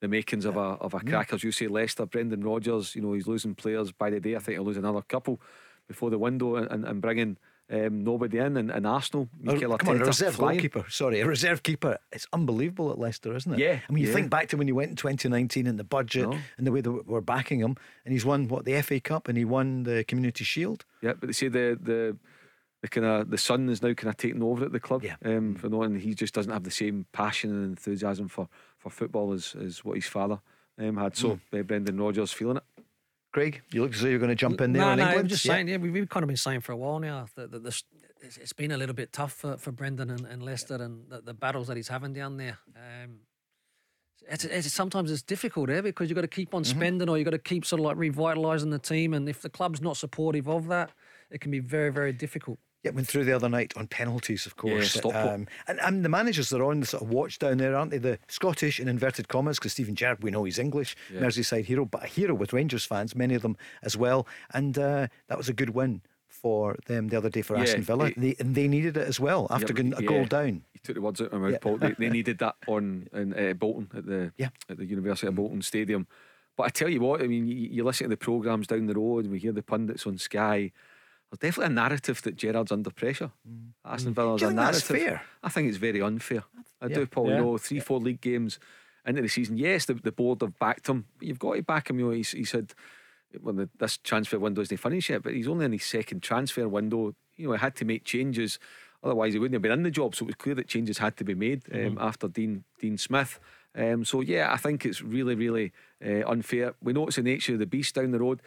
the 0.00 0.08
makings 0.08 0.44
of 0.44 0.56
a 0.56 0.60
of 0.60 0.94
a 0.94 1.00
mm. 1.00 1.08
cracker. 1.08 1.36
As 1.36 1.44
you 1.44 1.50
say, 1.50 1.66
Leicester, 1.66 2.06
Brendan 2.06 2.44
Rodgers. 2.44 2.94
You 2.94 3.02
know, 3.02 3.14
he's 3.14 3.26
losing 3.26 3.54
players 3.54 3.90
by 3.90 4.10
the 4.10 4.20
day. 4.20 4.36
I 4.36 4.38
think 4.38 4.56
he'll 4.56 4.64
lose 4.64 4.76
another 4.76 5.02
couple 5.02 5.40
before 5.88 6.10
the 6.10 6.18
window, 6.18 6.56
and, 6.56 6.84
and 6.84 7.00
bringing 7.00 7.38
um, 7.70 8.04
nobody 8.04 8.38
in, 8.38 8.56
and, 8.56 8.70
and 8.70 8.86
Arsenal. 8.86 9.28
Oh, 9.46 9.58
come 9.76 9.88
on, 9.88 10.00
a 10.02 10.04
reserve 10.04 10.36
goalkeeper. 10.36 10.84
Sorry, 10.88 11.20
a 11.20 11.26
reserve 11.26 11.62
keeper. 11.62 11.98
It's 12.12 12.26
unbelievable 12.32 12.90
at 12.90 12.98
Leicester, 12.98 13.34
isn't 13.34 13.54
it? 13.54 13.58
Yeah. 13.58 13.80
I 13.88 13.92
mean, 13.92 14.02
you 14.02 14.08
yeah. 14.08 14.14
think 14.14 14.30
back 14.30 14.48
to 14.48 14.56
when 14.56 14.68
you 14.68 14.74
went 14.74 14.90
in 14.90 14.96
2019 14.96 15.66
and 15.66 15.78
the 15.78 15.84
budget 15.84 16.28
no. 16.28 16.38
and 16.58 16.66
the 16.66 16.72
way 16.72 16.82
that 16.82 17.06
we're 17.06 17.20
backing 17.20 17.60
him, 17.60 17.76
and 18.04 18.12
he's 18.12 18.24
won 18.24 18.48
what 18.48 18.64
the 18.64 18.80
FA 18.82 19.00
Cup 19.00 19.28
and 19.28 19.38
he 19.38 19.44
won 19.44 19.84
the 19.84 20.04
Community 20.04 20.44
Shield. 20.44 20.84
Yeah, 21.00 21.14
but 21.14 21.28
they 21.28 21.32
say 21.32 21.48
the 21.48 21.78
the 21.80 22.16
the 22.82 22.88
kind 22.88 23.06
of 23.06 23.30
the 23.30 23.38
son 23.38 23.70
is 23.70 23.82
now 23.82 23.94
kind 23.94 24.10
of 24.10 24.18
taking 24.18 24.42
over 24.42 24.66
at 24.66 24.72
the 24.72 24.80
club. 24.80 25.02
Yeah. 25.02 25.16
Um, 25.24 25.54
for 25.54 25.70
knowing 25.70 25.98
he 25.98 26.14
just 26.14 26.34
doesn't 26.34 26.52
have 26.52 26.64
the 26.64 26.70
same 26.70 27.06
passion 27.12 27.50
and 27.50 27.64
enthusiasm 27.64 28.28
for 28.28 28.48
for 28.76 28.90
football 28.90 29.32
as 29.32 29.56
as 29.58 29.82
what 29.82 29.96
his 29.96 30.06
father 30.06 30.38
um, 30.78 30.98
had. 30.98 31.16
So 31.16 31.40
mm. 31.52 31.60
uh, 31.60 31.62
Brendan 31.62 31.98
Rodgers 31.98 32.32
feeling 32.32 32.58
it. 32.58 32.64
Greg, 33.34 33.62
you 33.72 33.82
look 33.82 33.92
as 33.92 34.00
though 34.00 34.06
you're 34.06 34.20
going 34.20 34.28
to 34.28 34.36
jump 34.36 34.60
in 34.60 34.72
there. 34.72 34.80
No, 34.80 34.94
no, 34.94 35.02
England. 35.02 35.18
I'm 35.18 35.26
just 35.26 35.44
yeah. 35.44 35.54
saying. 35.54 35.66
Yeah, 35.66 35.78
we've 35.78 36.08
kind 36.08 36.22
of 36.22 36.28
been 36.28 36.36
saying 36.36 36.60
for 36.60 36.70
a 36.70 36.76
while 36.76 37.00
now 37.00 37.26
that, 37.34 37.50
that 37.50 37.64
the, 37.64 37.82
it's 38.22 38.52
been 38.52 38.70
a 38.70 38.76
little 38.76 38.94
bit 38.94 39.12
tough 39.12 39.32
for, 39.32 39.56
for 39.56 39.72
Brendan 39.72 40.08
and, 40.08 40.24
and 40.24 40.40
Leicester 40.40 40.76
and 40.76 41.10
the, 41.10 41.20
the, 41.20 41.34
battles 41.34 41.66
that 41.66 41.76
he's 41.76 41.88
having 41.88 42.12
down 42.12 42.36
there. 42.36 42.58
Um, 42.76 43.16
it's, 44.30 44.44
it's, 44.44 44.72
sometimes 44.72 45.10
it's 45.10 45.22
difficult 45.22 45.66
there 45.66 45.78
eh, 45.78 45.80
because 45.80 46.08
you've 46.08 46.14
got 46.14 46.20
to 46.20 46.28
keep 46.28 46.54
on 46.54 46.62
mm-hmm. 46.62 46.78
spending 46.78 47.08
or 47.08 47.18
you've 47.18 47.24
got 47.24 47.32
to 47.32 47.38
keep 47.38 47.66
sort 47.66 47.80
of 47.80 47.86
like 47.86 47.96
revitalising 47.96 48.70
the 48.70 48.78
team. 48.78 49.12
And 49.12 49.28
if 49.28 49.42
the 49.42 49.50
club's 49.50 49.82
not 49.82 49.96
supportive 49.96 50.48
of 50.48 50.68
that, 50.68 50.92
it 51.28 51.40
can 51.40 51.50
be 51.50 51.58
very, 51.58 51.90
very 51.90 52.12
difficult. 52.12 52.60
Yeah, 52.84 52.90
went 52.90 53.08
through 53.08 53.24
the 53.24 53.32
other 53.32 53.48
night 53.48 53.72
on 53.76 53.86
penalties, 53.86 54.44
of 54.44 54.56
course. 54.56 55.00
Yeah, 55.02 55.10
um, 55.10 55.46
and, 55.66 55.80
and 55.80 56.04
the 56.04 56.10
managers 56.10 56.52
are 56.52 56.62
on 56.62 56.80
the 56.80 56.86
sort 56.86 57.02
of 57.02 57.08
watch 57.08 57.38
down 57.38 57.56
there, 57.56 57.74
aren't 57.74 57.90
they? 57.90 57.98
The 57.98 58.18
Scottish 58.28 58.78
in 58.78 58.88
inverted 58.88 59.28
commas, 59.28 59.58
because 59.58 59.72
Steven 59.72 59.94
Gerrard, 59.94 60.22
we 60.22 60.30
know 60.30 60.44
he's 60.44 60.58
English, 60.58 60.94
yeah. 61.10 61.20
Merseyside 61.20 61.64
hero, 61.64 61.86
but 61.86 62.04
a 62.04 62.06
hero 62.06 62.34
with 62.34 62.52
Rangers 62.52 62.84
fans, 62.84 63.16
many 63.16 63.34
of 63.34 63.40
them 63.40 63.56
as 63.82 63.96
well. 63.96 64.26
And 64.52 64.78
uh, 64.78 65.08
that 65.28 65.38
was 65.38 65.48
a 65.48 65.54
good 65.54 65.70
win 65.70 66.02
for 66.44 66.76
them 66.86 67.08
the 67.08 67.16
other 67.16 67.30
day 67.30 67.40
for 67.40 67.56
yeah, 67.56 67.62
Aston 67.62 67.80
Villa. 67.80 68.06
It, 68.06 68.20
they, 68.20 68.36
and 68.38 68.54
they 68.54 68.68
needed 68.68 68.98
it 68.98 69.08
as 69.08 69.18
well 69.18 69.46
after 69.48 69.72
yeah, 69.72 69.76
getting 69.76 69.94
a 69.94 70.02
goal 70.02 70.26
down. 70.26 70.62
You 70.74 70.80
took 70.82 70.96
the 70.96 71.00
words 71.00 71.22
out 71.22 71.32
of 71.32 71.40
my 71.40 71.50
mouth, 71.50 71.60
Paul. 71.62 71.78
They, 71.78 71.92
they, 71.92 72.10
needed 72.10 72.36
that 72.40 72.56
on 72.66 73.08
in 73.14 73.32
uh, 73.32 73.54
Bolton 73.54 73.88
at 73.96 74.04
the 74.04 74.30
yeah. 74.36 74.50
at 74.68 74.76
the 74.76 74.84
University 74.84 75.26
of 75.26 75.36
Bolton 75.36 75.62
Stadium. 75.62 76.06
But 76.54 76.64
I 76.64 76.68
tell 76.68 76.90
you 76.90 77.00
what, 77.00 77.22
I 77.22 77.26
mean, 77.28 77.48
you, 77.48 77.56
you 77.56 77.82
listen 77.82 78.04
to 78.04 78.10
the 78.10 78.18
programmes 78.18 78.66
down 78.66 78.86
the 78.86 78.94
road, 78.94 79.24
and 79.24 79.32
we 79.32 79.38
hear 79.38 79.52
the 79.52 79.62
pundits 79.62 80.06
on 80.06 80.18
Sky 80.18 80.70
there's 81.40 81.54
definitely 81.54 81.72
a 81.72 81.76
narrative 81.76 82.22
that 82.22 82.36
Gerrard's 82.36 82.72
under 82.72 82.90
pressure. 82.90 83.30
Mm. 83.48 83.68
Aston 83.84 84.12
mm. 84.12 84.16
Villa's 84.16 84.42
a 84.42 84.52
narrative. 84.52 84.82
fair? 84.82 85.22
I 85.42 85.48
think 85.48 85.68
it's 85.68 85.78
very 85.78 86.00
unfair. 86.00 86.44
I 86.80 86.86
yeah. 86.86 86.94
do, 86.94 87.06
Paul. 87.06 87.28
Yeah. 87.28 87.36
You 87.36 87.42
know, 87.42 87.58
three, 87.58 87.80
four 87.80 88.00
league 88.00 88.20
games 88.20 88.58
into 89.06 89.22
the 89.22 89.28
season. 89.28 89.56
Yes, 89.56 89.86
the, 89.86 89.94
the 89.94 90.12
board 90.12 90.40
have 90.42 90.58
backed 90.58 90.88
him, 90.88 91.06
you've 91.20 91.38
got 91.38 91.54
to 91.54 91.62
back 91.62 91.90
him. 91.90 91.98
You 91.98 92.06
know, 92.06 92.10
he's, 92.12 92.32
he 92.32 92.44
said 92.44 92.72
when 93.40 93.56
the, 93.56 93.68
this 93.78 93.96
transfer 93.98 94.38
window 94.38 94.62
isn't 94.62 94.76
finished 94.76 95.10
yet, 95.10 95.22
but 95.22 95.34
he's 95.34 95.48
only 95.48 95.66
in 95.66 95.72
his 95.72 95.84
second 95.84 96.22
transfer 96.22 96.68
window. 96.68 97.14
You 97.36 97.48
know, 97.48 97.54
he 97.54 97.58
had 97.58 97.76
to 97.76 97.84
make 97.84 98.04
changes. 98.04 98.58
Otherwise, 99.02 99.34
he 99.34 99.38
wouldn't 99.38 99.54
have 99.54 99.62
been 99.62 99.72
in 99.72 99.82
the 99.82 99.90
job. 99.90 100.14
So 100.14 100.24
it 100.24 100.26
was 100.28 100.34
clear 100.36 100.54
that 100.54 100.68
changes 100.68 100.98
had 100.98 101.16
to 101.18 101.24
be 101.24 101.34
made 101.34 101.62
um, 101.72 101.78
mm-hmm. 101.78 101.98
after 101.98 102.28
Dean 102.28 102.64
Dean 102.80 102.96
Smith. 102.96 103.38
Um, 103.76 104.04
so 104.04 104.20
yeah, 104.20 104.52
I 104.52 104.56
think 104.56 104.86
it's 104.86 105.02
really, 105.02 105.34
really 105.34 105.72
uh, 106.04 106.26
unfair. 106.26 106.74
We 106.80 106.92
know 106.92 107.06
it's 107.06 107.16
the 107.16 107.22
nature 107.22 107.54
of 107.54 107.58
the 107.58 107.66
beast 107.66 107.96
down 107.96 108.12
the 108.12 108.20
road. 108.20 108.40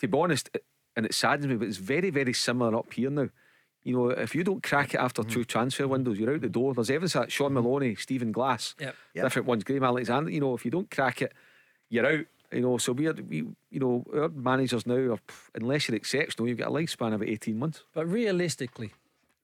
To 0.00 0.08
be 0.08 0.18
honest, 0.18 0.50
and 0.96 1.06
it 1.06 1.14
saddens 1.14 1.46
me, 1.46 1.56
but 1.56 1.68
it's 1.68 1.76
very, 1.76 2.10
very 2.10 2.32
similar 2.32 2.76
up 2.76 2.92
here 2.92 3.10
now. 3.10 3.28
You 3.82 3.96
know, 3.96 4.08
if 4.10 4.34
you 4.34 4.44
don't 4.44 4.62
crack 4.62 4.94
it 4.94 5.00
after 5.00 5.22
mm-hmm. 5.22 5.30
two 5.30 5.44
transfer 5.44 5.86
windows, 5.86 6.18
you're 6.18 6.32
out 6.32 6.40
the 6.40 6.48
door. 6.48 6.72
There's 6.72 6.90
evidence 6.90 7.12
that 7.12 7.30
Shaun 7.30 7.52
Maloney, 7.52 7.96
Stephen 7.96 8.32
Glass, 8.32 8.74
yep. 8.80 8.96
different 9.14 9.46
ones, 9.46 9.62
Graham 9.62 9.84
Alexander. 9.84 10.30
You 10.30 10.40
know, 10.40 10.54
if 10.54 10.64
you 10.64 10.70
don't 10.70 10.90
crack 10.90 11.20
it, 11.20 11.32
you're 11.90 12.06
out. 12.06 12.24
You 12.50 12.60
know, 12.60 12.78
so 12.78 12.92
we, 12.92 13.10
we 13.10 13.36
you 13.70 13.80
know, 13.80 14.04
our 14.14 14.28
managers 14.28 14.86
now 14.86 14.94
are, 14.94 15.18
unless 15.54 15.88
you're 15.88 15.96
exceptional, 15.96 16.48
you've 16.48 16.58
got 16.58 16.68
a 16.68 16.70
lifespan 16.70 17.12
of 17.12 17.22
18 17.22 17.58
months. 17.58 17.82
But 17.92 18.08
realistically, 18.08 18.92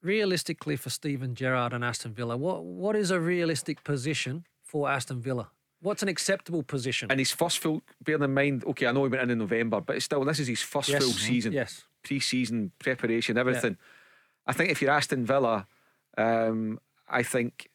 realistically 0.01 0.75
for 0.75 0.89
Steven 0.89 1.35
Gerrard 1.35 1.73
and 1.73 1.83
Aston 1.83 2.13
Villa, 2.13 2.35
what 2.37 2.63
what 2.63 2.95
is 2.95 3.11
a 3.11 3.19
realistic 3.19 3.83
position 3.83 4.45
for 4.63 4.89
Aston 4.89 5.21
Villa? 5.21 5.49
What's 5.81 6.03
an 6.03 6.09
acceptable 6.09 6.61
position? 6.61 7.09
And 7.09 7.19
his 7.19 7.31
first 7.31 7.59
full, 7.59 7.81
bearing 8.03 8.21
in 8.21 8.33
mind, 8.33 8.63
okay, 8.67 8.85
I 8.85 8.91
know 8.91 9.03
he 9.03 9.09
went 9.09 9.23
in 9.23 9.31
in 9.31 9.39
November, 9.39 9.81
but 9.81 10.01
still, 10.01 10.23
this 10.23 10.39
is 10.39 10.47
his 10.47 10.61
first 10.61 10.89
yes. 10.89 11.03
full 11.03 11.11
season. 11.11 11.53
Yes. 11.53 11.83
Pre 12.03 12.19
season, 12.19 12.71
preparation, 12.77 13.37
everything. 13.37 13.71
Yeah. 13.79 14.47
I 14.47 14.53
think 14.53 14.69
if 14.69 14.81
you're 14.81 14.91
Aston 14.91 15.25
Villa, 15.25 15.67
um, 16.17 16.79
I 17.09 17.23
think 17.23 17.69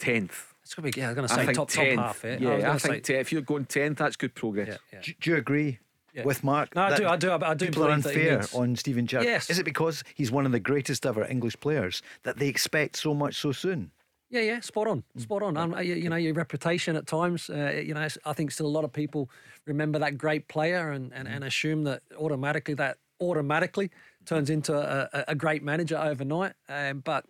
10th. 0.00 0.54
It's 0.62 0.74
going 0.74 0.90
to 0.90 0.96
be, 0.96 1.00
yeah, 1.00 1.10
I'm 1.10 1.14
going 1.14 1.28
to 1.28 1.34
say 1.34 1.52
top, 1.52 1.70
10th. 1.70 1.94
top 1.96 2.04
half. 2.04 2.24
Eh? 2.24 2.38
Yeah, 2.40 2.50
I, 2.50 2.74
I 2.74 2.78
think 2.78 3.06
say... 3.06 3.16
if 3.16 3.32
you're 3.32 3.42
going 3.42 3.66
10th, 3.66 3.96
that's 3.96 4.16
good 4.16 4.34
progress. 4.34 4.68
Yeah, 4.68 4.76
yeah. 4.92 5.00
Do, 5.02 5.12
do, 5.20 5.30
you 5.30 5.36
agree, 5.36 5.78
Yeah. 6.14 6.24
with 6.24 6.42
Mark? 6.42 6.74
No, 6.74 6.82
I 6.82 6.96
do. 6.96 7.06
I 7.06 7.16
do. 7.16 7.30
I 7.32 7.54
do 7.54 7.66
People 7.66 7.84
are 7.84 7.88
believe 7.88 8.02
that 8.04 8.14
he 8.14 8.28
unfair 8.28 8.60
on 8.60 8.76
Steven 8.76 9.06
Gerrard. 9.06 9.26
Yes. 9.26 9.50
Is 9.50 9.58
it 9.58 9.64
because 9.64 10.02
he's 10.14 10.32
one 10.32 10.46
of 10.46 10.52
the 10.52 10.60
greatest 10.60 11.04
ever 11.06 11.24
English 11.24 11.60
players 11.60 12.02
that 12.22 12.38
they 12.38 12.48
expect 12.48 12.96
so 12.96 13.14
much 13.14 13.36
so 13.36 13.52
soon? 13.52 13.90
Yeah, 14.34 14.40
yeah, 14.40 14.60
spot 14.62 14.88
on, 14.88 15.04
spot 15.16 15.44
on. 15.44 15.56
Um, 15.56 15.80
you, 15.80 15.94
you 15.94 16.10
know, 16.10 16.16
your 16.16 16.34
reputation 16.34 16.96
at 16.96 17.06
times. 17.06 17.48
Uh, 17.48 17.80
you 17.86 17.94
know, 17.94 18.08
I 18.24 18.32
think 18.32 18.50
still 18.50 18.66
a 18.66 18.68
lot 18.68 18.82
of 18.82 18.92
people 18.92 19.30
remember 19.64 20.00
that 20.00 20.18
great 20.18 20.48
player 20.48 20.90
and, 20.90 21.12
and, 21.14 21.28
and 21.28 21.44
assume 21.44 21.84
that 21.84 22.02
automatically 22.18 22.74
that 22.74 22.98
automatically 23.20 23.92
turns 24.26 24.50
into 24.50 24.74
a, 24.76 25.24
a, 25.28 25.36
great 25.36 25.62
manager 25.62 25.96
overnight. 25.96 26.54
Um, 26.68 26.98
but 26.98 27.26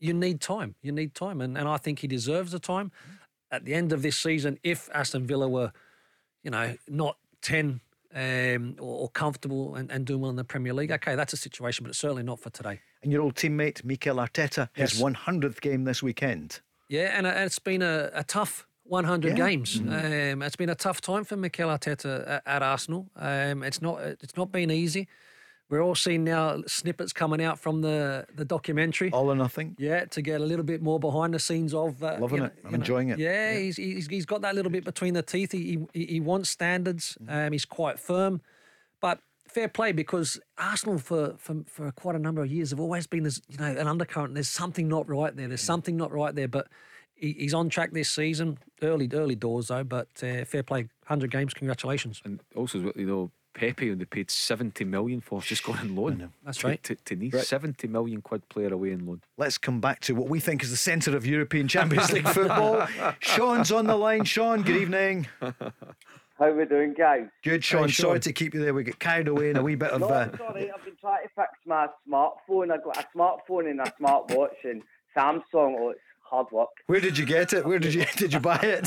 you 0.00 0.12
need 0.12 0.42
time. 0.42 0.74
You 0.82 0.92
need 0.92 1.14
time, 1.14 1.40
and, 1.40 1.56
and 1.56 1.66
I 1.66 1.78
think 1.78 2.00
he 2.00 2.06
deserves 2.06 2.52
the 2.52 2.58
time. 2.58 2.92
At 3.50 3.64
the 3.64 3.72
end 3.72 3.94
of 3.94 4.02
this 4.02 4.18
season, 4.18 4.58
if 4.62 4.90
Aston 4.92 5.26
Villa 5.26 5.48
were, 5.48 5.72
you 6.44 6.50
know, 6.50 6.76
not 6.88 7.16
ten 7.40 7.80
um, 8.18 8.74
or, 8.80 9.02
or 9.02 9.08
comfortable 9.10 9.74
and, 9.76 9.90
and 9.90 10.04
doing 10.04 10.20
well 10.20 10.30
in 10.30 10.36
the 10.36 10.44
Premier 10.44 10.74
League, 10.74 10.90
okay, 10.92 11.14
that's 11.14 11.32
a 11.32 11.36
situation, 11.36 11.84
but 11.84 11.90
it's 11.90 11.98
certainly 11.98 12.22
not 12.24 12.40
for 12.40 12.50
today. 12.50 12.80
And 13.02 13.12
your 13.12 13.22
old 13.22 13.34
teammate 13.36 13.84
Mikel 13.84 14.16
Arteta, 14.16 14.68
his 14.74 14.98
Yes. 14.98 15.02
100th 15.02 15.60
game 15.60 15.84
this 15.84 16.02
weekend. 16.02 16.60
Yeah, 16.88 17.16
and 17.16 17.26
it's 17.26 17.58
been 17.60 17.82
a, 17.82 18.10
a 18.14 18.24
tough 18.24 18.66
100 18.84 19.28
Yeah. 19.38 19.46
games. 19.46 19.78
Um, 19.78 20.42
it's 20.42 20.56
been 20.56 20.70
a 20.70 20.74
tough 20.74 21.00
time 21.00 21.24
for 21.24 21.36
Mikel 21.36 21.68
Arteta 21.68 22.28
at, 22.28 22.42
at 22.46 22.62
Arsenal. 22.62 23.10
Um, 23.16 23.62
it's 23.62 23.80
not 23.82 24.00
it's 24.00 24.36
not 24.36 24.50
been 24.50 24.70
easy. 24.70 25.06
We're 25.70 25.82
all 25.82 25.94
seeing 25.94 26.24
now 26.24 26.62
snippets 26.66 27.12
coming 27.12 27.42
out 27.42 27.58
from 27.58 27.82
the 27.82 28.26
the 28.34 28.44
documentary. 28.44 29.10
All 29.12 29.30
or 29.30 29.34
nothing. 29.34 29.76
Yeah, 29.78 30.06
to 30.06 30.22
get 30.22 30.40
a 30.40 30.44
little 30.44 30.64
bit 30.64 30.80
more 30.82 30.98
behind 30.98 31.34
the 31.34 31.38
scenes 31.38 31.74
of 31.74 32.02
uh, 32.02 32.16
Loving 32.18 32.38
you 32.38 32.44
it. 32.44 32.52
I'm 32.64 32.66
you 32.66 32.70
know, 32.70 32.74
enjoying 32.76 33.08
it. 33.10 33.18
Yeah, 33.18 33.54
He's, 33.54 33.76
he's 33.76 34.06
he's 34.06 34.26
got 34.26 34.40
that 34.42 34.54
little 34.54 34.72
bit 34.72 34.84
between 34.84 35.14
the 35.14 35.22
teeth. 35.22 35.52
He 35.52 35.86
he, 35.92 36.06
he 36.06 36.20
wants 36.20 36.48
standards. 36.48 37.18
Mm. 37.22 37.46
Um, 37.46 37.52
he's 37.52 37.66
quite 37.66 37.98
firm, 37.98 38.40
but 39.02 39.20
fair 39.46 39.68
play 39.68 39.92
because 39.92 40.40
Arsenal 40.56 40.98
for, 40.98 41.34
for 41.36 41.56
for 41.66 41.92
quite 41.92 42.14
a 42.14 42.18
number 42.18 42.42
of 42.42 42.50
years 42.50 42.70
have 42.70 42.80
always 42.80 43.06
been 43.06 43.26
as 43.26 43.42
you 43.48 43.58
know 43.58 43.66
an 43.66 43.86
undercurrent. 43.86 44.32
There's 44.32 44.48
something 44.48 44.88
not 44.88 45.06
right 45.06 45.36
there. 45.36 45.46
Mm. 45.46 45.50
There's 45.50 45.60
something 45.62 45.96
not 45.96 46.12
right 46.12 46.34
there, 46.34 46.48
but. 46.48 46.68
He, 47.20 47.32
he's 47.36 47.52
on 47.52 47.68
track 47.68 47.90
this 47.90 48.08
season. 48.08 48.58
Early, 48.80 49.08
early 49.12 49.34
doors 49.34 49.66
though, 49.66 49.82
but 49.82 50.06
uh, 50.22 50.44
fair 50.44 50.62
play. 50.62 50.88
Hundred 51.06 51.32
games, 51.32 51.52
congratulations. 51.52 52.22
And 52.24 52.38
also, 52.54 52.92
you 52.94 53.06
know, 53.06 53.32
Pepe, 53.58 53.90
and 53.90 54.00
they 54.00 54.04
paid 54.04 54.30
70 54.30 54.84
million 54.84 55.20
for, 55.20 55.40
just 55.42 55.64
gone 55.64 55.78
on 55.78 55.96
loan. 55.96 56.32
That's 56.44 56.58
to, 56.58 56.68
right. 56.68 56.82
To, 56.84 56.94
to 56.94 57.16
Nice. 57.16 57.34
Right. 57.34 57.44
70 57.44 57.88
million 57.88 58.22
quid 58.22 58.48
player 58.48 58.72
away 58.72 58.92
in 58.92 59.04
loan. 59.04 59.20
Let's 59.36 59.58
come 59.58 59.80
back 59.80 59.98
to 60.02 60.14
what 60.14 60.28
we 60.28 60.38
think 60.38 60.62
is 60.62 60.70
the 60.70 60.76
centre 60.76 61.16
of 61.16 61.26
European 61.26 61.66
Champions 61.66 62.12
League 62.12 62.28
football. 62.28 62.86
Sean's 63.20 63.72
on 63.72 63.86
the 63.86 63.96
line. 63.96 64.24
Sean, 64.24 64.62
good 64.62 64.76
evening. 64.76 65.26
How 65.40 66.44
are 66.46 66.54
we 66.54 66.64
doing, 66.66 66.94
guys? 66.96 67.26
Good, 67.42 67.64
Sean. 67.64 67.88
Sean. 67.88 68.04
Sorry 68.06 68.20
to 68.20 68.32
keep 68.32 68.54
you 68.54 68.60
there. 68.60 68.72
We 68.72 68.84
get 68.84 69.00
carried 69.00 69.26
away 69.26 69.50
in 69.50 69.56
a 69.56 69.62
wee 69.62 69.74
bit 69.74 69.90
of. 69.90 70.00
No, 70.00 70.06
Uh, 70.08 70.28
it's. 70.30 70.40
I've 70.40 70.84
been 70.84 70.94
trying 71.00 71.24
to 71.24 71.28
fix 71.34 71.48
my 71.66 71.88
smartphone. 72.08 72.70
I've 72.72 72.84
got 72.84 72.96
a 72.96 73.06
smartphone 73.16 73.68
and 73.70 73.80
a 73.80 73.92
smartwatch 74.00 74.62
and 74.62 74.82
Samsung. 75.16 75.42
Oh, 75.54 75.90
it's 75.90 76.00
hard 76.28 76.46
work. 76.52 76.68
where 76.86 77.00
did 77.00 77.16
you 77.18 77.24
get 77.26 77.52
it? 77.52 77.64
Where 77.66 77.78
did 77.78 77.94
you 77.94 78.04
did 78.16 78.32
you 78.32 78.40
buy 78.40 78.58
it? 78.62 78.86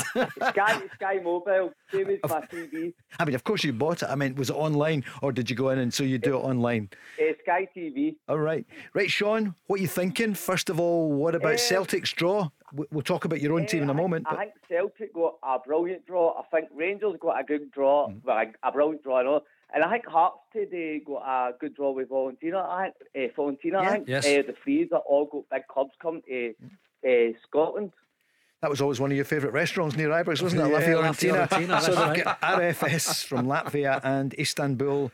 Sky, 0.50 0.80
Sky 0.94 1.20
Mobile, 1.22 1.72
same 1.92 2.10
as 2.10 2.18
my 2.28 2.40
TV. 2.42 2.92
I 3.18 3.24
mean, 3.24 3.34
of 3.34 3.44
course 3.44 3.64
you 3.64 3.72
bought 3.72 4.02
it. 4.02 4.08
I 4.08 4.14
mean, 4.14 4.34
was 4.34 4.50
it 4.50 4.54
online 4.56 5.04
or 5.22 5.32
did 5.32 5.50
you 5.50 5.56
go 5.56 5.70
in 5.70 5.78
and 5.78 5.92
so 5.92 6.04
you 6.04 6.18
do 6.18 6.34
it 6.36 6.40
online? 6.40 6.90
Uh, 7.20 7.32
Sky 7.42 7.68
TV. 7.76 8.16
All 8.28 8.38
right, 8.38 8.64
right, 8.94 9.10
Sean. 9.10 9.54
What 9.66 9.78
are 9.78 9.82
you 9.82 9.88
thinking? 9.88 10.34
First 10.34 10.70
of 10.70 10.78
all, 10.80 11.10
what 11.12 11.34
about 11.34 11.52
Um, 11.52 11.58
Celtic's 11.58 12.12
draw? 12.12 12.48
We- 12.72 12.86
We'll 12.90 13.02
talk 13.02 13.24
about 13.26 13.40
your 13.40 13.52
own 13.54 13.66
team 13.66 13.82
in 13.82 13.88
a 13.90 13.92
I 13.92 13.96
think- 13.96 14.02
moment. 14.02 14.26
I 14.30 14.36
think 14.36 14.52
Celtic 14.68 15.12
got 15.14 15.34
a 15.42 15.58
brilliant 15.58 16.06
draw. 16.06 16.38
I 16.40 16.44
think 16.54 16.68
Rangers 16.74 17.16
got 17.20 17.38
a 17.40 17.44
good 17.44 17.70
draw, 17.70 18.08
Mm. 18.08 18.24
well, 18.24 18.38
a, 18.38 18.68
a 18.68 18.72
brilliant 18.72 19.02
draw, 19.02 19.18
I 19.20 19.22
know. 19.24 19.42
And 19.74 19.82
I 19.82 19.90
think 19.90 20.06
Hearts 20.06 20.36
today 20.52 21.00
got 21.00 21.22
a 21.22 21.52
good 21.58 21.74
draw 21.74 21.92
with 21.92 22.08
Valentina. 22.10 22.58
I 22.60 22.90
think 23.14 23.30
uh, 23.32 23.34
Valentina. 23.36 23.80
Yeah. 23.82 23.88
I 23.88 23.92
think 23.92 24.08
Yes. 24.08 24.26
uh, 24.26 24.42
the 24.46 24.54
Frees 24.62 24.88
are 24.92 25.00
all 25.00 25.24
got 25.26 25.44
big 25.50 25.66
clubs 25.66 25.92
coming 26.00 26.20
to 26.28 26.54
uh, 27.06 27.32
Scotland. 27.48 27.92
that 28.60 28.70
was 28.70 28.80
always 28.80 29.00
one 29.00 29.10
of 29.10 29.16
your 29.16 29.24
favourite 29.24 29.52
restaurants 29.52 29.96
near 29.96 30.08
Ibrox, 30.10 30.42
wasn't 30.42 30.62
it? 30.62 30.66
La 30.66 30.78
Yeah, 30.78 30.96
La 30.96 31.12
Fiorentina. 31.12 31.48
Fiorentina, 31.48 31.80
so 31.86 31.94
they've 31.94 32.24
got 32.24 32.40
RFS 32.40 33.24
from 33.24 33.46
Latvia 33.46 34.00
and 34.04 34.34
Istanbul, 34.38 35.10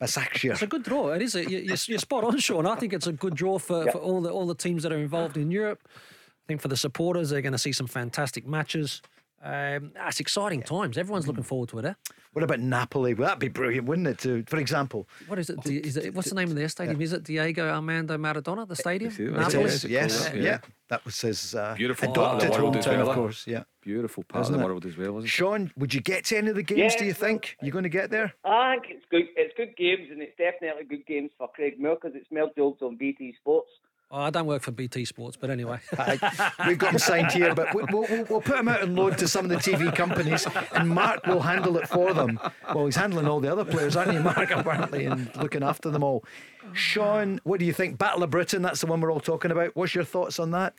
Basaksehir. 0.00 0.52
It's 0.52 0.62
a 0.62 0.66
good 0.66 0.82
draw. 0.82 1.10
It 1.12 1.22
is. 1.22 1.34
A, 1.34 1.42
you- 1.42 1.58
you're, 1.58 1.76
you're 1.86 1.98
spot 1.98 2.24
on, 2.24 2.38
Sean. 2.38 2.66
I 2.66 2.74
think 2.76 2.92
it's 2.92 3.06
a 3.06 3.12
good 3.12 3.34
draw 3.34 3.58
for, 3.58 3.90
for 3.90 3.98
all 3.98 4.20
the 4.20 4.30
all 4.30 4.46
the 4.46 4.54
teams 4.54 4.82
that 4.82 4.92
are 4.92 4.98
involved 4.98 5.36
in 5.36 5.50
Europe. 5.50 5.80
I 5.86 6.46
think 6.46 6.60
for 6.60 6.68
the 6.68 6.76
supporters, 6.76 7.30
they're 7.30 7.42
going 7.42 7.52
to 7.52 7.58
see 7.58 7.72
some 7.72 7.86
fantastic 7.86 8.46
matches. 8.46 9.02
Um, 9.42 9.92
it's 10.06 10.20
exciting 10.20 10.62
times. 10.62 10.98
Everyone's 10.98 11.26
looking 11.28 11.42
forward 11.44 11.68
to 11.70 11.78
it. 11.78 11.84
Eh? 11.84 11.94
What 12.32 12.42
about 12.42 12.60
Napoli? 12.60 13.14
Well, 13.14 13.28
that'd 13.28 13.38
be 13.38 13.48
brilliant, 13.48 13.86
wouldn't 13.86 14.06
it? 14.08 14.18
To, 14.18 14.44
for 14.46 14.58
example, 14.58 15.08
What 15.26 15.38
is 15.38 15.50
it? 15.50 15.60
Di- 15.62 15.78
Is 15.78 15.96
it? 15.96 16.14
What's 16.14 16.28
the 16.28 16.34
name 16.34 16.48
of 16.48 16.56
their 16.56 16.68
stadium? 16.68 17.00
Is 17.00 17.12
it 17.12 17.24
Diego 17.24 17.68
Armando 17.68 18.16
Maradona? 18.18 18.66
The 18.66 18.76
stadium? 18.76 19.12
It 19.12 19.20
is, 19.20 19.30
Napoli? 19.30 19.64
is, 19.64 19.84
yes, 19.84 20.28
called 20.28 20.36
yeah. 20.36 20.42
that? 20.42 20.44
Yeah. 20.44 20.58
That 20.88 21.04
was 21.04 21.20
his 21.20 21.54
uh, 21.54 21.74
Beautiful 21.76 22.12
part 22.12 22.42
of 22.42 22.50
the 22.52 22.62
world 22.62 22.76
as 22.76 22.86
hometown, 22.86 22.98
well, 22.98 23.02
of 23.02 23.08
eh? 23.08 23.14
course. 23.14 23.46
Yeah. 23.46 23.64
Beautiful 23.82 24.24
part 24.24 24.42
Isn't 24.42 24.54
of 24.54 24.60
the 24.60 24.64
it? 24.64 24.68
world 24.68 24.86
as 24.86 24.96
well, 24.96 25.18
isn't 25.18 25.24
it? 25.24 25.28
Sean, 25.30 25.72
would 25.76 25.94
you 25.94 26.00
get 26.00 26.24
to 26.26 26.36
any 26.38 26.50
of 26.50 26.56
the 26.56 26.62
games? 26.62 26.92
Yeah, 26.94 26.98
do 26.98 27.04
you 27.06 27.14
well, 27.18 27.28
think 27.28 27.56
you're 27.62 27.72
going 27.72 27.84
to 27.84 27.88
get 27.88 28.10
there? 28.10 28.34
I 28.44 28.76
think 28.80 28.94
it's 28.96 29.06
good. 29.10 29.24
It's 29.36 29.54
good 29.56 29.76
games, 29.76 30.08
and 30.10 30.20
it's 30.22 30.36
definitely 30.36 30.84
good 30.84 31.06
games 31.06 31.30
for 31.38 31.48
Craig 31.48 31.74
Moore 31.78 31.96
because 32.00 32.16
it's 32.16 32.26
Mel 32.30 32.50
Jobs 32.56 32.82
on 32.82 32.96
BT 32.96 33.34
Sports. 33.40 33.70
Oh, 34.08 34.20
I 34.20 34.30
don't 34.30 34.46
work 34.46 34.62
for 34.62 34.70
BT 34.70 35.04
Sports, 35.04 35.36
but 35.36 35.50
anyway. 35.50 35.80
I, 35.98 36.52
we've 36.68 36.78
got 36.78 36.92
him 36.92 36.98
signed 37.00 37.32
here, 37.32 37.54
but 37.56 37.74
we- 37.74 37.82
we'll, 37.90 38.06
we'll, 38.08 38.24
we'll 38.30 38.40
put 38.40 38.56
him 38.58 38.68
out 38.68 38.82
on 38.82 38.94
loan 38.94 39.16
to 39.16 39.26
some 39.26 39.44
of 39.44 39.50
the 39.50 39.56
TV 39.56 39.94
companies, 39.94 40.46
and 40.74 40.88
Mark 40.88 41.26
will 41.26 41.40
handle 41.40 41.76
it 41.76 41.88
for 41.88 42.14
them. 42.14 42.38
Well, 42.72 42.86
he's 42.86 42.94
handling 42.94 43.26
all 43.26 43.40
the 43.40 43.50
other 43.50 43.64
players, 43.64 43.96
aren't 43.96 44.12
he, 44.12 44.18
Mark? 44.20 44.50
Apparently, 44.52 45.06
and 45.06 45.34
looking 45.36 45.64
after 45.64 45.90
them 45.90 46.04
all. 46.04 46.24
Sean, 46.72 47.40
what 47.42 47.58
do 47.58 47.66
you 47.66 47.72
think? 47.72 47.98
Battle 47.98 48.22
of 48.22 48.30
Britain. 48.30 48.62
That's 48.62 48.80
the 48.80 48.86
one 48.86 49.00
we're 49.00 49.10
all 49.12 49.18
talking 49.20 49.50
about. 49.50 49.74
What's 49.74 49.94
your 49.94 50.04
thoughts 50.04 50.38
on 50.38 50.52
that? 50.52 50.74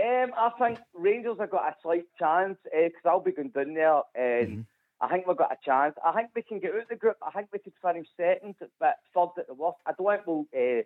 Um, 0.00 0.30
I 0.36 0.50
think 0.60 0.78
Rangers 0.94 1.36
have 1.40 1.50
got 1.50 1.68
a 1.68 1.74
slight 1.82 2.04
chance 2.16 2.56
because 2.64 2.92
I'll 3.04 3.18
be 3.20 3.32
going 3.32 3.48
down 3.50 3.74
there, 3.74 4.02
and 4.14 4.48
Mm-hmm. 4.48 4.60
I 5.00 5.06
think 5.08 5.28
we've 5.28 5.36
got 5.36 5.52
a 5.52 5.56
chance. 5.64 5.94
I 6.04 6.10
think 6.12 6.30
we 6.34 6.42
can 6.42 6.58
get 6.58 6.72
out 6.74 6.82
of 6.82 6.88
the 6.88 6.96
group. 6.96 7.16
I 7.24 7.30
think 7.30 7.46
we 7.52 7.60
could 7.60 7.72
finish 7.80 8.08
second, 8.16 8.56
but 8.80 8.96
third 9.14 9.28
at 9.38 9.46
the 9.46 9.54
worst. 9.54 9.78
I 9.86 9.92
don't 9.96 10.08
think 10.08 10.26
we'll 10.26 10.46
uh, 10.52 10.82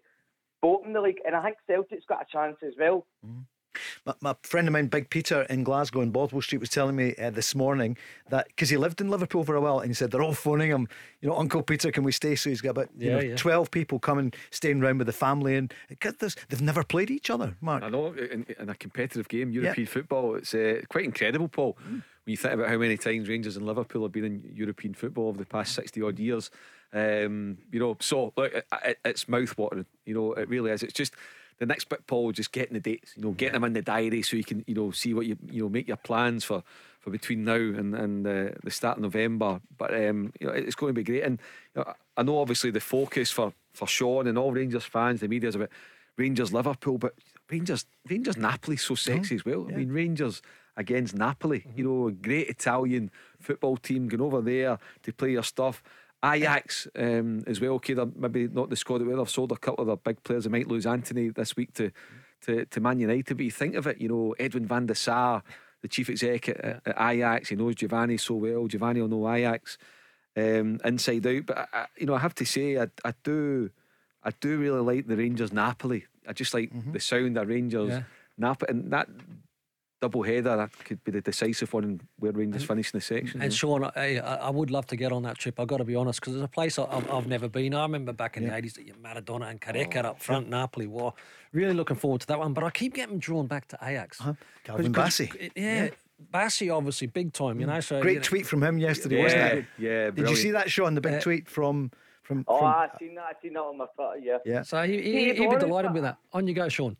bottom 0.62 0.92
the 0.94 1.00
league, 1.00 1.20
and 1.26 1.34
I 1.34 1.42
think 1.42 1.56
Celtic's 1.66 2.06
got 2.08 2.22
a 2.22 2.26
chance 2.32 2.56
as 2.64 2.72
well. 2.78 3.04
My, 4.04 4.12
my 4.20 4.36
friend 4.42 4.68
of 4.68 4.72
mine, 4.72 4.88
Big 4.88 5.08
Peter 5.08 5.42
in 5.48 5.64
Glasgow 5.64 6.02
in 6.02 6.10
Baldwin 6.10 6.42
Street, 6.42 6.58
was 6.58 6.68
telling 6.68 6.94
me 6.94 7.14
uh, 7.16 7.30
this 7.30 7.54
morning 7.54 7.96
that 8.28 8.48
because 8.48 8.68
he 8.68 8.76
lived 8.76 9.00
in 9.00 9.08
Liverpool 9.08 9.44
for 9.44 9.56
a 9.56 9.62
while, 9.62 9.80
and 9.80 9.88
he 9.88 9.94
said 9.94 10.10
they're 10.10 10.22
all 10.22 10.34
phoning 10.34 10.70
him, 10.70 10.88
you 11.22 11.28
know, 11.28 11.36
Uncle 11.36 11.62
Peter, 11.62 11.90
can 11.90 12.04
we 12.04 12.12
stay? 12.12 12.34
So 12.34 12.50
he's 12.50 12.60
got 12.60 12.70
about 12.70 12.88
you 12.98 13.08
Yeah, 13.08 13.16
know 13.16 13.22
yeah. 13.22 13.36
twelve 13.36 13.70
people 13.70 13.98
coming, 13.98 14.34
staying 14.50 14.82
around 14.82 14.98
with 14.98 15.06
the 15.06 15.12
family, 15.14 15.56
and 15.56 15.72
get 16.00 16.18
this, 16.18 16.36
they've 16.48 16.60
never 16.60 16.84
played 16.84 17.10
each 17.10 17.30
other, 17.30 17.56
Mark. 17.62 17.82
I 17.82 17.88
know 17.88 18.12
in, 18.12 18.44
in 18.58 18.68
a 18.68 18.74
competitive 18.74 19.28
game, 19.28 19.50
European 19.50 19.86
football, 19.86 20.34
it's 20.34 20.52
uh, 20.54 20.82
quite 20.90 21.04
incredible, 21.04 21.48
Paul. 21.48 21.78
Mm. 21.82 22.02
When 22.24 22.30
you 22.30 22.36
think 22.36 22.54
about 22.54 22.68
how 22.68 22.76
many 22.76 22.96
times 22.98 23.28
Rangers 23.28 23.56
and 23.56 23.66
Liverpool 23.66 24.02
have 24.02 24.12
been 24.12 24.24
in 24.24 24.52
European 24.54 24.94
football 24.94 25.28
over 25.28 25.38
the 25.38 25.46
past 25.46 25.74
sixty 25.74 26.02
odd 26.02 26.18
years, 26.18 26.50
um, 26.92 27.58
you 27.70 27.80
know, 27.80 27.96
so 28.00 28.32
look, 28.36 28.52
it, 28.52 28.66
it, 28.84 28.98
it's 29.04 29.28
mouth-watering. 29.28 29.86
You 30.04 30.14
know, 30.14 30.32
it 30.34 30.48
really 30.48 30.70
is. 30.70 30.82
It's 30.82 30.92
just 30.92 31.14
the 31.58 31.66
next 31.66 31.88
bit, 31.88 32.06
Paul, 32.06 32.32
just 32.32 32.52
getting 32.52 32.74
the 32.74 32.80
dates. 32.80 33.12
You 33.16 33.22
know, 33.22 33.30
getting 33.32 33.54
them 33.54 33.64
in 33.64 33.72
the 33.72 33.82
diary 33.82 34.22
so 34.22 34.36
you 34.36 34.44
can, 34.44 34.64
you 34.66 34.74
know, 34.74 34.90
see 34.90 35.14
what 35.14 35.26
you, 35.26 35.36
you 35.50 35.62
know, 35.62 35.68
make 35.68 35.88
your 35.88 35.96
plans 35.96 36.44
for 36.44 36.62
for 37.00 37.10
between 37.10 37.44
now 37.44 37.54
and 37.54 37.94
and 37.94 38.26
uh, 38.26 38.50
the 38.62 38.70
start 38.70 38.98
of 38.98 39.02
November. 39.02 39.60
But 39.76 39.94
um, 39.94 40.32
you 40.40 40.46
know, 40.46 40.52
it's 40.52 40.74
going 40.74 40.94
to 40.94 41.00
be 41.00 41.04
great. 41.04 41.24
And 41.24 41.40
you 41.74 41.82
know, 41.82 41.92
I 42.16 42.22
know 42.22 42.38
obviously 42.38 42.70
the 42.70 42.80
focus 42.80 43.30
for 43.30 43.52
for 43.72 43.86
Sean 43.86 44.26
and 44.26 44.36
all 44.36 44.52
Rangers 44.52 44.84
fans, 44.84 45.20
the 45.20 45.28
media 45.28 45.48
is 45.48 45.54
about 45.54 45.70
Rangers 46.16 46.52
Liverpool, 46.52 46.98
but 46.98 47.14
Rangers 47.50 47.86
Rangers 48.08 48.36
Napoli's 48.36 48.82
so 48.82 48.94
sexy 48.94 49.36
as 49.36 49.44
well. 49.44 49.66
I 49.68 49.76
mean 49.76 49.90
Rangers 49.90 50.42
against 50.76 51.14
Napoli, 51.14 51.64
you 51.76 51.84
know, 51.84 52.08
a 52.08 52.12
great 52.12 52.48
Italian 52.48 53.10
football 53.40 53.76
team 53.76 54.08
going 54.08 54.22
over 54.22 54.40
there 54.40 54.78
to 55.02 55.12
play 55.12 55.32
your 55.32 55.42
stuff. 55.42 55.82
Ajax 56.24 56.86
um, 56.96 57.42
as 57.46 57.60
well. 57.60 57.72
Okay, 57.74 57.94
they're 57.94 58.06
maybe 58.16 58.48
not 58.48 58.70
the 58.70 58.76
squad 58.76 58.98
that 58.98 59.06
we 59.06 59.14
have 59.16 59.30
sold 59.30 59.52
a 59.52 59.56
couple 59.56 59.82
of 59.82 59.86
their 59.88 59.96
big 59.96 60.22
players. 60.22 60.44
They 60.44 60.50
might 60.50 60.68
lose 60.68 60.86
Antony 60.86 61.30
this 61.30 61.56
week 61.56 61.74
to, 61.74 61.90
to, 62.42 62.64
to 62.66 62.80
Man 62.80 63.00
United. 63.00 63.36
But 63.36 63.44
you 63.44 63.50
think 63.50 63.74
of 63.74 63.86
it, 63.86 64.00
you 64.00 64.08
know, 64.08 64.34
Edwin 64.38 64.66
van 64.66 64.86
der 64.86 64.94
Sar, 64.94 65.42
the 65.80 65.88
chief 65.88 66.08
exec 66.08 66.48
at, 66.48 66.80
at 66.86 66.96
Ajax, 67.00 67.48
he 67.48 67.56
knows 67.56 67.74
Giovanni 67.74 68.16
so 68.16 68.34
well. 68.34 68.66
Giovanni 68.68 69.00
will 69.00 69.08
know 69.08 69.28
Ajax 69.32 69.78
um, 70.36 70.78
inside 70.84 71.26
out. 71.26 71.46
But 71.46 71.58
I, 71.58 71.66
I, 71.72 71.86
you 71.98 72.06
know, 72.06 72.14
I 72.14 72.20
have 72.20 72.34
to 72.36 72.44
say, 72.44 72.78
I, 72.78 72.86
I 73.04 73.14
do, 73.24 73.70
I 74.22 74.30
do 74.40 74.58
really 74.58 74.80
like 74.80 75.06
the 75.08 75.16
Rangers 75.16 75.52
Napoli. 75.52 76.06
I 76.28 76.32
just 76.32 76.54
like 76.54 76.70
the 76.92 77.00
sound 77.00 77.36
of 77.36 77.48
Rangers 77.48 77.88
Yeah. 77.90 78.02
Napoli, 78.38 78.70
and 78.70 78.92
that 78.92 79.08
double 80.02 80.22
header 80.24 80.56
that 80.56 80.70
could 80.84 81.02
be 81.04 81.12
the 81.12 81.20
decisive 81.20 81.72
one 81.72 82.00
where 82.18 82.32
Rangers 82.32 82.64
finish 82.64 82.92
in 82.92 82.98
the 82.98 83.00
section. 83.00 83.40
And 83.40 83.52
you 83.52 83.56
Sean, 83.56 83.84
I, 83.84 84.18
I 84.18 84.18
I 84.18 84.50
would 84.50 84.70
love 84.70 84.86
to 84.88 84.96
get 84.96 85.12
on 85.12 85.22
that 85.22 85.38
trip. 85.38 85.58
I've 85.60 85.68
got 85.68 85.78
to 85.78 85.84
be 85.84 85.94
honest, 85.94 86.20
because 86.20 86.34
it's 86.34 86.44
a 86.44 86.48
place 86.48 86.76
I- 86.78 86.84
I've, 86.90 87.08
I've 87.10 87.26
never 87.28 87.48
been. 87.48 87.72
I 87.72 87.82
remember 87.82 88.12
back 88.12 88.36
in 88.36 88.44
the 88.44 88.50
80s, 88.50 88.74
that 88.74 88.84
you 88.86 88.92
had 88.94 89.02
Maradona 89.02 89.48
and 89.50 89.60
Careca 89.60 90.04
up 90.04 90.20
front, 90.20 90.50
Napoli. 90.50 90.88
Wow. 90.88 91.14
Really 91.52 91.72
looking 91.74 91.96
forward 91.96 92.20
to 92.22 92.26
that 92.26 92.38
one. 92.40 92.52
But 92.52 92.64
I 92.64 92.70
keep 92.70 92.94
getting 92.94 93.18
drawn 93.20 93.46
back 93.46 93.68
to 93.68 93.78
Ajax. 93.80 94.18
Calvin 94.64 94.92
'Cause- 94.92 95.18
'cause 95.18 95.28
Bassey. 95.28 95.34
it- 95.40 95.52
Yeah. 95.54 95.88
Bassey 96.34 96.72
obviously 96.76 97.06
big 97.06 97.32
time, 97.32 97.58
you 97.60 97.66
know. 97.66 97.80
So 97.80 98.00
Great 98.00 98.12
you 98.14 98.18
know, 98.18 98.24
tweet 98.24 98.46
from 98.46 98.62
him 98.62 98.78
yesterday, 98.78 99.16
Yeah, 99.18 99.22
wasn't 99.24 99.42
it? 99.42 99.64
yeah, 99.78 100.10
Did 100.10 100.28
you 100.30 100.36
see 100.36 100.50
that, 100.52 100.70
Sean? 100.70 100.94
The 100.94 101.00
big 101.00 101.14
Uh, 101.14 101.20
tweet 101.20 101.48
from 101.48 101.90
from. 102.22 102.44
Oh, 102.46 102.58
from 102.58 102.66
I 102.68 102.88
seen 102.98 103.14
that. 103.16 103.24
I 103.24 103.32
seen 103.42 103.52
that 103.54 103.60
on 103.60 103.76
my 103.78 103.86
Twitter. 103.96 104.18
Yeah. 104.22 104.38
yeah. 104.44 104.62
So 104.62 104.80
he, 104.84 105.02
he, 105.02 105.12
See, 105.12 105.34
he'd 105.34 105.50
be 105.50 105.56
delighted 105.56 105.92
with 105.92 106.04
that. 106.04 106.18
On 106.32 106.46
you 106.46 106.54
go, 106.54 106.68
Sean. 106.68 106.96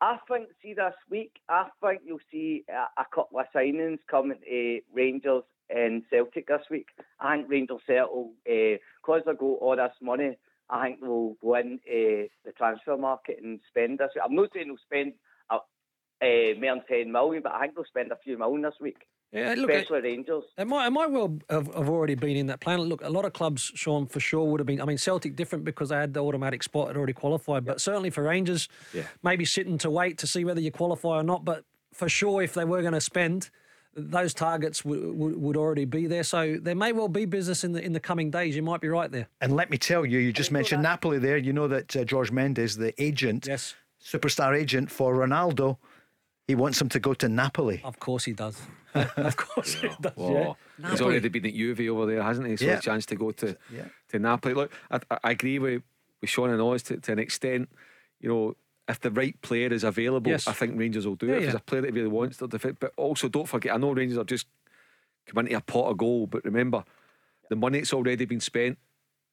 I 0.00 0.16
think, 0.28 0.48
see 0.62 0.74
this 0.74 0.94
week, 1.10 1.32
I 1.48 1.66
think 1.82 2.02
you'll 2.04 2.18
see 2.30 2.64
a, 2.68 3.00
a 3.00 3.06
couple 3.14 3.38
of 3.38 3.46
signings 3.54 3.98
coming 4.10 4.38
to 4.48 4.80
Rangers 4.94 5.42
and 5.68 6.02
Celtic 6.10 6.48
this 6.48 6.62
week. 6.70 6.86
I 7.20 7.36
think 7.36 7.50
Rangers 7.50 7.80
settle, 7.86 8.32
because 8.44 9.22
they 9.26 9.32
got 9.32 9.42
all 9.42 9.76
this 9.76 9.92
money, 10.00 10.36
I 10.70 10.86
think 10.86 11.00
they'll 11.00 11.36
go 11.42 11.54
in 11.56 11.80
uh, 11.86 12.28
the 12.44 12.52
transfer 12.56 12.96
market 12.96 13.38
and 13.42 13.60
spend 13.68 13.98
this 13.98 14.10
week. 14.14 14.24
I'm 14.24 14.34
not 14.34 14.50
saying 14.54 14.68
they'll 14.68 14.76
spend 14.78 15.12
uh, 15.50 15.58
uh, 16.22 16.58
more 16.60 16.76
than 16.88 17.04
10 17.04 17.12
million, 17.12 17.42
but 17.42 17.52
I 17.52 17.62
think 17.62 17.74
they'll 17.74 17.84
spend 17.84 18.12
a 18.12 18.18
few 18.22 18.38
million 18.38 18.62
this 18.62 18.80
week, 18.80 19.06
Yeah, 19.32 19.54
look, 19.56 19.70
it, 19.70 19.82
especially 19.82 20.00
Rangers. 20.00 20.42
it 20.58 20.66
might 20.66 20.86
it 20.88 20.90
might 20.90 21.10
well 21.10 21.38
have, 21.48 21.72
have 21.72 21.88
already 21.88 22.16
been 22.16 22.36
in 22.36 22.48
that 22.48 22.60
plan. 22.60 22.80
Look, 22.80 23.00
a 23.02 23.08
lot 23.08 23.24
of 23.24 23.32
clubs, 23.32 23.70
Sean, 23.76 24.06
for 24.06 24.18
sure 24.18 24.44
would 24.44 24.58
have 24.58 24.66
been. 24.66 24.80
I 24.80 24.84
mean, 24.84 24.98
Celtic 24.98 25.36
different 25.36 25.64
because 25.64 25.90
they 25.90 25.96
had 25.96 26.14
the 26.14 26.20
automatic 26.20 26.62
spot 26.64 26.88
had 26.88 26.96
already 26.96 27.12
qualified, 27.12 27.64
but 27.64 27.80
certainly 27.80 28.10
for 28.10 28.24
Rangers, 28.24 28.68
Yeah. 28.92 29.04
maybe 29.22 29.44
sitting 29.44 29.78
to 29.78 29.90
wait 29.90 30.18
to 30.18 30.26
see 30.26 30.44
whether 30.44 30.60
you 30.60 30.72
qualify 30.72 31.18
or 31.18 31.22
not. 31.22 31.44
But 31.44 31.64
for 31.92 32.08
sure, 32.08 32.42
if 32.42 32.54
they 32.54 32.64
were 32.64 32.80
going 32.82 32.94
to 32.94 33.00
spend. 33.00 33.50
Those 33.96 34.32
targets 34.32 34.84
would, 34.84 35.02
would, 35.16 35.36
would 35.36 35.56
already 35.56 35.84
be 35.84 36.06
there, 36.06 36.22
so 36.22 36.58
there 36.62 36.76
may 36.76 36.92
well 36.92 37.08
be 37.08 37.24
business 37.24 37.64
in 37.64 37.72
the 37.72 37.84
in 37.84 37.92
the 37.92 37.98
coming 37.98 38.30
days. 38.30 38.54
You 38.54 38.62
might 38.62 38.80
be 38.80 38.86
right 38.86 39.10
there. 39.10 39.26
And 39.40 39.56
let 39.56 39.68
me 39.68 39.78
tell 39.78 40.06
you, 40.06 40.20
you 40.20 40.32
just 40.32 40.52
mentioned 40.52 40.84
Napoli 40.84 41.18
there. 41.18 41.36
You 41.36 41.52
know 41.52 41.66
that 41.66 41.96
uh, 41.96 42.04
George 42.04 42.30
Mendes, 42.30 42.76
the 42.76 42.94
agent, 43.02 43.48
Yes, 43.48 43.74
superstar 44.00 44.56
agent 44.56 44.92
for 44.92 45.16
Ronaldo, 45.16 45.78
he 46.50 46.54
wants 46.56 46.80
him 46.80 46.88
to 46.88 46.98
go 46.98 47.14
to 47.14 47.28
Napoli. 47.28 47.80
of 47.84 47.96
course 48.00 48.24
he 48.24 48.32
does. 48.32 48.60
of 48.94 49.36
course 49.36 49.74
he 49.74 49.88
does. 50.00 50.12
Whoa. 50.16 50.56
Yeah. 50.78 50.90
He's 50.90 51.00
already 51.00 51.28
been 51.28 51.46
at 51.46 51.54
Juve 51.54 51.80
over 51.92 52.06
there, 52.06 52.22
hasn't 52.22 52.48
he? 52.48 52.56
So 52.56 52.64
Yeah. 52.64 52.78
a 52.78 52.80
chance 52.80 53.06
to 53.06 53.14
go 53.14 53.30
to 53.30 53.56
Yeah. 53.72 53.84
to 54.08 54.18
Napoli. 54.18 54.54
Look, 54.54 54.72
I, 54.90 54.98
I 55.22 55.30
agree 55.30 55.58
with, 55.60 55.82
with 56.20 56.28
Sean 56.30 56.50
and 56.50 56.60
Oz 56.60 56.82
to, 56.84 56.96
to 56.98 57.12
an 57.12 57.20
extent. 57.20 57.68
You 58.20 58.28
know, 58.30 58.56
if 58.88 58.98
the 58.98 59.12
right 59.12 59.40
player 59.42 59.72
is 59.72 59.84
available, 59.84 60.30
Yes. 60.32 60.48
I 60.48 60.52
think 60.52 60.76
Rangers 60.76 61.06
will 61.06 61.14
do 61.14 61.26
Yeah, 61.26 61.34
it. 61.34 61.36
If 61.36 61.42
yeah. 61.42 61.46
there's 61.52 61.60
a 61.62 61.70
player 61.70 61.82
that 61.82 61.94
really 61.94 62.08
wants 62.08 62.38
to 62.38 62.48
defend, 62.48 62.78
but 62.80 62.92
also 62.96 63.28
don't 63.28 63.46
forget, 63.46 63.74
I 63.74 63.76
know 63.78 63.92
Rangers 63.92 64.18
are 64.18 64.24
just 64.24 64.46
come 65.26 65.38
into 65.46 65.56
a 65.56 65.60
pot 65.60 65.90
of 65.92 65.96
gold, 65.96 66.30
but 66.30 66.44
remember, 66.44 66.82
the 67.48 67.56
money 67.56 67.78
that's 67.78 67.94
already 67.94 68.24
been 68.24 68.40
spent 68.40 68.76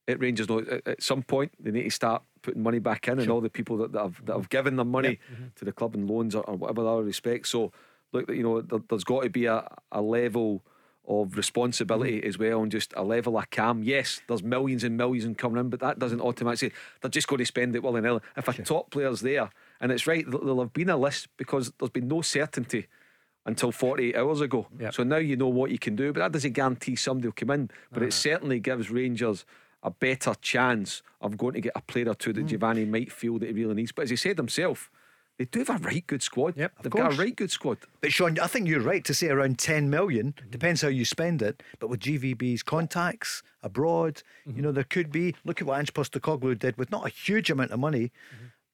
at 0.08 0.20
Rangers. 0.20 0.50
Know 0.50 0.64
at, 0.86 1.02
some 1.02 1.24
point 1.24 1.52
they 1.60 1.72
need 1.72 1.84
to 1.84 1.90
start 1.92 2.24
putting 2.42 2.64
money 2.64 2.80
back 2.80 3.08
in, 3.08 3.20
and 3.20 3.30
all 3.30 3.42
the 3.42 3.50
people 3.50 3.78
that, 3.78 3.92
that 3.94 4.02
have 4.02 4.26
that 4.26 4.36
have 4.36 4.50
given 4.50 4.76
their 4.76 4.86
money 4.86 5.20
mm-hmm. 5.32 5.46
to 5.56 5.66
the 5.66 5.72
club 5.72 5.96
and 5.96 6.10
loans 6.10 6.36
or, 6.36 6.44
or 6.44 6.56
whatever 6.56 6.88
other 6.88 7.04
respect. 7.04 7.48
So 7.48 7.72
look, 8.14 8.30
you 8.30 8.44
know, 8.44 8.62
there, 8.62 8.80
there's 8.90 9.04
got 9.04 9.24
to 9.24 9.30
be 9.30 9.46
a, 9.46 9.68
a 9.92 10.02
level 10.02 10.64
of 11.08 11.38
responsibility 11.38 12.20
mm-hmm. 12.20 12.28
as 12.28 12.38
well 12.38 12.62
and 12.62 12.72
just 12.72 12.94
a 12.96 13.04
level 13.04 13.38
of 13.38 13.50
calm. 13.50 13.82
Yes, 13.82 14.22
there's 14.28 14.44
millions 14.44 14.84
and 14.84 14.98
millions 14.98 15.38
coming 15.38 15.60
in, 15.60 15.70
but 15.70 15.80
that 15.80 16.00
doesn't 16.00 16.22
automatically 16.22 16.74
they're 17.02 17.10
just 17.10 17.28
going 17.28 17.40
to 17.40 17.46
spend 17.46 17.76
it 17.76 17.84
willy 17.84 18.02
nilly. 18.02 18.20
If 18.36 18.48
a 18.48 18.54
top 18.64 18.92
player's 18.92 19.22
there, 19.22 19.50
and 19.80 19.92
it's 19.92 20.06
right, 20.06 20.30
there- 20.30 20.40
there'll 20.40 20.60
have 20.60 20.74
been 20.74 20.90
a 20.90 20.98
list 20.98 21.30
because 21.38 21.72
there's 21.80 21.92
been 21.92 22.08
no 22.08 22.22
certainty 22.22 22.88
until 23.46 23.72
48 23.72 24.16
hours 24.16 24.42
ago. 24.42 24.68
Yep. 24.78 24.94
So 24.94 25.04
now 25.04 25.18
you 25.18 25.38
know 25.38 25.48
what 25.48 25.72
you 25.72 25.80
can 25.80 25.96
do, 25.96 26.12
but 26.12 26.20
that 26.20 26.34
doesn't 26.34 26.52
guarantee 26.52 26.98
somebody 26.98 27.30
will 27.30 27.34
come 27.34 27.52
in. 27.52 27.72
But 27.92 28.04
it 28.04 28.08
uh-huh. 28.08 28.12
certainly 28.12 28.60
gives 28.60 28.92
Rangers 28.92 29.46
a 29.84 29.92
better 29.92 30.34
chance 30.42 31.02
of 31.22 31.38
going 31.38 31.54
to 31.54 31.62
get 31.62 31.74
a 31.76 31.82
player 31.82 32.10
or 32.10 32.16
two 32.16 32.34
that 32.34 32.46
Giovanni 32.48 32.86
might 32.86 33.12
feel 33.12 33.38
that 33.40 33.48
he 33.48 33.54
really 33.54 33.76
needs. 33.76 33.92
But 33.92 34.04
as 34.04 34.10
he 34.10 34.16
said 34.16 34.38
himself, 34.38 34.90
they 35.38 35.46
do 35.46 35.60
have 35.66 35.70
a 35.86 35.88
right 35.88 36.06
good 36.08 36.24
squad. 36.24 36.58
Yep, 36.58 36.72
They've 36.82 36.92
got 36.92 37.14
a 37.14 37.16
right 37.16 37.36
good 37.36 37.52
squad. 37.52 37.78
But 38.02 38.12
Sean, 38.12 38.40
I 38.40 38.48
think 38.48 38.68
you're 38.68 38.82
right 38.82 39.06
to 39.06 39.14
say 39.14 39.28
around 39.30 39.60
10 39.60 39.88
million. 39.90 40.34
Mm-hmm. 40.34 40.50
Depends 40.50 40.82
how 40.82 40.88
you 40.88 41.06
spend 41.06 41.42
it. 41.44 41.62
But 41.80 41.90
with 41.90 42.00
GVB's 42.00 42.64
contacts 42.64 43.44
abroad, 43.62 44.24
Mm-hmm. 44.48 44.58
you 44.58 44.64
know, 44.64 44.72
there 44.72 44.84
could 44.84 45.12
be. 45.12 45.36
Look 45.46 45.62
at 45.62 45.68
what 45.68 45.78
Ange 45.80 45.94
Postecoglou 45.94 46.58
did 46.58 46.76
with 46.78 46.90
not 46.92 47.06
a 47.06 47.10
huge 47.10 47.52
amount 47.52 47.72
of 47.72 47.80
money. 47.80 48.12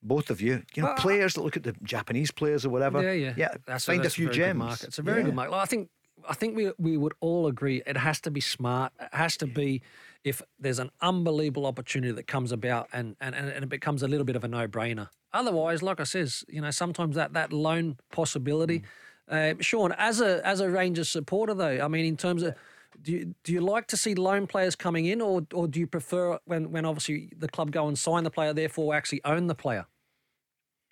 Both 0.01 0.29
of 0.29 0.39
you, 0.41 0.63
you 0.75 0.83
know, 0.83 0.89
Well, 0.89 0.97
I- 0.97 1.01
players 1.01 1.33
that 1.35 1.41
look 1.41 1.55
at 1.57 1.63
the 1.63 1.73
Japanese 1.83 2.29
players 2.31 2.65
or 2.65 2.69
whatever. 2.69 3.01
Yeah, 3.01 3.11
yeah, 3.13 3.33
yeah. 3.37 3.53
That's 3.65 3.85
find 3.85 3.99
a, 3.99 4.03
that's 4.03 4.15
few 4.15 4.25
very 4.25 4.37
good 4.37 4.43
gems. 4.45 4.59
market. 4.59 4.83
It's 4.89 4.99
a 4.99 5.01
very 5.01 5.19
Yeah. 5.19 5.25
good 5.27 5.35
market. 5.35 5.51
Like, 5.51 5.61
I 5.61 5.65
think 5.65 5.89
I 6.27 6.33
think 6.33 6.55
we 6.55 6.71
we 6.77 6.97
would 6.97 7.13
all 7.19 7.47
agree 7.47 7.81
it 7.85 7.97
has 7.97 8.21
to 8.21 8.31
be 8.31 8.41
smart. 8.41 8.93
It 8.99 9.09
has 9.11 9.37
to 9.37 9.47
be 9.47 9.81
if 10.23 10.41
there's 10.59 10.79
an 10.79 10.91
unbelievable 11.01 11.65
opportunity 11.65 12.13
that 12.13 12.27
comes 12.27 12.51
about 12.51 12.87
and 12.93 13.15
and, 13.19 13.35
and 13.35 13.63
it 13.63 13.69
becomes 13.69 14.03
a 14.03 14.07
little 14.07 14.25
bit 14.25 14.35
of 14.35 14.43
a 14.43 14.47
no 14.47 14.67
brainer. 14.67 15.09
Otherwise, 15.33 15.81
like 15.81 15.99
I 15.99 16.03
says, 16.03 16.43
you 16.47 16.61
know, 16.61 16.71
sometimes 16.71 17.15
that 17.15 17.33
that 17.33 17.51
loan 17.51 17.97
possibility. 18.11 18.83
Uh, 19.27 19.53
Sean, 19.59 19.93
as 19.97 20.21
a 20.21 20.45
as 20.45 20.59
a 20.59 20.69
Rangers 20.69 21.09
supporter 21.09 21.53
though, 21.53 21.79
I 21.83 21.87
mean, 21.87 22.05
in 22.05 22.17
terms 22.17 22.43
of 22.43 22.55
do 23.01 23.11
you, 23.11 23.35
do 23.43 23.51
you 23.53 23.61
like 23.61 23.87
to 23.87 23.97
see 23.97 24.15
loan 24.15 24.47
players 24.47 24.75
coming 24.75 25.05
in, 25.05 25.21
or 25.21 25.45
or 25.53 25.67
do 25.67 25.79
you 25.79 25.87
prefer 25.87 26.39
when 26.45 26.71
when 26.71 26.85
obviously 26.85 27.29
the 27.37 27.47
club 27.47 27.71
go 27.71 27.87
and 27.87 27.97
sign 27.97 28.23
the 28.23 28.31
player, 28.31 28.53
therefore 28.53 28.93
actually 28.93 29.21
own 29.25 29.47
the 29.47 29.55
player? 29.55 29.85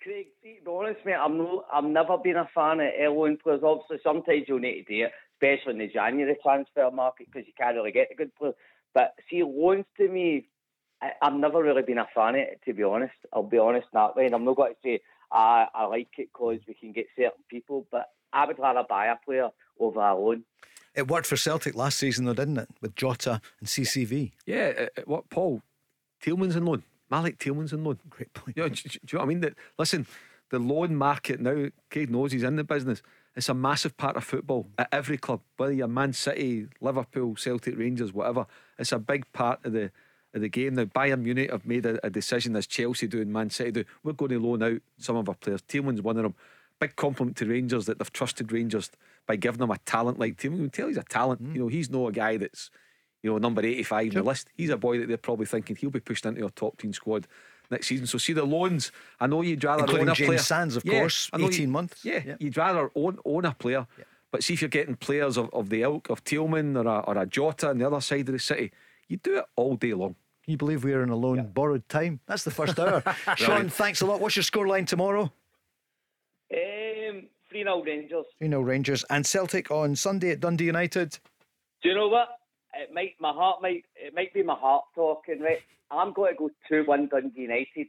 Craig, 0.02 0.26
to 0.42 0.48
be 0.48 0.60
honest, 0.68 1.00
mate, 1.04 1.14
I'm 1.14 1.38
no, 1.38 1.64
I've 1.72 1.84
never 1.84 2.18
been 2.18 2.36
a 2.36 2.48
fan 2.54 2.80
of 2.80 2.88
airline 2.96 3.38
players. 3.42 3.60
Obviously, 3.64 3.98
sometimes 4.02 4.44
you'll 4.48 4.58
need 4.58 4.84
to 4.84 4.94
do 4.98 5.04
it, 5.04 5.12
especially 5.42 5.72
in 5.72 5.78
the 5.78 5.88
January 5.88 6.36
transfer 6.42 6.90
market 6.90 7.26
because 7.32 7.46
you 7.46 7.52
can't 7.58 7.76
really 7.76 7.92
get 7.92 8.08
the 8.08 8.14
good 8.14 8.34
players. 8.36 8.54
But 8.94 9.14
see, 9.30 9.42
loans 9.42 9.84
to 9.96 10.08
me, 10.08 10.48
I, 11.00 11.10
I've 11.20 11.34
never 11.34 11.62
really 11.62 11.82
been 11.82 11.98
a 11.98 12.06
fan 12.14 12.34
of 12.34 12.40
it, 12.40 12.60
to 12.66 12.72
be 12.72 12.82
honest. 12.82 13.14
I'll 13.32 13.42
be 13.42 13.58
honest 13.58 13.86
that 13.92 14.16
way. 14.16 14.26
And 14.26 14.34
I'm 14.34 14.44
not 14.44 14.56
going 14.56 14.72
to 14.72 14.78
say 14.84 15.00
I, 15.30 15.66
I 15.74 15.86
like 15.86 16.08
it 16.18 16.28
because 16.32 16.60
we 16.68 16.74
can 16.74 16.92
get 16.92 17.06
certain 17.16 17.42
people, 17.48 17.86
but 17.90 18.10
I 18.32 18.46
would 18.46 18.58
rather 18.58 18.84
buy 18.88 19.06
a 19.06 19.16
player 19.16 19.48
over 19.78 20.00
a 20.00 20.14
loan. 20.14 20.44
It 20.94 21.08
worked 21.08 21.26
for 21.26 21.36
Celtic 21.36 21.74
last 21.74 21.98
season, 21.98 22.26
though, 22.26 22.34
didn't 22.34 22.58
it? 22.58 22.68
With 22.80 22.94
Jota 22.94 23.40
and 23.60 23.68
CCV. 23.68 24.32
Yeah, 24.46 24.72
uh, 24.78 24.82
uh, 24.82 25.02
what 25.06 25.30
Paul 25.30 25.62
Tillman's 26.20 26.54
in 26.54 26.66
loan. 26.66 26.82
Malik 27.10 27.38
Tillman's 27.38 27.72
in 27.72 27.82
loan. 27.82 27.98
Great 28.10 28.32
point. 28.34 28.56
You 28.56 28.64
know, 28.64 28.68
do, 28.68 28.74
do 28.74 28.88
you 28.92 29.00
know 29.14 29.18
what 29.18 29.24
I 29.24 29.28
mean? 29.28 29.40
That 29.40 29.54
listen, 29.78 30.06
the 30.50 30.58
loan 30.58 30.94
market 30.94 31.40
now. 31.40 31.68
Craig 31.90 32.10
knows 32.10 32.32
he's 32.32 32.42
in 32.42 32.56
the 32.56 32.64
business. 32.64 33.02
It's 33.34 33.48
a 33.48 33.54
massive 33.54 33.96
part 33.96 34.16
of 34.16 34.24
football 34.24 34.68
at 34.76 34.88
every 34.92 35.16
club, 35.16 35.40
whether 35.56 35.72
you're 35.72 35.88
Man 35.88 36.12
City, 36.12 36.66
Liverpool, 36.80 37.34
Celtic, 37.36 37.78
Rangers, 37.78 38.12
whatever. 38.12 38.46
It's 38.78 38.92
a 38.92 38.98
big 38.98 39.30
part 39.32 39.64
of 39.64 39.72
the 39.72 39.90
of 40.34 40.40
the 40.40 40.48
game. 40.48 40.74
Now, 40.74 40.84
Bayern 40.84 41.22
Munich 41.22 41.50
have 41.50 41.66
made 41.66 41.84
a, 41.84 42.04
a 42.06 42.10
decision, 42.10 42.56
as 42.56 42.66
Chelsea 42.66 43.06
do 43.06 43.20
and 43.20 43.32
Man 43.32 43.50
City 43.50 43.70
do. 43.70 43.84
We're 44.02 44.12
going 44.14 44.30
to 44.30 44.40
loan 44.40 44.62
out 44.62 44.80
some 44.98 45.16
of 45.16 45.28
our 45.28 45.34
players. 45.34 45.62
Tillman's 45.62 46.00
one 46.00 46.16
of 46.16 46.22
them. 46.22 46.34
Big 46.80 46.96
compliment 46.96 47.36
to 47.36 47.46
Rangers 47.46 47.86
that 47.86 47.98
they've 47.98 48.12
trusted 48.12 48.50
Rangers 48.50 48.90
by 49.26 49.36
giving 49.36 49.60
them 49.60 49.70
a 49.70 49.78
talent 49.78 50.18
like 50.18 50.38
Tillman. 50.38 50.60
You 50.60 50.64
can 50.64 50.70
tell 50.70 50.88
he's 50.88 50.96
a 50.96 51.02
talent. 51.02 51.42
Mm. 51.42 51.54
You 51.54 51.60
know, 51.60 51.68
he's 51.68 51.90
not 51.90 52.06
a 52.06 52.12
guy 52.12 52.38
that's 52.38 52.70
you 53.22 53.30
know, 53.30 53.38
number 53.38 53.64
85 53.64 54.06
in 54.06 54.14
the 54.14 54.22
list. 54.22 54.48
He's 54.56 54.70
a 54.70 54.76
boy 54.76 54.98
that 54.98 55.08
they're 55.08 55.16
probably 55.16 55.46
thinking 55.46 55.76
he'll 55.76 55.90
be 55.90 56.00
pushed 56.00 56.26
into 56.26 56.42
our 56.42 56.50
top 56.50 56.78
team 56.78 56.92
squad 56.92 57.28
next 57.72 57.88
season. 57.88 58.06
So 58.06 58.18
see 58.18 58.32
the 58.32 58.44
loans. 58.44 58.92
I 59.20 59.26
know 59.26 59.42
you'd 59.42 59.64
rather 59.64 59.82
Including 59.82 60.08
own 60.08 60.12
a 60.12 60.14
James 60.14 60.28
player. 60.28 60.38
Sands, 60.38 60.76
of 60.76 60.84
Yeah, 60.84 61.00
course, 61.00 61.28
I 61.32 61.38
know 61.38 61.48
18 61.48 61.70
months. 61.70 62.04
Yeah, 62.04 62.22
Yeah. 62.24 62.36
you'd 62.38 62.56
rather 62.56 62.90
own 62.94 63.18
own 63.24 63.44
a 63.44 63.52
player. 63.54 63.86
But 64.30 64.42
see 64.42 64.54
if 64.54 64.62
you're 64.62 64.68
getting 64.70 64.96
players 64.96 65.36
of, 65.36 65.50
of 65.52 65.68
the 65.68 65.82
ilk 65.82 66.08
of 66.08 66.24
Tillman 66.24 66.76
or 66.76 66.86
a, 66.86 66.98
or 67.00 67.18
a 67.18 67.26
Jota 67.26 67.68
on 67.70 67.78
the 67.78 67.86
other 67.86 68.00
side 68.00 68.28
of 68.28 68.32
the 68.32 68.38
city, 68.38 68.72
you 69.08 69.18
do 69.18 69.38
it 69.38 69.44
all 69.56 69.76
day 69.76 69.92
long. 69.92 70.14
Can 70.44 70.52
you 70.52 70.56
believe 70.56 70.84
we're 70.84 71.02
in 71.02 71.10
a 71.10 71.16
lone 71.16 71.50
borrowed 71.52 71.86
time? 71.88 72.18
That's 72.26 72.42
the 72.44 72.50
first 72.50 72.78
hour. 72.78 73.02
Sean, 73.36 73.68
thanks 73.68 74.00
a 74.00 74.06
lot. 74.06 74.20
What's 74.20 74.34
your 74.36 74.42
scoreline 74.42 74.86
tomorrow? 74.86 75.30
Um, 76.52 77.28
3 77.50 77.62
0 77.62 77.82
Rangers. 77.84 78.24
You 78.40 78.48
know, 78.48 78.60
Rangers 78.60 79.04
and 79.10 79.24
Celtic 79.26 79.70
on 79.70 79.94
Sunday 79.96 80.30
at 80.30 80.40
Dundee 80.40 80.64
United. 80.66 81.18
Do 81.82 81.88
you 81.90 81.94
know 81.94 82.08
what? 82.08 82.28
It 82.74 82.92
might 82.94 83.14
my 83.20 83.32
heart 83.32 83.60
might 83.62 83.84
it 83.96 84.14
might 84.14 84.32
be 84.32 84.42
my 84.42 84.54
heart 84.54 84.84
talking, 84.94 85.40
right? 85.40 85.58
I'm 85.90 86.12
going 86.12 86.32
to 86.32 86.38
go 86.38 86.50
two 86.68 86.84
one 86.84 87.08
Dundee 87.08 87.42
United. 87.42 87.88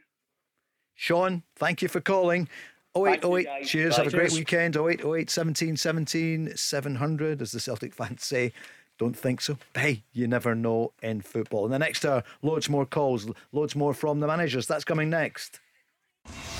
Sean, 0.96 1.44
thank 1.56 1.82
you 1.82 1.88
for 1.88 2.02
calling. 2.02 2.48
Oh 2.96 3.06
thank 3.06 3.26
oh 3.26 3.38
you, 3.38 3.48
0808, 3.48 3.62
guys. 3.62 3.70
cheers, 3.70 3.96
Bye. 3.98 4.04
have 4.04 4.14
a 4.14 4.16
great 4.16 4.30
Cheers. 4.30 4.40
weekend. 4.40 4.76
0808 4.76 5.30
17 5.30 5.78
17 5.78 6.58
700, 6.58 7.42
as 7.42 7.52
the 7.52 7.60
Celtic 7.60 7.94
fans 7.94 8.24
say. 8.24 8.52
Don't 9.00 9.18
think 9.18 9.42
so. 9.42 9.58
Hey, 9.74 10.04
you 10.14 10.28
never 10.28 10.54
know 10.54 10.94
in 11.02 11.22
football. 11.22 11.66
In 11.66 11.72
the 11.72 11.80
next 11.80 12.06
hour, 12.06 12.24
loads 12.44 12.70
more 12.70 12.86
calls, 12.86 13.28
loads 13.52 13.76
more 13.76 13.94
from 13.94 14.20
the 14.20 14.28
managers. 14.28 14.68
That's 14.68 14.84
coming 14.84 15.10
next. 15.10 15.60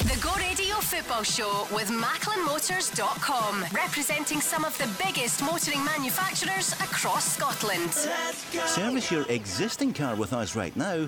The 0.04 0.20
Go 0.22 0.34
Radio 0.36 0.76
Football 0.76 1.24
Show 1.24 1.66
with 1.74 1.88
MacklinMotors.com, 1.90 3.66
representing 3.74 4.42
some 4.42 4.66
of 4.66 4.78
the 4.78 4.90
biggest 5.02 5.42
motoring 5.42 5.84
manufacturers 5.86 6.74
across 6.74 7.36
Scotland. 7.36 7.92
Service 7.92 9.10
your 9.10 9.26
existing 9.30 9.94
car 9.94 10.16
with 10.16 10.34
us 10.34 10.56
right 10.58 10.76
now. 10.76 11.08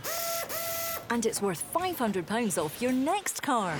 And 1.09 1.25
it's 1.25 1.41
worth 1.41 1.63
£500 1.73 2.57
off 2.57 2.81
your 2.81 2.93
next 2.93 3.43
car. 3.43 3.75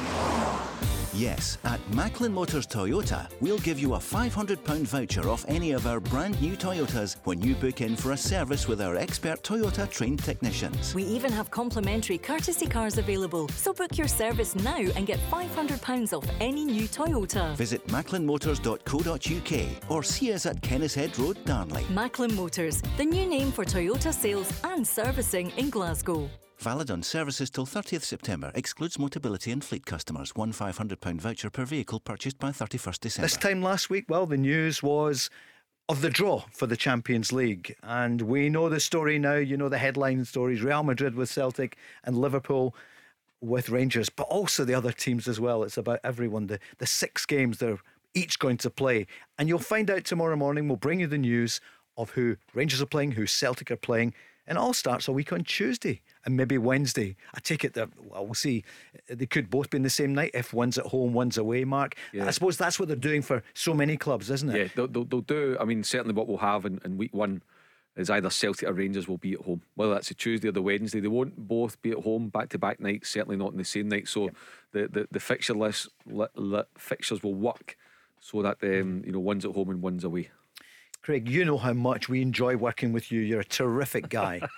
Yes, 1.16 1.58
at 1.64 1.80
Macklin 1.94 2.34
Motors 2.34 2.68
Toyota, 2.68 3.30
we'll 3.40 3.60
give 3.60 3.80
you 3.80 3.94
a 3.94 3.98
£500 3.98 4.82
voucher 4.82 5.30
off 5.30 5.46
any 5.48 5.72
of 5.72 5.88
our 5.88 6.02
brand 6.02 6.42
new 6.42 6.58
Toyotas 6.58 7.16
when 7.24 7.42
you 7.42 7.56
book 7.56 7.80
in 7.80 7.96
for 7.96 8.12
a 8.12 8.18
service 8.18 8.68
with 8.68 8.82
our 8.82 8.98
expert 8.98 9.42
Toyota 9.42 9.90
trained 9.90 10.22
technicians. 10.22 10.94
We 10.94 11.04
even 11.04 11.32
have 11.32 11.50
complimentary 11.50 12.18
courtesy 12.18 12.68
cars 12.68 12.98
available, 12.98 13.48
so 13.56 13.72
book 13.72 13.98
your 13.98 14.10
service 14.10 14.56
now 14.56 14.76
and 14.76 15.08
get 15.08 15.20
£500 15.32 16.12
off 16.12 16.30
any 16.42 16.66
new 16.66 16.90
Toyota. 16.90 17.56
Visit 17.56 17.88
macklinmotors.co.uk 17.88 19.90
or 19.90 20.04
see 20.04 20.34
us 20.34 20.46
at 20.46 20.62
Kennishead 20.62 21.18
Road, 21.18 21.38
Darnley. 21.46 21.86
Macklin 21.92 22.36
Motors, 22.36 22.82
the 22.98 23.06
new 23.06 23.26
name 23.26 23.54
for 23.54 23.64
Toyota 23.64 24.14
sales 24.14 24.52
and 24.66 24.86
servicing 24.86 25.52
in 25.52 25.70
Glasgow. 25.70 26.30
Valid 26.60 26.90
on 26.90 27.04
services 27.04 27.50
till 27.50 27.66
30th 27.66 28.04
September. 28.04 28.52
Excludes 28.56 28.98
Motability 28.98 29.52
and 29.52 29.64
fleet 29.64 29.86
customers. 29.86 30.36
One 30.36 30.54
£500 30.54 31.20
voucher 31.20 31.50
per 31.50 31.66
vehicle 31.66 32.00
purchased 32.00 32.40
by 32.40 32.50
31st 32.50 33.00
December. 33.00 33.26
This 33.26 33.38
time 33.38 33.62
last 33.62 33.90
week, 33.90 34.06
well, 34.08 34.26
the 34.26 34.38
news 34.38 34.82
was 34.82 35.30
of 35.90 36.02
the 36.02 36.10
draw 36.10 36.46
for 36.52 36.66
the 36.66 36.78
Champions 36.78 37.32
League. 37.32 37.76
And 37.84 38.22
we 38.22 38.50
know 38.50 38.70
the 38.70 38.80
story 38.80 39.20
now. 39.20 39.36
You 39.36 39.58
know 39.58 39.70
the 39.70 39.78
headline 39.78 40.24
stories 40.26 40.64
Real 40.64 40.84
Madrid 40.84 41.16
with 41.16 41.30
Celtic 41.30 41.78
and 42.04 42.18
Liverpool 42.18 42.76
with 43.42 43.70
Rangers, 43.70 44.10
but 44.10 44.24
also 44.24 44.64
the 44.64 44.74
other 44.74 44.92
teams 44.92 45.28
as 45.28 45.40
well. 45.40 45.62
It's 45.64 45.78
about 45.78 46.00
everyone. 46.04 46.48
The, 46.48 46.60
the 46.78 46.88
six 46.88 47.26
games 47.26 47.60
they're 47.60 47.80
each 48.14 48.40
going 48.40 48.58
to 48.58 48.70
play. 48.70 49.08
And 49.38 49.50
you'll 49.50 49.60
find 49.60 49.92
out 49.92 50.06
tomorrow 50.06 50.38
morning. 50.38 50.68
We'll 50.68 50.78
bring 50.78 51.02
you 51.02 51.08
the 51.08 51.18
news 51.18 51.60
of 51.98 52.12
who 52.12 52.38
Rangers 52.54 52.82
are 52.82 52.88
playing, 52.88 53.12
who 53.12 53.28
Celtic 53.28 53.70
are 53.70 53.78
playing. 53.78 54.14
And 54.48 54.58
it 54.58 54.62
all 54.62 54.74
starts 54.74 55.08
a 55.08 55.12
week 55.12 55.34
on 55.34 55.44
Tuesday 55.44 56.02
and 56.26 56.36
maybe 56.36 56.58
Wednesday. 56.58 57.16
I 57.34 57.40
take 57.40 57.64
it 57.64 57.74
that 57.74 57.90
well, 58.04 58.26
we'll 58.26 58.34
see. 58.34 58.64
They 59.08 59.26
could 59.26 59.50
both 59.50 59.70
be 59.70 59.78
in 59.78 59.84
the 59.84 59.90
same 59.90 60.14
night 60.14 60.32
if 60.34 60.54
one's 60.54 60.78
at 60.78 60.86
home, 60.88 61.14
one's 61.14 61.38
away. 61.38 61.64
Mark, 61.64 61.96
yeah. 62.12 62.26
I 62.26 62.32
suppose 62.32 62.58
that's 62.58 62.80
what 62.80 62.88
they're 62.88 62.98
doing 62.98 63.22
for 63.22 63.44
so 63.54 63.74
many 63.74 63.98
clubs, 63.98 64.30
isn't 64.32 64.50
it? 64.50 64.58
Yeah, 64.58 64.68
they'll, 64.76 64.88
they'll, 64.88 65.06
they'll 65.06 65.22
do. 65.22 65.58
I 65.60 65.66
mean, 65.66 65.84
certainly 65.84 66.14
what 66.14 66.28
we'll 66.28 66.38
have 66.38 66.66
in, 66.66 66.82
in 66.84 66.98
week 66.98 67.14
one 67.14 67.42
is 67.96 68.10
either 68.10 68.30
Celtic 68.30 68.68
or 68.68 68.74
Rangers 68.74 69.08
will 69.08 69.18
be 69.18 69.34
at 69.34 69.42
home, 69.42 69.62
whether 69.76 69.94
that's 69.94 70.12
a 70.12 70.14
Tuesday 70.14 70.50
or 70.50 70.52
the 70.52 70.62
Wednesday. 70.62 71.00
They 71.00 71.08
won't 71.08 71.48
both 71.48 71.82
be 71.82 71.92
at 71.92 72.00
home 72.00 72.30
back 72.30 72.50
to 72.50 72.58
back 72.58 72.80
nights. 72.80 73.10
Certainly 73.10 73.38
not 73.38 73.52
in 73.52 73.58
the 73.58 73.64
same 73.64 73.88
night. 73.88 74.08
So 74.08 74.32
the, 74.72 74.88
the 74.88 75.08
the 75.12 75.20
fixture 75.20 75.54
list 75.54 75.90
li, 76.06 76.26
li, 76.36 76.62
fixtures 76.78 77.24
will 77.24 77.36
work 77.36 77.78
so 78.20 78.42
that 78.42 78.58
um, 78.64 79.04
you 79.06 79.12
know 79.12 79.20
one's 79.20 79.46
at 79.46 79.52
home 79.52 79.70
and 79.70 79.82
one's 79.82 80.04
away. 80.04 80.30
Craig, 81.06 81.30
you 81.30 81.46
know 81.46 81.60
how 81.60 81.74
much 81.74 82.10
we 82.10 82.24
enjoy 82.24 82.56
working 82.56 82.92
with 82.92 83.12
you. 83.12 83.22
You're 83.22 83.42
a 83.42 83.46
terrific 83.46 84.10
guy. 84.10 84.42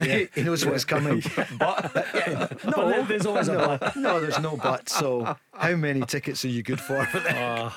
Yeah. 0.00 0.24
he 0.34 0.42
knows 0.42 0.64
what's 0.64 0.84
coming. 0.84 1.22
but 1.58 1.92
yeah. 2.14 2.48
no, 2.64 3.02
there's 3.04 3.26
always 3.26 3.48
no, 3.48 3.58
a 3.58 3.78
but. 3.78 3.96
No, 3.96 4.20
there's 4.20 4.38
no 4.38 4.56
but. 4.56 4.88
So, 4.88 5.36
how 5.52 5.76
many 5.76 6.02
tickets 6.02 6.44
are 6.44 6.48
you 6.48 6.62
good 6.62 6.80
for? 6.80 6.98
Uh, 6.98 7.70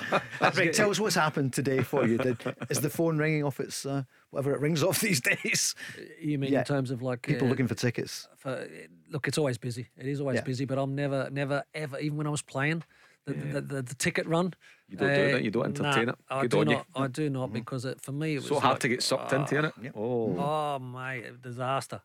tell 0.72 0.90
us 0.90 1.00
what's 1.00 1.14
happened 1.14 1.52
today 1.52 1.82
for 1.82 2.06
you. 2.06 2.18
Did, 2.18 2.38
is 2.70 2.80
the 2.80 2.90
phone 2.90 3.18
ringing 3.18 3.44
off 3.44 3.60
its 3.60 3.84
uh, 3.84 4.04
whatever 4.30 4.54
it 4.54 4.60
rings 4.60 4.82
off 4.82 5.00
these 5.00 5.20
days? 5.20 5.74
You 6.20 6.38
mean 6.38 6.52
yeah. 6.52 6.60
in 6.60 6.64
terms 6.64 6.90
of 6.90 7.02
like 7.02 7.22
people 7.22 7.46
uh, 7.46 7.50
looking 7.50 7.66
for 7.66 7.74
tickets? 7.74 8.28
For, 8.36 8.68
look, 9.10 9.28
it's 9.28 9.38
always 9.38 9.58
busy. 9.58 9.88
It 9.96 10.06
is 10.06 10.20
always 10.20 10.36
yeah. 10.36 10.42
busy. 10.42 10.64
But 10.64 10.78
I'm 10.78 10.94
never, 10.94 11.28
never, 11.30 11.64
ever. 11.74 11.98
Even 11.98 12.18
when 12.18 12.26
I 12.26 12.30
was 12.30 12.42
playing, 12.42 12.84
the, 13.24 13.34
the, 13.34 13.60
the, 13.60 13.82
the, 13.82 13.94
ticket 13.94 14.26
run. 14.26 14.54
You 14.92 14.98
don't 14.98 15.10
uh, 15.10 15.14
do 15.14 15.32
that. 15.32 15.42
You 15.42 15.50
don't 15.50 15.64
entertain 15.64 16.06
nah, 16.06 16.12
it. 16.12 16.18
I 16.30 16.46
do 16.46 16.64
not. 16.66 16.70
You. 16.70 17.02
I 17.02 17.06
do 17.06 17.30
not 17.30 17.46
mm-hmm. 17.46 17.54
because 17.54 17.86
it, 17.86 18.00
for 18.02 18.12
me 18.12 18.34
it 18.34 18.40
was 18.40 18.48
so 18.48 18.60
hard 18.60 18.78
to 18.80 18.88
get 18.88 19.02
sucked 19.02 19.32
uh, 19.32 19.36
into, 19.36 19.64
it. 19.64 19.92
Oh, 19.96 20.36
oh 20.38 20.78
my 20.78 21.22
disaster. 21.42 22.02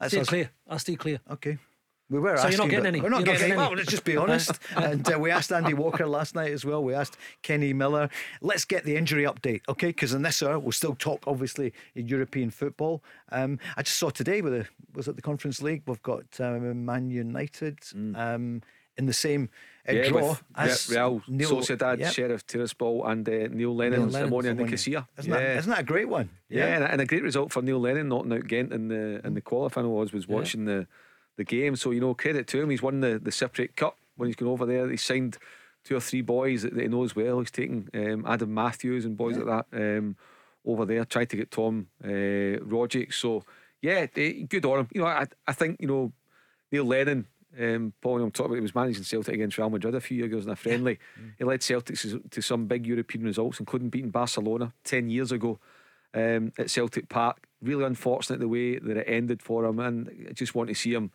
I 0.00 0.08
stay 0.08 0.24
clear. 0.24 0.50
I 0.68 0.76
stay 0.78 0.96
clear. 0.96 1.20
Okay. 1.30 1.56
We 2.10 2.18
were. 2.18 2.36
So 2.36 2.48
you're 2.48 2.58
not 2.58 2.68
getting 2.68 2.86
any. 2.86 3.00
We're 3.00 3.10
not 3.10 3.24
you're 3.24 3.34
getting, 3.34 3.52
any. 3.52 3.56
Well, 3.56 3.74
let's 3.74 3.90
just 3.90 4.04
be 4.04 4.16
honest. 4.16 4.58
and 4.76 5.08
uh, 5.12 5.18
we 5.18 5.30
asked 5.30 5.52
Andy 5.52 5.74
Walker 5.74 6.06
last 6.06 6.34
night 6.34 6.50
as 6.50 6.64
well. 6.64 6.82
We 6.82 6.94
asked 6.94 7.16
Kenny 7.42 7.72
Miller. 7.72 8.10
Let's 8.40 8.64
get 8.64 8.84
the 8.84 8.96
injury 8.96 9.22
update, 9.22 9.62
okay? 9.68 9.88
Because 9.88 10.12
in 10.12 10.22
this 10.22 10.42
hour 10.42 10.58
we'll 10.58 10.72
still 10.72 10.96
talk, 10.96 11.22
obviously, 11.26 11.72
in 11.94 12.08
European 12.08 12.50
football. 12.50 13.04
Um, 13.30 13.58
I 13.76 13.82
just 13.82 13.98
saw 13.98 14.10
today 14.10 14.40
with 14.40 14.52
the 14.52 14.66
was 14.94 15.06
it 15.06 15.14
the 15.14 15.22
Conference 15.22 15.62
League? 15.62 15.82
We've 15.86 16.02
got 16.02 16.24
um, 16.40 16.84
Man 16.84 17.10
United 17.10 17.78
mm. 17.80 18.16
um, 18.16 18.62
in 18.96 19.06
the 19.06 19.12
same 19.12 19.48
yeah, 19.94 20.08
draw 20.08 20.28
with, 20.30 20.42
as 20.54 20.88
yeah, 20.88 20.96
Real 20.98 21.22
Neil, 21.28 21.50
Sociedad, 21.50 21.98
yep. 21.98 22.12
Sheriff 22.12 22.46
Tiraspol, 22.46 23.08
and 23.08 23.28
uh, 23.28 23.48
Neil 23.50 23.74
Lennon, 23.74 24.08
Neil 24.08 24.28
Omonia 24.28 24.56
Nicosia. 24.56 25.06
Isn't, 25.18 25.32
yeah. 25.32 25.38
that, 25.38 25.56
isn't 25.58 25.70
that 25.70 25.80
a 25.80 25.84
great 25.84 26.08
one? 26.08 26.30
Yeah, 26.48 26.66
yeah 26.66 26.74
and, 26.74 26.84
a, 26.84 26.92
and, 26.92 27.00
a, 27.00 27.06
great 27.06 27.22
result 27.22 27.52
for 27.52 27.62
Neil 27.62 27.80
Lennon 27.80 28.08
knocking 28.08 28.32
out 28.32 28.46
Ghent 28.46 28.72
in 28.72 28.88
the 28.88 29.20
in 29.24 29.34
the 29.34 29.40
qualifying. 29.40 29.90
was 29.90 30.12
was 30.12 30.26
watching 30.26 30.64
the 30.64 30.86
the 31.36 31.44
game, 31.44 31.76
so 31.76 31.90
you 31.90 32.00
know 32.00 32.14
credit 32.14 32.46
to 32.48 32.60
him. 32.60 32.70
He's 32.70 32.82
won 32.82 33.00
the 33.00 33.18
the 33.18 33.30
Cypriot 33.30 33.76
Cup 33.76 33.96
when 34.16 34.28
he's 34.28 34.36
gone 34.36 34.48
over 34.48 34.66
there. 34.66 34.88
He 34.88 34.96
signed 34.96 35.38
two 35.84 35.96
or 35.96 36.00
three 36.00 36.22
boys 36.22 36.62
that, 36.62 36.74
that 36.74 36.82
he 36.82 36.88
knows 36.88 37.14
well. 37.14 37.38
He's 37.40 37.50
taken 37.50 37.88
um, 37.94 38.24
Adam 38.26 38.52
Matthews 38.52 39.04
and 39.04 39.16
boys 39.16 39.36
like 39.36 39.66
that 39.70 39.98
um, 39.98 40.16
over 40.64 40.84
there. 40.84 41.04
Tried 41.04 41.30
to 41.30 41.36
get 41.36 41.50
Tom 41.50 41.86
uh, 42.02 42.58
Rogic. 42.66 43.14
So 43.14 43.44
yeah, 43.80 44.06
good 44.06 44.64
on 44.64 44.80
him. 44.80 44.88
You 44.92 45.02
know, 45.02 45.06
I 45.06 45.26
I 45.46 45.52
think 45.52 45.80
you 45.80 45.86
know 45.86 46.12
Neil 46.72 46.84
Lennon 46.84 47.26
um, 47.58 47.92
Paul, 48.00 48.22
I'm 48.22 48.30
talking 48.30 48.50
about 48.50 48.56
he 48.56 48.60
was 48.62 48.74
managing 48.74 49.04
Celtic 49.04 49.34
against 49.34 49.58
Real 49.58 49.70
Madrid 49.70 49.94
a 49.94 50.00
few 50.00 50.18
years 50.18 50.32
ago 50.32 50.38
in 50.38 50.48
a 50.50 50.56
friendly. 50.56 50.98
Yeah. 51.16 51.30
He 51.38 51.44
led 51.44 51.62
Celtic 51.62 51.96
to 52.30 52.42
some 52.42 52.66
big 52.66 52.86
European 52.86 53.24
results, 53.24 53.60
including 53.60 53.88
beating 53.88 54.10
Barcelona 54.10 54.72
10 54.84 55.08
years 55.08 55.32
ago 55.32 55.58
um, 56.14 56.52
at 56.58 56.70
Celtic 56.70 57.08
Park. 57.08 57.46
Really 57.62 57.84
unfortunate 57.84 58.40
the 58.40 58.48
way 58.48 58.78
that 58.78 58.96
it 58.96 59.04
ended 59.08 59.42
for 59.42 59.64
him, 59.64 59.78
and 59.78 60.26
I 60.28 60.32
just 60.32 60.54
want 60.54 60.68
to 60.68 60.74
see 60.74 60.92
him. 60.92 61.10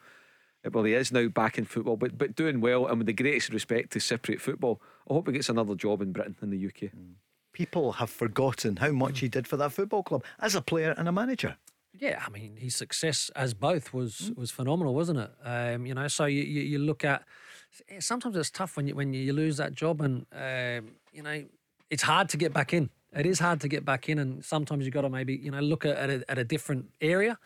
Well, 0.71 0.83
he 0.83 0.93
is 0.93 1.11
now 1.11 1.27
back 1.27 1.57
in 1.57 1.65
football, 1.65 1.97
but 1.97 2.17
but 2.17 2.35
doing 2.35 2.61
well, 2.61 2.87
and 2.87 2.99
with 2.99 3.07
the 3.07 3.13
greatest 3.13 3.51
respect 3.51 3.91
to 3.93 3.99
Cypriot 3.99 4.41
football. 4.41 4.81
I 5.09 5.13
hope 5.13 5.27
he 5.27 5.33
gets 5.33 5.49
another 5.49 5.75
job 5.75 6.01
in 6.01 6.11
Britain 6.11 6.35
in 6.41 6.51
the 6.51 6.67
UK. 6.67 6.91
Mm. 6.93 7.13
People 7.51 7.93
have 7.93 8.09
forgotten 8.09 8.77
how 8.77 8.91
much 8.91 9.19
he 9.19 9.27
did 9.27 9.47
for 9.47 9.57
that 9.57 9.73
football 9.73 10.03
club 10.03 10.23
as 10.39 10.55
a 10.55 10.61
player 10.61 10.93
and 10.97 11.07
a 11.07 11.11
manager. 11.11 11.57
Yeah, 11.99 12.23
I 12.25 12.29
mean 12.29 12.55
his 12.57 12.75
success 12.75 13.29
as 13.35 13.53
both 13.53 13.93
was 13.93 14.31
mm. 14.31 14.37
was 14.37 14.51
phenomenal, 14.51 14.93
wasn't 14.93 15.19
it? 15.19 15.31
Um, 15.43 15.85
you 15.85 15.93
know, 15.93 16.07
so 16.07 16.25
you, 16.25 16.41
you, 16.41 16.61
you 16.61 16.79
look 16.79 17.03
at 17.03 17.23
sometimes 17.99 18.35
it's 18.35 18.49
tough 18.49 18.77
when 18.77 18.87
you 18.87 18.95
when 18.95 19.13
you 19.13 19.33
lose 19.33 19.57
that 19.57 19.73
job, 19.73 20.01
and 20.01 20.25
um, 20.31 20.91
you 21.11 21.21
know 21.21 21.43
it's 21.89 22.03
hard 22.03 22.29
to 22.29 22.37
get 22.37 22.53
back 22.53 22.73
in. 22.73 22.89
It 23.13 23.25
is 23.25 23.39
hard 23.39 23.59
to 23.61 23.67
get 23.67 23.83
back 23.83 24.07
in, 24.07 24.19
and 24.19 24.43
sometimes 24.43 24.85
you've 24.85 24.93
got 24.93 25.01
to 25.01 25.09
maybe 25.09 25.35
you 25.35 25.51
know 25.51 25.59
look 25.59 25.85
at 25.85 25.97
at 25.97 26.09
a, 26.09 26.31
at 26.31 26.37
a 26.37 26.43
different 26.43 26.85
area. 27.01 27.37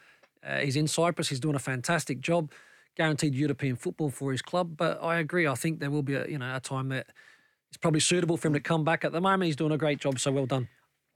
Uh, 0.46 0.60
he's 0.60 0.76
in 0.76 0.88
Cyprus. 0.88 1.30
He's 1.30 1.39
doing 1.39 1.56
a 1.56 1.60
fantastic 1.60 2.22
job, 2.22 2.52
guaranteed 2.96 3.34
European 3.34 3.76
football 3.76 4.12
for 4.12 4.32
his 4.32 4.43
club. 4.43 4.78
But 4.78 5.02
I 5.02 5.18
agree. 5.18 5.48
I 5.48 5.56
think 5.56 5.80
there 5.80 5.89
will 5.89 6.04
be 6.04 6.16
a 6.16 6.28
you 6.28 6.38
know 6.38 6.56
a 6.56 6.60
time 6.60 6.89
that 6.89 7.08
it's 7.70 7.78
probably 7.78 8.00
suitable 8.00 8.38
for 8.38 8.48
him 8.48 8.54
to 8.54 8.60
come 8.60 8.84
back. 8.84 9.04
At 9.04 9.12
the 9.12 9.22
moment, 9.22 9.48
he's 9.48 9.56
doing 9.56 9.72
a 9.72 9.78
great 9.78 10.00
job. 10.00 10.20
So 10.20 10.32
well 10.32 10.46
done. 10.46 10.70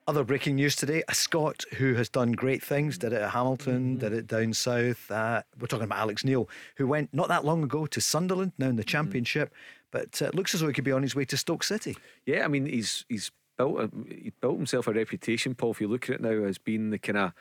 Other 0.10 0.24
breaking 0.24 0.56
news 0.56 0.76
today 0.76 1.04
a 1.08 1.14
Scot 1.14 1.66
who 1.78 1.94
has 1.94 2.10
done 2.10 2.32
great 2.32 2.64
things, 2.64 2.98
did 2.98 3.14
it 3.14 3.22
at 3.22 3.30
Hamilton, 3.30 3.92
mm-hmm. 3.92 4.00
did 4.00 4.12
it 4.12 4.26
down 4.26 4.54
south. 4.54 5.12
Uh, 5.12 5.44
we're 5.60 5.68
talking 5.68 5.84
about 5.84 6.00
Alex 6.00 6.26
Neil, 6.26 6.50
who 6.78 6.88
went 6.88 7.14
not 7.14 7.28
that 7.28 7.46
long 7.46 7.64
ago 7.64 7.86
to 7.86 8.02
Sunderland, 8.02 8.54
now 8.58 8.70
in 8.70 8.76
the 8.76 8.82
mm-hmm. 8.82 8.88
Championship, 8.88 9.54
but 9.92 10.20
uh, 10.20 10.32
looks 10.34 10.56
as 10.56 10.62
though 10.62 10.68
he 10.68 10.74
could 10.74 10.84
be 10.84 10.92
on 10.92 11.04
his 11.04 11.14
way 11.14 11.26
to 11.26 11.38
Stoke 11.38 11.64
City. 11.64 11.96
Yeah, 12.26 12.44
I 12.44 12.48
mean, 12.48 12.66
he's 12.66 13.06
he's 13.08 13.30
built 13.56 13.80
a, 13.80 13.92
he 14.08 14.34
built 14.42 14.58
himself 14.58 14.88
a 14.88 14.94
reputation, 14.94 15.54
Paul, 15.54 15.74
if 15.74 15.82
you 15.82 15.88
look 15.88 16.10
at 16.10 16.16
it 16.16 16.22
now, 16.22 16.44
as 16.44 16.58
being 16.58 16.90
the 16.90 16.98
kind 16.98 17.20
of 17.20 17.34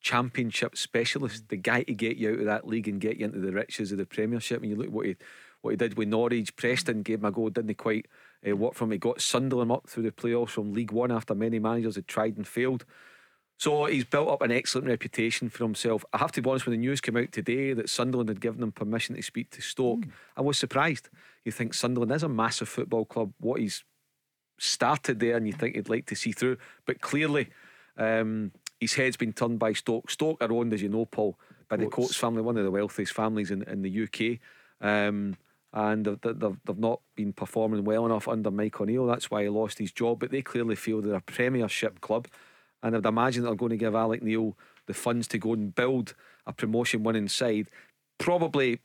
championship 0.00 0.76
specialist, 0.76 1.48
the 1.48 1.56
guy 1.56 1.84
to 1.84 1.94
get 1.94 2.16
you 2.16 2.32
out 2.32 2.40
of 2.40 2.46
that 2.46 2.66
league 2.66 2.88
and 2.88 3.00
get 3.00 3.18
you 3.18 3.26
into 3.26 3.38
the 3.38 3.52
riches 3.52 3.92
of 3.92 3.98
the 3.98 4.04
Premiership. 4.04 4.62
And 4.62 4.70
you 4.70 4.74
look 4.74 4.86
at 4.86 4.92
what 4.92 5.06
he 5.06 5.16
what 5.60 5.70
he 5.70 5.76
did 5.76 5.96
with 5.96 6.08
Norwich, 6.08 6.56
Preston 6.56 7.02
gave 7.02 7.20
him 7.20 7.26
a 7.26 7.30
go, 7.30 7.50
didn't 7.50 7.68
he 7.68 7.74
quite 7.74 8.06
uh, 8.48 8.56
work 8.56 8.74
from. 8.74 8.90
He 8.90 8.98
got 8.98 9.20
Sunderland 9.20 9.72
up 9.72 9.88
through 9.88 10.04
the 10.04 10.10
playoffs 10.10 10.50
from 10.50 10.72
League 10.72 10.92
One 10.92 11.12
after 11.12 11.34
many 11.34 11.58
managers 11.58 11.96
had 11.96 12.08
tried 12.08 12.36
and 12.36 12.46
failed. 12.46 12.84
So 13.58 13.86
he's 13.86 14.04
built 14.04 14.28
up 14.28 14.42
an 14.42 14.52
excellent 14.52 14.86
reputation 14.86 15.48
for 15.48 15.64
himself. 15.64 16.04
I 16.12 16.18
have 16.18 16.32
to 16.32 16.42
be 16.42 16.50
honest, 16.50 16.66
when 16.66 16.72
the 16.72 16.86
news 16.86 17.00
came 17.00 17.16
out 17.16 17.32
today 17.32 17.72
that 17.72 17.88
Sunderland 17.88 18.28
had 18.28 18.40
given 18.40 18.62
him 18.62 18.72
permission 18.72 19.16
to 19.16 19.22
speak 19.22 19.50
to 19.52 19.62
Stoke, 19.62 20.00
mm. 20.00 20.10
I 20.36 20.42
was 20.42 20.58
surprised. 20.58 21.08
You 21.44 21.52
think 21.52 21.72
Sunderland 21.72 22.12
is 22.12 22.22
a 22.22 22.28
massive 22.28 22.68
football 22.68 23.06
club, 23.06 23.32
what 23.40 23.60
he's 23.60 23.82
started 24.58 25.20
there, 25.20 25.36
and 25.36 25.46
you 25.46 25.54
think 25.54 25.74
he'd 25.74 25.88
like 25.88 26.06
to 26.06 26.16
see 26.16 26.32
through. 26.32 26.58
But 26.84 27.00
clearly, 27.00 27.48
um, 27.96 28.52
his 28.78 28.94
head's 28.94 29.16
been 29.16 29.32
turned 29.32 29.58
by 29.58 29.72
Stoke. 29.72 30.10
Stoke 30.10 30.42
are 30.42 30.52
owned, 30.52 30.74
as 30.74 30.82
you 30.82 30.90
know, 30.90 31.06
Paul, 31.06 31.38
by 31.68 31.76
the 31.76 31.86
Coates 31.86 32.16
family, 32.16 32.42
one 32.42 32.58
of 32.58 32.64
the 32.64 32.70
wealthiest 32.70 33.12
families 33.12 33.50
in, 33.50 33.62
in 33.62 33.80
the 33.82 34.02
UK. 34.02 34.38
Um, 34.86 35.36
and 35.76 36.06
they've, 36.06 36.20
they've, 36.22 36.56
they've 36.64 36.78
not 36.78 37.02
been 37.14 37.34
performing 37.34 37.84
well 37.84 38.06
enough 38.06 38.26
under 38.26 38.50
Mike 38.50 38.80
O'Neill. 38.80 39.06
That's 39.06 39.30
why 39.30 39.42
he 39.42 39.50
lost 39.50 39.78
his 39.78 39.92
job. 39.92 40.18
But 40.18 40.30
they 40.30 40.40
clearly 40.40 40.74
feel 40.74 41.02
they're 41.02 41.16
a 41.16 41.20
Premiership 41.20 42.00
club, 42.00 42.28
and 42.82 42.96
I'd 42.96 43.04
imagine 43.04 43.44
they're 43.44 43.54
going 43.54 43.70
to 43.70 43.76
give 43.76 43.94
Alec 43.94 44.22
Neil 44.22 44.56
the 44.86 44.94
funds 44.94 45.28
to 45.28 45.38
go 45.38 45.52
and 45.52 45.74
build 45.74 46.14
a 46.46 46.54
promotion 46.54 47.02
winning 47.02 47.28
side. 47.28 47.68
Probably, 48.16 48.70
you 48.70 48.78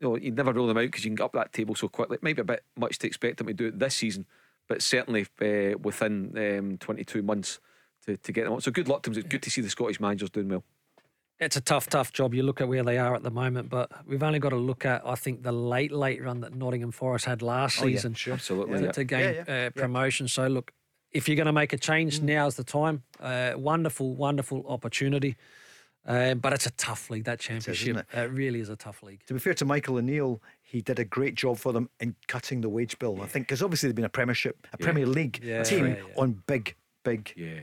know, 0.00 0.16
you'd 0.16 0.36
never 0.36 0.52
rule 0.52 0.68
them 0.68 0.78
out 0.78 0.82
because 0.82 1.04
you 1.04 1.10
can 1.10 1.16
get 1.16 1.24
up 1.24 1.32
that 1.32 1.52
table 1.52 1.74
so 1.74 1.88
quickly. 1.88 2.14
It 2.14 2.22
might 2.22 2.36
be 2.36 2.42
a 2.42 2.44
bit 2.44 2.62
much 2.76 3.00
to 3.00 3.08
expect 3.08 3.38
them 3.38 3.48
to 3.48 3.52
do 3.52 3.66
it 3.66 3.80
this 3.80 3.96
season, 3.96 4.24
but 4.68 4.82
certainly 4.82 5.26
uh, 5.42 5.76
within 5.82 6.30
um, 6.38 6.78
22 6.78 7.22
months 7.22 7.58
to, 8.04 8.16
to 8.18 8.32
get 8.32 8.44
them 8.44 8.52
on. 8.52 8.60
So 8.60 8.70
good 8.70 8.86
luck 8.86 9.02
to 9.02 9.10
them. 9.10 9.18
It's 9.18 9.28
good 9.28 9.42
to 9.42 9.50
see 9.50 9.62
the 9.62 9.70
Scottish 9.70 9.98
managers 9.98 10.30
doing 10.30 10.48
well. 10.48 10.62
It's 11.38 11.56
a 11.56 11.60
tough, 11.60 11.88
tough 11.88 12.12
job. 12.12 12.32
You 12.34 12.42
look 12.42 12.60
at 12.62 12.68
where 12.68 12.82
they 12.82 12.96
are 12.96 13.14
at 13.14 13.22
the 13.22 13.30
moment, 13.30 13.68
but 13.68 13.90
we've 14.06 14.22
only 14.22 14.38
got 14.38 14.50
to 14.50 14.56
look 14.56 14.86
at, 14.86 15.02
I 15.06 15.16
think, 15.16 15.42
the 15.42 15.52
late, 15.52 15.92
late 15.92 16.22
run 16.22 16.40
that 16.40 16.54
Nottingham 16.54 16.92
Forest 16.92 17.26
had 17.26 17.42
last 17.42 17.82
Oh, 17.82 17.86
yeah, 17.86 17.96
season 17.96 18.14
sure. 18.14 18.34
Absolutely, 18.34 18.78
to, 18.78 18.84
yeah. 18.86 18.92
to 18.92 19.04
gain 19.04 19.34
Yeah, 19.34 19.44
yeah, 19.46 19.66
uh, 19.66 19.70
promotion. 19.70 20.28
So, 20.28 20.46
look, 20.46 20.72
if 21.12 21.28
you're 21.28 21.36
going 21.36 21.46
to 21.46 21.52
make 21.52 21.74
a 21.74 21.78
change, 21.78 22.22
now's 22.22 22.56
the 22.56 22.64
time. 22.64 23.02
Uh, 23.20 23.52
wonderful, 23.56 24.14
wonderful 24.14 24.64
opportunity. 24.66 25.36
Uh, 26.06 26.34
but 26.34 26.52
it's 26.52 26.66
a 26.66 26.70
tough 26.72 27.10
league, 27.10 27.24
that 27.24 27.40
championship. 27.40 27.88
isn't 27.96 28.06
it? 28.14 28.30
really 28.30 28.60
is 28.60 28.68
a 28.68 28.76
tough 28.76 29.02
league. 29.02 29.20
To 29.26 29.34
be 29.34 29.40
fair 29.40 29.54
to 29.54 29.64
Michael 29.64 29.96
O'Neill, 29.96 30.40
he 30.62 30.80
did 30.80 30.98
a 31.00 31.04
great 31.04 31.34
job 31.34 31.58
for 31.58 31.72
them 31.72 31.90
in 32.00 32.14
cutting 32.28 32.60
the 32.60 32.68
wage 32.68 32.98
bill. 32.98 33.20
I 33.22 33.26
think 33.26 33.46
because 33.48 33.60
obviously 33.60 33.88
they've 33.88 33.96
been 33.96 34.04
a 34.04 34.08
Premiership, 34.08 34.66
a 34.72 34.78
Premier 34.78 35.04
League 35.06 35.40
Yeah, 35.42 35.64
team 35.64 35.84
yeah, 35.86 35.94
yeah. 35.96 36.02
on 36.16 36.42
big, 36.46 36.76
big 37.04 37.32
Yeah. 37.36 37.60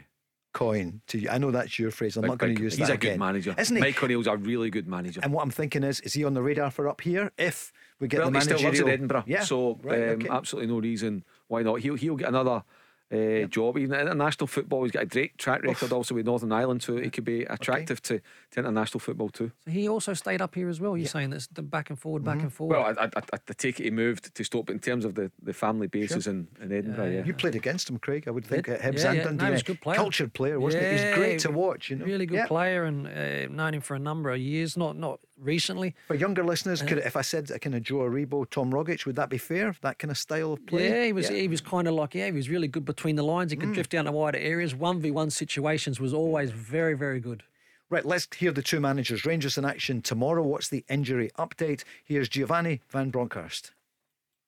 Coin. 0.53 1.01
To 1.07 1.19
you. 1.19 1.29
I 1.29 1.37
know 1.37 1.51
that's 1.51 1.77
your 1.77 1.91
phrase. 1.91 2.15
I'm 2.15 2.21
Big, 2.21 2.31
not 2.31 2.37
going 2.37 2.55
to 2.55 2.61
use 2.61 2.75
He's 2.75 2.87
that 2.87 3.01
He's 3.01 3.09
a 3.09 3.11
good 3.11 3.19
manager. 3.19 3.55
isn't 3.57 3.75
he? 3.75 3.81
Mike 3.81 4.01
O'Neill's 4.01 4.27
a 4.27 4.37
really 4.37 4.69
good 4.69 4.87
manager. 4.87 5.19
And 5.23 5.33
what 5.33 5.41
I'm 5.43 5.51
thinking 5.51 5.83
is, 5.83 5.99
is 6.01 6.13
he 6.13 6.23
on 6.23 6.33
the 6.33 6.41
radar 6.41 6.71
for 6.71 6.87
up 6.87 7.01
here? 7.01 7.31
If 7.37 7.73
we 7.99 8.07
get 8.07 8.19
well, 8.19 8.31
the 8.31 8.39
he 8.39 8.43
still 8.45 8.59
lives 8.59 8.79
in 8.79 8.89
Edinburgh, 8.89 9.23
yeah. 9.27 9.43
so 9.43 9.79
right, 9.83 10.03
um, 10.03 10.09
okay. 10.09 10.29
absolutely 10.29 10.71
no 10.71 10.79
reason 10.79 11.23
why 11.47 11.63
not. 11.63 11.79
He'll 11.79 11.95
he'll 11.95 12.15
get 12.15 12.29
another 12.29 12.63
uh, 13.11 13.45
job. 13.47 13.77
Even 13.77 13.99
international 13.99 14.47
football, 14.47 14.83
he's 14.83 14.91
got 14.91 15.03
a 15.03 15.05
great 15.05 15.37
track 15.37 15.63
record 15.63 15.91
also 15.91 16.15
with 16.15 16.25
Northern 16.25 16.51
Ireland, 16.51 16.83
so 16.83 16.97
he 16.97 17.09
could 17.09 17.25
be 17.25 17.43
attractive 17.43 18.01
to, 18.03 18.19
to 18.51 18.59
international 18.59 18.99
football 18.99 19.29
too. 19.29 19.51
So 19.65 19.71
he 19.71 19.87
also 19.87 20.13
stayed 20.13 20.41
up 20.41 20.55
here 20.55 20.69
as 20.69 20.79
well. 20.79 20.97
You're 20.97 21.07
saying 21.07 21.29
that's 21.31 21.47
the 21.47 21.61
back 21.61 21.89
and 21.89 21.99
forward, 21.99 22.23
back 22.23 22.41
and 22.41 22.51
forward. 22.51 22.77
Well, 22.77 22.95
I, 22.99 23.03
I, 23.03 23.09
I, 23.15 23.37
I 23.49 23.53
take 23.53 23.79
it 23.79 23.83
he 23.83 23.91
moved 23.91 24.33
to 24.33 24.43
Stoke, 24.43 24.67
but 24.67 24.73
in 24.73 24.79
terms 24.79 25.05
of 25.05 25.15
the, 25.15 25.31
the 25.41 25.53
family 25.53 25.87
bases 25.87 26.27
in, 26.27 26.47
in 26.61 26.71
Edinburgh, 26.71 27.11
yeah. 27.11 27.25
You 27.25 27.33
played 27.33 27.55
against 27.55 27.89
him, 27.89 27.99
Craig. 27.99 28.25
I 28.27 28.31
would 28.31 28.45
think 28.45 28.65
Did? 28.65 28.75
at 28.75 28.81
Hibs 28.81 28.99
Yeah, 29.03 29.09
and 29.09 29.17
yeah. 29.17 29.23
Dundee. 29.23 29.43
No, 29.43 29.45
he 29.45 29.51
was 29.51 29.61
a 29.61 29.65
good 29.65 29.81
player. 29.81 29.95
Cultured 29.95 30.33
player, 30.33 30.59
wasn't 30.59 30.83
he? 30.83 30.89
He 30.89 30.93
was 30.95 31.15
great 31.15 31.39
to 31.39 31.51
watch. 31.51 31.89
You 31.89 31.97
know, 31.97 32.05
really 32.05 32.25
good 32.25 32.35
Yeah. 32.37 32.47
player, 32.47 32.85
and 32.85 33.07
uh, 33.07 33.47
known 33.53 33.73
him 33.75 33.81
for 33.81 33.95
a 33.95 33.99
number 33.99 34.29
of 34.31 34.39
years. 34.39 34.75
Not 34.77 34.97
not 34.97 35.19
recently. 35.39 35.95
For 36.07 36.15
younger 36.15 36.43
listeners, 36.43 36.81
Uh, 36.81 36.85
could, 36.87 36.97
if 36.99 37.15
I 37.15 37.21
said 37.21 37.49
a 37.51 37.59
kind 37.59 37.75
of 37.75 37.83
Joe 37.83 37.99
Aribo, 37.99 38.49
Tom 38.49 38.71
Rogic, 38.71 39.05
would 39.05 39.15
that 39.15 39.29
be 39.29 39.37
fair? 39.37 39.75
That 39.81 39.99
kind 39.99 40.11
of 40.11 40.17
style 40.17 40.53
of 40.53 40.65
play? 40.65 40.89
Yeah, 40.89 41.05
he 41.05 41.13
was. 41.13 41.29
He 41.29 41.47
was 41.47 41.61
kind 41.61 41.87
of 41.87 41.93
like 41.95 42.13
yeah, 42.15 42.25
he 42.27 42.31
was 42.31 42.49
really 42.49 42.67
good 42.67 42.85
between 42.85 43.15
the 43.15 43.23
lines. 43.23 43.51
He 43.51 43.57
Mm. 43.57 43.61
could 43.61 43.73
drift 43.73 43.91
down 43.91 44.05
to 44.05 44.11
wider 44.11 44.37
areas. 44.39 44.73
One 44.75 44.99
v 45.01 45.11
one 45.11 45.29
situations 45.29 45.99
was 45.99 46.13
always 46.13 46.51
very 46.51 46.95
very 46.95 47.19
good. 47.19 47.43
Right, 47.89 48.05
let's 48.05 48.27
hear 48.35 48.51
the 48.51 48.63
two 48.63 48.79
managers. 48.79 49.23
Rangers 49.25 49.57
in 49.57 49.65
action 49.65 50.01
tomorrow. 50.01 50.41
What's 50.41 50.69
the 50.69 50.83
injury 50.89 51.29
update? 51.37 51.83
Here's 52.03 52.27
Giovanni 52.27 52.81
Van 52.89 53.11
Bronckhorst. 53.11 53.71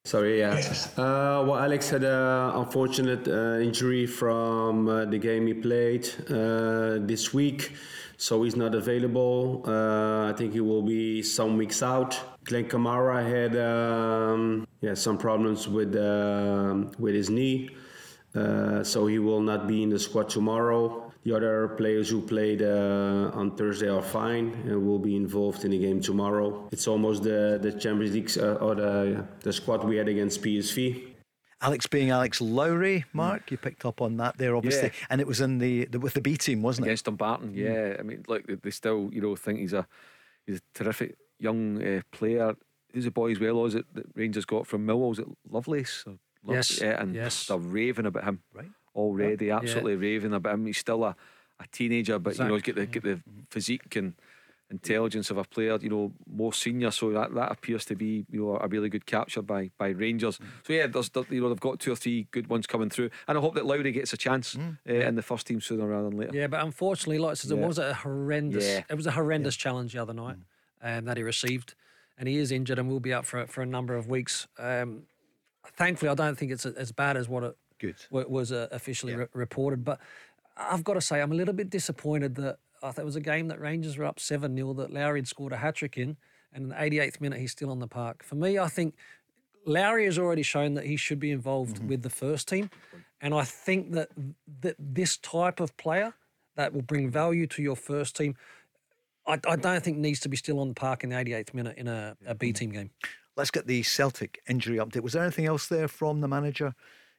Sorry, 0.03 0.37
yeah. 0.39 0.53
Uh, 0.97 1.43
well, 1.45 1.55
Alex 1.57 1.89
had 1.89 2.03
an 2.03 2.55
unfortunate 2.61 3.27
uh, 3.27 3.59
injury 3.59 4.05
from 4.05 4.87
uh, 4.87 5.05
the 5.05 5.17
game 5.17 5.47
he 5.47 5.53
played 5.55 6.07
uh, 6.29 6.97
this 7.05 7.33
week, 7.33 7.71
so 8.17 8.43
he's 8.43 8.55
not 8.55 8.75
available. 8.75 9.63
Uh, 9.65 10.29
I 10.29 10.33
think 10.33 10.53
he 10.53 10.61
will 10.61 10.81
be 10.81 11.21
some 11.21 11.57
weeks 11.57 11.83
out. 11.83 12.19
Glenn 12.43 12.65
Kamara 12.65 13.23
had 13.27 13.55
um, 13.57 14.67
yeah 14.81 14.93
some 14.93 15.17
problems 15.17 15.67
with 15.67 15.95
um 15.95 16.91
with 16.99 17.15
his 17.15 17.29
knee, 17.29 17.69
uh, 18.35 18.83
so 18.83 19.07
he 19.07 19.19
will 19.19 19.41
not 19.41 19.67
be 19.67 19.83
in 19.83 19.89
the 19.89 19.99
squad 19.99 20.29
tomorrow. 20.29 21.01
The 21.23 21.35
other 21.35 21.69
players 21.69 22.07
who 22.09 22.21
played 22.21 22.61
uh, 22.61 23.31
on 23.33 23.55
Thursday 23.57 23.89
are 23.89 24.03
fine 24.03 24.53
and 24.67 24.85
will 24.85 24.99
be 24.99 25.15
involved 25.15 25.65
in 25.65 25.71
the 25.71 25.79
game 25.79 25.99
tomorrow. 25.99 26.69
It's 26.71 26.87
almost 26.87 27.23
the 27.23 27.57
the 27.61 27.71
Champions 27.71 28.13
League 28.13 28.31
uh, 28.37 28.63
or 28.65 28.75
the 28.75 29.25
the 29.41 29.51
squad 29.51 29.83
we 29.83 29.97
had 29.97 30.07
against 30.07 30.43
PSV. 30.43 31.14
Alex 31.61 31.87
being 31.87 32.09
Alex 32.09 32.41
Lowry, 32.41 33.05
hmm. 33.11 33.17
Mark, 33.17 33.51
you 33.51 33.57
picked 33.57 33.85
up 33.85 34.01
on 34.01 34.17
that 34.17 34.37
there, 34.37 34.55
obviously, 34.55 34.89
Yeah. 34.89 35.05
and 35.09 35.21
it 35.21 35.27
was 35.27 35.41
in 35.41 35.57
the, 35.59 35.85
the 35.85 35.99
with 35.99 36.13
the 36.13 36.21
B 36.21 36.37
team, 36.37 36.61
wasn't 36.61 36.85
it? 36.85 36.89
against 36.89 37.05
Dumbarton. 37.05 37.49
Hmm. 37.49 37.57
Yeah, 37.57 37.95
I 37.99 38.03
mean, 38.03 38.23
look, 38.27 38.45
they- 38.45 38.69
still, 38.71 39.09
you 39.11 39.21
know, 39.21 39.35
think 39.35 39.59
he's 39.59 39.73
a 39.73 39.87
he's 40.45 40.59
a 40.59 40.61
terrific 40.73 41.17
young 41.39 41.81
uh, 41.81 42.01
player. 42.11 42.55
Who's 42.93 43.05
the 43.05 43.11
boy 43.11 43.31
as 43.31 43.39
well? 43.39 43.65
Is 43.65 43.75
it 43.75 43.85
that 43.93 44.05
Rangers 44.15 44.45
got 44.45 44.67
from 44.67 44.85
Millwall? 44.85 45.13
Is 45.13 45.19
it 45.19 45.27
Lovelace? 45.49 46.05
Yes, 46.47 46.79
yeah, 46.79 47.01
and 47.01 47.15
yes. 47.15 47.47
they're 47.47 47.57
raving 47.57 48.05
about 48.05 48.23
him 48.23 48.41
Right. 48.53 48.69
already. 48.95 49.49
Absolutely 49.49 49.95
raving 49.95 50.33
about 50.33 50.53
him. 50.53 50.65
He's 50.67 50.77
still 50.77 51.03
a, 51.03 51.15
a 51.59 51.67
teenager, 51.71 52.19
but 52.19 52.37
you 52.37 52.45
know, 52.45 52.53
he's 52.53 52.63
got 52.63 52.75
the 52.75 52.85
get 52.85 53.03
the 53.03 53.15
hmm. 53.15 53.41
physique 53.49 53.95
and 53.95 54.13
intelligence 54.71 55.29
of 55.29 55.37
a 55.37 55.43
player. 55.43 55.77
You 55.81 55.89
know, 55.89 56.11
more 56.27 56.53
senior. 56.53 56.91
So 56.91 57.11
that, 57.11 57.33
that 57.33 57.51
appears 57.51 57.85
to 57.85 57.95
be 57.95 58.25
you 58.31 58.39
know 58.41 58.57
a 58.61 58.67
really 58.67 58.89
good 58.89 59.05
capture 59.05 59.41
by 59.41 59.71
by 59.77 59.89
Rangers. 59.89 60.39
So 60.65 60.73
yeah, 60.73 60.87
there's 60.87 61.09
there- 61.09 61.23
you 61.29 61.41
know 61.41 61.49
they've 61.49 61.59
got 61.59 61.79
two 61.79 61.91
or 61.91 61.95
three 61.95 62.27
good 62.31 62.47
ones 62.47 62.67
coming 62.67 62.89
through, 62.89 63.09
and 63.27 63.37
I 63.37 63.41
hope 63.41 63.55
that 63.55 63.65
Lowry 63.65 63.91
gets 63.91 64.13
a 64.13 64.17
chance 64.17 64.57
uh, 64.57 64.93
in 64.93 65.15
the 65.15 65.21
first 65.21 65.47
team 65.47 65.61
sooner 65.61 65.87
rather 65.87 66.09
than 66.09 66.17
later. 66.17 66.35
Yeah, 66.35 66.47
but 66.47 66.63
unfortunately, 66.63 67.19
like 67.19 67.31
I 67.31 67.33
said, 67.35 67.51
it 67.51 67.59
was 67.67 67.77
a 67.77 67.93
horrendous. 67.93 68.65
Yeah. 68.65 68.83
It 68.89 68.95
was 68.95 69.05
a 69.07 69.11
horrendous 69.11 69.55
challenge 69.55 69.93
the 69.93 70.01
other 70.01 70.13
night 70.13 70.37
um, 70.81 71.05
that 71.05 71.17
he 71.17 71.23
received, 71.23 71.75
and 72.17 72.27
he 72.27 72.37
is 72.37 72.51
injured 72.51 72.79
and 72.79 72.89
will 72.89 72.99
be 72.99 73.13
out 73.13 73.25
for 73.25 73.45
for 73.47 73.61
a 73.61 73.65
number 73.65 73.95
of 73.95 74.07
weeks. 74.09 74.47
Um, 74.57 75.03
thankfully, 75.77 76.09
I 76.09 76.15
don't 76.15 76.37
think 76.37 76.51
it's 76.51 76.65
as 76.65 76.91
bad 76.91 77.17
as 77.17 77.27
what 77.29 77.43
it 77.43 77.57
Good. 77.79 77.95
wa- 78.09 78.25
was 78.27 78.51
uh, 78.51 78.67
officially 78.71 79.15
re- 79.15 79.27
reported. 79.33 79.83
But 79.83 79.99
I've 80.57 80.83
got 80.83 80.93
to 80.93 81.01
say, 81.01 81.21
I'm 81.21 81.31
a 81.31 81.35
little 81.35 81.53
bit 81.53 81.69
disappointed 81.69 82.35
that 82.35 82.57
I 82.85 82.91
thought 82.91 83.01
it 83.01 83.05
was 83.05 83.15
a 83.15 83.21
game 83.21 83.47
that 83.47 83.59
Rangers 83.59 83.97
were 83.97 84.05
up 84.05 84.19
7 84.19 84.55
0 84.55 84.73
that 84.73 84.93
Lowry 84.93 85.19
had 85.19 85.27
scored 85.27 85.53
a 85.53 85.57
hat 85.57 85.75
trick 85.75 85.97
in, 85.97 86.17
and 86.53 86.63
in 86.63 86.69
the 86.69 86.75
88th 86.75 87.21
minute, 87.21 87.39
he's 87.39 87.51
still 87.51 87.71
on 87.71 87.79
the 87.79 87.87
park. 87.87 88.23
For 88.23 88.35
me, 88.35 88.57
I 88.57 88.67
think 88.67 88.95
Lowry 89.65 90.05
has 90.05 90.17
already 90.17 90.43
shown 90.43 90.75
that 90.75 90.85
he 90.85 90.95
should 90.95 91.19
be 91.19 91.31
involved 91.31 91.77
mm-hmm. 91.77 91.87
with 91.87 92.01
the 92.03 92.09
first 92.09 92.47
team. 92.47 92.69
And 93.21 93.33
I 93.33 93.43
think 93.43 93.93
that, 93.93 94.09
that 94.61 94.75
this 94.77 95.17
type 95.17 95.59
of 95.59 95.75
player 95.77 96.13
that 96.55 96.73
will 96.73 96.81
bring 96.81 97.09
value 97.09 97.47
to 97.47 97.61
your 97.61 97.75
first 97.75 98.15
team, 98.15 98.35
I, 99.27 99.39
I 99.47 99.55
don't 99.55 99.83
think 99.83 99.97
needs 99.97 100.19
to 100.21 100.29
be 100.29 100.37
still 100.37 100.59
on 100.59 100.69
the 100.69 100.75
park 100.75 101.03
in 101.03 101.09
the 101.09 101.15
88th 101.15 101.53
minute 101.53 101.77
in 101.77 101.87
a, 101.87 102.15
a 102.25 102.35
B 102.35 102.47
mm-hmm. 102.47 102.53
team 102.53 102.69
game. 102.71 102.89
Let's 103.35 103.51
get 103.51 103.67
the 103.67 103.83
Celtic 103.83 104.41
injury 104.47 104.77
update. 104.77 105.01
Was 105.01 105.13
there 105.13 105.23
anything 105.23 105.45
else 105.45 105.67
there 105.67 105.87
from 105.87 106.21
the 106.21 106.27
manager? 106.27 106.73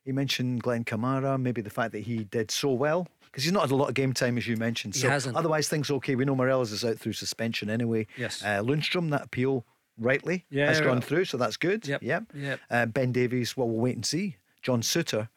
He 0.04 0.12
mentioned 0.12 0.62
Glenn 0.62 0.84
Kamara, 0.84 1.38
maybe 1.40 1.60
the 1.60 1.70
fact 1.70 1.92
that 1.92 2.00
he 2.00 2.24
did 2.24 2.50
so 2.50 2.70
well. 2.70 3.08
Because 3.26 3.44
he's 3.44 3.52
not 3.52 3.62
had 3.62 3.70
a 3.70 3.76
lot 3.76 3.88
of 3.88 3.94
game 3.94 4.12
time, 4.12 4.38
as 4.38 4.46
you 4.48 4.56
mentioned. 4.56 4.94
He 4.96 5.06
hasn't. 5.06 5.36
otherwise, 5.36 5.68
things 5.68 5.90
okay. 5.90 6.14
We 6.14 6.24
know 6.24 6.34
Morelos 6.34 6.72
is 6.72 6.84
out 6.84 6.98
through 6.98 7.12
suspension 7.12 7.68
anyway. 7.70 8.06
Yes. 8.16 8.42
Uh, 8.42 8.62
Lundstram, 8.62 9.10
that 9.10 9.24
appeal 9.24 9.64
rightly 9.98 10.44
Yeah, 10.50 10.66
has 10.68 10.80
gone 10.80 10.94
right. 10.96 11.04
through, 11.04 11.24
so 11.26 11.36
that's 11.36 11.56
good. 11.56 11.86
Yep, 11.86 12.02
Yep. 12.02 12.24
yep. 12.34 12.60
Uh, 12.70 12.86
ben 12.86 13.12
Davies, 13.12 13.56
well, 13.56 13.68
we'll 13.68 13.80
wait 13.80 13.94
and 13.96 14.04
see. 14.06 14.36
John 14.62 14.82
Souttar, 14.82 15.28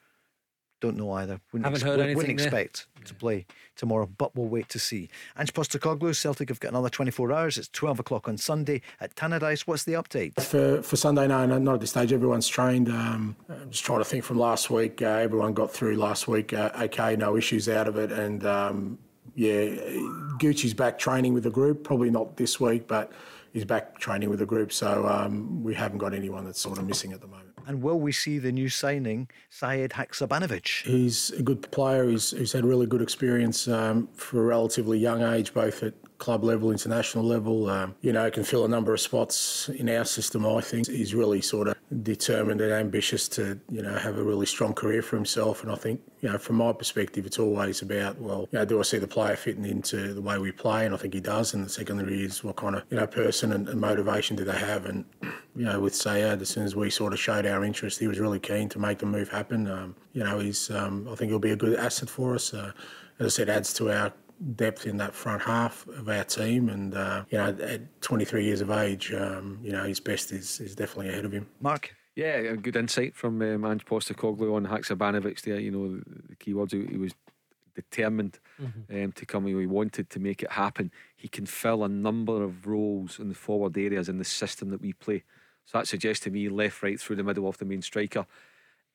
don't 0.79 0.97
know 0.97 1.11
either. 1.11 1.39
Wouldn't 1.51 1.65
Haven't 1.65 1.81
heard 1.81 1.97
Wouldn't 1.99 2.17
anything 2.17 2.37
there. 2.37 2.45
expect 2.45 2.87
to 3.05 3.13
play 3.13 3.45
tomorrow, 3.75 4.05
but 4.17 4.35
we'll 4.35 4.47
wait 4.47 4.69
to 4.69 4.79
see. 4.79 5.09
Ange 5.37 5.53
Postecoglou, 5.53 6.15
Celtic 6.15 6.49
have 6.49 6.59
got 6.59 6.69
another 6.69 6.89
24 6.89 7.31
hours. 7.31 7.57
It's 7.57 7.69
12 7.69 7.99
o'clock 7.99 8.27
on 8.27 8.37
Sunday 8.37 8.81
at 8.99 9.15
Tannadice. 9.15 9.61
What's 9.61 9.83
the 9.83 9.93
update? 9.93 10.39
For 10.41 10.81
for 10.81 10.95
Sunday, 10.95 11.27
no, 11.27 11.45
no, 11.45 11.57
not 11.57 11.75
at 11.75 11.81
this 11.81 11.91
stage. 11.91 12.11
Everyone's 12.13 12.47
trained. 12.47 12.89
Um, 12.89 13.35
I'm 13.49 13.69
just 13.71 13.83
trying 13.85 13.99
to 13.99 14.05
think 14.05 14.23
from 14.23 14.37
last 14.39 14.69
week. 14.69 15.01
Uh, 15.01 15.05
everyone 15.05 15.53
got 15.53 15.71
through 15.71 15.95
last 15.95 16.27
week. 16.27 16.53
Uh, 16.53 16.71
okay, 16.83 17.15
no 17.15 17.35
issues 17.37 17.69
out 17.69 17.87
of 17.87 17.97
it, 17.97 18.11
and 18.11 18.45
um, 18.45 18.97
yeah, 19.35 19.65
Gucci's 20.39 20.73
back 20.73 20.97
training 20.97 21.33
with 21.33 21.43
the 21.43 21.49
group. 21.51 21.83
Probably 21.83 22.09
not 22.09 22.37
this 22.37 22.59
week, 22.59 22.87
but 22.87 23.11
he's 23.53 23.65
back 23.65 23.97
training 23.99 24.29
with 24.29 24.39
the 24.39 24.45
group. 24.45 24.71
So 24.73 25.07
um, 25.07 25.63
we 25.63 25.73
haven't 25.73 25.99
got 25.99 26.13
anyone 26.13 26.45
that's 26.45 26.61
sort 26.61 26.77
of 26.77 26.85
missing 26.85 27.13
at 27.13 27.21
the 27.21 27.27
moment. 27.27 27.48
And 27.69 27.83
will 27.83 27.99
we 27.99 28.11
see 28.11 28.39
the 28.39 28.51
new 28.51 28.67
signing, 28.67 29.29
Sead 29.51 29.91
Haksabanovic? 29.91 30.85
He's 30.85 31.29
a 31.29 31.43
good 31.43 31.69
player. 31.69 32.09
He's, 32.09 32.31
he's 32.31 32.51
had 32.51 32.65
really 32.65 32.87
good 32.87 33.03
experience 33.03 33.67
um, 33.67 34.09
for 34.15 34.39
a 34.41 34.43
relatively 34.43 34.97
young 34.97 35.21
age, 35.21 35.53
both 35.53 35.83
at 35.83 35.93
club 36.19 36.43
level, 36.43 36.71
international 36.71 37.23
level. 37.23 37.69
Um, 37.69 37.95
you 38.01 38.13
know, 38.13 38.29
can 38.29 38.43
fill 38.43 38.65
a 38.65 38.67
number 38.67 38.93
of 38.93 38.99
spots 38.99 39.69
in 39.69 39.89
our 39.89 40.05
system. 40.05 40.45
I 40.45 40.61
think 40.61 40.87
he's 40.87 41.15
really 41.15 41.41
sort 41.41 41.69
of 41.69 41.75
determined 42.03 42.61
and 42.61 42.71
ambitious 42.71 43.27
to 43.27 43.59
you 43.71 43.81
know 43.81 43.95
have 43.95 44.17
a 44.17 44.23
really 44.23 44.45
strong 44.45 44.73
career 44.73 45.01
for 45.01 45.15
himself. 45.15 45.63
And 45.63 45.71
I 45.71 45.75
think 45.75 46.01
you 46.21 46.29
know 46.29 46.37
from 46.37 46.57
my 46.57 46.71
perspective, 46.73 47.25
it's 47.25 47.39
always 47.39 47.81
about 47.81 48.19
well, 48.19 48.47
you 48.51 48.59
know, 48.59 48.65
do 48.65 48.79
I 48.79 48.83
see 48.83 48.99
the 48.99 49.07
player 49.07 49.35
fitting 49.35 49.65
into 49.65 50.13
the 50.13 50.21
way 50.21 50.37
we 50.37 50.51
play? 50.51 50.85
And 50.85 50.93
I 50.93 50.97
think 50.97 51.13
he 51.13 51.21
does. 51.21 51.53
And 51.53 51.65
the 51.65 51.69
secondary 51.69 52.23
is 52.23 52.43
what 52.43 52.57
kind 52.57 52.75
of 52.75 52.83
you 52.91 52.97
know 52.97 53.07
person 53.07 53.53
and, 53.53 53.67
and 53.67 53.81
motivation 53.81 54.35
do 54.35 54.43
they 54.43 54.59
have? 54.59 54.85
And 54.85 55.05
you 55.55 55.65
know, 55.65 55.79
with 55.79 55.95
Sead, 55.95 56.41
as 56.41 56.49
soon 56.49 56.65
as 56.65 56.75
we 56.75 56.89
sort 56.89 57.13
of 57.13 57.19
showed 57.19 57.45
our 57.45 57.63
interest, 57.63 57.99
he 57.99 58.07
was 58.07 58.19
really 58.19 58.39
keen 58.39 58.69
to 58.69 58.79
make 58.79 58.99
the 58.99 59.05
move 59.05 59.29
happen. 59.29 59.69
Um, 59.69 59.95
you 60.13 60.23
know, 60.23 60.39
he's 60.39 60.69
um, 60.69 61.07
I 61.11 61.15
think 61.15 61.31
he'll 61.31 61.39
be 61.39 61.51
a 61.51 61.55
good 61.55 61.79
asset 61.79 62.09
for 62.09 62.35
us. 62.35 62.53
Uh, 62.53 62.71
as 63.19 63.25
I 63.25 63.29
said, 63.29 63.49
adds 63.49 63.73
to 63.73 63.91
our 63.91 64.13
depth 64.55 64.85
in 64.85 64.97
that 64.97 65.13
front 65.13 65.41
half 65.41 65.87
of 65.87 66.09
our 66.09 66.23
team. 66.23 66.69
And 66.69 66.95
uh, 66.95 67.25
you 67.29 67.37
know, 67.37 67.55
at 67.61 68.01
23 68.01 68.43
years 68.43 68.61
of 68.61 68.71
age, 68.71 69.13
um, 69.13 69.59
you 69.61 69.71
know, 69.71 69.83
his 69.83 69.99
best 69.99 70.31
is, 70.31 70.59
is 70.59 70.75
definitely 70.75 71.09
ahead 71.09 71.25
of 71.25 71.31
him. 71.31 71.47
Mark? 71.59 71.95
Yeah, 72.15 72.37
a 72.37 72.57
good 72.57 72.75
insight 72.75 73.15
from 73.15 73.41
um, 73.41 73.63
Ange 73.63 73.85
Postecoglou 73.85 74.53
on 74.53 74.65
Haksabanovic 74.65 75.41
there. 75.41 75.59
You 75.59 75.71
know, 75.71 75.95
the, 75.95 76.03
the 76.29 76.35
key 76.35 76.53
words, 76.53 76.73
he, 76.73 76.85
he 76.85 76.97
was 76.97 77.13
determined 77.75 78.39
um, 78.91 79.11
to 79.13 79.25
come. 79.25 79.45
He 79.45 79.65
wanted 79.65 80.09
to 80.09 80.19
make 80.19 80.43
it 80.43 80.51
happen. 80.51 80.91
He 81.15 81.27
can 81.27 81.45
fill 81.45 81.83
a 81.83 81.89
number 81.89 82.43
of 82.43 82.67
roles 82.67 83.19
in 83.19 83.29
the 83.29 83.35
forward 83.35 83.77
areas 83.77 84.09
in 84.09 84.17
the 84.17 84.25
system 84.25 84.69
that 84.71 84.81
we 84.81 84.93
play. 84.93 85.23
So 85.65 85.77
that 85.77 85.87
suggests 85.87 86.23
to 86.25 86.31
me 86.31 86.49
left, 86.49 86.83
right, 86.83 86.99
through 86.99 87.17
the 87.17 87.23
middle 87.23 87.47
of 87.47 87.57
the 87.57 87.65
main 87.65 87.81
striker. 87.81 88.25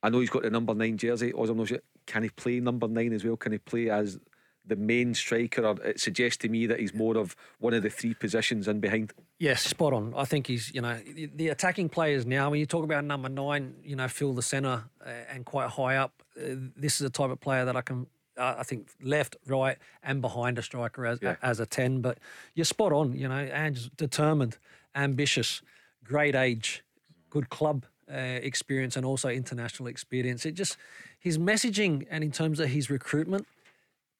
I 0.03 0.11
know 0.11 0.21
he's 0.21 0.29
got 0.29 0.43
the 0.43 0.51
number 0.51 0.75
nine 0.75 0.99
jersey. 0.99 1.33
Ozam 1.33 1.57
knows 1.57 1.71
it. 1.71 1.85
Can 2.07 2.25
he 2.25 2.29
play 2.29 2.61
number 2.61 2.89
nine 2.89 3.15
as 3.15 3.25
well? 3.25 3.37
Can 3.37 3.53
he 3.53 3.59
play 3.59 3.89
as 3.89 4.19
the 4.67 4.77
main 4.77 5.15
striker, 5.15 5.65
or 5.67 5.81
it 5.85 6.01
suggests 6.01 6.39
to 6.39 6.49
me 6.49 6.67
that 6.67 6.81
he's 6.81 6.95
more 6.95 7.17
of 7.17 7.37
one 7.59 7.75
of 7.75 7.83
the 7.83 7.91
three 7.91 8.15
positions 8.15 8.67
in 8.69 8.81
behind. 8.81 9.12
Yes, 9.39 9.62
spot 9.62 9.93
on. 9.93 10.15
I 10.17 10.25
think 10.25 10.47
he's, 10.47 10.73
you 10.75 10.81
know, 10.81 10.99
the 11.35 11.49
attacking 11.49 11.89
players 11.91 12.25
now, 12.25 12.51
when 12.51 12.61
you 12.61 12.67
talk 12.67 12.85
about 12.85 13.05
number 13.05 13.29
nine, 13.29 13.75
you 13.85 13.97
know, 13.97 14.09
fill 14.09 14.33
the 14.33 14.43
centre 14.43 14.85
uh, 15.05 15.11
and 15.31 15.45
quite 15.45 15.69
high 15.71 15.97
up, 15.97 16.23
uh, 16.39 16.55
this 16.77 17.01
is 17.01 17.03
a 17.07 17.11
type 17.11 17.31
of 17.31 17.41
player 17.41 17.65
that 17.67 17.77
I 17.77 17.83
can, 17.83 18.07
uh, 18.39 18.55
I 18.59 18.62
think, 18.62 18.89
left, 19.03 19.37
right, 19.47 19.77
and 20.03 20.23
behind 20.23 20.59
a 20.59 20.62
striker 20.62 21.05
as, 21.05 21.19
Yeah. 21.21 21.37
as 21.43 21.61
a 21.61 21.67
10. 21.67 22.01
But 22.01 22.19
you're 22.55 22.65
spot 22.65 22.93
on, 22.93 23.12
you 23.12 23.29
know, 23.29 23.35
and 23.35 23.95
determined, 23.97 24.57
ambitious, 24.95 25.61
great 26.05 26.35
age, 26.35 26.83
good 27.29 27.51
club 27.51 27.85
uh, 28.11 28.17
experience, 28.17 28.97
and 28.97 29.05
also 29.05 29.29
international 29.29 29.89
experience. 29.89 30.47
It 30.47 30.53
just, 30.53 30.77
his 31.19 31.37
messaging 31.39 32.07
and 32.11 32.25
in 32.25 32.31
terms 32.33 32.61
of 32.61 32.69
his 32.71 32.89
recruitment, 32.91 33.47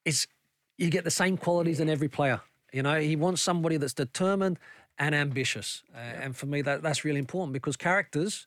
it's 0.05 0.27
you 0.77 0.91
get 0.91 1.05
the 1.05 1.11
same 1.11 1.37
qualities 1.37 1.81
in 1.81 1.89
every 1.89 2.09
player. 2.09 2.41
You 2.73 2.83
know, 2.83 3.01
he 3.01 3.17
wants 3.17 3.41
somebody 3.41 3.77
that's 3.77 3.95
determined 3.95 4.59
and 4.99 5.15
ambitious, 5.15 5.83
uh, 5.95 5.99
and 5.99 6.37
for 6.37 6.47
me, 6.47 6.63
that 6.63 6.83
that's 6.83 7.05
really 7.05 7.19
important 7.19 7.53
because 7.53 7.77
characters 7.77 8.47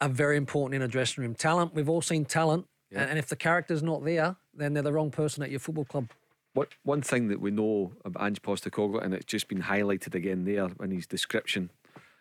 are 0.00 0.08
very 0.08 0.36
important 0.36 0.74
in 0.74 0.82
a 0.82 0.88
dressing 0.88 1.22
room. 1.22 1.34
Talent, 1.34 1.74
we've 1.74 1.88
all 1.88 2.02
seen 2.02 2.24
talent, 2.24 2.66
and, 2.90 3.10
and 3.10 3.18
if 3.18 3.28
the 3.28 3.36
character's 3.36 3.82
not 3.82 4.04
there, 4.04 4.36
then 4.52 4.74
they're 4.74 4.82
the 4.82 4.92
wrong 4.92 5.10
person 5.10 5.42
at 5.42 5.50
your 5.50 5.60
football 5.60 5.84
club. 5.84 6.08
What 6.52 6.68
one 6.84 7.02
thing 7.02 7.28
that 7.28 7.40
we 7.40 7.50
know 7.50 7.92
about 8.04 8.24
Ange 8.24 8.42
Postecoglou, 8.42 9.02
and 9.02 9.12
it's 9.12 9.24
just 9.24 9.48
been 9.48 9.62
highlighted 9.62 10.14
again 10.14 10.44
there 10.44 10.68
in 10.80 10.90
his 10.92 11.06
description 11.06 11.70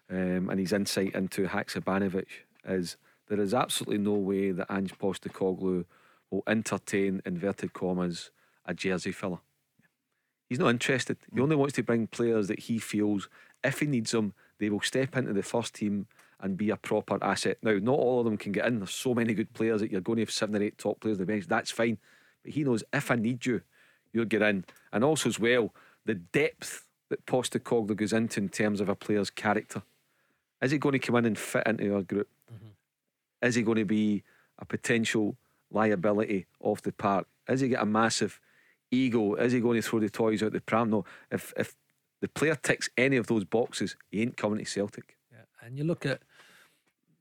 um, 0.10 0.50
and 0.50 0.60
his 0.60 0.74
insight 0.74 1.14
into 1.14 1.48
Haksabanovic, 1.48 2.28
is 2.68 2.98
there 3.28 3.40
is 3.40 3.54
absolutely 3.54 4.00
no 4.00 4.14
way 4.14 4.52
that 4.52 4.72
Ange 4.72 4.98
Postecoglou 4.98 5.86
will 6.32 6.44
entertain 6.48 7.22
inverted 7.26 7.74
commas 7.74 8.32
a 8.66 8.74
jersey 8.74 9.12
filler. 9.12 9.40
He's 10.50 10.60
not 10.60 10.70
interested. 10.70 11.18
He 11.34 11.42
only 11.42 11.56
wants 11.56 11.74
to 11.76 11.84
bring 11.84 12.08
players 12.08 12.48
that 12.48 12.60
he 12.60 12.80
feels, 12.80 13.28
if 13.64 13.80
he 13.80 13.88
needs 13.88 14.12
them, 14.12 14.34
they 14.60 14.70
will 14.70 14.82
step 14.82 15.18
into 15.18 15.34
the 15.34 15.44
first 15.44 15.74
team 15.76 16.08
and 16.40 16.58
be 16.58 16.70
a 16.70 16.78
proper 16.78 17.18
asset. 17.24 17.58
Now, 17.64 17.78
not 17.82 17.98
all 17.98 18.20
of 18.20 18.26
them 18.26 18.38
can 18.38 18.52
get 18.52 18.66
in. 18.66 18.80
There's 18.80 18.92
so 18.92 19.14
many 19.14 19.34
good 19.34 19.54
players 19.54 19.82
that 19.82 19.92
you're 19.92 20.02
going 20.02 20.18
to 20.18 20.24
have 20.24 20.32
seven 20.32 20.56
or 20.56 20.64
eight 20.64 20.78
top 20.78 21.00
players 21.00 21.18
on 21.18 21.26
the 21.26 21.32
bench. 21.32 21.48
That's 21.48 21.72
fine. 21.72 21.98
But 22.44 22.54
he 22.54 22.64
knows 22.64 22.84
if 22.94 23.10
I 23.10 23.16
need 23.16 23.46
you, 23.46 23.62
you'll 24.12 24.26
get 24.26 24.42
in. 24.42 24.66
And 24.92 25.04
also, 25.04 25.30
as 25.30 25.40
well, 25.40 25.74
the 26.06 26.16
depth 26.16 26.86
that 27.10 27.26
Postecoglou 27.26 27.96
goes 27.96 28.14
into 28.14 28.42
in 28.42 28.50
terms 28.50 28.82
of 28.82 28.90
a 28.90 28.96
player's 28.96 29.30
character. 29.30 29.82
Is 30.62 30.72
he 30.72 30.78
going 30.78 30.94
to 30.94 31.00
come 31.00 31.16
in 31.16 31.26
and 31.26 31.38
fit 31.38 31.66
into 31.66 31.96
our 31.96 32.02
group? 32.02 32.28
Mm-hmm. 32.54 33.48
Is 33.48 33.56
he 33.56 33.62
going 33.62 33.78
to 33.78 33.86
be 33.86 34.24
a 34.60 34.66
potential 34.66 35.36
liability 35.72 36.46
off 36.60 36.82
the 36.82 36.92
park? 36.92 37.28
Is 37.48 37.62
he 37.62 37.70
got 37.70 37.84
a 37.84 37.86
massive 37.86 38.40
ego? 38.94 39.36
Is 39.36 39.54
he 39.54 39.60
going 39.60 39.82
to 39.82 39.88
throw 39.88 40.00
the 40.00 40.10
toys 40.10 40.44
out 40.44 40.54
the 40.54 40.62
pram? 40.62 40.90
No. 40.90 41.06
If 41.32 41.54
if 41.58 41.76
the 42.22 42.28
player 42.28 42.56
ticks 42.56 42.90
any 42.98 43.18
of 43.18 43.28
those 43.28 43.44
boxes, 43.44 43.96
he 44.10 44.22
ain't 44.22 44.38
coming 44.38 44.60
to 44.60 44.66
Celtic. 44.66 45.18
Yeah, 45.32 45.66
and 45.66 45.78
you 45.78 45.84
look 45.84 46.06
at 46.06 46.22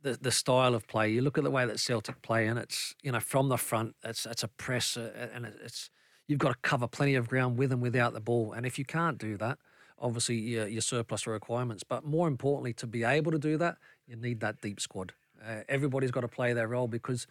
the 0.02 0.18
the 0.20 0.30
style 0.32 0.74
of 0.74 0.86
play. 0.86 1.10
You 1.10 1.22
look 1.22 1.38
at 1.38 1.44
the 1.44 1.50
way 1.50 1.66
that 1.66 1.80
Celtic 1.80 2.22
play, 2.22 2.46
and 2.46 2.58
it's 2.58 2.94
you 3.02 3.12
know 3.12 3.20
from 3.20 3.48
the 3.48 3.58
front. 3.58 3.96
It's 4.04 4.26
it's 4.26 4.42
a 4.42 4.48
press, 4.48 4.96
uh, 4.96 5.28
and 5.34 5.46
it's 5.46 5.90
you've 6.28 6.38
got 6.38 6.50
to 6.50 6.58
cover 6.62 6.86
plenty 6.86 7.14
of 7.14 7.28
ground 7.28 7.58
with 7.58 7.72
and 7.72 7.82
without 7.82 8.12
the 8.12 8.20
ball. 8.20 8.52
And 8.52 8.64
if 8.66 8.78
you 8.78 8.84
can't 8.84 9.18
do 9.18 9.36
that, 9.38 9.58
obviously 9.98 10.36
you're, 10.36 10.66
you're 10.66 10.80
surplus 10.82 11.26
requirements. 11.26 11.84
But 11.84 12.04
more 12.04 12.28
importantly, 12.28 12.72
to 12.74 12.86
be 12.86 13.04
able 13.04 13.32
to 13.32 13.38
do 13.38 13.56
that, 13.58 13.76
you 14.06 14.16
need 14.16 14.40
that 14.40 14.60
deep 14.60 14.80
squad. 14.80 15.14
Uh, 15.44 15.62
everybody's 15.68 16.10
got 16.10 16.20
to 16.20 16.28
play 16.28 16.52
their 16.52 16.68
role 16.68 16.88
because 16.88 17.26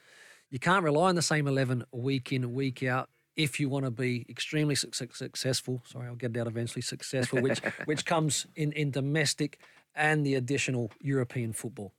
you 0.50 0.60
can't 0.60 0.84
rely 0.84 1.10
on 1.10 1.16
the 1.16 1.22
same 1.22 1.48
eleven 1.48 1.86
week 1.92 2.34
in 2.34 2.54
week 2.54 2.84
out. 2.84 3.10
If 3.36 3.60
you 3.60 3.70
want 3.70 3.86
to 3.86 3.92
be 3.92 4.26
extremely 4.30 4.76
suc- 4.76 5.16
successful, 5.16 5.82
sorry, 5.86 6.08
I'll 6.08 6.16
get 6.16 6.36
it 6.36 6.40
out 6.40 6.48
eventually. 6.48 6.82
Successful, 6.82 7.42
which 7.42 7.60
which 7.86 8.06
comes 8.06 8.46
in 8.56 8.72
in 8.74 8.92
domestic 8.92 9.60
and 9.96 10.26
the 10.26 10.36
additional 10.36 10.92
European 11.02 11.54
football. 11.54 11.94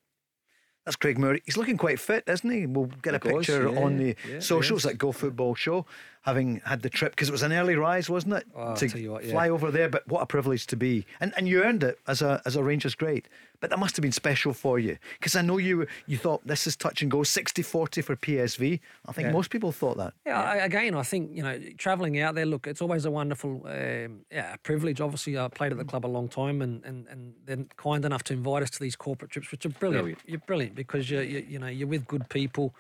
That's 0.85 0.97
Craig 0.97 1.17
Moore. 1.17 1.39
He's 1.45 1.57
looking 1.57 1.77
quite 1.77 2.01
fit, 2.01 2.25
isn't 2.27 2.51
he? 2.51 2.67
We'll 2.67 2.91
get 3.03 3.15
a 3.15 3.21
He 3.23 3.31
goes, 3.31 3.47
picture 3.47 3.71
yeah, 3.71 3.81
on 3.81 3.99
the 3.99 4.17
yeah, 4.29 4.41
socials 4.41 4.85
yes. 4.85 4.93
at 4.93 4.99
Go 4.99 5.13
Football 5.13 5.55
Show, 5.55 5.87
having 6.23 6.61
had 6.65 6.83
the 6.83 6.89
trip 6.89 7.13
because 7.13 7.29
it 7.29 7.33
was 7.33 7.43
an 7.43 7.53
early 7.53 7.75
rise, 7.75 8.09
wasn't 8.09 8.33
it? 8.35 8.47
Oh, 8.55 8.75
to 8.77 9.09
what, 9.11 9.25
yeah. 9.25 9.31
fly 9.33 9.49
over 9.49 9.71
there, 9.71 9.89
but 9.89 10.07
what 10.09 10.21
a 10.23 10.27
privilege 10.27 10.67
to 10.69 10.77
be, 10.77 11.05
and 11.21 11.33
and 11.37 11.49
you 11.49 11.63
earned 11.63 11.83
it 11.83 11.99
as 12.07 12.23
a 12.23 12.41
as 12.47 12.57
a 12.57 12.63
Rangers 12.63 12.95
great. 12.95 13.29
But 13.61 13.71
that 13.71 13.79
must 13.79 13.95
have 13.97 14.03
been 14.03 14.11
special 14.13 14.53
for 14.53 14.81
you 14.81 14.99
because 15.21 15.37
I 15.37 15.43
know 15.43 15.59
you 15.59 15.87
you 16.07 16.17
thought 16.17 16.45
this 16.47 16.67
is 16.67 16.75
touch 16.75 17.01
and 17.03 17.09
go 17.11 17.19
60-40 17.19 18.03
for 18.03 18.17
PSV. 18.17 18.81
I 19.07 19.13
think 19.13 19.27
Yeah. 19.27 19.33
most 19.33 19.51
people 19.51 19.71
thought 19.71 19.99
that. 19.99 20.15
Yeah, 20.27 20.41
I, 20.43 20.57
again, 20.57 20.97
I 20.97 21.03
think 21.05 21.31
you 21.33 21.45
know, 21.45 21.61
traveling 21.79 22.19
out 22.19 22.35
there. 22.35 22.45
Look, 22.47 22.67
it's 22.67 22.83
always 22.83 23.05
a 23.05 23.11
wonderful, 23.13 23.63
um, 23.67 24.25
yeah, 24.33 24.57
privilege. 24.65 25.01
Obviously, 25.01 25.39
I 25.39 25.47
played 25.47 25.71
at 25.71 25.79
the 25.79 25.85
club 25.85 26.05
a 26.05 26.09
long 26.09 26.29
time, 26.29 26.61
and 26.61 26.85
and 26.85 27.07
and 27.09 27.35
then 27.45 27.69
kind 27.77 28.05
enough 28.05 28.25
to 28.25 28.33
invite 28.33 28.65
us 28.65 28.71
to 28.71 28.81
these 28.81 28.97
corporate 28.97 29.31
trips, 29.31 29.53
which 29.53 29.65
are 29.65 29.69
brilliant. 29.71 30.03
Brilliant. 30.05 30.21
You're 30.27 30.41
brilliant 30.47 30.75
because 30.75 31.09
you 31.11 31.21
you 31.21 31.47
you 31.49 31.59
know 31.61 31.69
you're 31.69 31.89
with 31.89 32.07
good 32.07 32.29
people. 32.31 32.75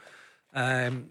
Um, 0.54 1.10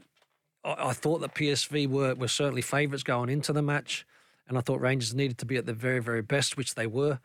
I, 0.63 0.89
I 0.89 0.93
thought 0.93 1.21
that 1.21 1.33
PSV 1.33 1.87
were 1.87 2.15
were 2.15 2.27
certainly 2.27 2.61
favourites 2.61 3.03
going 3.03 3.29
into 3.29 3.53
the 3.53 3.61
match, 3.61 4.05
and 4.47 4.57
I 4.57 4.61
thought 4.61 4.81
Rangers 4.81 5.13
needed 5.13 5.37
to 5.39 5.45
be 5.45 5.57
at 5.57 5.65
the 5.65 5.73
very 5.73 5.99
very 5.99 6.21
best, 6.21 6.57
which 6.57 6.75
they 6.75 6.87
were. 6.87 7.19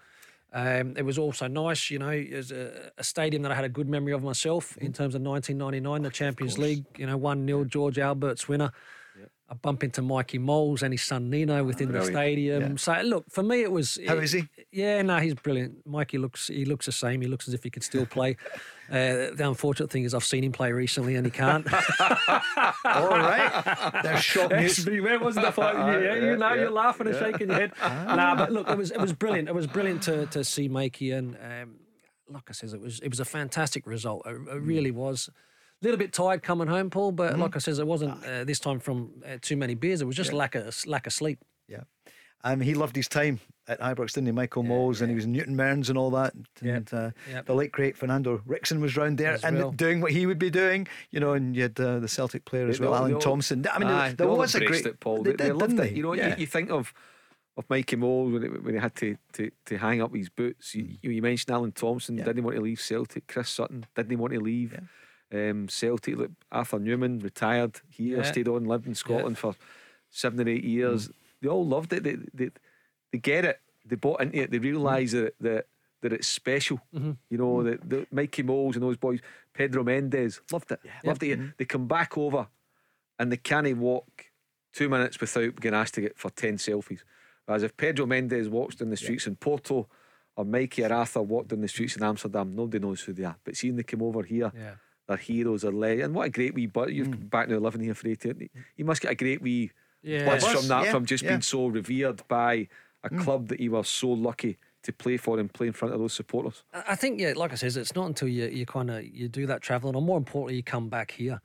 Um, 0.52 0.94
it 0.96 1.04
was 1.04 1.18
also 1.18 1.48
nice, 1.48 1.90
you 1.90 1.98
know, 1.98 2.10
as 2.10 2.50
a, 2.50 2.90
a 2.96 3.04
stadium 3.04 3.42
that 3.42 3.52
I 3.52 3.54
had 3.54 3.64
a 3.64 3.68
good 3.68 3.88
memory 3.88 4.12
of 4.12 4.22
myself 4.22 4.76
in 4.78 4.92
terms 4.92 5.14
of 5.14 5.20
1999, 5.20 6.02
the 6.02 6.10
Champions 6.10 6.56
League, 6.56 6.84
you 6.96 7.06
know, 7.06 7.16
1 7.16 7.46
0, 7.46 7.64
Jorg 7.64 7.94
Albertz 7.94 8.48
winner. 8.48 8.72
I 9.48 9.54
bump 9.54 9.84
into 9.84 10.02
Mikey 10.02 10.38
Mols 10.38 10.82
and 10.82 10.92
his 10.92 11.02
son 11.02 11.30
Nino 11.30 11.62
within 11.62 11.92
the 11.92 12.04
stadium. 12.04 12.78
So 12.78 13.00
look, 13.02 13.26
for 13.30 13.42
me, 13.42 13.62
it 13.62 13.70
was. 13.70 13.98
How 14.06 14.16
is 14.16 14.32
he? 14.32 14.48
Yeah, 14.72 15.02
no, 15.02 15.18
he's 15.18 15.34
brilliant. 15.34 15.86
Mikey 15.86 16.18
looks 16.18 16.48
he 16.48 16.64
looks 16.64 16.86
the 16.86 16.92
same. 16.92 17.20
He 17.20 17.28
looks 17.28 17.46
as 17.46 17.54
if 17.54 17.62
he 17.62 17.70
could 17.70 17.84
still 17.84 18.06
play. 18.06 18.36
uh, 18.90 19.34
the 19.34 19.44
unfortunate 19.46 19.90
thing 19.90 20.04
is 20.04 20.14
I've 20.14 20.24
seen 20.24 20.44
him 20.44 20.52
play 20.52 20.72
recently 20.72 21.16
and 21.16 21.26
he 21.26 21.30
can't. 21.30 21.66
All 22.84 23.08
right, 23.08 23.62
That's 24.02 24.22
shock 24.22 24.50
news. 24.52 24.84
Where 24.86 25.18
was 25.18 25.34
the 25.34 25.52
fight? 25.52 25.74
Yeah, 25.74 25.98
yeah, 26.00 26.14
you 26.14 26.36
know, 26.36 26.48
yeah. 26.50 26.60
you're 26.62 26.70
laughing 26.70 27.08
and 27.08 27.16
shaking 27.16 27.48
your 27.48 27.58
head. 27.58 27.72
Nah, 27.80 28.36
but 28.36 28.52
look, 28.52 28.68
it 28.68 28.78
was 28.78 28.90
it 28.90 29.00
was 29.00 29.12
brilliant. 29.12 29.48
It 29.48 29.54
was 29.54 29.66
brilliant 29.66 30.02
to 30.04 30.26
to 30.26 30.44
see 30.44 30.68
Mikey 30.68 31.10
and 31.12 31.36
um, 31.36 31.76
like 32.28 32.44
I 32.48 32.52
says, 32.52 32.74
it 32.74 32.80
was 32.80 33.00
it 33.00 33.08
was 33.08 33.20
a 33.20 33.24
fantastic 33.24 33.86
result. 33.86 34.22
It, 34.26 34.30
it 34.30 34.60
really 34.60 34.90
was. 34.90 35.28
A 35.82 35.84
little 35.84 35.98
bit 35.98 36.12
tired 36.12 36.42
coming 36.42 36.68
home, 36.68 36.88
Paul, 36.88 37.12
but 37.12 37.38
like 37.38 37.54
I 37.54 37.58
says, 37.58 37.78
it 37.78 37.86
wasn't 37.86 38.24
uh, 38.24 38.44
this 38.44 38.58
time 38.58 38.80
from 38.80 39.10
uh, 39.26 39.36
too 39.42 39.56
many 39.56 39.74
beers. 39.74 40.00
It 40.00 40.06
was 40.06 40.16
just 40.16 40.32
lack 40.32 40.54
of 40.54 40.74
lack 40.86 41.06
of 41.06 41.12
sleep. 41.12 41.38
Yeah. 41.68 41.82
Um, 42.44 42.60
he 42.60 42.74
loved 42.74 42.96
his 42.96 43.08
time 43.08 43.40
at 43.68 43.80
Ibrox, 43.80 44.12
didn't 44.12 44.26
he? 44.26 44.32
Michael 44.32 44.62
Mols, 44.62 45.00
and 45.00 45.10
he 45.10 45.14
was 45.14 45.24
in 45.24 45.32
Newton 45.32 45.56
Mearns 45.56 45.88
and 45.88 45.98
all 45.98 46.10
that. 46.12 46.34
And 46.62 46.88
uh, 46.94 47.10
Yep. 47.30 47.46
the 47.46 47.54
late 47.54 47.72
great 47.72 47.96
Fernando 47.96 48.38
Ricksen 48.46 48.80
was 48.80 48.96
round 48.96 49.18
there 49.18 49.32
As 49.32 49.44
and 49.44 49.56
well. 49.58 49.70
doing 49.72 50.00
what 50.00 50.12
he 50.12 50.26
would 50.26 50.38
be 50.38 50.50
doing, 50.50 50.86
you 51.10 51.20
know. 51.20 51.32
And 51.32 51.56
you 51.56 51.62
had 51.62 51.78
uh, 51.80 51.98
the 51.98 52.08
Celtic 52.08 52.44
player 52.44 52.68
as 52.68 52.78
They 52.78 52.84
well, 52.84 52.94
all- 52.94 53.06
Alan 53.08 53.18
Thompson. 53.20 53.66
I 53.72 53.78
mean, 53.78 53.88
Aye, 53.88 54.08
there 54.08 54.14
they 54.16 54.24
all 54.24 54.36
was 54.38 54.54
a 54.54 54.64
great. 54.64 54.86
it, 54.86 55.00
Paul. 55.00 55.22
They, 55.22 55.30
They, 55.32 55.36
they 55.36 55.44
did, 55.48 55.56
loved 55.56 55.80
it. 55.80 55.92
You 55.92 56.02
know, 56.02 56.12
yeah. 56.14 56.28
you, 56.28 56.34
you 56.42 56.46
think 56.46 56.70
of 56.70 56.92
of 57.58 57.64
Mikey 57.70 57.96
Moore 57.96 58.26
when, 58.30 58.42
it, 58.44 58.62
when 58.62 58.74
he 58.74 58.80
had 58.80 58.94
to, 58.96 59.16
to, 59.32 59.50
to 59.64 59.78
hang 59.78 60.02
up 60.02 60.14
his 60.14 60.28
boots. 60.28 60.74
You, 60.74 60.88
you, 61.00 61.10
you 61.10 61.22
mentioned 61.22 61.50
Alan 61.54 61.72
Thompson 61.72 62.16
Mm. 62.16 62.18
Yeah. 62.18 62.24
didn't 62.26 62.44
want 62.44 62.56
to 62.56 62.62
leave 62.62 62.78
Celtic. 62.82 63.26
Chris 63.28 63.48
Sutton 63.48 63.86
didn't 63.94 64.18
want 64.18 64.34
to 64.34 64.40
leave. 64.40 64.78
Um, 65.32 65.66
Celtic. 65.68 66.16
Look, 66.18 66.32
Arthur 66.52 66.78
Numan 66.78 67.22
retired 67.24 67.80
here, 67.88 68.18
Yeah. 68.18 68.22
stayed 68.24 68.46
on, 68.46 68.66
lived 68.66 68.86
in 68.86 68.94
Scotland 68.94 69.38
for 69.38 69.54
seven 70.10 70.38
or 70.46 70.50
eight 70.50 70.64
Mm. 70.64 70.68
years. 70.68 71.10
They 71.40 71.48
all 71.48 71.66
loved 71.66 71.94
it. 71.94 72.02
They, 72.02 72.16
they, 72.34 72.50
they 73.12 73.18
get 73.18 73.44
it. 73.44 73.60
They 73.84 73.96
bought 73.96 74.20
into 74.20 74.42
it. 74.42 74.50
They 74.50 74.58
realise 74.58 75.12
that 75.12 75.34
that 75.40 75.66
that 76.02 76.12
it's 76.12 76.26
special. 76.28 76.80
Mm-hmm. 76.94 77.12
You 77.30 77.38
know, 77.38 77.62
the, 77.62 77.78
the 77.84 78.06
Mikey 78.12 78.42
Mols 78.42 78.76
and 78.76 78.84
those 78.84 78.96
boys, 78.96 79.20
Pedro 79.54 79.82
Mendes, 79.82 80.40
loved 80.52 80.70
it. 80.72 80.80
Loved 81.04 81.22
it. 81.22 81.38
Mm-hmm. 81.38 81.48
They 81.56 81.64
come 81.64 81.86
back 81.86 82.16
over 82.18 82.46
and 83.18 83.32
they 83.32 83.38
can't 83.38 83.76
walk 83.78 84.26
two 84.72 84.88
minutes 84.88 85.18
without 85.20 85.56
getting 85.56 85.78
asked 85.78 85.94
to 85.94 86.02
get 86.02 86.18
for 86.18 86.30
10 86.30 86.58
selfies. 86.58 87.00
Whereas 87.46 87.62
if 87.62 87.76
Pedro 87.76 88.06
Mendes 88.06 88.48
walks 88.48 88.74
down 88.74 88.90
the 88.90 88.96
streets 88.96 89.26
in 89.26 89.36
Porto 89.36 89.88
or 90.36 90.44
Mikey 90.44 90.84
or 90.84 90.92
Arthur 90.92 91.22
walked 91.22 91.48
down 91.48 91.62
the 91.62 91.68
streets 91.68 91.96
in 91.96 92.02
Amsterdam, 92.02 92.54
nobody 92.54 92.84
knows 92.84 93.00
who 93.00 93.12
they 93.14 93.24
are. 93.24 93.36
But 93.42 93.56
seeing 93.56 93.76
they 93.76 93.82
come 93.82 94.02
over 94.02 94.22
here, 94.22 94.52
Yeah. 94.54 94.74
they're 95.08 95.16
heroes, 95.16 95.64
are 95.64 95.72
legends. 95.72 96.04
And 96.04 96.14
what 96.14 96.26
a 96.26 96.30
great 96.30 96.54
wee 96.54 96.66
but 96.66 96.92
you're 96.92 97.06
back 97.06 97.48
now 97.48 97.56
living 97.56 97.80
here 97.80 97.94
for 97.94 98.08
18. 98.08 98.50
You 98.76 98.84
must 98.84 99.00
get 99.00 99.12
a 99.12 99.14
great 99.14 99.40
wee 99.40 99.70
Yeah. 100.02 100.26
buzz 100.26 100.44
Buzz, 100.44 100.52
from 100.52 100.68
that, 100.68 100.84
yeah, 100.84 100.90
from 100.92 101.06
just 101.06 101.24
yeah. 101.24 101.30
being 101.30 101.42
so 101.42 101.68
revered 101.68 102.22
by 102.28 102.68
a 103.06 103.16
club 103.18 103.48
that 103.48 103.60
you 103.60 103.72
were 103.72 103.84
so 103.84 104.08
lucky 104.08 104.58
to 104.82 104.92
play 104.92 105.16
for 105.16 105.38
and 105.38 105.52
play 105.52 105.66
in 105.66 105.72
front 105.72 105.92
of 105.92 106.00
those 106.00 106.12
supporters. 106.12 106.62
I 106.72 106.94
think, 106.94 107.20
yeah, 107.20 107.32
like 107.36 107.52
I 107.52 107.56
says, 107.56 107.76
it's 107.76 107.94
not 107.94 108.06
until 108.06 108.28
you, 108.28 108.46
you 108.46 108.66
kind 108.66 108.90
of 108.90 109.04
you 109.04 109.28
do 109.28 109.46
that 109.46 109.60
traveling, 109.60 109.96
or 109.96 110.02
more 110.02 110.16
importantly, 110.16 110.56
you 110.56 110.62
come 110.62 110.88
back 110.88 111.10
here, 111.10 111.40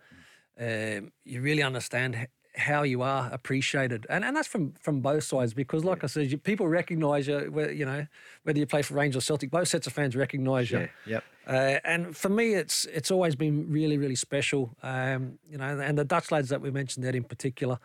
um, 0.59 1.11
you 1.25 1.41
really 1.41 1.63
understand 1.63 2.27
how 2.55 2.83
you 2.83 3.01
are 3.01 3.29
appreciated, 3.31 4.05
and 4.09 4.23
and 4.23 4.35
that's 4.35 4.47
from 4.47 4.73
from 4.73 5.01
both 5.01 5.23
sides 5.23 5.53
because, 5.53 5.83
like 5.83 6.03
I 6.03 6.07
said, 6.07 6.31
you, 6.31 6.37
people 6.37 6.67
recognise 6.67 7.27
you. 7.27 7.39
You 7.73 7.85
know, 7.85 8.05
whether 8.43 8.59
you 8.59 8.65
play 8.65 8.81
for 8.81 8.93
Rangers 8.93 9.23
or 9.23 9.25
Celtic, 9.25 9.49
both 9.49 9.67
sets 9.67 9.87
of 9.87 9.93
fans 9.93 10.15
recognise 10.15 10.69
you. 10.69 10.89
Yep. 11.07 11.23
Uh, 11.47 11.79
and 11.83 12.15
for 12.15 12.29
me, 12.29 12.53
it's 12.53 12.85
it's 12.85 13.09
always 13.09 13.35
been 13.35 13.71
really, 13.71 13.97
really 13.97 14.15
special. 14.15 14.75
Um, 14.83 15.39
you 15.49 15.57
know, 15.57 15.79
and 15.79 15.97
the 15.97 16.05
Dutch 16.05 16.31
lads 16.31 16.49
that 16.49 16.61
we 16.61 16.71
mentioned 16.71 17.05
there 17.05 17.15
in 17.15 17.23
particular, 17.23 17.79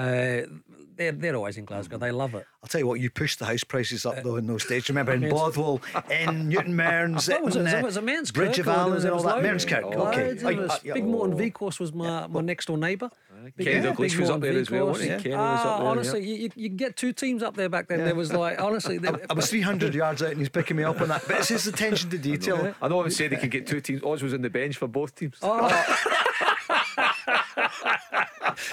uh, 0.00 0.46
they're, 1.00 1.12
they're 1.12 1.36
always 1.36 1.56
in 1.56 1.64
Glasgow. 1.64 1.96
They 1.96 2.12
love 2.12 2.34
it. 2.34 2.46
I'll 2.62 2.68
tell 2.68 2.78
you 2.78 2.86
what, 2.86 3.00
you 3.00 3.08
pushed 3.08 3.38
the 3.38 3.46
house 3.46 3.64
prices 3.64 4.04
up 4.04 4.22
though 4.22 4.36
in 4.36 4.46
those 4.46 4.66
days. 4.66 4.86
Remember 4.90 5.12
in 5.14 5.30
Bothwell, 5.30 5.80
in 6.10 6.50
Newton 6.50 6.76
Mearns, 6.76 7.24
That 7.24 7.42
was, 7.42 7.56
in, 7.56 7.66
it 7.66 7.76
uh, 7.76 7.82
was 7.82 7.96
a 7.96 8.02
Mearns 8.02 8.30
Bridge 8.30 8.58
of 8.58 8.66
Kirk, 8.66 8.76
or 8.76 8.80
Allen 8.80 9.00
and 9.00 9.10
all 9.10 9.22
that. 9.22 9.42
Mearns 9.42 9.64
Kirk, 9.64 9.82
Loads, 9.82 9.96
okay. 10.42 10.56
was 10.56 10.70
Uh, 10.70 10.78
yeah. 10.84 10.92
Big 10.92 11.06
Morton 11.06 11.38
V 11.38 11.50
course 11.50 11.80
was 11.80 11.94
my, 11.94 12.26
my 12.26 12.42
next 12.42 12.66
door 12.66 12.76
neighbour. 12.76 13.08
Big- 13.56 13.66
Kenny 13.66 13.86
yeah, 13.86 13.92
Dalglish 13.94 14.18
was 14.18 14.28
up 14.28 14.42
there 14.42 14.52
as 14.52 14.70
well, 14.70 14.88
wasn't 14.88 15.12
he? 15.12 15.22
Kenny 15.22 15.36
was 15.36 15.60
up 15.64 15.78
there, 15.78 15.88
honestly, 15.88 16.20
yeah. 16.20 16.34
you, 16.34 16.42
you, 16.42 16.50
you 16.56 16.68
get 16.68 16.96
two 16.96 17.14
teams 17.14 17.42
up 17.42 17.56
there 17.56 17.70
back 17.70 17.88
then. 17.88 18.04
There 18.04 18.14
was 18.14 18.34
like, 18.34 18.60
honestly, 18.60 18.98
there, 18.98 19.18
I 19.30 19.32
was 19.32 19.48
300 19.48 19.94
yards 19.94 20.22
out 20.22 20.32
and 20.32 20.38
he's 20.38 20.50
picking 20.50 20.76
me 20.76 20.84
up 20.84 21.00
on 21.00 21.08
that. 21.08 21.22
But 21.26 21.38
it's 21.38 21.48
his 21.48 21.66
attention 21.66 22.10
to 22.10 22.18
detail. 22.18 22.74
I 22.82 22.88
know 22.88 23.02
I 23.02 23.08
say 23.08 23.28
they 23.28 23.36
could 23.36 23.50
get 23.50 23.66
two 23.66 23.80
teams. 23.80 24.02
Oz 24.02 24.22
was 24.22 24.34
in 24.34 24.42
the 24.42 24.50
bench 24.50 24.76
for 24.76 24.86
both 24.86 25.14
teams. 25.14 25.38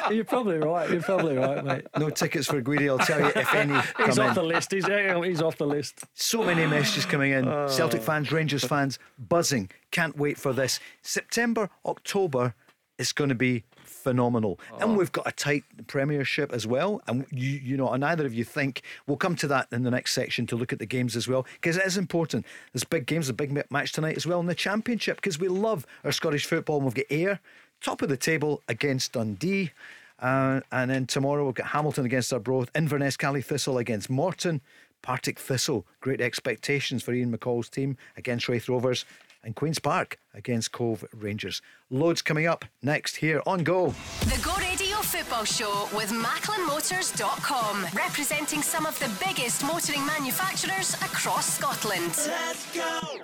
Oh. 0.03 0.11
You're 0.11 0.25
probably 0.25 0.57
right. 0.57 0.89
You're 0.89 1.01
probably 1.01 1.37
right, 1.37 1.63
mate. 1.63 1.87
No 1.97 2.09
tickets 2.09 2.47
for 2.47 2.61
Guidi, 2.61 2.89
I'll 2.89 2.99
tell 2.99 3.19
you, 3.19 3.31
if 3.35 3.53
any. 3.53 3.73
He's 4.05 4.19
off 4.19 4.29
in. 4.29 4.33
the 4.35 4.43
list. 4.43 4.71
He's, 4.71 4.87
eh, 4.87 5.19
he's 5.23 5.41
off 5.41 5.57
the 5.57 5.67
list. 5.67 6.03
So 6.13 6.43
many 6.43 6.65
messages 6.65 7.05
coming 7.05 7.31
in. 7.31 7.47
Oh. 7.47 7.67
Celtic 7.67 8.01
fans, 8.01 8.31
Rangers 8.31 8.63
fans, 8.63 8.99
buzzing. 9.17 9.69
Can't 9.91 10.17
wait 10.17 10.37
for 10.37 10.53
this. 10.53 10.79
September, 11.01 11.69
October 11.85 12.53
is 12.97 13.11
going 13.11 13.29
to 13.29 13.35
be 13.35 13.63
phenomenal. 13.83 14.59
And 14.79 14.91
oh. 14.91 14.93
we've 14.93 15.11
got 15.11 15.27
a 15.27 15.31
tight 15.31 15.63
Premiership 15.87 16.53
as 16.53 16.65
well. 16.65 17.01
And 17.07 17.25
you, 17.31 17.49
you 17.49 17.77
know, 17.77 17.89
and 17.89 18.01
neither 18.01 18.25
of 18.25 18.33
you 18.33 18.43
think 18.43 18.81
we'll 19.05 19.17
come 19.17 19.35
to 19.37 19.47
that 19.47 19.67
in 19.71 19.83
the 19.83 19.91
next 19.91 20.13
section 20.13 20.47
to 20.47 20.55
look 20.55 20.73
at 20.73 20.79
the 20.79 20.85
games 20.85 21.15
as 21.15 21.27
well 21.27 21.45
because 21.55 21.77
it 21.77 21.85
is 21.85 21.97
important. 21.97 22.45
There's 22.73 22.83
big 22.83 23.05
games, 23.05 23.29
a 23.29 23.33
big 23.33 23.51
match 23.71 23.91
tonight 23.91 24.17
as 24.17 24.25
well 24.25 24.39
in 24.39 24.45
the 24.45 24.55
Championship 24.55 25.17
because 25.17 25.39
we 25.39 25.47
love 25.47 25.85
our 26.03 26.11
Scottish 26.11 26.45
football. 26.45 26.77
And 26.77 26.85
we've 26.85 26.95
got 26.95 27.05
Ayr 27.09 27.39
top 27.81 28.01
of 28.01 28.09
the 28.09 28.17
table 28.17 28.61
against 28.67 29.13
Dundee. 29.13 29.71
Uh, 30.19 30.61
and 30.71 30.89
then 30.89 31.05
tomorrow 31.05 31.45
we've 31.45 31.53
got 31.53 31.67
Hamilton 31.67 32.05
against 32.05 32.33
Arbroath, 32.33 32.71
Inverness 32.75 33.17
Caley 33.17 33.41
Thistle 33.41 33.77
against 33.77 34.09
Morton, 34.09 34.61
Partick 35.01 35.39
Thistle. 35.39 35.85
Great 36.01 36.21
expectations 36.21 37.03
for 37.03 37.13
Ian 37.13 37.35
McCall's 37.35 37.69
team 37.69 37.97
against 38.17 38.49
Raith 38.49 38.67
Rovers, 38.67 39.05
and 39.43 39.55
Queen's 39.55 39.79
Park 39.79 40.19
against 40.33 40.71
Cove 40.71 41.05
Rangers. 41.13 41.61
Loads 41.89 42.21
coming 42.21 42.45
up 42.45 42.65
next 42.81 43.17
here 43.17 43.41
on 43.45 43.63
Go. 43.63 43.93
The 44.21 44.41
Go 44.43 44.55
Radio 44.57 44.97
Football 44.97 45.45
Show 45.45 45.87
with 45.95 46.11
MacklinMotors.com, 46.11 47.87
representing 47.95 48.61
some 48.61 48.85
of 48.85 48.97
the 48.99 49.09
biggest 49.25 49.63
motoring 49.63 50.05
manufacturers 50.05 50.93
across 50.95 51.57
Scotland. 51.57 52.13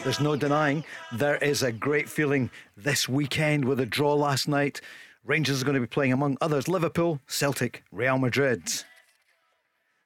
There's 0.03 0.19
no 0.19 0.35
denying 0.35 0.83
there 1.11 1.37
is 1.37 1.63
a 1.63 1.71
great 1.71 2.09
feeling 2.09 2.49
this 2.77 3.07
weekend 3.07 3.65
with 3.65 3.79
a 3.79 3.85
draw 3.85 4.13
last 4.13 4.47
night. 4.47 4.81
Rangers 5.25 5.61
are 5.61 5.65
going 5.65 5.75
to 5.75 5.81
be 5.81 5.87
playing, 5.87 6.11
among 6.11 6.37
others, 6.41 6.67
Liverpool, 6.67 7.21
Celtic, 7.27 7.83
Real 7.91 8.17
Madrid. 8.17 8.63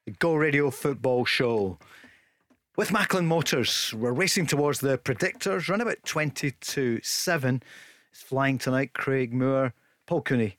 The 0.06 0.12
Go 0.12 0.36
Radio 0.36 0.70
Football 0.70 1.26
Show. 1.26 1.78
With 2.78 2.92
Macklin 2.92 3.26
Motors, 3.26 3.92
we're 3.98 4.12
racing 4.12 4.46
towards 4.46 4.82
the 4.82 5.00
predictors. 5.00 5.68
Run 5.68 5.82
about 5.82 5.98
20 6.06 6.52
to 6.52 7.00
7. 7.02 7.64
It's 8.12 8.22
flying 8.22 8.60
tonight. 8.60 8.94
Craig 8.94 9.34
Moore, 9.34 9.74
Paul 10.06 10.22
Cooney, 10.22 10.58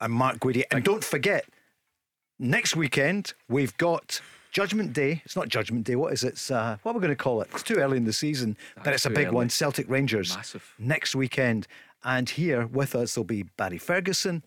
and 0.00 0.12
Mark 0.12 0.38
Guidi. 0.38 0.62
And 0.70 0.84
don't 0.84 1.02
forget, 1.02 1.46
next 2.38 2.76
weekend 2.76 3.34
we've 3.48 3.76
got 3.76 4.20
Judgment 4.52 4.92
Day. 4.92 5.20
It's 5.24 5.34
not 5.34 5.48
Judgment 5.48 5.82
Day. 5.82 5.96
What 5.96 6.12
is 6.12 6.22
it? 6.22 6.34
It's, 6.34 6.48
uh, 6.48 6.76
what 6.84 6.92
are 6.92 6.94
we 6.94 7.00
going 7.00 7.10
to 7.10 7.16
call 7.16 7.42
it? 7.42 7.48
It's 7.52 7.64
too 7.64 7.78
early 7.78 7.96
in 7.96 8.04
the 8.04 8.12
season, 8.12 8.56
but 8.84 8.94
it's 8.94 9.06
a 9.06 9.10
big 9.10 9.26
early. 9.26 9.34
one. 9.34 9.50
Celtic 9.50 9.90
Rangers 9.90 10.36
Massive. 10.36 10.74
next 10.78 11.16
weekend. 11.16 11.66
And 12.04 12.30
here 12.30 12.68
with 12.68 12.94
us 12.94 13.16
will 13.16 13.24
be 13.24 13.42
Barry 13.42 13.78
Ferguson, 13.78 14.44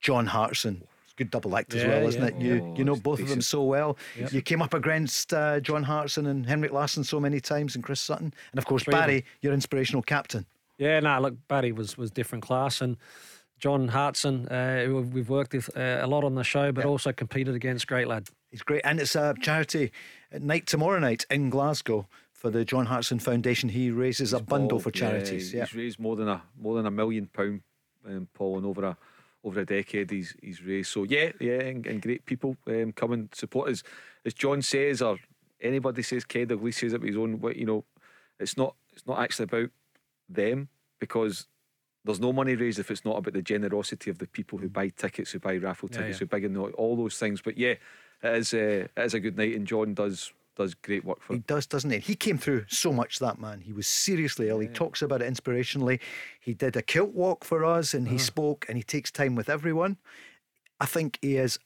John 0.00 0.26
Hartson. 0.26 0.84
Good 1.16 1.30
double 1.30 1.56
act 1.56 1.74
as 1.74 1.82
Yeah, 1.82 1.88
well, 1.88 2.08
isn't 2.08 2.20
yeah. 2.22 2.28
it? 2.28 2.36
You 2.42 2.62
Oh, 2.64 2.74
you 2.76 2.84
know 2.84 2.96
both 2.96 3.20
of 3.20 3.28
them 3.28 3.40
so 3.40 3.62
well. 3.62 3.96
Yep. 4.18 4.32
You 4.32 4.42
came 4.42 4.60
up 4.62 4.74
against 4.74 5.32
uh, 5.32 5.60
John 5.60 5.84
Hartson 5.84 6.26
and 6.26 6.44
Henrik 6.46 6.72
Larsson 6.72 7.04
so 7.04 7.20
many 7.20 7.40
times, 7.40 7.74
and 7.76 7.84
Chris 7.84 8.00
Sutton, 8.00 8.34
and 8.52 8.58
of 8.58 8.66
course. 8.66 8.84
Barry, 8.84 9.24
your 9.40 9.52
inspirational 9.52 10.02
captain. 10.02 10.44
Yeah, 10.78 10.98
no, 11.00 11.20
look, 11.20 11.34
Barry 11.48 11.70
was 11.72 11.96
was 11.96 12.10
different 12.10 12.42
class, 12.42 12.80
and 12.80 12.96
John 13.60 13.88
Hartson, 13.88 14.48
uh, 14.48 14.86
we've 14.88 15.28
worked 15.28 15.52
with 15.54 15.74
uh, 15.76 15.98
a 16.02 16.06
lot 16.08 16.24
on 16.24 16.34
the 16.34 16.42
show, 16.44 16.72
but 16.72 16.84
also 16.84 17.12
competed 17.12 17.54
against 17.54 17.86
great 17.86 18.08
lad. 18.08 18.28
He's 18.50 18.62
great, 18.62 18.80
and 18.84 18.98
it's 18.98 19.14
a 19.14 19.34
charity 19.40 19.92
night 20.32 20.66
tomorrow 20.66 20.98
night 20.98 21.24
in 21.30 21.48
Glasgow 21.48 22.08
for 22.32 22.50
the 22.50 22.64
John 22.64 22.86
Hartson 22.86 23.20
Foundation. 23.20 23.68
He 23.68 23.90
raises 23.90 24.32
a 24.32 24.40
bundle 24.40 24.80
for 24.80 24.90
charities. 24.90 25.52
Yeah, 25.52 25.60
Yeah, 25.60 25.66
he's 25.66 25.74
raised 25.76 25.98
more 26.00 26.16
than 26.16 26.28
a 26.28 26.42
more 26.60 26.74
than 26.74 26.86
a 26.86 26.90
million 26.90 27.28
pound, 27.32 27.62
um, 28.06 28.28
Paul, 28.34 28.56
and 28.58 28.66
over 28.66 28.84
a 28.84 28.96
over 29.44 29.60
a 29.60 29.66
decade 29.66 30.10
he's 30.10 30.34
he's 30.42 30.62
raised. 30.62 30.90
So 30.90 31.04
yeah, 31.04 31.32
yeah, 31.40 31.60
and, 31.60 31.86
and 31.86 32.02
great 32.02 32.24
people 32.26 32.56
um, 32.66 32.92
come 32.92 33.12
and 33.12 33.28
support 33.34 33.70
us. 33.70 33.82
As 34.24 34.34
John 34.34 34.62
says, 34.62 35.02
or 35.02 35.18
anybody 35.60 36.02
says, 36.02 36.24
Ked 36.24 36.50
Lee 36.50 36.72
says 36.72 36.94
it 36.94 37.00
with 37.00 37.10
his 37.10 37.16
own. 37.16 37.40
way, 37.40 37.54
You 37.56 37.66
know, 37.66 37.84
it's 38.40 38.56
not 38.56 38.74
it's 38.92 39.06
not 39.06 39.20
actually 39.20 39.44
about 39.44 39.70
them 40.28 40.68
because. 40.98 41.46
There's 42.06 42.20
no 42.20 42.34
money 42.34 42.54
raised 42.54 42.78
if 42.78 42.90
it's 42.90 43.06
not 43.06 43.16
about 43.16 43.32
the 43.32 43.40
generosity 43.40 44.10
of 44.10 44.18
the 44.18 44.26
people 44.26 44.58
who 44.58 44.68
buy 44.68 44.90
tickets, 44.90 45.30
who 45.30 45.38
buy 45.38 45.56
raffle 45.56 45.88
tickets, 45.88 46.20
yeah. 46.20 46.26
who 46.26 46.26
buy 46.26 46.36
and 46.36 46.54
all 46.74 46.96
those 46.96 47.16
things. 47.16 47.40
But 47.40 47.56
yeah, 47.56 47.76
it 48.22 48.36
is 48.36 48.52
uh, 48.52 48.88
it 48.94 49.02
is 49.02 49.14
a 49.14 49.20
good 49.20 49.38
night, 49.38 49.54
and 49.54 49.66
John 49.66 49.94
does 49.94 50.30
does 50.56 50.74
great 50.74 51.04
work 51.04 51.20
for 51.20 51.34
He 51.34 51.40
does, 51.40 51.66
doesn't 51.66 51.90
he? 51.90 51.98
He 51.98 52.14
came 52.14 52.38
through 52.38 52.64
so 52.68 52.92
much, 52.92 53.18
that 53.18 53.40
man. 53.40 53.60
He 53.60 53.72
was 53.72 53.86
seriously 53.86 54.48
ill. 54.48 54.60
He 54.60 54.68
talks 54.68 55.02
about 55.02 55.22
it 55.22 55.32
inspirationally. 55.32 56.00
He 56.40 56.54
did 56.54 56.76
a 56.76 56.82
kilt 56.82 57.10
walk 57.10 57.44
for 57.44 57.64
us 57.64 57.94
and 57.94 58.08
he 58.08 58.16
uh-huh. 58.16 58.24
spoke 58.24 58.66
and 58.68 58.76
he 58.76 58.82
takes 58.82 59.10
time 59.10 59.34
with 59.34 59.48
everyone. 59.48 59.96
I 60.80 60.86
think 60.86 61.18
he 61.22 61.36
is 61.36 61.58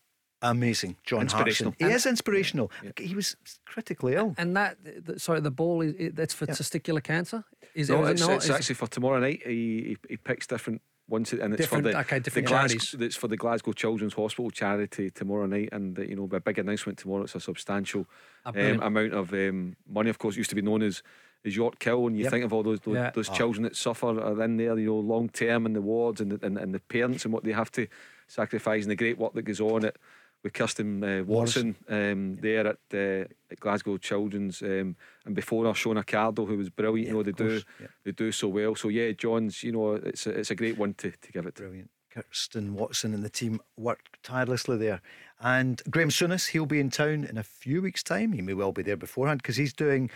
amazing, 0.43 0.97
John 1.05 1.23
Inspirational. 1.23 1.73
Hartson. 1.73 1.89
He 1.89 1.95
is 1.95 2.07
inspirational. 2.07 2.71
He 2.97 3.15
was 3.15 3.37
critically 3.67 4.15
ill. 4.15 4.35
And 4.39 4.57
that, 4.57 4.77
sorry, 5.17 5.41
the 5.41 5.51
ball 5.51 5.81
is 5.81 5.95
it, 5.99 6.17
that's 6.17 6.35
for 6.35 6.47
testicular 6.47 7.03
cancer. 7.03 7.45
Is 7.75 7.91
No, 7.91 8.05
it? 8.05 8.13
it's, 8.13 8.23
it 8.23 8.27
not? 8.27 8.37
it's 8.37 8.45
Is 8.45 8.51
it- 8.51 8.55
actually 8.55 8.75
for 8.77 8.87
tomorrow 8.87 9.21
night. 9.21 9.43
He, 9.45 9.51
he, 9.51 9.97
he 10.11 10.17
picks 10.17 10.47
different 10.47 10.83
ones, 11.09 11.33
and 11.33 11.55
it's 11.55 11.63
Different- 11.63 11.87
for 11.87 11.93
the 11.93 11.99
okay, 12.01 12.19
different 12.21 12.47
the 12.47 12.51
Glasgow. 12.53 13.05
It's 13.05 13.17
for 13.17 13.29
the 13.29 13.37
Glasgow 13.37 13.73
Children's 13.73 14.15
Hospital 14.15 14.51
charity 14.51 15.11
tomorrow 15.11 15.47
night, 15.47 15.71
and 15.73 15.97
you 15.99 16.17
know, 16.17 16.29
a 16.33 16.41
big 16.41 16.59
announcement 16.59 16.99
tomorrow. 16.99 17.23
It's 17.25 17.35
a 17.35 17.41
substantial 17.41 18.07
Ah, 18.45 18.51
um, 18.51 18.81
amount 18.83 19.15
of 19.15 19.33
um, 19.33 19.77
money. 19.89 20.11
Of 20.11 20.19
course, 20.19 20.35
it 20.37 20.39
used 20.39 20.51
to 20.51 20.57
be 20.57 20.63
known 20.63 20.83
as 20.83 21.03
as 21.45 21.55
Yorkhill, 21.57 22.09
and 22.09 22.17
you 22.17 22.25
Yep. 22.25 22.33
think 22.33 22.45
of 22.45 22.53
all 22.53 22.63
those 22.65 22.81
those, 22.81 22.95
Yeah. 22.97 23.11
those 23.11 23.31
Oh. 23.31 23.35
children 23.35 23.63
that 23.63 23.77
suffer 23.77 24.07
are 24.21 24.43
in 24.43 24.57
there, 24.57 24.77
you 24.79 24.87
know, 24.87 24.99
long 24.99 25.29
term 25.29 25.67
in 25.67 25.73
the 25.73 25.81
wards, 25.81 26.21
and 26.21 26.33
the, 26.33 26.45
and, 26.45 26.59
and 26.59 26.75
the 26.75 26.81
parents 26.81 27.25
and 27.25 27.33
what 27.33 27.45
they 27.45 27.53
have 27.53 27.71
to 27.73 27.87
sacrifice, 28.27 28.83
and 28.83 28.91
the 28.91 28.97
great 28.97 29.19
work 29.19 29.35
that 29.35 29.43
goes 29.43 29.61
on 29.61 29.85
at 29.85 29.97
with 30.43 30.53
Kirsten 30.53 31.03
uh, 31.03 31.25
Watson 31.25 31.77
um, 31.89 32.37
there 32.37 32.67
at, 32.67 32.79
uh, 32.95 33.27
at 33.51 33.61
Glasgow 33.61 33.97
Children's, 33.97 34.63
um, 34.63 34.97
and 35.25 35.35
before 35.35 35.65
her, 35.65 35.73
Shona 35.73 36.05
Cardno, 36.05 36.47
who 36.47 36.57
was 36.57 36.71
brilliant. 36.71 37.09
Yeah, 37.09 37.13
you 37.13 37.17
know, 37.17 37.23
they 37.23 37.33
do 37.33 37.61
yeah. 37.81 37.87
they 38.05 38.13
do 38.13 38.31
so 38.33 38.49
well. 38.49 38.75
So 38.75 38.89
yeah, 38.89 39.13
John's, 39.13 39.63
you 39.63 39.73
know, 39.73 39.95
it's 39.95 40.27
a, 40.27 40.31
it's 40.31 40.51
a 40.51 40.55
great 40.55 40.79
one 40.79 40.95
to, 40.95 41.11
to 41.11 41.33
give 41.33 41.47
it 41.47 41.57
to. 41.57 41.63
Brilliant. 41.63 41.91
Kirsten 42.11 42.75
Watson 42.75 43.15
and 43.15 43.23
the 43.23 43.31
team 43.31 43.61
worked 43.77 44.23
tirelessly 44.23 44.77
there. 44.77 45.01
And 45.41 45.81
Graham 45.91 46.09
Souness, 46.09 46.49
he'll 46.49 46.67
be 46.67 46.81
in 46.81 46.91
town 46.91 47.25
in 47.25 47.39
a 47.39 47.43
few 47.43 47.83
weeks' 47.83 48.03
time. 48.03 48.33
He 48.33 48.43
may 48.43 48.55
well 48.55 48.73
be 48.73 48.83
there 48.83 48.97
beforehand 48.97 49.43
because 49.43 49.57
he's 49.57 49.73
doing 49.73 50.11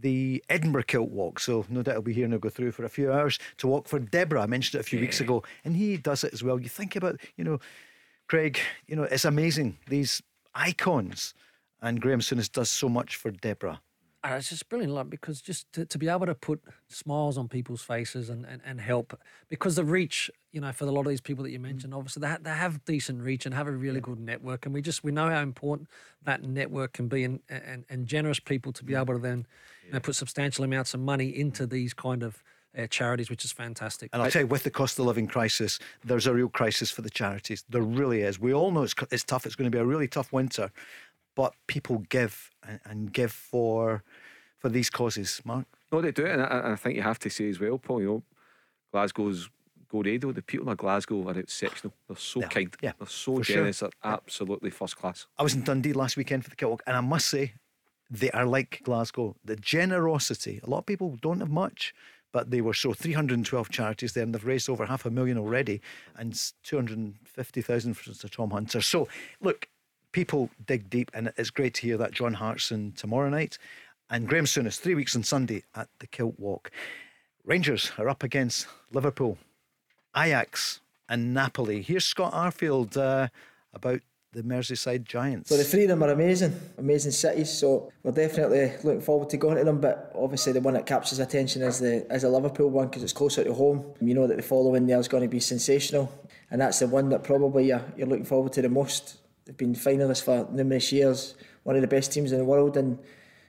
the 0.00 0.42
Edinburgh 0.48 0.84
Kilt 0.84 1.10
Walk. 1.10 1.38
So 1.38 1.64
no 1.68 1.82
doubt 1.82 1.94
he'll 1.94 2.02
be 2.02 2.12
here 2.12 2.24
and 2.24 2.32
he'll 2.32 2.40
go 2.40 2.48
through 2.48 2.72
for 2.72 2.84
a 2.84 2.88
few 2.88 3.12
hours 3.12 3.38
to 3.58 3.68
walk 3.68 3.86
for 3.86 4.00
DEBRA. 4.00 4.42
I 4.42 4.46
mentioned 4.46 4.80
it 4.80 4.86
a 4.86 4.88
few 4.88 4.98
weeks 4.98 5.20
ago. 5.20 5.44
And 5.64 5.76
he 5.76 5.96
does 5.96 6.24
it 6.24 6.32
as 6.32 6.42
well. 6.42 6.58
You 6.58 6.68
think 6.68 6.96
about, 6.96 7.20
you 7.36 7.44
know, 7.44 7.60
Craig, 8.28 8.58
you 8.86 8.96
know, 8.96 9.04
it's 9.04 9.24
amazing. 9.24 9.78
These 9.88 10.22
icons. 10.54 11.34
And 11.82 12.00
Graham 12.00 12.20
Souness 12.20 12.50
does 12.50 12.70
so 12.70 12.88
much 12.88 13.16
for 13.16 13.30
DEBRA. 13.30 13.78
Uh, 14.24 14.36
it's 14.38 14.48
just 14.48 14.70
brilliant, 14.70 14.94
like 14.94 15.10
because 15.10 15.42
just 15.42 15.70
to, 15.74 15.84
to 15.84 15.98
be 15.98 16.08
able 16.08 16.24
to 16.24 16.34
put 16.34 16.62
smiles 16.88 17.36
on 17.36 17.46
people's 17.46 17.82
faces 17.82 18.30
and, 18.30 18.46
and, 18.46 18.62
and 18.64 18.80
help 18.80 19.20
because 19.50 19.76
the 19.76 19.84
reach, 19.84 20.30
you 20.50 20.62
know, 20.62 20.72
for 20.72 20.86
a 20.86 20.90
lot 20.90 21.02
of 21.02 21.08
these 21.08 21.20
people 21.20 21.44
that 21.44 21.50
you 21.50 21.58
mentioned, 21.58 21.92
obviously 21.92 22.22
they, 22.22 22.28
ha- 22.28 22.38
they 22.40 22.48
have 22.48 22.82
decent 22.86 23.20
reach 23.20 23.44
and 23.44 23.54
have 23.54 23.66
a 23.66 23.70
really 23.70 24.00
good 24.00 24.18
network, 24.18 24.64
and 24.64 24.74
we 24.74 24.80
just 24.80 25.04
we 25.04 25.12
know 25.12 25.28
how 25.28 25.42
important 25.42 25.90
that 26.22 26.42
network 26.42 26.94
can 26.94 27.06
be, 27.06 27.22
and 27.22 27.40
and, 27.50 27.84
and 27.90 28.06
generous 28.06 28.40
people 28.40 28.72
to 28.72 28.82
be 28.82 28.94
able 28.94 29.12
to 29.12 29.20
then 29.20 29.46
you 29.84 29.92
know, 29.92 30.00
put 30.00 30.14
substantial 30.14 30.64
amounts 30.64 30.94
of 30.94 31.00
money 31.00 31.28
into 31.28 31.66
these 31.66 31.92
kind 31.92 32.22
of 32.22 32.42
uh, 32.78 32.86
charities, 32.88 33.30
which 33.30 33.44
is 33.44 33.52
fantastic. 33.52 34.10
And 34.12 34.22
I'll 34.22 34.30
tell 34.30 34.42
you, 34.42 34.46
with 34.48 34.62
the 34.64 34.70
cost 34.70 34.98
of 34.98 35.06
living 35.06 35.26
crisis, 35.26 35.78
there's 36.04 36.26
a 36.26 36.34
real 36.34 36.48
crisis 36.48 36.90
for 36.90 37.02
the 37.02 37.10
charities. 37.10 37.64
There 37.68 37.82
really 37.82 38.22
is. 38.22 38.38
We 38.40 38.52
all 38.52 38.70
know 38.70 38.82
it's, 38.82 38.94
it's 39.10 39.24
tough. 39.24 39.46
It's 39.46 39.54
going 39.54 39.70
to 39.70 39.76
be 39.76 39.80
a 39.80 39.84
really 39.86 40.08
tough 40.08 40.32
winter, 40.32 40.70
but 41.34 41.54
people 41.66 41.98
give 42.08 42.50
and, 42.66 42.80
and 42.84 43.12
give 43.12 43.32
for 43.32 44.02
for 44.58 44.68
these 44.70 44.88
causes. 44.88 45.42
Mark, 45.44 45.66
No, 45.92 46.00
they 46.00 46.10
do 46.12 46.24
and 46.26 46.40
I, 46.40 46.46
and 46.46 46.72
I 46.72 46.76
think 46.76 46.96
you 46.96 47.02
have 47.02 47.18
to 47.20 47.30
say 47.30 47.48
as 47.50 47.60
well, 47.60 47.76
Paul. 47.78 48.00
You 48.00 48.06
know, 48.06 48.22
Glasgow's 48.92 49.50
Go 49.90 50.00
Radio. 50.00 50.32
The 50.32 50.42
people 50.42 50.68
of 50.70 50.78
Glasgow 50.78 51.28
are 51.28 51.38
exceptional. 51.38 51.92
They're 52.08 52.16
so 52.16 52.40
Yeah, 52.40 52.48
kind. 52.48 52.74
yeah, 52.80 52.92
they're 52.98 53.06
so 53.06 53.36
for 53.36 53.44
sure. 53.44 53.56
generous. 53.56 53.80
They're 53.80 53.90
absolutely 54.02 54.70
first 54.70 54.96
class. 54.96 55.26
I 55.38 55.42
was 55.42 55.54
in 55.54 55.62
Dundee 55.64 55.92
last 55.92 56.16
weekend 56.16 56.44
for 56.44 56.50
the 56.50 56.56
Kiltwalk, 56.56 56.80
and 56.86 56.96
I 56.96 57.00
must 57.00 57.26
say, 57.28 57.52
they 58.10 58.30
are 58.30 58.46
like 58.46 58.80
Glasgow. 58.84 59.36
The 59.44 59.56
generosity. 59.56 60.60
A 60.64 60.70
lot 60.70 60.78
of 60.78 60.86
people 60.86 61.16
don't 61.20 61.40
have 61.40 61.50
much. 61.50 61.94
But 62.34 62.50
they 62.50 62.60
were 62.60 62.74
so 62.74 62.92
312 62.92 63.70
charities 63.70 64.12
there, 64.12 64.24
and 64.24 64.34
they've 64.34 64.44
raised 64.44 64.68
over 64.68 64.84
half 64.84 65.06
a 65.06 65.10
million 65.10 65.38
already, 65.38 65.80
and 66.16 66.34
250,000 66.64 67.94
for 67.94 68.12
Sir 68.12 68.26
Tom 68.26 68.50
Hunter. 68.50 68.80
So, 68.80 69.06
look, 69.40 69.68
people 70.10 70.50
dig 70.66 70.90
deep, 70.90 71.12
and 71.14 71.32
it's 71.36 71.50
great 71.50 71.74
to 71.74 71.82
hear 71.82 71.96
that 71.96 72.10
John 72.10 72.34
Hartson 72.34 72.92
tomorrow 72.96 73.30
night 73.30 73.56
and 74.10 74.28
Graham 74.28 74.46
Souness 74.46 74.80
three 74.80 74.96
weeks 74.96 75.14
on 75.14 75.22
Sunday 75.22 75.62
at 75.76 75.88
the 76.00 76.08
Kilt 76.08 76.38
Walk. 76.38 76.72
Rangers 77.44 77.92
are 77.98 78.08
up 78.08 78.24
against 78.24 78.66
Liverpool, 78.92 79.38
Ajax, 80.16 80.80
and 81.08 81.32
Napoli. 81.34 81.82
Here's 81.82 82.04
Scott 82.04 82.32
Arfield 82.32 82.96
uh, 82.96 83.28
about 83.72 84.00
the 84.34 84.42
Merseyside 84.42 85.04
Giants. 85.04 85.48
So 85.48 85.56
the 85.56 85.64
three 85.64 85.84
of 85.84 85.88
them 85.88 86.02
are 86.02 86.10
amazing, 86.10 86.54
amazing 86.76 87.12
cities. 87.12 87.50
So 87.50 87.90
we're 88.02 88.12
definitely 88.12 88.72
looking 88.82 89.00
forward 89.00 89.30
to 89.30 89.36
going 89.36 89.56
to 89.56 89.64
them. 89.64 89.80
But 89.80 90.12
obviously, 90.14 90.52
the 90.52 90.60
one 90.60 90.74
that 90.74 90.86
captures 90.86 91.20
attention 91.20 91.62
is 91.62 91.78
the 91.78 92.06
is 92.12 92.22
the 92.22 92.28
Liverpool 92.28 92.68
one 92.68 92.88
because 92.88 93.02
it's 93.02 93.12
closer 93.12 93.44
to 93.44 93.54
home. 93.54 93.84
You 94.00 94.14
know 94.14 94.26
that 94.26 94.36
the 94.36 94.42
following 94.42 94.86
there 94.86 94.98
is 94.98 95.08
going 95.08 95.22
to 95.22 95.28
be 95.28 95.40
sensational, 95.40 96.12
and 96.50 96.60
that's 96.60 96.80
the 96.80 96.88
one 96.88 97.08
that 97.10 97.22
probably 97.24 97.68
you're, 97.68 97.84
you're 97.96 98.08
looking 98.08 98.24
forward 98.24 98.52
to 98.54 98.62
the 98.62 98.68
most. 98.68 99.18
They've 99.44 99.56
been 99.56 99.74
finalists 99.74 100.22
for 100.22 100.48
numerous 100.50 100.90
years, 100.90 101.34
one 101.62 101.76
of 101.76 101.82
the 101.82 101.88
best 101.88 102.12
teams 102.12 102.32
in 102.32 102.38
the 102.38 102.44
world, 102.44 102.76
and 102.76 102.98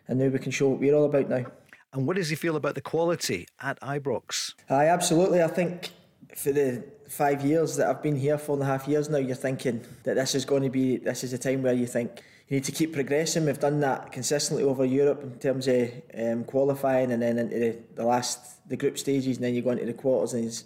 and 0.07 0.20
now 0.20 0.28
we 0.28 0.40
can 0.40 0.52
show 0.52 0.70
what 0.70 0.80
we're 0.80 0.95
all 0.95 1.06
about 1.06 1.30
now. 1.30 1.45
And 1.94 2.06
what 2.06 2.18
does 2.18 2.30
he 2.30 2.36
feel 2.36 2.57
about 2.57 2.76
the 2.76 2.82
quality 2.82 3.48
at 3.62 3.80
Ibrox? 3.80 4.53
I 4.70 4.88
absolutely. 4.88 5.41
I 5.41 5.48
think 5.48 5.90
for 6.36 6.52
the 6.52 6.84
five 7.07 7.44
years 7.44 7.77
that 7.77 7.88
I've 7.88 8.02
been 8.02 8.15
here, 8.15 8.38
four 8.38 8.56
and 8.56 8.64
a 8.64 8.65
half 8.65 8.88
years 8.88 9.10
now, 9.10 9.18
you're 9.18 9.36
thinking 9.36 9.84
that 10.03 10.15
this 10.15 10.36
is 10.36 10.45
going 10.45 10.64
to 10.64 10.69
be 10.69 10.98
this 10.98 11.23
is 11.23 11.34
a 11.34 11.38
time 11.38 11.61
where 11.61 11.73
you 11.73 11.88
think 11.88 12.22
you 12.48 12.57
need 12.57 12.64
to 12.65 12.72
keep 12.72 12.94
progressing. 12.94 13.45
We've 13.45 13.60
done 13.60 13.80
that 13.80 14.11
consistently 14.11 14.64
over 14.64 14.86
Europe 14.86 15.23
in 15.23 15.40
terms 15.40 15.68
of 15.68 15.91
um, 16.18 16.44
qualifying, 16.44 17.11
and 17.11 17.22
then 17.22 17.38
into 17.38 17.60
the, 17.60 17.77
the, 17.95 18.06
last 18.06 18.68
the 18.69 18.77
group 18.77 18.98
stages, 18.98 19.38
and 19.38 19.45
then 19.45 19.56
you 19.56 19.61
go 19.61 19.72
into 19.72 19.86
the 19.86 19.94
quarters, 19.94 20.34
and 20.34 20.64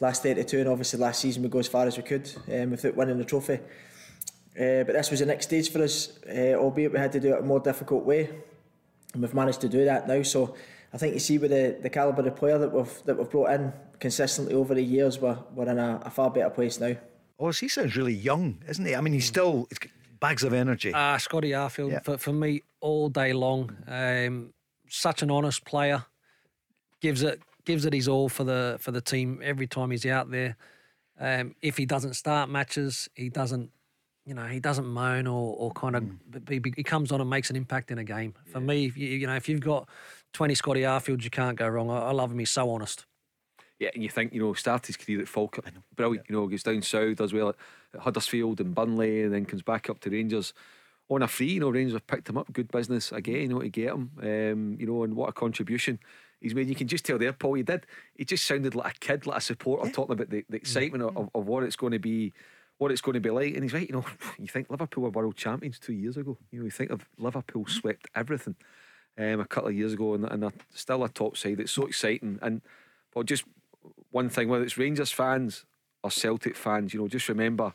last 0.00 0.22
32, 0.22 0.60
and 0.60 0.68
obviously 0.68 0.98
last 0.98 1.20
season 1.20 1.42
we 1.42 1.48
go 1.48 1.58
as 1.58 1.68
far 1.68 1.86
as 1.86 1.96
we 1.96 2.02
could 2.02 2.30
um, 2.52 2.70
without 2.70 2.96
winning 2.96 3.18
the 3.18 3.24
trophy. 3.24 3.60
Uh, 4.58 4.84
but 4.84 4.92
this 4.92 5.10
was 5.10 5.20
the 5.20 5.26
next 5.26 5.46
stage 5.46 5.70
for 5.70 5.82
us, 5.82 6.18
uh, 6.28 6.54
albeit 6.54 6.92
we 6.92 6.98
had 6.98 7.12
to 7.12 7.20
do 7.20 7.34
it 7.34 7.40
a 7.40 7.44
more 7.44 7.60
difficult 7.60 8.04
way, 8.04 8.30
and 9.12 9.22
we've 9.22 9.34
managed 9.34 9.60
to 9.60 9.68
do 9.68 9.84
that 9.84 10.08
now. 10.08 10.22
So 10.22 10.54
I 10.92 10.98
think 10.98 11.14
you 11.14 11.20
see 11.20 11.38
with 11.38 11.50
the, 11.50 11.78
the 11.80 11.90
calibre 11.90 12.26
of 12.26 12.36
player 12.36 12.58
that 12.58 12.72
we've 12.72 13.02
that 13.04 13.16
we've 13.16 13.30
brought 13.30 13.50
in 13.50 13.72
consistently 14.00 14.54
over 14.54 14.74
the 14.74 14.82
years, 14.82 15.20
we're, 15.20 15.38
we're 15.54 15.68
in 15.68 15.78
a, 15.78 16.00
a 16.04 16.10
far 16.10 16.30
better 16.30 16.50
place 16.50 16.80
now. 16.80 16.96
Oh, 17.38 17.52
he 17.52 17.68
sounds 17.68 17.96
really 17.96 18.14
young, 18.14 18.62
isn't 18.68 18.84
he? 18.84 18.94
I 18.94 19.00
mean, 19.00 19.12
he's 19.12 19.26
still 19.26 19.68
bags 20.20 20.44
of 20.44 20.52
energy. 20.52 20.92
Ah, 20.94 21.14
uh, 21.14 21.18
Scotty 21.18 21.50
Arfield 21.50 21.92
yeah. 21.92 22.00
for, 22.00 22.18
for 22.18 22.32
me 22.32 22.62
all 22.80 23.08
day 23.08 23.32
long. 23.32 23.76
Um, 23.86 24.52
such 24.88 25.22
an 25.22 25.30
honest 25.30 25.64
player, 25.64 26.04
gives 27.00 27.22
it 27.22 27.40
gives 27.64 27.84
it 27.84 27.92
his 27.92 28.08
all 28.08 28.28
for 28.28 28.44
the 28.44 28.76
for 28.80 28.90
the 28.90 29.00
team 29.00 29.40
every 29.42 29.66
time 29.66 29.90
he's 29.90 30.06
out 30.06 30.30
there. 30.30 30.56
Um, 31.18 31.54
if 31.60 31.76
he 31.76 31.86
doesn't 31.86 32.14
start 32.14 32.48
matches, 32.48 33.08
he 33.14 33.28
doesn't, 33.28 33.70
you 34.30 34.36
know, 34.36 34.46
he 34.46 34.60
doesn't 34.60 34.86
moan 34.86 35.26
or, 35.26 35.56
or 35.58 35.72
kind 35.72 35.96
of. 35.96 36.04
Mm. 36.04 36.76
He, 36.76 36.84
comes 36.84 37.10
on 37.10 37.20
and 37.20 37.28
makes 37.28 37.50
an 37.50 37.56
impact 37.56 37.90
in 37.90 37.98
a 37.98 38.04
game. 38.04 38.32
For 38.52 38.60
yeah. 38.60 38.64
me, 38.64 38.86
if 38.86 38.96
you, 38.96 39.08
you 39.08 39.26
know, 39.26 39.34
if 39.34 39.48
you've 39.48 39.60
got 39.60 39.88
20 40.34 40.54
Scotty 40.54 40.82
Arfield, 40.82 41.24
you 41.24 41.30
can't 41.30 41.58
go 41.58 41.66
wrong. 41.66 41.90
I, 41.90 41.98
I 41.98 42.10
love 42.12 42.30
him. 42.30 42.38
He's 42.38 42.50
so 42.50 42.70
honest. 42.70 43.06
Yeah, 43.80 43.88
and 43.92 44.04
you 44.04 44.08
think, 44.08 44.32
you 44.32 44.40
know, 44.40 44.54
started 44.54 44.86
his 44.86 44.96
career 44.96 45.20
at 45.20 45.26
Falkirk, 45.26 45.64
brilliant, 45.96 46.26
yeah. 46.28 46.32
you 46.32 46.40
know, 46.40 46.46
goes 46.46 46.62
down 46.62 46.80
south, 46.82 47.16
does 47.16 47.32
well 47.32 47.48
at, 47.48 47.56
at 47.92 48.00
Huddersfield 48.02 48.60
and 48.60 48.72
Burnley, 48.72 49.22
and 49.22 49.34
then 49.34 49.46
comes 49.46 49.62
back 49.62 49.90
up 49.90 49.98
to 50.00 50.10
Rangers 50.10 50.52
on 51.08 51.22
a 51.22 51.28
free. 51.28 51.54
You 51.54 51.60
know, 51.60 51.70
Rangers 51.70 51.94
have 51.94 52.06
picked 52.06 52.28
him 52.28 52.38
up, 52.38 52.52
good 52.52 52.70
business 52.70 53.10
again, 53.10 53.40
you 53.40 53.48
know, 53.48 53.60
to 53.60 53.68
get 53.68 53.88
him, 53.88 54.12
um, 54.22 54.76
you 54.78 54.86
know, 54.86 55.02
and 55.02 55.16
what 55.16 55.30
a 55.30 55.32
contribution 55.32 55.98
he's 56.40 56.54
made. 56.54 56.68
You 56.68 56.76
can 56.76 56.86
just 56.86 57.04
tell 57.04 57.18
there, 57.18 57.32
Paul, 57.32 57.54
he 57.54 57.64
did, 57.64 57.84
he 58.14 58.24
just 58.24 58.44
sounded 58.44 58.76
like 58.76 58.96
a 58.96 58.98
kid, 59.00 59.26
like 59.26 59.38
a 59.38 59.40
supporter, 59.40 59.86
yeah. 59.86 59.92
talking 59.92 60.12
about 60.12 60.30
the, 60.30 60.44
the 60.48 60.56
excitement 60.56 61.02
mm-hmm. 61.02 61.18
of, 61.18 61.30
of 61.34 61.46
what 61.48 61.64
it's 61.64 61.76
going 61.76 61.92
to 61.92 61.98
be 61.98 62.32
what 62.80 62.90
it's 62.90 63.02
going 63.02 63.14
to 63.14 63.20
be 63.20 63.28
like. 63.28 63.52
And 63.54 63.62
he's 63.62 63.74
right, 63.74 63.86
you 63.86 63.94
know, 63.94 64.04
you 64.38 64.46
think 64.46 64.70
Liverpool 64.70 65.04
were 65.04 65.10
world 65.10 65.36
champions 65.36 65.78
two 65.78 65.92
years 65.92 66.16
ago. 66.16 66.38
You 66.50 66.60
know, 66.60 66.64
you 66.64 66.70
think 66.70 66.90
of 66.90 67.06
Liverpool 67.18 67.66
swept 67.66 68.08
everything 68.14 68.56
um, 69.18 69.40
a 69.40 69.44
couple 69.44 69.68
of 69.68 69.76
years 69.76 69.92
ago, 69.92 70.14
and, 70.14 70.24
and 70.24 70.42
they're 70.42 70.52
still 70.74 71.04
a 71.04 71.08
top 71.10 71.36
side. 71.36 71.60
It's 71.60 71.72
so 71.72 71.84
exciting. 71.84 72.38
And 72.40 72.62
well, 73.14 73.22
just 73.22 73.44
one 74.10 74.30
thing, 74.30 74.48
whether 74.48 74.64
it's 74.64 74.78
Rangers 74.78 75.12
fans 75.12 75.66
or 76.02 76.10
Celtic 76.10 76.56
fans, 76.56 76.94
you 76.94 77.00
know, 77.00 77.08
just 77.08 77.28
remember 77.28 77.74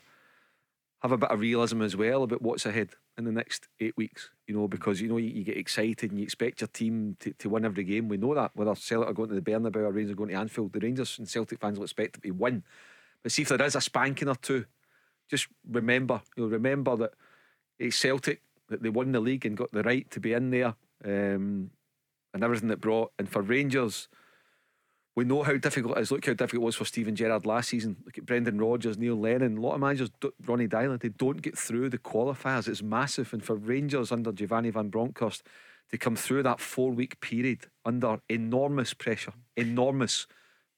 have 1.02 1.12
a 1.12 1.18
bit 1.18 1.30
of 1.30 1.38
realism 1.38 1.82
as 1.82 1.94
well 1.94 2.24
about 2.24 2.42
what's 2.42 2.66
ahead 2.66 2.88
in 3.16 3.24
the 3.24 3.30
next 3.30 3.68
eight 3.78 3.96
weeks. 3.96 4.30
You 4.48 4.56
know, 4.56 4.66
because 4.66 5.00
you 5.00 5.08
know 5.08 5.18
you, 5.18 5.28
you 5.28 5.44
get 5.44 5.56
excited 5.56 6.10
and 6.10 6.18
you 6.18 6.24
expect 6.24 6.62
your 6.62 6.68
team 6.68 7.16
to, 7.20 7.32
to 7.34 7.48
win 7.48 7.64
every 7.64 7.84
game. 7.84 8.08
We 8.08 8.16
know 8.16 8.34
that 8.34 8.50
whether 8.54 8.74
Celtic 8.74 9.08
are 9.08 9.12
going 9.12 9.28
to 9.28 9.36
the 9.36 9.40
Bernabeu 9.40 9.76
or 9.76 9.92
Rangers 9.92 10.14
are 10.14 10.16
going 10.16 10.30
to 10.30 10.36
Anfield, 10.36 10.72
the 10.72 10.80
Rangers 10.80 11.16
and 11.18 11.28
Celtic 11.28 11.60
fans 11.60 11.78
will 11.78 11.84
expect 11.84 12.14
to 12.14 12.20
be 12.20 12.32
win. 12.32 12.64
But 13.22 13.30
see 13.30 13.42
if 13.42 13.48
there 13.48 13.62
is 13.62 13.76
a 13.76 13.80
spanking 13.80 14.28
or 14.28 14.34
two, 14.36 14.64
just 15.28 15.48
remember, 15.68 16.22
you 16.36 16.44
know, 16.44 16.50
remember 16.50 16.96
that 16.96 17.14
it's 17.78 17.96
Celtic 17.96 18.42
that 18.68 18.82
they 18.82 18.88
won 18.88 19.12
the 19.12 19.20
league 19.20 19.46
and 19.46 19.56
got 19.56 19.72
the 19.72 19.82
right 19.82 20.10
to 20.10 20.20
be 20.20 20.32
in 20.32 20.50
there 20.50 20.74
um, 21.04 21.70
and 22.34 22.42
everything 22.42 22.68
that 22.68 22.80
brought. 22.80 23.12
And 23.18 23.28
for 23.28 23.42
Rangers, 23.42 24.08
we 25.14 25.24
know 25.24 25.42
how 25.42 25.56
difficult 25.56 25.96
it 25.96 26.00
is. 26.00 26.10
Look 26.10 26.26
how 26.26 26.34
difficult 26.34 26.62
it 26.62 26.66
was 26.66 26.76
for 26.76 26.84
Steven 26.84 27.16
Gerrard 27.16 27.46
last 27.46 27.70
season. 27.70 27.96
Look 28.04 28.18
at 28.18 28.26
Brendan 28.26 28.58
Rodgers, 28.58 28.98
Neil 28.98 29.18
Lennon. 29.18 29.56
A 29.56 29.60
lot 29.60 29.74
of 29.74 29.80
managers, 29.80 30.10
Ronnie 30.44 30.68
Deila, 30.68 31.00
they 31.00 31.08
don't 31.08 31.40
get 31.40 31.56
through 31.56 31.88
the 31.88 31.98
qualifiers. 31.98 32.68
It's 32.68 32.82
massive. 32.82 33.32
And 33.32 33.42
for 33.42 33.56
Rangers 33.56 34.12
under 34.12 34.30
Giovanni 34.32 34.70
Van 34.70 34.90
Bronckhorst 34.90 35.42
to 35.90 35.98
come 35.98 36.16
through 36.16 36.42
that 36.42 36.60
four 36.60 36.90
week 36.90 37.20
period 37.20 37.66
under 37.84 38.18
enormous 38.28 38.92
pressure, 38.92 39.32
enormous 39.56 40.26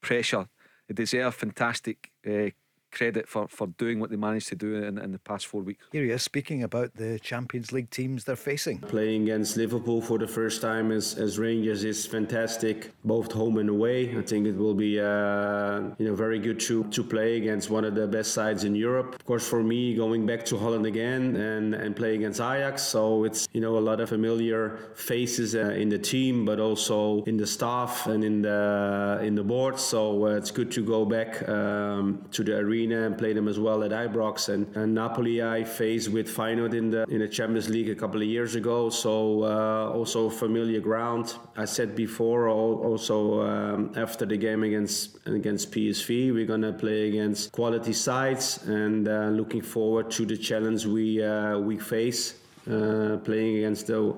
pressure, 0.00 0.48
they 0.86 0.94
deserve 0.94 1.34
fantastic 1.34 2.12
uh, 2.26 2.50
credit 2.98 3.28
for, 3.28 3.46
for 3.46 3.68
doing 3.78 4.00
what 4.00 4.10
they 4.10 4.16
managed 4.16 4.48
to 4.48 4.56
do 4.56 4.74
in, 4.74 4.98
in 4.98 5.12
the 5.12 5.18
past 5.20 5.46
four 5.46 5.62
weeks. 5.62 5.86
Here 5.92 6.04
he 6.04 6.10
is 6.10 6.22
speaking 6.22 6.64
about 6.64 6.88
the 6.96 7.18
Champions 7.20 7.70
League 7.70 7.90
teams 7.90 8.24
they're 8.24 8.44
facing. 8.50 8.78
Playing 8.80 9.22
against 9.22 9.56
Liverpool 9.56 10.00
for 10.02 10.18
the 10.18 10.26
first 10.26 10.60
time 10.60 10.90
as, 10.90 11.14
as 11.14 11.38
Rangers 11.38 11.84
is 11.84 12.04
fantastic, 12.06 12.90
both 13.04 13.30
home 13.30 13.58
and 13.58 13.70
away. 13.70 13.98
I 14.18 14.22
think 14.22 14.46
it 14.46 14.56
will 14.56 14.74
be 14.74 14.98
uh, 14.98 15.80
you 15.98 16.06
know 16.08 16.16
very 16.26 16.40
good 16.40 16.58
to, 16.68 16.84
to 16.96 17.04
play 17.04 17.36
against 17.36 17.70
one 17.70 17.84
of 17.84 17.94
the 17.94 18.06
best 18.08 18.32
sides 18.32 18.64
in 18.64 18.74
Europe. 18.74 19.14
Of 19.14 19.24
course, 19.24 19.46
for 19.48 19.62
me, 19.62 19.94
going 19.94 20.26
back 20.26 20.44
to 20.46 20.58
Holland 20.58 20.86
again 20.86 21.36
and, 21.36 21.74
and 21.74 21.94
play 21.94 22.16
against 22.16 22.40
Ajax, 22.40 22.82
so 22.82 23.24
it's 23.24 23.48
you 23.52 23.60
know 23.60 23.78
a 23.78 23.84
lot 23.90 24.00
of 24.00 24.08
familiar 24.08 24.60
faces 24.94 25.54
uh, 25.54 25.82
in 25.82 25.88
the 25.88 25.98
team, 25.98 26.44
but 26.44 26.58
also 26.58 27.22
in 27.24 27.36
the 27.36 27.46
staff 27.46 28.06
and 28.06 28.24
in 28.24 28.42
the 28.42 29.20
in 29.22 29.34
the 29.36 29.44
board. 29.44 29.78
So 29.78 30.26
uh, 30.26 30.40
it's 30.40 30.50
good 30.50 30.70
to 30.72 30.82
go 30.94 31.04
back 31.04 31.48
um, 31.48 32.26
to 32.32 32.42
the 32.42 32.56
arena 32.56 32.87
and 32.92 33.16
play 33.16 33.32
them 33.32 33.48
as 33.48 33.58
well 33.58 33.82
at 33.84 33.90
Ibrox. 33.90 34.48
And, 34.48 34.74
and 34.76 34.94
Napoli 34.94 35.42
I 35.42 35.64
faced 35.64 36.10
with 36.10 36.28
Feyenoord 36.28 36.74
in 36.74 36.90
the 36.90 37.04
in 37.08 37.20
the 37.20 37.28
Champions 37.28 37.68
League 37.68 37.88
a 37.88 37.94
couple 37.94 38.20
of 38.20 38.28
years 38.28 38.54
ago, 38.54 38.90
so 38.90 39.44
uh, 39.44 39.92
also 39.94 40.30
familiar 40.30 40.80
ground. 40.80 41.34
I 41.56 41.64
said 41.64 41.94
before, 41.94 42.48
also 42.48 43.42
um, 43.42 43.92
after 43.96 44.26
the 44.26 44.36
game 44.36 44.62
against 44.62 45.18
against 45.26 45.72
PSV, 45.72 46.32
we're 46.32 46.46
gonna 46.46 46.72
play 46.72 47.08
against 47.08 47.52
quality 47.52 47.92
sides, 47.92 48.64
and 48.66 49.08
uh, 49.08 49.28
looking 49.28 49.62
forward 49.62 50.10
to 50.12 50.26
the 50.26 50.36
challenge 50.36 50.86
we 50.86 51.22
uh, 51.22 51.58
we 51.58 51.78
face 51.78 52.34
uh, 52.70 53.16
playing 53.24 53.56
against 53.58 53.86
the 53.86 54.14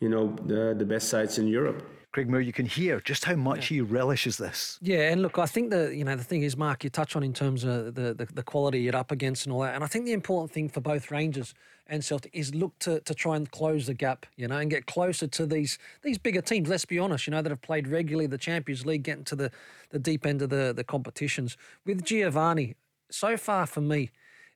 you 0.00 0.08
know 0.08 0.34
the, 0.46 0.74
the 0.76 0.84
best 0.84 1.08
sides 1.08 1.38
in 1.38 1.46
Europe. 1.46 1.91
Craig 2.12 2.28
Moore, 2.28 2.42
you 2.42 2.52
can 2.52 2.66
hear 2.66 3.00
just 3.00 3.24
how 3.24 3.34
much 3.34 3.70
yeah. 3.70 3.76
he 3.76 3.80
relishes 3.80 4.36
this. 4.36 4.78
Yeah, 4.82 5.10
and 5.10 5.22
look, 5.22 5.38
I 5.38 5.46
think 5.46 5.70
that 5.70 5.94
you 5.94 6.04
know 6.04 6.14
the 6.14 6.24
thing 6.24 6.42
is, 6.42 6.56
Mark, 6.56 6.84
you 6.84 6.90
touch 6.90 7.16
on 7.16 7.22
in 7.22 7.32
terms 7.32 7.64
of 7.64 7.94
the, 7.94 8.14
the, 8.14 8.26
the 8.26 8.42
quality 8.42 8.80
you're 8.80 8.94
up 8.96 9.10
against 9.10 9.46
and 9.46 9.52
all 9.52 9.60
that, 9.60 9.74
and 9.74 9.82
I 9.82 9.86
think 9.86 10.04
the 10.04 10.12
important 10.12 10.52
thing 10.52 10.68
for 10.68 10.80
both 10.80 11.10
Rangers 11.10 11.54
and 11.86 12.04
Celtic 12.04 12.30
is 12.34 12.54
look 12.54 12.78
to, 12.80 13.00
to 13.00 13.14
try 13.14 13.36
and 13.36 13.50
close 13.50 13.86
the 13.86 13.94
gap, 13.94 14.26
you 14.36 14.46
know, 14.46 14.58
and 14.58 14.70
get 14.70 14.86
closer 14.86 15.26
to 15.26 15.46
these 15.46 15.78
these 16.02 16.18
bigger 16.18 16.42
teams. 16.42 16.68
Let's 16.68 16.84
be 16.84 16.98
honest, 16.98 17.26
you 17.26 17.30
know, 17.30 17.42
that 17.42 17.50
have 17.50 17.62
played 17.62 17.88
regularly 17.88 18.26
the 18.26 18.38
Champions 18.38 18.84
League, 18.84 19.02
getting 19.02 19.24
to 19.24 19.36
the, 19.36 19.50
the 19.90 19.98
deep 19.98 20.26
end 20.26 20.42
of 20.42 20.50
the, 20.50 20.72
the 20.74 20.84
competitions. 20.84 21.56
With 21.86 22.04
Giovanni, 22.04 22.76
so 23.10 23.36
far 23.36 23.66
for 23.66 23.80
me, 23.80 24.10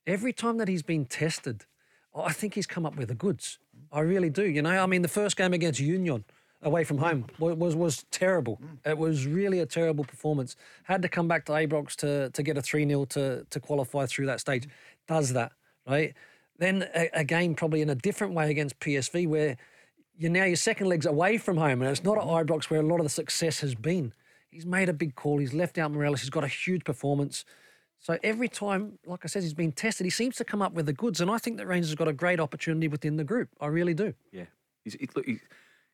every 0.06 0.32
time 0.32 0.58
that 0.58 0.68
he's 0.68 0.82
been 0.82 1.06
tested, 1.06 1.64
I 2.14 2.32
think 2.32 2.54
he's 2.54 2.66
come 2.66 2.86
up 2.86 2.96
with 2.96 3.08
the 3.08 3.14
goods. 3.14 3.58
I 3.92 4.00
really 4.00 4.30
do. 4.30 4.44
You 4.44 4.62
know, 4.62 4.82
I 4.82 4.86
mean, 4.86 5.02
the 5.02 5.08
first 5.08 5.36
game 5.36 5.52
against 5.52 5.80
Union, 5.80 6.24
away 6.66 6.84
from 6.84 6.98
home 6.98 7.24
was 7.38 7.74
was 7.74 8.04
terrible. 8.10 8.58
Mm. 8.62 8.90
It 8.90 8.98
was 8.98 9.26
really 9.26 9.60
a 9.60 9.66
terrible 9.66 10.04
performance. 10.04 10.56
Had 10.82 11.00
to 11.02 11.08
come 11.08 11.28
back 11.28 11.46
to 11.46 11.52
Ibrox 11.52 11.94
to 11.96 12.30
to 12.30 12.42
get 12.42 12.58
a 12.58 12.62
3 12.62 12.86
0 12.86 13.04
to, 13.06 13.46
to 13.48 13.60
qualify 13.60 14.04
through 14.06 14.26
that 14.26 14.40
stage. 14.40 14.64
Mm. 14.64 14.70
Does 15.06 15.32
that, 15.32 15.52
right? 15.86 16.14
Then 16.58 16.88
a, 16.94 17.08
a, 17.12 17.24
game 17.24 17.54
probably 17.54 17.82
in 17.82 17.90
a 17.90 17.94
different 17.94 18.32
way 18.34 18.50
against 18.50 18.80
PSV 18.80 19.28
where 19.28 19.56
you're 20.16 20.30
now 20.30 20.44
your 20.44 20.56
second 20.56 20.88
leg's 20.88 21.06
away 21.06 21.36
from 21.36 21.58
home 21.58 21.82
and 21.82 21.90
it's 21.90 22.02
not 22.02 22.16
at 22.16 22.24
Ibrox 22.24 22.64
where 22.64 22.80
a 22.80 22.86
lot 22.86 22.98
of 22.98 23.04
the 23.04 23.10
success 23.10 23.60
has 23.60 23.74
been. 23.74 24.12
He's 24.50 24.66
made 24.66 24.88
a 24.88 24.94
big 24.94 25.14
call. 25.14 25.38
He's 25.38 25.52
left 25.52 25.76
out 25.76 25.92
Morelos. 25.92 26.22
He's 26.22 26.30
got 26.30 26.44
a 26.44 26.48
huge 26.48 26.82
performance. 26.84 27.44
So 28.00 28.18
every 28.22 28.48
time, 28.48 28.98
like 29.04 29.20
I 29.24 29.26
said, 29.28 29.42
he's 29.42 29.54
been 29.54 29.72
tested, 29.72 30.06
he 30.06 30.10
seems 30.10 30.36
to 30.36 30.44
come 30.44 30.62
up 30.62 30.72
with 30.72 30.86
the 30.86 30.92
goods. 30.94 31.20
And 31.20 31.30
I 31.30 31.38
think 31.38 31.58
that 31.58 31.66
Rangers 31.66 31.90
has 31.90 31.94
got 31.94 32.08
a 32.08 32.12
great 32.12 32.40
opportunity 32.40 32.88
within 32.88 33.16
the 33.16 33.24
group. 33.24 33.50
I 33.60 33.66
really 33.66 33.94
do. 33.94 34.14
Yeah. 34.32 34.44
He's, 34.84 34.94
he, 34.94 35.08
look, 35.14 35.26
he's, 35.26 35.40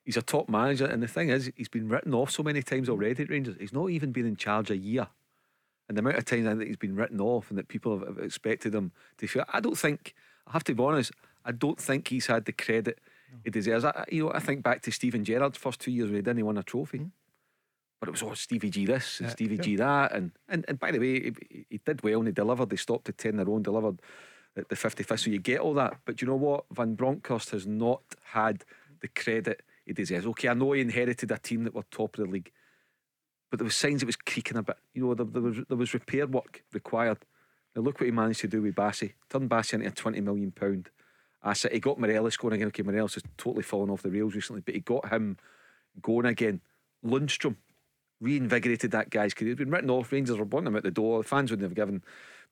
he's 0.04 0.16
a 0.16 0.22
top 0.22 0.48
manager, 0.48 0.86
and 0.86 1.02
the 1.02 1.08
thing 1.08 1.28
is, 1.28 1.50
he's 1.56 1.68
been 1.68 1.88
written 1.88 2.14
off 2.14 2.30
so 2.30 2.42
many 2.42 2.62
times 2.62 2.88
already 2.88 3.22
at 3.22 3.30
Rangers. 3.30 3.56
He's 3.58 3.72
not 3.72 3.90
even 3.90 4.12
been 4.12 4.26
in 4.26 4.36
charge 4.36 4.70
a 4.70 4.76
year, 4.76 5.08
and 5.88 5.96
the 5.96 6.00
amount 6.00 6.16
of 6.16 6.24
times 6.24 6.44
that 6.44 6.66
he's 6.66 6.76
been 6.76 6.96
written 6.96 7.20
off, 7.20 7.50
and 7.50 7.58
that 7.58 7.68
people 7.68 7.98
have 7.98 8.18
expected 8.18 8.74
him 8.74 8.92
to 9.18 9.26
feel. 9.26 9.44
I 9.52 9.60
don't 9.60 9.78
think. 9.78 10.14
I 10.46 10.52
have 10.52 10.64
to 10.64 10.74
be 10.74 10.82
honest. 10.82 11.12
I 11.44 11.52
don't 11.52 11.78
think 11.78 12.08
he's 12.08 12.26
had 12.26 12.44
the 12.44 12.52
credit 12.52 12.98
he 13.44 13.50
deserves. 13.50 13.84
I, 13.84 14.04
you 14.10 14.24
know, 14.24 14.32
I 14.32 14.40
think 14.40 14.62
back 14.62 14.82
to 14.82 14.92
Steven 14.92 15.24
Gerrard's 15.24 15.58
first 15.58 15.80
two 15.80 15.90
years 15.90 16.06
when 16.06 16.16
he 16.16 16.22
didn't 16.22 16.44
win 16.44 16.58
a 16.58 16.62
trophy. 16.62 16.98
Mm. 16.98 17.10
But 18.00 18.08
it 18.08 18.12
was 18.12 18.22
all 18.22 18.34
Stevie 18.34 18.70
G 18.70 18.84
this 18.84 19.20
and 19.20 19.28
yeah, 19.28 19.32
Stevie 19.32 19.56
yeah. 19.56 19.62
G 19.62 19.76
that. 19.76 20.12
And, 20.12 20.32
and 20.48 20.64
and 20.66 20.78
by 20.78 20.90
the 20.90 20.98
way, 20.98 21.20
he, 21.20 21.66
he, 21.70 21.78
did 21.78 22.02
well 22.02 22.18
and 22.18 22.28
he 22.28 22.32
delivered. 22.32 22.68
They 22.68 22.76
stopped 22.76 23.08
at 23.08 23.18
10 23.18 23.34
in 23.34 23.40
a 23.40 23.44
row 23.44 23.60
delivered 23.60 24.00
at 24.56 24.68
the 24.68 24.74
55th. 24.74 25.20
So 25.20 25.30
you 25.30 25.38
get 25.38 25.60
all 25.60 25.74
that. 25.74 25.98
But 26.04 26.20
you 26.20 26.26
know 26.26 26.36
what? 26.36 26.64
Van 26.72 26.94
Bronckhorst 26.94 27.50
has 27.50 27.66
not 27.66 28.02
had 28.24 28.64
the 29.00 29.08
credit 29.08 29.62
he 29.84 29.92
deserves. 29.92 30.26
Okay, 30.26 30.48
I 30.48 30.54
know 30.54 30.72
he 30.72 30.80
inherited 30.80 31.30
a 31.30 31.38
team 31.38 31.64
that 31.64 31.74
were 31.74 31.84
top 31.90 32.18
of 32.18 32.24
the 32.24 32.30
league. 32.30 32.52
But 33.50 33.58
there 33.58 33.66
were 33.66 33.70
signs 33.70 34.02
it 34.02 34.06
was 34.06 34.16
creaking 34.16 34.56
a 34.56 34.62
bit. 34.62 34.78
You 34.94 35.06
know, 35.06 35.14
there, 35.14 35.26
there 35.26 35.42
was 35.42 35.58
there 35.68 35.76
was 35.76 35.94
repair 35.94 36.26
work 36.26 36.64
required. 36.72 37.18
Now 37.74 37.82
look 37.82 38.00
what 38.00 38.06
he 38.06 38.12
managed 38.12 38.40
to 38.40 38.48
do 38.48 38.62
with 38.62 38.74
Bassey. 38.74 39.12
Turned 39.28 39.50
Bassey 39.50 39.74
into 39.74 39.88
a 39.88 39.90
twenty 39.90 40.20
million 40.20 40.52
pound 40.52 40.90
asset. 41.44 41.72
He 41.72 41.80
got 41.80 41.98
Morelos 41.98 42.36
going 42.36 42.54
again. 42.54 42.68
Okay, 42.68 42.82
Morelos 42.82 43.14
has 43.14 43.24
totally 43.36 43.62
fallen 43.62 43.90
off 43.90 44.02
the 44.02 44.10
rails 44.10 44.34
recently, 44.34 44.62
but 44.64 44.74
he 44.74 44.80
got 44.80 45.10
him 45.10 45.36
going 46.00 46.26
again. 46.26 46.60
Lundstram 47.04 47.56
reinvigorated 48.20 48.92
that 48.92 49.10
guy's 49.10 49.34
career. 49.34 49.50
He'd 49.50 49.58
been 49.58 49.70
written 49.70 49.90
off. 49.90 50.12
Rangers 50.12 50.38
were 50.38 50.44
wanting 50.44 50.68
him 50.68 50.76
at 50.76 50.84
the 50.84 50.90
door. 50.90 51.22
The 51.22 51.28
fans 51.28 51.50
wouldn't 51.50 51.68
have 51.68 51.74
given 51.74 52.02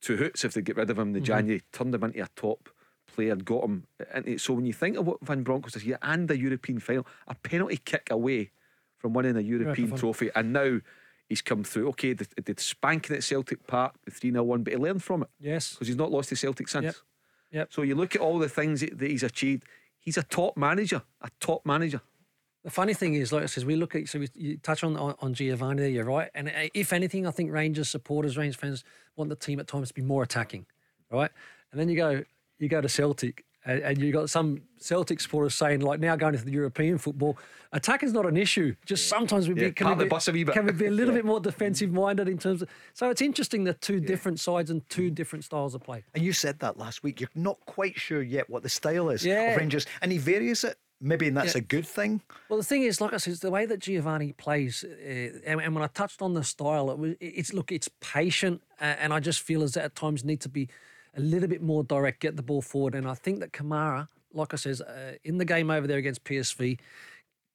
two 0.01 0.17
hoots 0.17 0.45
if 0.45 0.53
they'd 0.53 0.65
get 0.65 0.77
rid 0.77 0.91
of 0.91 0.99
him 0.99 1.09
in 1.09 1.13
the 1.13 1.21
mm-hmm. 1.21 1.27
January. 1.27 1.63
Turned 1.73 1.95
him 1.95 2.05
into 2.05 2.23
a 2.23 2.29
top 2.35 2.69
player, 3.15 3.37
got 3.37 3.65
him. 3.65 3.87
Into, 4.15 4.39
so 4.39 4.55
when 4.55 4.67
you 4.67 4.73
think 4.73 4.97
of 4.97 5.07
what 5.07 5.21
Van 5.23 5.43
Bronckhorst 5.43 5.77
is 5.77 5.83
here 5.83 5.99
and 6.03 6.29
the 6.29 6.39
European 6.39 6.79
final, 6.81 7.07
a 7.27 7.35
penalty 7.35 7.77
kick 7.79 8.09
away 8.11 8.51
from 8.99 9.15
winning 9.15 9.37
a 9.37 9.41
European 9.41 9.97
trophy, 9.97 10.31
and 10.35 10.53
now 10.53 10.81
he's 11.29 11.41
come 11.41 11.65
through. 11.65 11.89
Okay, 11.89 12.13
the, 12.13 12.27
the 12.45 12.55
spanking 12.59 13.17
at 13.17 13.25
Celtic 13.25 13.67
Park, 13.67 13.95
the 14.05 14.11
3 14.11 14.33
0 14.33 14.45
1, 14.45 14.63
but 14.63 14.73
he 14.73 14.79
learned 14.79 15.03
from 15.03 15.23
it. 15.23 15.29
Yes. 15.41 15.73
Because 15.73 15.89
he's 15.89 15.97
not 15.97 16.11
lost 16.11 16.29
to 16.29 16.37
Celtic 16.37 16.69
since. 16.69 16.85
Yep. 16.85 16.95
Yep. 17.53 17.73
So 17.73 17.83
you 17.83 17.95
look 17.95 18.15
at 18.15 18.21
all 18.21 18.39
the 18.39 18.49
things 18.49 18.81
that, 18.81 18.99
that 18.99 19.11
he's 19.11 19.23
achieved. 19.23 19.65
He's 19.99 20.17
a 20.17 20.23
top 20.23 20.57
manager, 20.57 21.03
a 21.21 21.31
top 21.41 21.65
manager. 21.67 22.01
The 22.63 22.71
funny 22.71 22.93
thing 22.93 23.15
is, 23.15 23.33
like 23.33 23.43
I 23.43 23.47
says, 23.47 23.65
we 23.65 23.77
look 23.77 23.95
at 23.95 24.09
so 24.09 24.19
we, 24.19 24.29
you 24.35 24.59
touch 24.59 24.85
on, 24.85 24.97
on, 24.97 25.15
on 25.21 25.33
Giovanni 25.33 25.81
there. 25.81 25.91
You're 25.91 26.05
right, 26.05 26.31
and 26.35 26.49
uh, 26.49 26.69
if 26.75 26.93
anything, 26.93 27.27
I 27.27 27.31
think 27.31 27.51
Rangers 27.51 27.89
supporters, 27.89 28.37
Rangers 28.37 28.57
fans 28.57 28.85
want 29.17 29.31
the 29.31 29.37
team 29.37 29.61
at 29.61 29.67
times 29.67 29.89
to 29.89 29.95
be 29.95 30.03
more 30.03 30.23
attacking, 30.23 30.67
right? 31.11 31.31
And 31.73 31.81
then 31.81 31.89
you 31.89 31.97
go 31.97 32.25
you 32.61 32.69
go 32.69 32.81
to 32.81 32.89
Celtic, 32.89 33.45
and, 33.65 33.81
and 33.83 33.99
you 33.99 34.13
got 34.13 34.31
some 34.31 34.63
Celtic 34.79 35.21
supporters 35.21 35.55
saying 35.55 35.81
like 35.81 36.01
now 36.01 36.17
going 36.17 36.35
into 36.35 36.47
the 36.47 36.53
European 36.53 36.99
football, 36.99 37.39
attack 37.73 38.03
is 38.03 38.13
not 38.13 38.27
an 38.27 38.37
issue. 38.37 38.75
Just 38.87 39.09
sometimes 39.09 39.49
we 39.49 39.55
yeah, 39.55 39.69
be, 39.69 39.73
can, 39.73 39.89
we 39.99 40.05
be, 40.05 40.43
a 40.43 40.45
can 40.53 40.67
we 40.67 40.73
be 40.73 40.87
a 40.87 40.91
little 40.91 41.13
yeah. 41.13 41.19
bit 41.19 41.25
more 41.25 41.41
defensive 41.41 41.93
minded 41.93 42.29
in 42.29 42.39
terms 42.39 42.63
of. 42.63 42.69
So 42.95 43.11
it's 43.11 43.23
interesting 43.23 43.65
the 43.65 43.75
two 43.75 43.99
yeah. 43.99 44.07
different 44.07 44.41
sides 44.41 44.71
and 44.71 44.89
two 44.89 45.11
different 45.11 45.45
styles 45.45 45.75
of 45.75 45.83
play. 45.83 46.05
And 46.15 46.25
you 46.25 46.33
said 46.33 46.59
that 46.61 46.79
last 46.79 47.03
week. 47.03 47.21
You're 47.21 47.31
not 47.35 47.59
quite 47.67 47.99
sure 47.99 48.23
yet 48.23 48.49
what 48.49 48.63
the 48.63 48.69
style 48.69 49.11
is 49.11 49.25
yeah. 49.25 49.53
of 49.53 49.57
Rangers, 49.57 49.87
and 50.03 50.13
he 50.13 50.19
varies 50.19 50.65
it 50.65 50.79
maybe 51.01 51.29
and 51.29 51.37
that's 51.37 51.55
a 51.55 51.61
good 51.61 51.87
thing. 51.87 52.21
Well, 52.49 52.59
the 52.59 52.65
thing 52.65 52.83
is, 52.83 53.01
like 53.01 53.13
I 53.13 53.17
said, 53.17 53.35
the 53.35 53.51
way 53.51 53.67
that 53.67 53.79
Giovanni 53.79 54.33
plays, 54.33 54.85
uh, 54.85 55.41
and, 55.47 55.61
and, 55.61 55.75
when 55.75 55.83
I 55.83 55.87
touched 55.87 56.21
on 56.21 56.35
the 56.35 56.45
style, 56.45 56.91
it 56.91 56.99
was, 56.99 57.15
it's 57.21 57.55
look, 57.55 57.73
it's 57.73 57.89
patient, 58.01 58.63
uh, 58.81 58.85
and 58.85 59.13
I 59.13 59.21
just 59.21 59.41
feel 59.41 59.63
as 59.63 59.73
that 59.73 59.85
at 59.85 59.95
times 59.95 60.25
need 60.25 60.41
to 60.43 60.49
be 60.49 60.69
a 61.17 61.21
little 61.21 61.49
bit 61.49 61.63
more 61.63 61.85
direct, 61.85 62.21
get 62.21 62.37
the 62.37 62.43
ball 62.43 62.63
forward, 62.63 62.95
and 62.95 63.09
I 63.09 63.15
think 63.15 63.41
that 63.41 63.53
Kamara, 63.53 64.09
like 64.33 64.55
I 64.55 64.57
says, 64.57 64.81
uh, 64.81 65.15
in 65.25 65.39
the 65.39 65.45
game 65.45 65.71
over 65.71 65.87
there 65.87 65.99
against 65.99 66.25
PSV, 66.25 66.79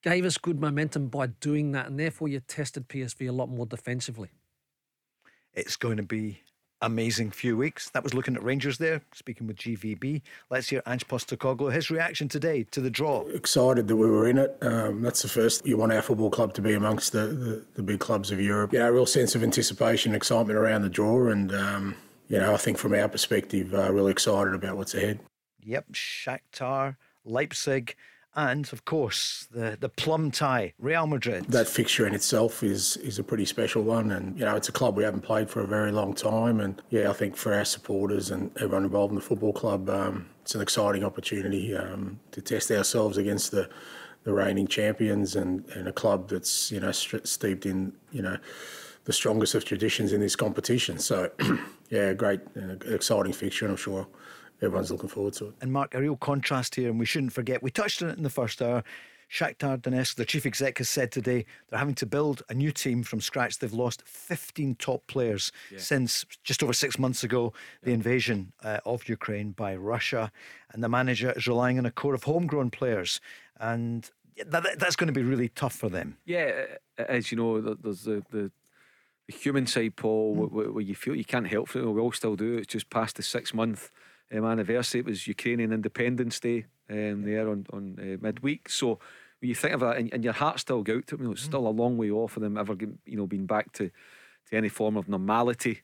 gave 0.02 0.24
us 0.24 0.38
good 0.38 0.60
momentum 0.60 1.08
by 1.08 1.26
doing 1.26 1.72
that, 1.72 1.86
and 1.86 1.98
therefore 1.98 2.28
you 2.28 2.40
tested 2.40 2.88
PSV 2.88 3.28
a 3.28 3.32
lot 3.32 3.48
more 3.48 3.66
defensively. 3.66 4.30
It's 5.54 5.76
going 5.76 5.96
to 5.96 6.02
be 6.02 6.40
amazing 6.82 7.30
few 7.30 7.56
weeks. 7.56 7.90
That 7.90 8.04
was 8.04 8.14
looking 8.14 8.36
at 8.36 8.42
Rangers 8.42 8.78
there, 8.78 9.00
speaking 9.14 9.46
with 9.46 9.56
GVB. 9.56 10.22
Let's 10.50 10.68
hear 10.68 10.82
Ange 10.86 11.06
Postecoglou, 11.08 11.72
his 11.72 11.90
reaction 11.90 12.28
today 12.28 12.64
to 12.70 12.80
the 12.80 12.90
draw. 12.90 13.22
Excited 13.28 13.88
that 13.88 13.96
we 13.96 14.08
were 14.08 14.28
in 14.28 14.38
it. 14.38 14.56
Um, 14.60 15.02
that's 15.02 15.22
the 15.22 15.28
first 15.28 15.66
you 15.66 15.76
want 15.76 15.92
our 15.92 16.02
football 16.02 16.30
club 16.30 16.54
to 16.54 16.62
be 16.62 16.74
amongst 16.74 17.12
the, 17.12 17.26
the, 17.26 17.64
the 17.74 17.82
big 17.82 18.00
clubs 18.00 18.30
of 18.30 18.40
Europe. 18.40 18.72
Yeah, 18.72 18.86
a 18.86 18.92
real 18.92 19.06
sense 19.06 19.34
of 19.34 19.42
anticipation, 19.42 20.14
excitement 20.14 20.58
around 20.58 20.82
the 20.82 20.90
draw, 20.90 21.28
and 21.28 21.54
um, 21.54 21.94
you 22.28 22.38
know, 22.38 22.54
I 22.54 22.56
think 22.56 22.78
from 22.78 22.94
our 22.94 23.08
perspective, 23.08 23.74
uh, 23.74 23.92
really 23.92 24.12
excited 24.12 24.54
about 24.54 24.76
what's 24.76 24.94
ahead. 24.94 25.20
Yep, 25.60 25.92
Shakhtar, 25.92 26.96
Leipzig 27.24 27.96
and 28.36 28.70
of 28.72 28.84
course 28.84 29.48
the 29.50 29.76
the 29.80 29.88
plum 29.88 30.30
tie, 30.30 30.74
Real 30.78 31.06
Madrid. 31.06 31.46
That 31.48 31.66
fixture 31.66 32.06
in 32.06 32.14
itself 32.14 32.62
is 32.62 32.98
is 32.98 33.18
a 33.18 33.24
pretty 33.24 33.46
special 33.46 33.82
one, 33.82 34.12
and 34.12 34.38
you 34.38 34.44
know 34.44 34.54
it's 34.54 34.68
a 34.68 34.72
club 34.72 34.96
we 34.96 35.02
haven't 35.02 35.22
played 35.22 35.48
for 35.48 35.60
a 35.60 35.66
very 35.66 35.90
long 35.90 36.14
time, 36.14 36.60
and 36.60 36.80
yeah, 36.90 37.10
I 37.10 37.14
think 37.14 37.34
for 37.34 37.54
our 37.54 37.64
supporters 37.64 38.30
and 38.30 38.50
everyone 38.56 38.84
involved 38.84 39.10
in 39.12 39.16
the 39.16 39.22
football 39.22 39.54
club, 39.54 39.88
um, 39.88 40.28
it's 40.42 40.54
an 40.54 40.60
exciting 40.60 41.02
opportunity 41.02 41.74
um, 41.74 42.20
to 42.32 42.42
test 42.42 42.70
ourselves 42.70 43.16
against 43.16 43.50
the 43.50 43.68
the 44.24 44.32
reigning 44.32 44.66
champions 44.66 45.36
and, 45.36 45.64
and 45.68 45.86
a 45.88 45.92
club 45.92 46.28
that's 46.28 46.70
you 46.70 46.80
know 46.80 46.92
steeped 46.92 47.64
in 47.64 47.92
you 48.12 48.20
know 48.20 48.36
the 49.04 49.12
strongest 49.12 49.54
of 49.54 49.64
traditions 49.64 50.12
in 50.12 50.20
this 50.20 50.36
competition. 50.36 50.98
So 50.98 51.30
yeah, 51.90 52.12
great, 52.12 52.40
uh, 52.56 52.74
exciting 52.86 53.32
fixture, 53.32 53.66
and 53.66 53.72
I'm 53.72 53.76
sure 53.76 54.06
everyone's 54.62 54.90
looking 54.90 55.08
forward 55.08 55.34
to 55.34 55.48
it. 55.48 55.54
And 55.60 55.72
Mark, 55.72 55.94
a 55.94 56.00
real 56.00 56.16
contrast 56.16 56.74
here, 56.74 56.90
and 56.90 56.98
we 56.98 57.06
shouldn't 57.06 57.32
forget, 57.32 57.62
we 57.62 57.70
touched 57.70 58.02
on 58.02 58.10
it 58.10 58.16
in 58.16 58.22
the 58.22 58.30
first 58.30 58.62
hour. 58.62 58.82
Shakhtar 59.30 59.78
Donetsk, 59.78 60.14
the 60.14 60.24
chief 60.24 60.46
exec, 60.46 60.78
has 60.78 60.88
said 60.88 61.10
today 61.10 61.46
they're 61.68 61.78
having 61.78 61.96
to 61.96 62.06
build 62.06 62.42
a 62.48 62.54
new 62.54 62.70
team 62.70 63.02
from 63.02 63.20
scratch. 63.20 63.58
They've 63.58 63.72
lost 63.72 64.02
15 64.06 64.76
top 64.76 65.06
players 65.08 65.50
yeah. 65.70 65.78
since 65.78 66.24
just 66.44 66.62
over 66.62 66.72
six 66.72 66.98
months 66.98 67.24
ago, 67.24 67.52
the 67.82 67.92
invasion 67.92 68.52
uh, 68.62 68.78
of 68.86 69.08
Ukraine 69.08 69.50
by 69.50 69.74
Russia. 69.74 70.30
And 70.72 70.82
the 70.82 70.88
manager 70.88 71.32
is 71.32 71.48
relying 71.48 71.78
on 71.78 71.86
a 71.86 71.90
core 71.90 72.14
of 72.14 72.22
homegrown 72.22 72.70
players. 72.70 73.20
And 73.58 74.08
that, 74.46 74.78
that's 74.78 74.96
going 74.96 75.08
to 75.08 75.12
be 75.12 75.22
really 75.22 75.48
tough 75.48 75.74
for 75.74 75.88
them. 75.88 76.18
Yeah, 76.24 76.66
as 76.98 77.32
you 77.32 77.38
know, 77.38 77.60
there's 77.60 78.04
the, 78.04 78.22
the, 78.30 78.52
the 79.26 79.34
human 79.34 79.66
side, 79.66 79.96
Paul, 79.96 80.36
mm. 80.36 80.50
where, 80.50 80.70
where, 80.70 80.84
you 80.84 80.94
feel 80.94 81.14
you 81.14 81.24
can't 81.24 81.46
help 81.46 81.74
it. 81.74 81.84
We 81.84 82.00
all 82.00 82.12
still 82.12 82.36
do. 82.36 82.56
It's 82.56 82.66
just 82.66 82.90
past 82.90 83.16
the 83.16 83.22
six 83.22 83.52
month 83.52 83.90
um, 84.32 84.44
anniversary. 84.44 85.00
It 85.00 85.06
was 85.06 85.26
Ukrainian 85.26 85.72
Independence 85.72 86.40
Day 86.40 86.66
um, 86.90 87.22
there 87.22 87.48
on, 87.48 87.66
on 87.72 87.98
uh, 88.00 88.24
midweek. 88.24 88.68
So 88.68 88.98
when 89.40 89.48
you 89.48 89.54
think 89.54 89.74
of 89.74 89.80
that, 89.80 89.96
and, 89.96 90.12
and 90.12 90.24
your 90.24 90.32
heart 90.32 90.60
still 90.60 90.82
go 90.82 90.96
out 90.96 91.06
to 91.08 91.16
them, 91.16 91.22
you 91.22 91.28
know, 91.28 91.32
it's 91.32 91.42
mm. 91.42 91.46
still 91.46 91.66
a 91.66 91.68
long 91.68 91.96
way 91.96 92.10
off 92.10 92.36
of 92.36 92.42
them 92.42 92.56
ever 92.56 92.76
you 93.04 93.16
know, 93.16 93.26
being 93.26 93.46
back 93.46 93.72
to, 93.72 93.90
to 94.50 94.56
any 94.56 94.68
form 94.68 94.96
of 94.96 95.08
normality. 95.08 95.82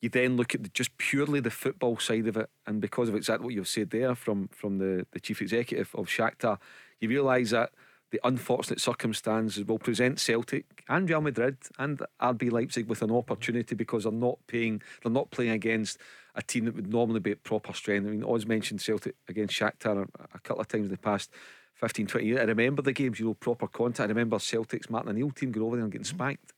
You 0.00 0.08
then 0.08 0.36
look 0.36 0.54
at 0.54 0.62
the, 0.62 0.70
just 0.70 0.96
purely 0.96 1.40
the 1.40 1.50
football 1.50 1.98
side 1.98 2.26
of 2.26 2.36
it, 2.36 2.48
and 2.66 2.80
because 2.80 3.10
of 3.10 3.14
exactly 3.14 3.44
what 3.44 3.54
you've 3.54 3.68
said 3.68 3.90
there 3.90 4.14
from 4.14 4.48
from 4.48 4.78
the, 4.78 5.06
the 5.12 5.20
chief 5.20 5.42
executive 5.42 5.94
of 5.94 6.06
Shakhtar, 6.06 6.56
you 7.00 7.08
realise 7.10 7.50
that 7.50 7.72
the 8.10 8.20
unfortunate 8.24 8.80
circumstances 8.80 9.64
will 9.64 9.78
present 9.78 10.18
Celtic 10.18 10.84
and 10.88 11.08
Real 11.08 11.20
Madrid 11.20 11.56
and 11.78 12.02
RB 12.20 12.50
Leipzig 12.50 12.88
with 12.88 13.02
an 13.02 13.10
opportunity 13.10 13.74
because 13.74 14.04
they're 14.04 14.12
not 14.12 14.38
paying, 14.46 14.82
they're 15.02 15.12
not 15.12 15.30
playing 15.30 15.52
against 15.52 15.98
a 16.34 16.42
team 16.42 16.64
that 16.64 16.74
would 16.74 16.88
normally 16.88 17.20
be 17.20 17.32
at 17.32 17.42
proper 17.42 17.72
strength. 17.72 18.06
I 18.06 18.10
mean, 18.10 18.24
Oz 18.24 18.46
mentioned 18.46 18.80
Celtic 18.80 19.14
against 19.28 19.54
Shakhtar 19.54 20.08
a 20.34 20.38
couple 20.40 20.60
of 20.60 20.68
times 20.68 20.86
in 20.86 20.90
the 20.90 20.98
past 20.98 21.30
15, 21.74 22.06
20 22.06 22.26
years. 22.26 22.40
I 22.40 22.44
remember 22.44 22.82
the 22.82 22.92
games, 22.92 23.18
you 23.20 23.26
know, 23.26 23.34
proper 23.34 23.66
contact. 23.66 24.08
I 24.08 24.10
remember 24.10 24.38
Celtic's 24.38 24.90
Martin 24.90 25.10
O'Neill 25.10 25.30
team 25.30 25.52
going 25.52 25.66
over 25.66 25.76
there 25.76 25.84
and 25.84 25.92
getting 25.92 26.04
spanked. 26.04 26.52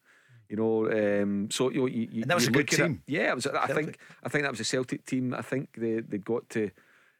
You 0.48 0.56
know, 0.56 1.22
um, 1.22 1.48
so 1.50 1.70
you 1.70 1.80
know, 1.80 1.86
you, 1.86 2.08
you, 2.12 2.22
and 2.22 2.30
that 2.30 2.34
was 2.34 2.48
a 2.48 2.50
good 2.50 2.68
team. 2.68 3.02
It, 3.06 3.12
yeah, 3.12 3.30
it 3.30 3.34
was. 3.36 3.46
I 3.46 3.68
think 3.68 3.98
I 4.22 4.28
think 4.28 4.44
that 4.44 4.50
was 4.50 4.60
a 4.60 4.64
Celtic 4.64 5.06
team. 5.06 5.32
I 5.32 5.40
think 5.40 5.70
they 5.78 6.00
they 6.00 6.18
got 6.18 6.46
to 6.50 6.70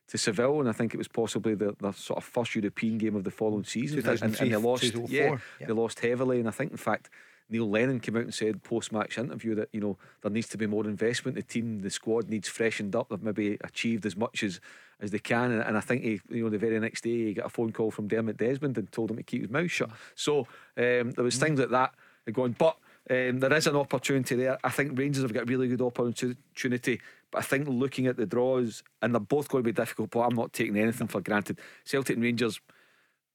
to 0.09 0.19
Seville, 0.19 0.61
and 0.61 0.69
I 0.69 0.73
think 0.73 0.95
it 0.95 0.99
was 0.99 1.09
possibly 1.09 1.55
the, 1.55 1.74
the 1.79 1.93
sort 1.93 2.19
of 2.19 2.24
first 2.24 2.55
European 2.55 2.99
game 2.99 3.16
of 3.16 3.24
the 3.24 3.31
following 3.31 3.65
season, 3.65 4.07
and, 4.07 4.23
and, 4.23 4.35
they 4.35 4.57
lost. 4.57 4.85
Yeah, 4.85 5.39
yeah, 5.61 5.66
they 5.66 5.73
lost 5.73 6.01
heavily, 6.01 6.39
and 6.39 6.49
I 6.49 6.51
think 6.51 6.70
in 6.70 6.77
fact 6.77 7.09
Neil 7.49 7.69
Lennon 7.69 8.01
came 8.01 8.16
out 8.16 8.23
and 8.23 8.35
said 8.35 8.62
post 8.62 8.93
match 8.93 9.19
interview 9.19 9.55
that 9.55 9.69
you 9.73 9.81
know 9.81 9.99
there 10.23 10.31
needs 10.31 10.49
to 10.49 10.59
be 10.59 10.66
more 10.66 10.85
investment. 10.87 11.37
The 11.37 11.43
team, 11.43 11.81
the 11.81 11.91
squad 11.91 12.29
needs 12.29 12.49
freshened 12.49 12.97
up. 12.97 13.09
They've 13.11 13.23
maybe 13.23 13.59
achieved 13.62 14.07
as 14.07 14.16
much 14.16 14.43
as 14.43 14.61
as 15.01 15.11
they 15.11 15.19
can, 15.19 15.53
and, 15.53 15.62
and 15.62 15.77
I 15.77 15.81
think 15.81 16.03
he, 16.03 16.20
you 16.31 16.45
know 16.45 16.51
the 16.51 16.59
very 16.59 16.79
next 16.81 17.03
day 17.03 17.27
he 17.27 17.35
got 17.35 17.47
a 17.47 17.51
phone 17.51 17.73
call 17.73 17.91
from 17.91 18.09
Dermot 18.09 18.39
Desmond 18.39 18.79
and 18.79 18.91
told 18.91 19.11
him 19.11 19.16
to 19.19 19.23
keep 19.23 19.43
his 19.43 19.51
mouth 19.51 19.70
shut. 19.70 19.91
So 20.15 20.41
um, 20.77 21.12
there 21.12 21.24
was 21.24 21.37
things 21.37 21.61
like 21.61 21.70
that 21.70 21.95
going, 22.33 22.57
but. 22.59 22.77
Um, 23.11 23.41
there 23.41 23.53
is 23.55 23.66
an 23.66 23.74
opportunity 23.74 24.37
there. 24.37 24.59
I 24.62 24.70
think 24.70 24.97
Rangers 24.97 25.24
have 25.24 25.35
got 25.35 25.43
a 25.43 25.47
really 25.47 25.66
good 25.66 25.81
opportunity, 25.81 27.01
but 27.32 27.38
I 27.38 27.42
think 27.42 27.66
looking 27.66 28.06
at 28.06 28.16
the 28.16 28.26
draws, 28.26 28.84
and 29.00 29.12
they're 29.14 29.20
both 29.20 29.48
going 29.48 29.64
to 29.64 29.68
be 29.68 29.72
difficult, 29.72 30.10
but 30.10 30.20
I'm 30.20 30.36
not 30.36 30.52
taking 30.52 30.76
anything 30.76 31.09
for 31.09 31.20
granted. 31.20 31.59
Celtic 31.84 32.14
and 32.14 32.22
Rangers, 32.22 32.60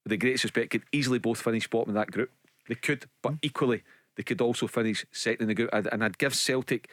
with 0.04 0.10
the 0.10 0.16
greatest 0.16 0.44
respect, 0.44 0.70
could 0.70 0.84
easily 0.92 1.18
both 1.18 1.40
finish 1.40 1.68
bottom 1.68 1.90
of 1.90 1.94
that 1.94 2.12
group. 2.12 2.30
They 2.68 2.76
could, 2.76 3.06
but 3.22 3.30
hmm. 3.30 3.36
equally, 3.42 3.82
they 4.16 4.22
could 4.22 4.40
also 4.40 4.68
finish 4.68 5.04
second 5.12 5.42
in 5.42 5.48
the 5.48 5.54
group, 5.54 5.70
and 5.72 6.04
I'd 6.04 6.18
give 6.18 6.34
Celtic 6.34 6.90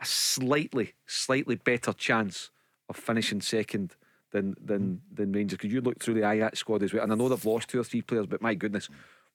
a 0.00 0.04
slightly, 0.04 0.94
slightly 1.06 1.54
better 1.54 1.92
chance 1.92 2.50
of 2.88 2.96
finishing 2.96 3.40
second 3.40 3.94
than 4.32 4.56
than 4.60 5.00
hmm. 5.10 5.14
than 5.14 5.32
Rangers. 5.32 5.58
Because 5.58 5.72
you 5.72 5.80
look 5.80 6.00
through 6.02 6.14
the 6.14 6.28
Ajax 6.28 6.58
squad 6.58 6.82
as 6.82 6.92
well, 6.92 7.04
and 7.04 7.12
I 7.12 7.14
know 7.14 7.28
they've 7.28 7.44
lost 7.44 7.68
two 7.68 7.80
or 7.80 7.84
three 7.84 8.02
players, 8.02 8.26
but 8.26 8.42
my 8.42 8.54
goodness, 8.54 8.88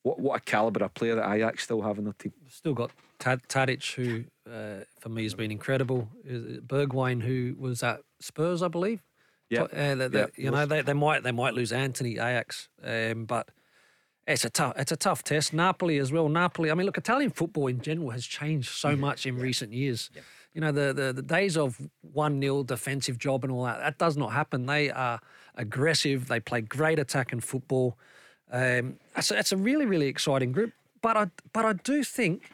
what 0.04 0.20
what 0.20 0.36
a 0.36 0.40
calibre 0.42 0.86
of 0.86 0.94
player 0.94 1.16
that 1.16 1.32
Ajax 1.32 1.64
still 1.64 1.82
have 1.84 1.98
in 1.98 2.04
their 2.04 2.14
team. 2.14 2.34
Still 2.50 2.74
got 2.74 2.92
Tad, 3.20 3.42
Tadic, 3.48 3.96
who 3.96 4.26
uh, 4.52 4.84
for 5.00 5.10
me 5.10 5.24
has 5.24 5.34
been 5.34 5.52
incredible. 5.52 6.10
Bergwijn, 6.26 7.22
who 7.22 7.56
was 7.60 7.84
at 7.84 8.02
Spurs, 8.20 8.62
I 8.62 8.68
believe. 8.68 9.02
Yeah. 9.50 9.64
Uh, 9.64 9.68
Yeah, 10.38 10.44
you 10.44 10.52
know, 10.52 10.66
they, 10.66 10.82
they 10.82 10.94
might 10.94 11.24
they 11.24 11.32
might 11.32 11.54
lose 11.54 11.72
Antony 11.72 12.14
Ajax, 12.14 12.70
um, 12.84 13.26
but 13.26 13.50
it's 14.26 14.44
a 14.44 14.50
tough 14.50 14.74
it's 14.78 14.92
a 14.92 14.98
tough 14.98 15.24
test. 15.24 15.54
Napoli 15.54 15.98
as 16.00 16.12
well. 16.12 16.28
Napoli. 16.28 16.70
I 16.70 16.74
mean, 16.74 16.86
look, 16.86 16.98
Italian 16.98 17.32
football 17.32 17.68
in 17.68 17.82
general 17.82 18.10
has 18.10 18.26
changed 18.26 18.70
so 18.70 18.96
much 18.96 19.26
in 19.26 19.38
recent 19.38 19.72
years. 19.72 20.10
You 20.54 20.62
know, 20.62 20.72
the, 20.72 20.92
the 20.94 21.14
the 21.14 21.22
days 21.22 21.56
of 21.56 21.80
one 22.02 22.42
0 22.42 22.64
defensive 22.64 23.18
job 23.18 23.44
and 23.44 23.54
all 23.54 23.64
that 23.64 23.80
that 23.80 23.98
does 23.98 24.18
not 24.18 24.34
happen. 24.34 24.66
They 24.66 24.90
are 24.90 25.22
aggressive. 25.56 26.28
They 26.28 26.40
play 26.40 26.62
great 26.62 27.00
attack 27.00 27.28
attacking 27.28 27.42
football. 27.42 27.98
Um, 28.52 28.98
a, 29.16 29.24
it's 29.32 29.52
a 29.52 29.58
really 29.58 29.86
really 29.86 30.08
exciting 30.08 30.52
group. 30.52 30.74
But 31.02 31.16
I 31.16 31.28
but 31.54 31.66
I 31.66 31.74
do 31.74 32.04
think. 32.04 32.52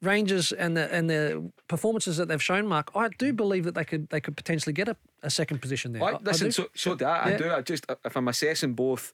Rangers 0.00 0.52
and 0.52 0.76
the 0.76 0.92
and 0.94 1.10
the 1.10 1.50
performances 1.66 2.16
that 2.18 2.28
they've 2.28 2.42
shown, 2.42 2.66
Mark, 2.68 2.90
I 2.94 3.08
do 3.18 3.32
believe 3.32 3.64
that 3.64 3.74
they 3.74 3.84
could 3.84 4.08
they 4.10 4.20
could 4.20 4.36
potentially 4.36 4.72
get 4.72 4.88
a, 4.88 4.96
a 5.24 5.30
second 5.30 5.60
position 5.60 5.92
there. 5.92 6.02
I, 6.04 6.06
I- 6.06 6.12
I 6.12 6.18
listen, 6.22 6.46
do. 6.48 6.52
so 6.52 6.68
so 6.74 6.94
do 6.94 7.04
I, 7.04 7.34
I 7.34 7.36
do. 7.36 7.50
I 7.52 7.60
just 7.62 7.84
if 8.04 8.16
I'm 8.16 8.28
assessing 8.28 8.74
both 8.74 9.12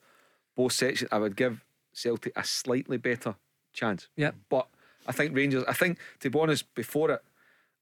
both 0.57 0.73
sections, 0.73 1.09
I 1.11 1.19
would 1.19 1.37
give 1.37 1.65
Celtic 1.95 2.33
a 2.37 2.45
slightly 2.45 2.99
better 2.99 3.35
chance. 3.73 4.09
Yeah. 4.17 4.33
But 4.51 4.69
I 5.07 5.13
think 5.13 5.35
Rangers. 5.35 5.65
I 5.67 5.73
think 5.73 5.99
to 6.21 6.29
be 6.31 6.39
honest, 6.39 6.73
before 6.75 7.11
it, 7.13 7.23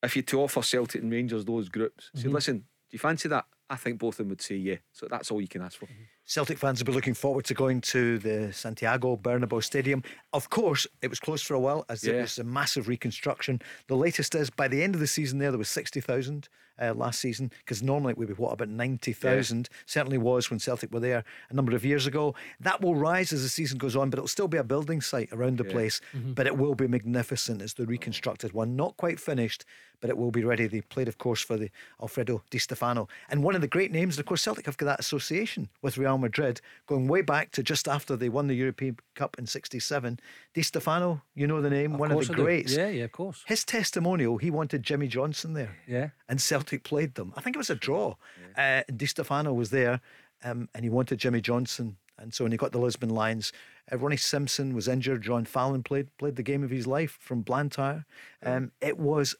if 0.02 0.14
you 0.14 0.22
to 0.22 0.40
offer 0.42 0.62
Celtic 0.62 1.02
and 1.02 1.10
Rangers 1.10 1.44
those 1.44 1.68
groups, 1.68 2.10
say, 2.14 2.28
Mhm. 2.28 2.32
listen, 2.34 2.56
do 2.58 2.64
you 2.90 2.98
fancy 3.00 3.28
that? 3.30 3.46
I 3.72 3.76
think 3.76 3.98
both 3.98 4.14
of 4.14 4.18
them 4.18 4.28
would 4.28 4.42
say 4.42 4.56
yeah. 4.56 4.76
So 4.92 5.08
that's 5.10 5.30
all 5.30 5.40
you 5.40 5.48
can 5.48 5.62
ask 5.62 5.78
for. 5.78 5.86
Mm-hmm. 5.86 6.02
Celtic 6.26 6.58
fans 6.58 6.78
will 6.78 6.88
be 6.88 6.92
looking 6.92 7.14
forward 7.14 7.46
to 7.46 7.54
going 7.54 7.80
to 7.80 8.18
the 8.18 8.52
Santiago 8.52 9.16
Bernabeu 9.16 9.64
Stadium. 9.64 10.02
Of 10.34 10.50
course, 10.50 10.86
it 11.00 11.08
was 11.08 11.18
closed 11.18 11.46
for 11.46 11.54
a 11.54 11.58
while 11.60 11.86
as 11.88 12.02
there 12.02 12.20
was 12.20 12.38
a 12.38 12.44
massive 12.44 12.86
reconstruction. 12.86 13.62
The 13.88 13.96
latest 13.96 14.34
is 14.34 14.50
by 14.50 14.68
the 14.68 14.82
end 14.82 14.94
of 14.94 15.00
the 15.00 15.06
season 15.06 15.38
there, 15.38 15.50
there 15.50 15.58
was 15.58 15.70
60,000 15.70 16.50
uh, 16.80 16.94
last 16.94 17.20
season 17.20 17.50
because 17.58 17.82
normally 17.82 18.12
it 18.12 18.18
would 18.18 18.28
be, 18.28 18.34
what, 18.34 18.52
about 18.52 18.68
90,000? 18.68 19.68
Certainly 19.86 20.18
was 20.18 20.50
when 20.50 20.58
Celtic 20.58 20.92
were 20.92 21.00
there 21.00 21.24
a 21.50 21.54
number 21.54 21.74
of 21.74 21.84
years 21.84 22.06
ago. 22.06 22.34
That 22.60 22.80
will 22.80 22.94
rise 22.94 23.32
as 23.32 23.42
the 23.42 23.48
season 23.48 23.78
goes 23.78 23.96
on, 23.96 24.10
but 24.10 24.18
it'll 24.18 24.28
still 24.28 24.48
be 24.48 24.58
a 24.58 24.64
building 24.64 25.00
site 25.00 25.28
around 25.32 25.58
the 25.58 25.64
Yeah. 25.64 25.72
place. 25.72 26.00
Mhm. 26.14 26.34
But 26.34 26.46
it 26.46 26.56
will 26.56 26.74
be 26.74 26.86
magnificent 26.86 27.62
as 27.62 27.74
the 27.74 27.86
reconstructed 27.86 28.52
one. 28.52 28.76
Not 28.76 28.96
quite 28.96 29.18
finished, 29.20 29.64
but 30.00 30.10
it 30.10 30.16
will 30.16 30.30
be 30.32 30.42
ready. 30.44 30.66
They 30.66 30.80
played, 30.80 31.06
of 31.08 31.18
course, 31.18 31.40
for 31.40 31.56
the 31.56 31.70
Alfredo 32.00 32.42
Di 32.50 32.58
Stefano. 32.58 33.06
And 33.28 33.42
one 33.44 33.54
of 33.54 33.60
the 33.60 33.68
great 33.68 33.92
names, 33.92 34.18
of 34.18 34.26
course, 34.26 34.42
Celtic 34.42 34.66
have 34.66 34.76
got 34.76 34.86
that 34.86 35.00
association 35.00 35.68
with 35.80 35.96
Real 35.98 36.18
Madrid 36.18 36.60
going 36.86 37.06
way 37.06 37.22
back 37.22 37.52
to 37.52 37.62
just 37.62 37.86
after 37.86 38.16
they 38.16 38.28
won 38.28 38.48
the 38.48 38.54
European 38.56 38.96
Cup 39.14 39.36
in 39.38 39.46
67. 39.46 40.18
Di 40.54 40.62
Stefano, 40.62 41.22
you 41.34 41.46
know 41.46 41.60
the 41.60 41.70
name, 41.70 41.98
one 41.98 42.10
of 42.10 42.26
the 42.26 42.34
greats. 42.34 42.74
Yeah, 42.76 42.88
yeah, 42.88 43.04
of 43.04 43.12
course. 43.12 43.44
His 43.46 43.64
testimonial, 43.64 44.38
he 44.38 44.50
wanted 44.50 44.82
Jimmy 44.82 45.06
Johnstone 45.06 45.52
there. 45.54 45.76
Yeah. 45.86 46.10
And 46.28 46.40
Celtic 46.40 46.61
played 46.62 47.14
them. 47.14 47.32
I 47.36 47.40
think 47.40 47.56
it 47.56 47.58
was 47.58 47.70
a 47.70 47.74
draw. 47.74 48.14
Uh, 48.56 48.82
Di 48.94 49.06
Stefano 49.06 49.52
was 49.52 49.70
there 49.70 50.00
um, 50.44 50.68
and 50.74 50.84
he 50.84 50.90
wanted 50.90 51.18
Jimmy 51.18 51.40
Johnstone. 51.40 51.96
And 52.18 52.32
so 52.32 52.44
when 52.44 52.52
he 52.52 52.58
got 52.58 52.72
the 52.72 52.78
Lisbon 52.78 53.10
Lions, 53.10 53.52
uh, 53.90 53.98
Ronnie 53.98 54.16
Simpson 54.16 54.74
was 54.74 54.86
injured. 54.86 55.22
John 55.22 55.44
Fallon 55.44 55.82
played 55.82 56.16
played 56.18 56.36
the 56.36 56.42
game 56.42 56.62
of 56.62 56.70
his 56.70 56.86
life 56.86 57.18
from 57.20 57.42
Blantyre. 57.42 58.04
Um, 58.44 58.72
it 58.80 58.98
was, 58.98 59.34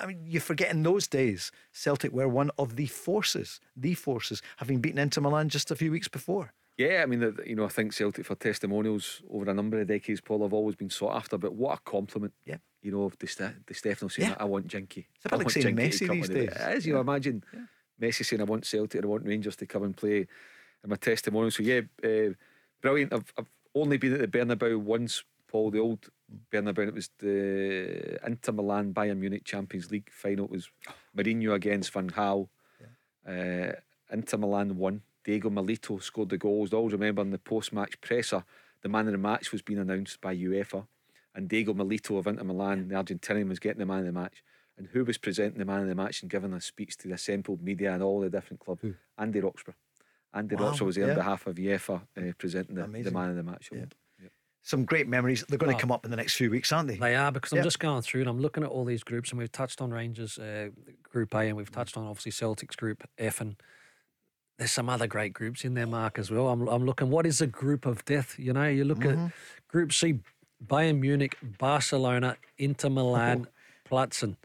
I 0.00 0.06
mean, 0.06 0.20
you 0.26 0.40
forget 0.40 0.70
in 0.70 0.82
those 0.82 1.06
days, 1.06 1.50
Celtic 1.72 2.12
were 2.12 2.28
one 2.28 2.50
of 2.56 2.76
the 2.76 2.86
forces, 2.86 3.60
the 3.76 3.94
forces, 3.94 4.40
having 4.56 4.80
beaten 4.80 4.98
Inter 4.98 5.20
Milan 5.20 5.48
just 5.48 5.70
a 5.70 5.76
few 5.76 5.90
weeks 5.90 6.08
before. 6.08 6.52
Yeah, 6.76 7.02
I 7.04 7.06
mean, 7.06 7.20
the, 7.20 7.36
you 7.46 7.54
know, 7.54 7.64
I 7.64 7.68
think 7.68 7.92
Celtic 7.92 8.26
for 8.26 8.34
testimonials 8.34 9.22
over 9.30 9.48
a 9.48 9.54
number 9.54 9.80
of 9.80 9.86
decades, 9.86 10.20
Paul, 10.20 10.42
have 10.42 10.52
always 10.52 10.74
been 10.74 10.90
sought 10.90 11.14
after. 11.14 11.38
But 11.38 11.54
what 11.54 11.78
a 11.78 11.80
compliment, 11.88 12.34
yeah. 12.44 12.56
You 12.82 12.90
know, 12.90 13.04
of 13.04 13.16
Di 13.18 13.26
Stefano 13.26 14.08
saying, 14.08 14.30
Yeah. 14.30 14.36
"I 14.38 14.44
want 14.44 14.66
Jinky." 14.66 15.06
It's 15.16 15.26
a 15.26 15.28
bit 15.28 15.38
like 15.38 15.50
saying 15.50 15.76
Messi 15.76 16.00
these 16.00 16.10
and 16.10 16.22
do 16.24 16.40
it." 16.40 16.50
days. 16.50 16.56
It 16.60 16.76
is, 16.78 16.86
you 16.86 16.94
know, 16.94 17.00
imagine 17.00 17.44
Messi 18.00 18.24
saying, 18.24 18.40
"I 18.40 18.44
want 18.44 18.66
Celtic, 18.66 19.02
I 19.02 19.06
want 19.06 19.24
Rangers 19.24 19.56
to 19.56 19.66
come 19.66 19.84
and 19.84 19.96
play." 19.96 20.26
In 20.82 20.90
my 20.90 20.96
testimonial, 20.96 21.50
so 21.50 21.62
yeah, 21.62 21.80
uh, 22.04 22.34
brilliant. 22.82 23.14
I've, 23.14 23.32
I've 23.38 23.48
only 23.74 23.96
been 23.96 24.12
at 24.12 24.20
the 24.20 24.28
Bernabeu 24.28 24.76
once, 24.78 25.24
Paul. 25.48 25.70
The 25.70 25.78
old 25.78 26.10
Bernabeu. 26.52 26.88
It 26.88 26.94
was 26.94 27.08
the 27.20 28.18
Inter 28.26 28.52
Milan 28.52 28.92
Bayern 28.92 29.16
Munich 29.18 29.44
Champions 29.44 29.90
League 29.90 30.10
final. 30.10 30.44
It 30.44 30.50
was 30.50 30.68
Mourinho 31.16 31.54
against 31.54 31.90
Van 31.92 32.10
Gaal. 32.10 32.48
Uh, 33.26 33.72
Inter 34.12 34.36
Milan 34.36 34.76
won. 34.76 35.00
Diego 35.24 35.50
Milito 35.50 36.02
scored 36.02 36.28
the 36.28 36.38
goals. 36.38 36.72
I 36.72 36.76
always 36.76 36.92
remember 36.92 37.22
in 37.22 37.30
the 37.30 37.38
post-match 37.38 38.00
presser, 38.00 38.44
the 38.82 38.88
man 38.88 39.06
of 39.06 39.12
the 39.12 39.18
match 39.18 39.52
was 39.52 39.62
being 39.62 39.78
announced 39.78 40.20
by 40.20 40.36
UEFA, 40.36 40.86
and 41.34 41.48
Diego 41.48 41.72
Milito 41.74 42.18
of 42.18 42.26
Inter 42.26 42.44
Milan, 42.44 42.88
the 42.88 42.94
Argentinian, 42.94 43.48
was 43.48 43.58
getting 43.58 43.80
the 43.80 43.86
man 43.86 44.00
of 44.00 44.06
the 44.06 44.12
match. 44.12 44.42
And 44.76 44.88
who 44.88 45.04
was 45.04 45.18
presenting 45.18 45.58
the 45.58 45.64
man 45.64 45.82
of 45.82 45.88
the 45.88 45.94
match 45.94 46.20
and 46.22 46.30
giving 46.30 46.52
a 46.52 46.60
speech 46.60 46.96
to 46.98 47.08
the 47.08 47.14
assembled 47.14 47.62
media 47.62 47.92
and 47.92 48.02
all 48.02 48.20
the 48.20 48.28
different 48.28 48.60
clubs? 48.60 48.82
Andy 49.16 49.40
Roxburgh. 49.40 49.76
Andy 50.34 50.56
Wow, 50.56 50.64
Roxburgh 50.66 50.86
was 50.86 50.96
there 50.96 51.06
yeah. 51.06 51.12
on 51.12 51.16
behalf 51.18 51.46
of 51.46 51.54
UEFA 51.56 52.02
uh, 52.16 52.32
presenting 52.36 52.74
the, 52.74 52.86
the 53.02 53.10
man 53.12 53.30
of 53.30 53.36
the 53.36 53.42
match. 53.44 53.70
award. 53.72 53.94
Some 54.62 54.84
great 54.86 55.06
memories. 55.06 55.44
They're 55.48 55.58
going 55.58 55.76
to 55.76 55.80
come 55.80 55.92
up 55.92 56.06
in 56.06 56.10
the 56.10 56.16
next 56.16 56.36
few 56.36 56.50
weeks, 56.50 56.72
aren't 56.72 56.88
they? 56.88 56.96
They 56.96 57.14
are 57.14 57.30
because 57.30 57.52
I'm 57.52 57.58
Yeah. 57.58 57.64
just 57.64 57.78
going 57.78 58.00
through 58.00 58.22
and 58.22 58.30
I'm 58.30 58.40
looking 58.40 58.64
at 58.64 58.70
all 58.70 58.84
these 58.86 59.04
groups 59.04 59.30
and 59.30 59.38
we've 59.38 59.52
touched 59.52 59.80
on 59.82 59.90
Rangers 59.90 60.38
uh, 60.38 60.70
Group 61.02 61.34
A 61.34 61.40
and 61.40 61.56
we've 61.56 61.70
touched 61.70 61.96
on 61.98 62.06
obviously 62.06 62.32
Celtics 62.32 62.74
Group 62.76 63.04
F 63.18 63.42
and 63.42 63.56
there's 64.58 64.72
some 64.72 64.88
other 64.88 65.06
great 65.06 65.32
groups 65.32 65.64
in 65.64 65.74
there, 65.74 65.86
Mark, 65.86 66.18
as 66.18 66.30
well. 66.30 66.48
I'm, 66.48 66.66
I'm 66.68 66.84
looking, 66.84 67.10
what 67.10 67.26
is 67.26 67.40
a 67.40 67.46
group 67.46 67.86
of 67.86 68.04
death? 68.04 68.36
You 68.38 68.52
know, 68.52 68.68
you 68.68 68.84
look 68.84 68.98
Mm-hmm. 69.00 69.26
at 69.26 69.32
Group 69.68 69.92
C, 69.92 70.20
Bayern 70.64 71.00
Munich, 71.00 71.36
Barcelona, 71.58 72.36
Inter 72.58 72.88
Milan, 72.90 73.48
Platzen. 73.90 74.36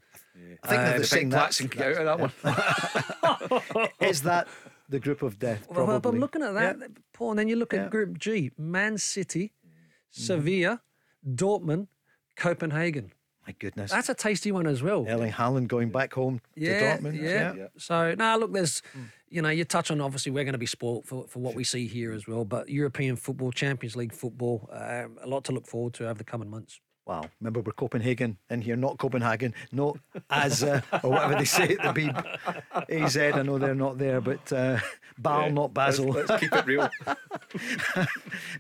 I 0.64 0.68
think 0.68 0.82
Uh, 0.82 0.86
they're 0.90 1.00
the 1.00 1.06
saying 1.06 1.26
big 1.26 1.32
that. 1.32 1.38
Platson 1.38 1.68
get 1.68 1.98
out 2.00 2.08
of 2.08 2.34
that 2.44 3.80
one. 3.80 3.92
Is 4.02 4.22
that 4.24 4.48
the 4.90 5.00
group 5.00 5.22
of 5.22 5.38
death? 5.38 5.68
Well, 5.70 5.86
Probably. 5.86 6.00
but 6.00 6.10
I'm 6.10 6.20
looking 6.20 6.42
at 6.42 6.54
that, 6.56 6.78
Yeah. 6.80 6.88
Paul, 7.14 7.32
and 7.32 7.40
then 7.40 7.48
you 7.48 7.56
look 7.56 7.74
Yeah. 7.74 7.84
at 7.84 7.92
Group 7.92 8.18
G, 8.18 8.52
Man 8.58 8.98
City, 8.98 9.52
Mm-hmm. 9.66 10.22
Sevilla, 10.24 10.82
Dortmund, 11.28 11.88
Copenhagen. 12.36 13.12
My 13.50 13.56
goodness. 13.58 13.90
That's 13.90 14.10
a 14.10 14.14
tasty 14.14 14.52
one 14.52 14.68
as 14.68 14.84
well. 14.84 15.08
Erling 15.10 15.32
Haaland 15.32 15.70
going 15.70 15.90
back 15.90 16.14
home 16.14 16.40
yeah, 16.56 16.98
to 16.98 17.02
Dortmund. 17.02 17.20
Yeah. 17.20 17.68
So 17.78 18.14
now 18.14 18.38
look, 18.38 18.54
there's, 18.54 18.84
you 19.28 19.42
know, 19.42 19.50
you 19.50 19.66
touch 19.66 19.90
on 19.90 20.00
obviously 20.02 20.32
we're 20.32 20.44
going 20.44 20.54
to 20.54 20.60
be 20.60 20.68
spoilt 20.68 21.08
for, 21.08 21.26
for 21.28 21.40
what 21.40 21.56
we 21.56 21.64
see 21.64 21.88
here 21.88 22.12
as 22.12 22.28
well, 22.28 22.46
but 22.46 22.70
European 22.70 23.16
football, 23.16 23.52
Champions 23.52 23.96
League 23.96 24.14
football, 24.14 24.70
um, 24.72 25.18
a 25.24 25.28
lot 25.28 25.46
to 25.46 25.52
look 25.52 25.66
forward 25.66 25.96
to 25.96 26.04
over 26.08 26.20
the 26.20 26.24
coming 26.24 26.48
months. 26.48 26.80
Wow. 27.10 27.24
Remember, 27.42 27.62
we're 27.62 27.72
Copenhagen 27.72 28.38
in 28.52 28.62
here, 28.62 28.76
not 28.76 29.00
Copenhagen, 29.00 29.56
not 29.72 29.98
as, 30.30 30.62
uh, 30.62 30.82
or 31.04 31.10
whatever 31.10 31.34
they 31.38 31.44
say 31.46 31.76
at 31.76 31.96
the 31.96 32.00
Beeb. 32.00 32.86
AZ, 32.88 33.18
I 33.18 33.42
know 33.42 33.58
they're 33.58 33.74
not 33.74 33.98
there, 33.98 34.22
but 34.22 34.54
uh, 34.54 34.78
Bal, 35.18 35.42
Yeah, 35.42 35.48
not 35.50 35.74
Basil. 35.74 36.10
let's- 36.10 36.30
let's 36.30 36.40
keep 36.44 36.54
it 36.54 36.66
real. 36.68 36.88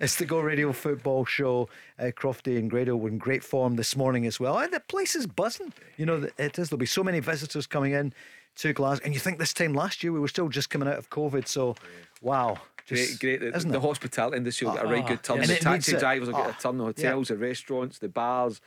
it's 0.01 0.15
the 0.15 0.25
Go 0.25 0.39
Radio 0.39 0.71
football 0.73 1.25
show. 1.25 1.69
Uh, 1.99 2.05
Crofty 2.05 2.57
and 2.57 2.71
Grado 2.71 2.95
were 2.95 3.09
in 3.09 3.19
great 3.19 3.43
form 3.43 3.75
this 3.75 3.95
morning 3.95 4.25
as 4.25 4.39
well. 4.39 4.57
And 4.57 4.73
the 4.73 4.79
place 4.79 5.15
is 5.15 5.27
buzzing. 5.27 5.71
You 5.97 6.07
know, 6.07 6.27
it 6.39 6.57
is. 6.57 6.69
There'll 6.69 6.79
be 6.79 6.87
so 6.87 7.03
many 7.03 7.19
visitors 7.19 7.67
coming 7.67 7.93
in 7.93 8.13
to 8.55 8.73
Glasgow. 8.73 9.05
And 9.05 9.13
you 9.13 9.19
think 9.19 9.37
this 9.37 9.53
time 9.53 9.75
last 9.75 10.03
year 10.03 10.11
we 10.11 10.19
were 10.19 10.27
still 10.27 10.49
just 10.49 10.71
coming 10.71 10.87
out 10.87 10.97
of 10.97 11.11
COVID. 11.11 11.47
So, 11.47 11.75
wow. 12.21 12.57
Great, 12.89 13.07
Just- 13.07 13.19
great. 13.21 13.39
The, 13.39 13.51
the 13.51 13.77
it? 13.77 13.81
hospitality 13.81 14.37
industry 14.37 14.67
will 14.67 14.73
get 14.75 14.85
a 14.85 14.87
right 14.87 15.03
Ah, 15.03 15.07
good 15.07 15.23
turn. 15.23 15.37
yes. 15.37 15.47
The 15.47 15.53
And 15.53 15.65
it 15.67 15.69
needs 15.71 15.85
taxi 15.85 15.99
drivers 15.99 16.27
will 16.29 16.35
get 16.35 16.47
Ah, 16.47 16.57
a 16.57 16.61
turn. 16.61 16.77
The 16.77 16.83
yeah. 16.83 16.87
hotels, 17.11 17.27
the 17.29 17.37
restaurants, 17.37 17.99
the 17.99 18.09
bars. 18.09 18.61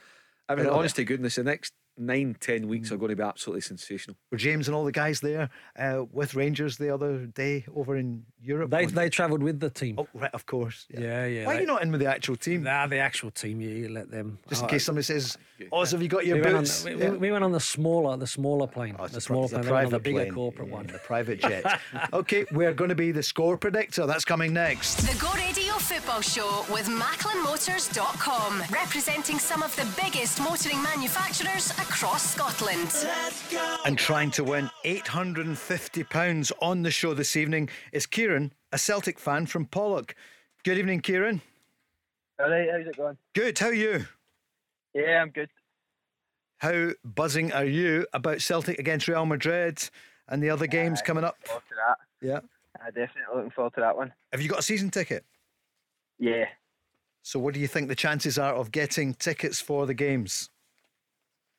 I 0.48 0.54
mean, 0.54 0.66
honest 0.66 0.96
to 0.96 1.04
goodness, 1.04 1.34
the 1.36 1.44
next 1.44 1.72
nine, 1.98 2.36
ten 2.40 2.68
weeks 2.68 2.90
are 2.92 2.96
going 2.96 3.10
to 3.10 3.16
be 3.16 3.22
absolutely 3.22 3.60
sensational. 3.60 4.16
Were 4.30 4.38
James 4.38 4.68
and 4.68 4.74
all 4.74 4.84
the 4.84 4.92
guys 4.92 5.20
there 5.20 5.50
uh, 5.78 6.04
with 6.12 6.34
Rangers 6.34 6.76
the 6.78 6.92
other 6.92 7.26
day 7.26 7.64
over 7.74 7.96
in 7.96 8.24
Europe? 8.40 8.70
They 8.70 8.86
they 8.86 9.08
travelled 9.10 9.42
with 9.42 9.60
the 9.60 9.70
team. 9.70 9.96
Oh, 9.98 10.08
right, 10.14 10.32
of 10.34 10.46
course. 10.46 10.86
Yeah, 10.90 11.26
yeah. 11.26 11.46
Why 11.46 11.56
are 11.56 11.60
you 11.60 11.66
not 11.66 11.82
in 11.82 11.90
with 11.92 12.00
the 12.00 12.06
actual 12.08 12.36
team? 12.36 12.62
Nah, 12.64 12.86
the 12.86 12.98
actual 12.98 13.30
team. 13.30 13.60
You, 13.60 13.70
you 13.70 13.88
let 13.88 14.10
them. 14.10 14.38
Just 14.48 14.62
in 14.62 14.66
Oh, 14.66 14.70
case 14.70 14.84
somebody 14.84 15.04
says, 15.04 15.36
Oz, 15.72 15.92
have 15.92 16.02
you 16.02 16.08
got 16.08 16.26
your 16.26 16.36
we 16.36 16.42
went, 16.42 16.54
on, 16.56 16.62
boots? 16.62 16.84
we, 16.84 16.94
Yeah. 16.96 17.10
we- 17.10 17.18
we 17.18 17.30
went 17.32 17.44
on 17.44 17.52
the 17.52 17.60
smaller, 17.60 18.16
the 18.16 18.26
smaller 18.26 18.66
plane. 18.66 18.96
Oh, 18.98 19.04
it's 19.04 19.14
the 19.14 19.20
smaller 19.20 19.48
pri- 19.48 19.58
plane. 19.58 19.60
it's 19.60 19.66
a 19.66 19.70
They 19.70 19.72
went 19.74 19.86
on 19.86 19.92
the 19.92 19.98
bigger 20.00 20.18
plane. 20.20 20.32
corporate 20.34 20.68
Yeah, 20.68 20.74
one. 20.74 20.86
The 20.86 20.98
private 20.98 21.40
jet. 21.48 21.80
okay, 22.12 22.44
we're 22.52 22.72
going 22.74 22.88
to 22.90 22.94
be 22.96 23.12
the 23.12 23.22
score 23.22 23.56
predictor. 23.56 24.06
That's 24.06 24.24
coming 24.24 24.52
next. 24.52 24.96
The 24.96 25.18
Go 25.18 25.30
Radio 25.34 25.74
Football 25.74 26.20
Show 26.22 26.64
with 26.72 26.88
MacklinMotors.com, 26.88 28.62
representing 28.72 29.38
some 29.38 29.62
of 29.62 29.74
the 29.76 29.86
biggest 30.02 30.40
motoring 30.40 30.82
manufacturers 30.82 31.70
across 31.82 32.34
Scotland. 32.34 32.90
And 33.84 33.98
trying 33.98 34.30
to 34.32 34.44
win 34.44 34.70
£850 34.84 36.52
on 36.62 36.82
the 36.82 36.90
show 36.90 37.12
this 37.12 37.36
evening 37.36 37.68
is 37.92 38.06
Kieran, 38.06 38.52
a 38.70 38.78
Celtic 38.78 39.18
fan 39.18 39.46
from 39.46 39.66
Pollok. 39.66 40.12
Good 40.62 40.78
evening, 40.78 41.00
Kieran. 41.00 41.42
All 42.38 42.48
right, 42.48 42.68
how's 42.70 42.86
it 42.86 42.96
going? 42.96 43.18
Good, 43.34 43.58
how 43.58 43.66
are 43.66 43.74
you? 43.74 44.06
Yeah, 44.94 45.22
I'm 45.22 45.30
good. 45.30 45.50
How 46.58 46.90
buzzing 47.04 47.52
are 47.52 47.64
you 47.64 48.06
about 48.12 48.40
Celtic 48.40 48.78
against 48.78 49.08
Real 49.08 49.26
Madrid 49.26 49.82
and 50.28 50.40
the 50.40 50.50
other 50.50 50.68
games 50.68 51.00
uh, 51.00 51.04
coming 51.04 51.24
up? 51.24 51.36
Forward 51.44 51.64
to 51.68 51.74
that. 51.74 52.26
Yeah. 52.26 52.40
I'm 52.80 52.92
definitely 52.92 53.22
looking 53.34 53.50
forward 53.50 53.74
to 53.74 53.80
that 53.80 53.96
one. 53.96 54.12
Have 54.30 54.40
you 54.40 54.48
got 54.48 54.60
a 54.60 54.62
season 54.62 54.90
ticket? 54.90 55.24
Yeah. 56.20 56.44
So, 57.22 57.40
what 57.40 57.54
do 57.54 57.60
you 57.60 57.66
think 57.66 57.88
the 57.88 57.96
chances 57.96 58.38
are 58.38 58.54
of 58.54 58.70
getting 58.70 59.14
tickets 59.14 59.60
for 59.60 59.86
the 59.86 59.94
games? 59.94 60.48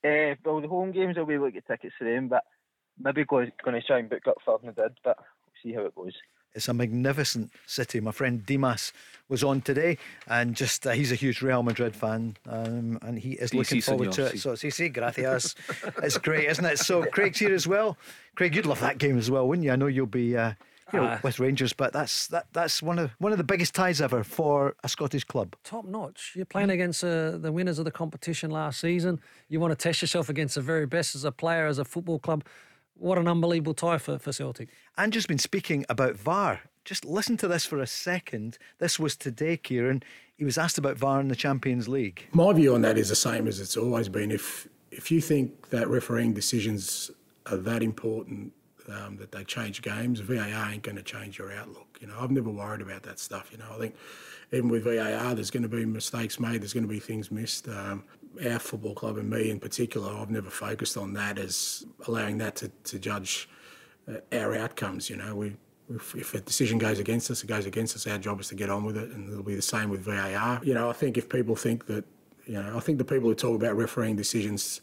Uh, 0.04 0.36
well, 0.44 0.62
the 0.62 0.68
home 0.68 0.92
games 0.92 1.18
I'll 1.18 1.26
be 1.26 1.36
able 1.36 1.46
to 1.46 1.52
get 1.52 1.68
tickets 1.68 1.96
for 1.98 2.04
them, 2.04 2.28
but 2.28 2.44
maybe 3.00 3.24
going 3.26 3.52
to 3.66 3.82
try 3.82 4.00
and 4.00 4.10
book 4.10 4.28
up 4.28 4.38
for 4.44 4.60
Madrid, 4.64 4.94
but 5.04 5.18
we'll 5.18 5.54
see 5.64 5.74
how 5.76 5.86
it 5.86 5.96
goes. 5.96 6.14
It's 6.56 6.68
a 6.68 6.74
magnificent 6.74 7.52
city. 7.66 8.00
My 8.00 8.12
friend 8.12 8.46
Dimas 8.46 8.94
was 9.28 9.44
on 9.44 9.62
today, 9.62 9.98
and 10.28 10.56
just 10.56 10.86
uh, 10.86 10.92
he's 10.92 11.12
a 11.12 11.16
huge 11.16 11.42
Real 11.42 11.64
Madrid 11.64 11.96
fan, 11.96 12.38
um, 12.48 13.00
and 13.02 13.18
he 13.18 13.32
is 13.34 13.50
Sí, 13.52 13.58
looking 13.58 13.80
sí, 13.80 13.84
forward 13.84 14.12
to 14.12 14.26
it. 14.28 14.34
sí. 14.36 14.40
So, 14.40 14.52
sí, 14.54 14.68
sí, 14.72 14.94
gracias. 14.94 15.56
it's 16.04 16.18
great, 16.20 16.48
isn't 16.50 16.66
it? 16.66 16.78
So, 16.78 17.06
Craig's 17.06 17.40
here 17.40 17.54
as 17.56 17.68
well. 17.68 17.98
Craig, 18.36 18.56
you'd 18.56 18.68
love 18.68 18.82
that 18.82 19.00
game 19.00 19.18
as 19.18 19.32
well, 19.32 19.48
wouldn't 19.48 19.66
you? 19.66 19.72
I 19.72 19.76
know 19.78 19.88
you'll 19.88 20.06
be, 20.06 20.38
uh, 20.38 20.54
you 20.92 21.00
know, 21.00 21.06
Ah. 21.06 21.20
with 21.24 21.40
Rangers, 21.40 21.72
but 21.74 21.94
that's 21.94 22.28
that 22.28 22.48
that's 22.54 22.82
one 22.84 23.00
of 23.00 23.12
one 23.20 23.32
of 23.32 23.38
the 23.38 23.44
biggest 23.44 23.74
ties 23.74 24.02
ever 24.02 24.24
for 24.24 24.76
a 24.84 24.90
Scottish 24.90 25.24
club. 25.24 25.56
Top 25.64 25.86
notch. 25.86 26.34
You're 26.36 26.46
playing 26.46 26.70
against 26.72 27.04
uh, 27.04 27.38
the 27.38 27.52
winners 27.52 27.80
of 27.80 27.86
the 27.86 27.92
competition 27.92 28.52
last 28.52 28.80
season. 28.82 29.20
You 29.50 29.60
want 29.60 29.72
to 29.72 29.76
test 29.82 30.02
yourself 30.02 30.30
against 30.30 30.56
the 30.56 30.62
very 30.62 30.86
best 30.86 31.16
as 31.16 31.24
a 31.24 31.32
player, 31.32 31.68
as 31.68 31.78
a 31.80 31.86
football 31.86 32.20
club. 32.20 32.44
What 32.96 33.18
an 33.18 33.28
unbelievable 33.28 33.74
tie 33.74 33.98
for, 33.98 34.20
for 34.20 34.32
Celtic. 34.32 34.70
Ange's 34.98 35.26
been 35.26 35.40
speaking 35.40 35.84
about 35.90 36.16
VAR. 36.16 36.62
Just 36.86 37.06
listen 37.06 37.38
to 37.38 37.48
this 37.48 37.66
for 37.66 37.80
a 37.80 37.88
second. 37.88 38.58
This 38.80 39.00
was 39.00 39.16
today, 39.16 39.58
Kieran. 39.58 40.04
He 40.36 40.44
was 40.46 40.58
asked 40.58 40.78
about 40.78 40.98
VAR 40.98 41.20
in 41.22 41.28
the 41.30 41.36
Champions 41.36 41.88
League. 41.88 42.28
My 42.34 42.52
view 42.54 42.76
on 42.76 42.82
that 42.82 42.98
is 42.98 43.10
the 43.10 43.16
same 43.16 43.48
as 43.48 43.60
it's 43.60 43.78
always 43.78 44.10
been. 44.10 44.32
If 44.32 44.68
if 44.92 45.10
you 45.10 45.22
think 45.22 45.70
that 45.70 45.88
refereeing 45.88 46.34
decisions 46.34 47.10
are 47.50 47.58
that 47.58 47.82
important 47.82 48.54
um, 48.90 49.18
that 49.18 49.32
they 49.32 49.44
change 49.44 49.82
games, 49.82 50.20
VAR 50.20 50.72
ain't 50.72 50.84
going 50.84 50.96
to 50.96 51.04
change 51.04 51.38
your 51.38 51.52
outlook. 51.52 51.98
You 52.02 52.08
know, 52.08 52.16
I've 52.20 52.32
never 52.32 52.50
worried 52.50 52.82
about 52.82 53.04
that 53.04 53.20
stuff. 53.20 53.50
You 53.52 53.58
know, 53.58 53.66
I 53.74 53.78
think 53.78 53.96
even 54.52 54.70
with 54.70 54.84
VAR, 54.84 55.36
there's 55.36 55.52
going 55.52 55.64
to 55.64 55.70
be 55.70 55.86
mistakes 55.86 56.40
made. 56.40 56.62
There's 56.62 56.74
going 56.74 56.86
to 56.86 56.90
be 56.90 57.00
things 57.00 57.32
missed. 57.32 57.68
Um, 57.68 58.04
our 58.46 58.60
football 58.60 58.96
club 58.96 59.18
and 59.18 59.30
me 59.30 59.50
in 59.50 59.60
particular, 59.60 60.12
I've 60.12 60.32
never 60.32 60.50
focused 60.50 60.98
on 60.98 61.14
that 61.14 61.38
as 61.38 61.86
allowing 62.08 62.40
that 62.40 62.56
to, 62.58 62.70
to 62.86 63.00
judge 63.00 63.48
uh, 64.08 64.18
our 64.32 64.56
outcomes. 64.56 65.10
You 65.10 65.18
know, 65.18 65.36
we 65.36 65.56
if, 65.90 66.16
if 66.16 66.34
a 66.34 66.42
decision 66.42 66.78
goes 66.78 67.00
against 67.00 67.30
us, 67.30 67.44
it 67.44 67.48
goes 67.48 67.66
against 67.66 67.96
us. 67.96 68.08
Our 68.08 68.18
job 68.18 68.40
is 68.40 68.48
to 68.50 68.56
get 68.56 68.70
on 68.70 68.84
with 68.84 68.98
it, 68.98 69.10
and 69.12 69.30
it'll 69.30 69.44
be 69.44 69.56
the 69.56 69.62
same 69.62 69.90
with 69.90 70.02
VAR. 70.02 70.62
You 70.64 70.74
know, 70.74 70.90
I 70.90 70.94
think 70.94 71.18
if 71.18 71.30
people 71.30 71.56
think 71.56 71.86
that, 71.88 72.06
you 72.46 72.62
know, 72.62 72.76
I 72.76 72.80
think 72.80 72.98
the 72.98 73.06
people 73.06 73.30
who 73.30 73.36
talk 73.36 73.56
about 73.56 73.76
refereeing 73.76 74.16
decisions 74.16 74.82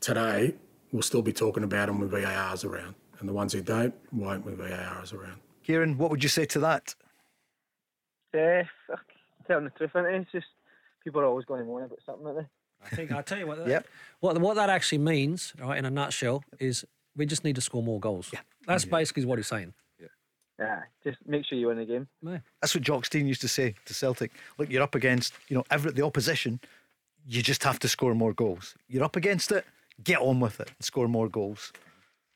today 0.00 0.54
will 0.92 1.02
still 1.02 1.22
be 1.22 1.32
talking 1.32 1.62
about 1.62 1.86
them 1.86 2.00
when 2.00 2.08
VAR's 2.08 2.64
around, 2.64 2.94
and 3.20 3.28
the 3.28 3.32
ones 3.32 3.52
who 3.52 3.60
don't 3.60 3.94
won't 4.12 4.44
when 4.44 4.56
VAR's 4.56 5.12
around. 5.12 5.40
Kieran, 5.62 5.98
what 5.98 6.10
would 6.10 6.22
you 6.22 6.28
say 6.28 6.44
to 6.46 6.58
that? 6.60 6.94
Uh, 8.34 8.62
fuck, 8.86 9.04
telling 9.46 9.64
the 9.64 9.70
truth, 9.70 9.90
innit? 9.94 10.22
It's 10.22 10.32
just 10.32 10.46
people 11.04 11.20
are 11.20 11.26
always 11.26 11.44
going 11.44 11.60
to 11.60 11.66
moan 11.66 11.82
about 11.82 11.98
something, 12.04 12.26
aren't 12.26 12.38
they? 12.38 12.46
I 12.84 12.88
think 12.96 13.12
I'll 13.12 13.22
tell 13.22 13.38
you 13.38 13.46
what. 13.46 13.58
That, 13.58 13.68
Yep. 13.68 13.86
What 14.20 14.40
what 14.40 14.54
that 14.56 14.70
actually 14.70 14.98
means, 14.98 15.52
right, 15.58 15.78
in 15.78 15.84
a 15.84 15.90
nutshell, 15.90 16.44
is 16.58 16.84
we 17.16 17.26
just 17.26 17.44
need 17.44 17.56
to 17.56 17.60
score 17.60 17.82
more 17.82 18.00
goals. 18.00 18.30
Yeah. 18.32 18.40
That's 18.66 18.84
basically 18.84 19.24
what 19.24 19.38
he's 19.38 19.48
saying. 19.48 19.74
Yeah, 20.58 20.82
just 21.02 21.16
make 21.26 21.46
sure 21.46 21.56
you 21.56 21.68
win 21.68 21.78
the 21.78 21.86
game. 21.86 22.06
That's 22.60 22.74
what 22.74 22.84
Jock 22.84 23.06
Stein 23.06 23.26
used 23.26 23.40
to 23.40 23.48
say 23.48 23.74
to 23.86 23.94
Celtic. 23.94 24.30
Look, 24.58 24.68
you're 24.68 24.82
up 24.82 24.94
against, 24.94 25.32
you 25.48 25.56
know, 25.56 25.64
every, 25.70 25.90
the 25.90 26.04
opposition. 26.04 26.60
You 27.26 27.42
just 27.42 27.64
have 27.64 27.78
to 27.78 27.88
score 27.88 28.14
more 28.14 28.34
goals. 28.34 28.74
You're 28.86 29.04
up 29.04 29.16
against 29.16 29.52
it. 29.52 29.64
Get 30.04 30.20
on 30.20 30.38
with 30.38 30.60
it 30.60 30.68
and 30.68 30.84
score 30.84 31.08
more 31.08 31.30
goals. 31.30 31.72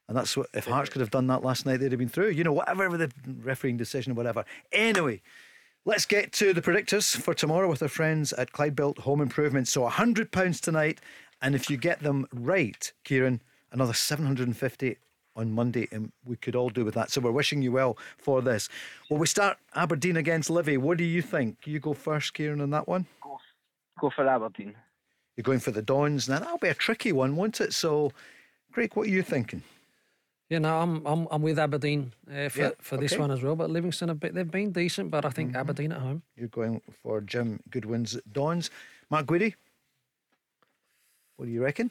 And 0.09 0.16
that's 0.16 0.36
what 0.36 0.48
if 0.52 0.66
Hearts 0.66 0.90
could 0.90 1.01
have 1.01 1.10
done 1.10 1.26
that 1.28 1.43
last 1.43 1.64
night, 1.64 1.78
they'd 1.78 1.93
have 1.93 1.98
been 1.98 2.09
through. 2.09 2.31
You 2.31 2.44
know, 2.44 2.52
whatever 2.52 2.97
the 2.97 3.10
refereeing 3.43 3.76
decision 3.76 4.12
or 4.12 4.14
whatever. 4.16 4.44
Anyway, 4.72 5.22
let's 5.85 6.05
get 6.05 6.32
to 6.32 6.52
the 6.52 6.62
predictors 6.62 7.16
for 7.16 7.32
tomorrow 7.32 7.68
with 7.68 7.82
our 7.82 7.89
friends 7.89 8.32
at 8.35 8.52
Clydebuilt 8.52 8.98
Home 9.01 9.20
Improvement. 9.20 9.68
So 9.68 9.86
hundred 9.86 10.31
pounds 10.31 10.60
tonight, 10.60 11.01
and 11.40 11.55
if 11.55 11.70
you 11.70 11.76
get 11.76 12.01
them 12.01 12.26
right, 12.32 12.93
Kieran, 13.05 13.40
another 13.72 13.94
seven 13.94 14.26
hundred 14.26 14.47
and 14.47 14.56
fifty 14.56 14.98
on 15.36 15.51
Monday, 15.51 15.89
and 15.90 16.12
we 16.24 16.36
could 16.36 16.55
all 16.55 16.70
do 16.70 16.85
with 16.85 16.94
that. 16.94 17.10
So 17.10 17.20
we're 17.20 17.32
wishing 17.32 17.62
you 17.62 17.72
well 17.72 17.97
for 18.18 18.40
this. 18.43 18.68
Well, 19.10 19.18
we 19.18 19.26
start 19.26 19.59
Aberdeen 19.74 20.16
against 20.16 20.51
Livy. 20.51 20.76
What 20.76 20.98
do 20.98 21.05
you 21.05 21.22
think? 21.22 21.66
You 21.66 21.81
go 21.81 21.93
first, 21.93 22.35
Kieran, 22.35 22.60
on 22.60 22.70
that 22.70 22.86
one. 22.86 23.06
Go 24.01 24.10
for 24.10 24.28
Aberdeen. 24.28 24.74
You're 25.36 25.43
going 25.43 25.60
for 25.60 25.70
the 25.70 25.82
Dons. 25.82 26.28
Now 26.28 26.39
that'll 26.40 26.59
be 26.59 26.68
a 26.68 26.74
tricky 26.74 27.10
one, 27.10 27.36
won't 27.36 27.60
it? 27.60 27.72
So, 27.72 28.12
Craig, 28.72 28.90
what 28.94 29.06
are 29.06 29.10
you 29.10 29.22
thinking? 29.22 29.62
Yeah, 30.51 30.59
no, 30.59 30.77
I'm 30.79 31.07
I'm, 31.07 31.27
I'm 31.31 31.43
with 31.43 31.59
Aberdeen 31.59 32.12
uh, 32.31 32.49
for, 32.49 32.61
Yeah, 32.61 32.71
for 32.81 32.97
this 32.97 33.12
okay. 33.12 33.21
one 33.21 33.31
as 33.31 33.43
well. 33.43 33.57
But 33.57 33.71
Livingston, 33.71 34.11
a 34.11 34.15
bit, 34.15 34.35
they've 34.35 34.51
been 34.51 34.73
decent, 34.73 35.11
but 35.11 35.25
I 35.25 35.31
think 35.31 35.51
Mm-hmm. 35.51 35.57
Aberdeen 35.59 35.93
at 35.93 36.01
home. 36.01 36.23
You're 36.37 36.49
going 36.49 36.81
for 37.03 37.21
Jim 37.21 37.61
Goodwin's 37.71 38.19
Dons. 38.31 38.71
Mark 39.11 39.27
Guidi, 39.27 39.55
what 41.37 41.47
do 41.47 41.51
you 41.53 41.62
reckon? 41.62 41.91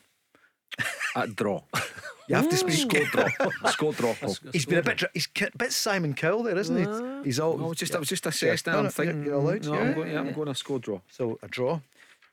At 1.16 1.36
draw. 1.36 1.62
You 2.30 2.36
have 2.36 2.48
to 2.48 2.56
speak. 2.56 2.90
Score 2.90 3.04
draw. 3.12 3.70
Score 3.70 3.92
draw. 3.92 4.14
Paul. 4.14 4.38
He's 4.54 4.66
been 4.66 4.78
a 4.78 4.82
bit, 4.82 5.04
he's 5.14 5.28
a 5.42 5.58
bit 5.58 5.74
Simon 5.74 6.14
Cowell 6.14 6.42
there, 6.44 6.58
isn't 6.58 6.78
he? 6.78 7.26
He's 7.26 7.38
all. 7.38 7.58
No, 7.58 7.72
it's 7.72 7.82
just, 7.82 7.94
I 7.94 8.00
was 8.00 8.08
just 8.08 8.26
assessing 8.26 8.72
No, 8.72 8.80
it. 8.80 8.82
no, 8.84 8.86
I'm 8.86 8.92
thinking, 8.94 9.16
you're, 9.18 9.26
you're 9.26 9.42
allowed. 9.42 9.66
no, 9.66 9.74
yeah. 9.74 9.80
I'm, 9.82 9.94
going, 9.94 10.12
yeah, 10.14 10.20
I'm 10.22 10.32
going 10.32 10.48
to 10.48 10.56
score 10.56 10.80
draw. 10.80 11.02
So 11.10 11.38
a 11.44 11.50
draw. 11.50 11.82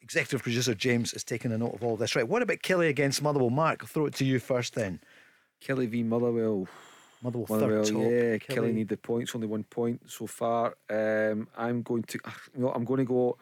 Executive 0.01 0.45
producer 0.45 0.77
James 0.77 1.13
is 1.13 1.25
taking 1.25 1.51
a 1.51 1.59
note 1.59 1.75
of 1.75 1.83
all 1.83 1.97
this. 1.97 2.15
Right. 2.15 2.27
What 2.27 2.41
about 2.41 2.59
Killie 2.59 2.89
against 2.89 3.21
Motherwell? 3.21 3.51
Mark, 3.51 3.81
I'll 3.83 3.89
throw 3.89 4.07
it 4.07 4.15
to 4.15 4.25
you 4.25 4.39
first 4.39 4.75
then. 4.77 5.01
Killie 5.61 5.89
v 5.89 6.03
Motherwell. 6.03 6.66
Motherwell, 7.23 7.47
Motherwell, 7.51 7.85
third 7.85 7.93
top. 7.93 8.03
yeah. 8.03 8.09
Killie. 8.09 8.41
Killie. 8.69 8.74
need 8.74 8.89
the 8.89 8.97
points, 8.97 9.35
only 9.35 9.47
one 9.47 9.65
point 9.65 10.01
so 10.11 10.27
far. 10.27 10.74
Um, 10.89 11.49
I'm 11.57 11.82
going 11.82 12.03
to, 12.05 12.19
you 12.57 12.62
know, 12.62 12.73
I'm 12.73 12.85
going 12.85 12.99
to 12.99 13.05
go 13.05 13.37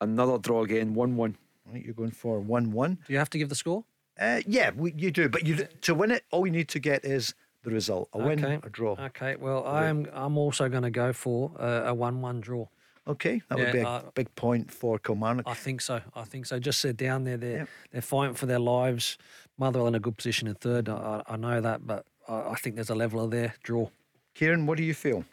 another 0.00 0.38
draw 0.38 0.62
again, 0.62 0.94
one-one. 0.94 1.36
Right, 1.70 1.84
you're 1.84 1.94
going 1.94 2.10
for 2.12 2.40
one-one. 2.40 2.98
Do 3.06 3.12
you 3.12 3.18
have 3.18 3.30
to 3.30 3.38
give 3.38 3.48
the 3.48 3.54
score? 3.54 3.84
Uh, 4.18 4.40
yeah, 4.46 4.70
we, 4.74 4.92
you 4.96 5.10
do. 5.10 5.28
But 5.28 5.46
you 5.46 5.66
to 5.82 5.94
win 5.94 6.10
it, 6.10 6.24
all 6.30 6.46
you 6.46 6.52
need 6.52 6.68
to 6.68 6.78
get 6.78 7.04
is 7.04 7.34
the 7.62 7.70
result: 7.70 8.08
a 8.12 8.18
win, 8.18 8.44
Okay. 8.44 8.60
a 8.62 8.70
draw. 8.70 8.96
Okay. 8.98 9.36
Well, 9.36 9.66
I'm 9.66 10.06
I'm 10.12 10.38
also 10.38 10.68
going 10.68 10.82
to 10.84 10.90
go 10.90 11.12
for 11.12 11.50
uh, 11.58 11.82
a 11.86 11.94
one-one 11.94 12.40
draw. 12.40 12.66
Okay, 13.06 13.42
that 13.48 13.58
would 13.58 13.72
be 13.72 13.80
a 13.80 13.86
uh, 13.88 14.02
big 14.14 14.34
point 14.34 14.70
for 14.72 14.98
Kilmarnock. 14.98 15.46
I 15.46 15.52
think 15.52 15.82
so. 15.82 16.00
I 16.14 16.22
think 16.24 16.46
so. 16.46 16.58
Just 16.58 16.80
sit 16.80 16.96
down 16.96 17.24
there. 17.24 17.36
They're 17.36 17.68
they're 17.92 18.00
fighting 18.00 18.34
for 18.34 18.46
their 18.46 18.58
lives. 18.58 19.18
Motherwell 19.58 19.86
in 19.88 19.94
a 19.94 20.00
good 20.00 20.16
position 20.16 20.48
in 20.48 20.54
third. 20.54 20.88
I, 20.88 21.22
I 21.26 21.34
I 21.34 21.36
know 21.36 21.60
that, 21.60 21.86
but 21.86 22.04
I, 22.28 22.50
I 22.50 22.54
think 22.56 22.74
there's 22.74 22.90
a 22.90 22.94
leveler 22.94 23.28
there. 23.28 23.54
Draw. 23.62 23.88
Kieran, 24.34 24.66
what 24.66 24.76
do 24.78 24.82
you 24.84 24.94
feel? 24.94 25.24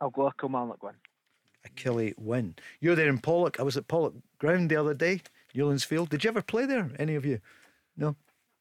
I'll 0.00 0.10
go 0.10 0.26
a 0.26 0.32
Kilmarnock 0.34 0.82
one. 0.82 0.94
A 1.64 1.68
Killie 1.70 2.14
win. 2.18 2.54
You're 2.80 2.94
there 2.94 3.08
in 3.08 3.18
Pollok. 3.18 3.58
I 3.58 3.62
was 3.62 3.76
at 3.76 3.88
Pollok 3.88 4.12
Ground 4.38 4.70
the 4.70 4.76
other 4.76 4.94
day, 4.94 5.20
Newlands 5.54 5.82
Field. 5.84 6.10
Did 6.10 6.22
you 6.22 6.28
ever 6.28 6.42
play 6.42 6.66
there? 6.66 6.90
Any 6.98 7.14
of 7.14 7.24
you? 7.24 7.40
No, 7.96 8.14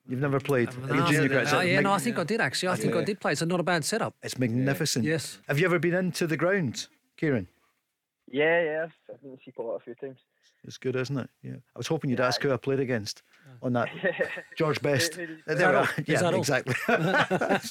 you've 0.07 0.21
never 0.21 0.39
played. 0.39 0.69
At 0.69 0.87
the 0.87 1.05
junior 1.07 1.27
ground. 1.27 1.47
Is 1.47 1.53
Oh, 1.53 1.59
yeah, 1.61 1.75
mag- 1.75 1.83
no, 1.83 1.91
I 1.91 1.97
think 1.99 2.17
I 2.17 2.23
did 2.23 2.39
actually. 2.41 2.69
I 2.69 2.75
think 2.77 2.95
I 2.95 2.99
Yeah. 2.99 3.05
did 3.05 3.19
play. 3.19 3.33
It's 3.33 3.41
not 3.43 3.59
a 3.59 3.63
bad 3.63 3.83
setup. 3.85 4.15
It's 4.23 4.37
magnificent. 4.39 5.05
Yes. 5.05 5.39
Have 5.47 5.59
you 5.59 5.65
ever 5.65 5.79
been 5.79 5.93
into 5.93 6.25
the 6.27 6.37
ground, 6.37 6.87
Kieran? 7.17 7.47
Yeah, 8.33 8.63
yeah, 8.63 8.85
I've 9.13 9.21
been 9.21 9.37
to 9.37 9.43
see 9.45 9.51
Paul 9.51 9.75
a 9.75 9.79
few 9.79 9.93
times. 9.93 10.17
It's 10.63 10.77
good, 10.79 10.95
isn't 10.95 11.15
it? 11.17 11.29
Yeah. 11.43 11.51
I 11.75 11.77
was 11.77 11.85
hoping 11.85 12.09
you'd 12.09 12.19
ask 12.19 12.41
who 12.41 12.51
I 12.51 12.57
played 12.57 12.79
against 12.79 13.21
on 13.61 13.73
that. 13.73 13.89
George 14.57 14.81
Best. 14.81 15.13
Who- 15.13 15.21
who 15.21 15.27
did- 15.27 15.37
Is 15.45 15.57
there 15.59 15.69
we 15.69 15.75
all? 15.75 15.83
are. 15.83 15.89
Yeah, 16.07 16.19
that 16.21 16.33
all? 16.33 16.39
exactly. 16.39 16.73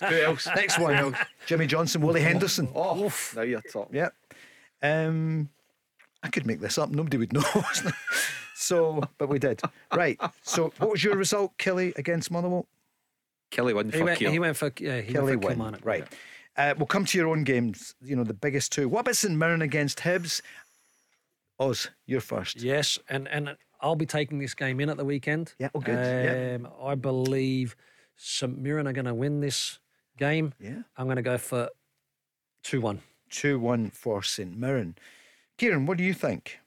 Who 0.09 0.23
else? 0.23 0.47
Next 0.55 0.79
one. 0.79 1.17
Jimmy 1.47 1.67
Johnstone, 1.67 2.03
Willie 2.03 2.21
Henderson. 2.21 2.69
Oh, 2.77 3.13
now 3.35 3.43
you're 3.43 3.61
talking. 3.73 3.97
Yeah. 3.97 4.11
Um, 4.83 5.49
I 6.23 6.29
could 6.29 6.47
make 6.47 6.61
this 6.61 6.79
up. 6.79 6.91
Nobody 6.91 7.17
would 7.17 7.33
know. 7.35 7.43
so, 8.55 9.03
but 9.19 9.29
we 9.29 9.41
did. 9.41 9.61
Right. 9.93 10.21
So, 10.43 10.73
what 10.79 10.91
was 10.93 11.03
your 11.03 11.17
result, 11.17 11.59
Killie 11.59 11.97
against 11.99 12.31
Motherwell? 12.31 12.69
Killie 13.51 13.75
win 13.75 13.91
He 13.91 13.99
for 13.99 14.05
went, 14.05 14.19
Kiel. 14.21 14.31
he 14.31 14.39
went 14.39 14.57
for 14.57 14.71
yeah, 14.79 15.01
he 15.01 15.13
Killie 15.13 15.25
went 15.25 15.43
for 15.43 15.49
win. 15.49 15.57
Kilmarnock. 15.57 15.81
Right. 15.85 16.07
Uh, 16.57 16.75
we'll 16.77 16.87
come 16.87 17.05
to 17.07 17.19
your 17.19 17.29
own 17.29 17.45
games. 17.45 17.95
You 18.03 18.17
know 18.17 18.25
the 18.25 18.35
biggest 18.35 18.73
two. 18.73 18.89
What 18.89 19.01
about 19.01 19.17
St 19.17 19.35
Mirren 19.35 19.63
against 19.63 20.01
Hibs? 20.01 20.43
Oz, 21.59 21.91
you're 22.07 22.21
first. 22.21 22.63
Yes, 22.63 22.99
and 23.09 23.29
and 23.29 23.57
I'll 23.81 23.97
be 23.97 24.07
taking 24.07 24.39
this 24.39 24.55
game 24.55 24.81
in 24.81 24.89
at 24.89 24.97
the 24.97 25.05
weekend. 25.05 25.55
Yeah, 25.59 25.69
oh, 25.75 25.81
good. 25.81 25.95
Yeah. 25.95 26.57
Um, 26.57 26.69
I 26.83 26.95
believe 26.95 27.75
St 28.17 28.59
Mirren 28.59 28.87
are 28.87 28.93
going 28.93 29.07
to 29.07 29.15
win 29.15 29.41
this 29.41 29.79
game. 30.19 30.53
Yeah. 30.61 30.83
I'm 30.97 31.07
going 31.07 31.17
to 31.17 31.23
go 31.23 31.39
for 31.39 31.69
two 32.63 32.81
one. 32.81 33.01
Two 33.31 33.59
one 33.59 33.91
for 33.91 34.23
St 34.23 34.57
Mirren. 34.57 34.97
Kieran, 35.59 35.87
what 35.87 35.99
do 35.99 36.05
you 36.05 36.15
think? 36.15 36.59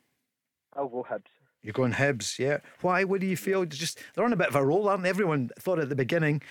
I'll 0.76 0.88
go 0.88 1.06
Hibs. 1.10 1.28
You're 1.62 1.74
going 1.74 1.94
Hibs, 1.94 2.38
yeah. 2.38 2.60
Why? 2.82 3.04
What 3.04 3.22
do 3.22 3.28
you 3.28 3.38
feel? 3.38 3.66
Just 3.66 4.00
they're 4.14 4.26
on 4.26 4.34
a 4.34 4.38
bit 4.38 4.48
of 4.48 4.56
a 4.56 4.64
roll, 4.64 4.88
aren't 4.88 5.04
they? 5.04 5.10
Everyone 5.10 5.50
thought 5.60 5.80
at 5.80 5.90
the 5.90 5.96
beginning, 5.96 6.42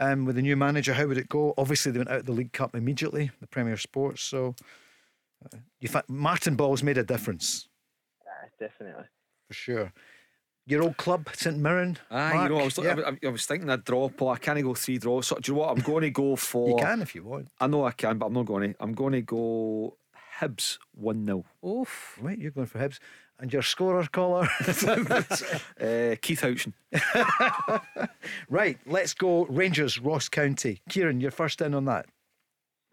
um, 0.00 0.24
with 0.24 0.36
the 0.36 0.42
new 0.42 0.56
manager, 0.56 0.94
how 0.94 1.06
would 1.06 1.18
it 1.18 1.28
go? 1.28 1.54
Obviously, 1.56 1.92
they 1.92 1.98
went 1.98 2.10
out 2.10 2.20
of 2.20 2.26
the 2.26 2.32
League 2.32 2.52
Cup 2.52 2.74
immediately, 2.74 3.30
the 3.40 3.46
Premier 3.46 3.76
Sports. 3.76 4.22
So, 4.22 4.54
uh, 5.44 5.58
you 5.80 5.88
find 5.88 6.04
Martin 6.08 6.56
Ball's 6.56 6.82
made 6.82 6.98
a 6.98 7.04
difference 7.04 7.68
Yeah, 8.24 8.66
definitely. 8.66 9.04
for 9.48 9.54
sure. 9.54 9.92
Your 10.66 10.82
old 10.82 10.96
club, 10.96 11.28
St 11.34 11.58
Mirren. 11.58 11.98
Ah, 12.10 12.30
Mark? 12.32 12.48
you 12.50 12.56
know, 12.56 12.60
I 12.62 12.64
was, 12.64 12.78
yeah. 12.78 12.96
I, 13.06 13.26
I 13.26 13.30
was 13.30 13.44
thinking 13.44 13.68
a 13.68 13.76
draw, 13.76 14.08
Paul. 14.08 14.30
I 14.30 14.38
can't 14.38 14.62
go 14.62 14.72
three 14.74 14.96
draws. 14.96 15.26
So, 15.26 15.36
do 15.36 15.52
you 15.52 15.56
know 15.56 15.60
what? 15.64 15.76
I'm 15.76 15.82
going 15.84 16.02
to 16.02 16.10
go 16.10 16.36
for. 16.50 16.70
you 16.70 16.76
can 16.76 17.02
if 17.02 17.14
you 17.14 17.22
want. 17.22 17.48
I 17.60 17.66
know 17.66 17.84
I 17.84 17.90
can, 17.92 18.16
but 18.16 18.26
I'm 18.26 18.32
not 18.32 18.46
going 18.46 18.70
to. 18.72 18.76
I'm 18.80 18.94
going 18.94 19.12
to 19.12 19.20
go 19.20 19.98
Hibs 20.40 20.78
1 20.94 21.26
0. 21.26 21.44
Oof. 21.66 22.18
Right, 22.20 22.38
you're 22.38 22.50
going 22.50 22.66
for 22.66 22.78
Hibs. 22.78 22.98
And 23.40 23.52
your 23.52 23.62
scorer 23.62 24.06
caller? 24.12 24.48
uh, 24.60 26.14
Keith 26.22 26.40
Houchen. 26.40 26.72
right, 28.48 28.78
let's 28.86 29.12
go 29.12 29.46
Rangers, 29.46 29.98
Ross 29.98 30.28
County. 30.28 30.80
Kieran, 30.88 31.20
you're 31.20 31.32
first 31.32 31.60
in 31.60 31.74
on 31.74 31.84
that. 31.86 32.06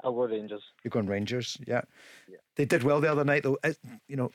I'll 0.04 0.14
go 0.14 0.26
Rangers. 0.26 0.64
You're 0.84 0.90
going 0.90 1.06
Rangers, 1.06 1.58
yeah. 1.68 1.82
yeah. 2.28 2.38
They 2.56 2.66
did 2.66 2.84
well 2.84 3.02
the 3.02 3.12
other 3.12 3.24
night, 3.24 3.44
though. 3.44 3.60
It, 3.64 3.78
you 4.08 4.16
know, 4.16 4.32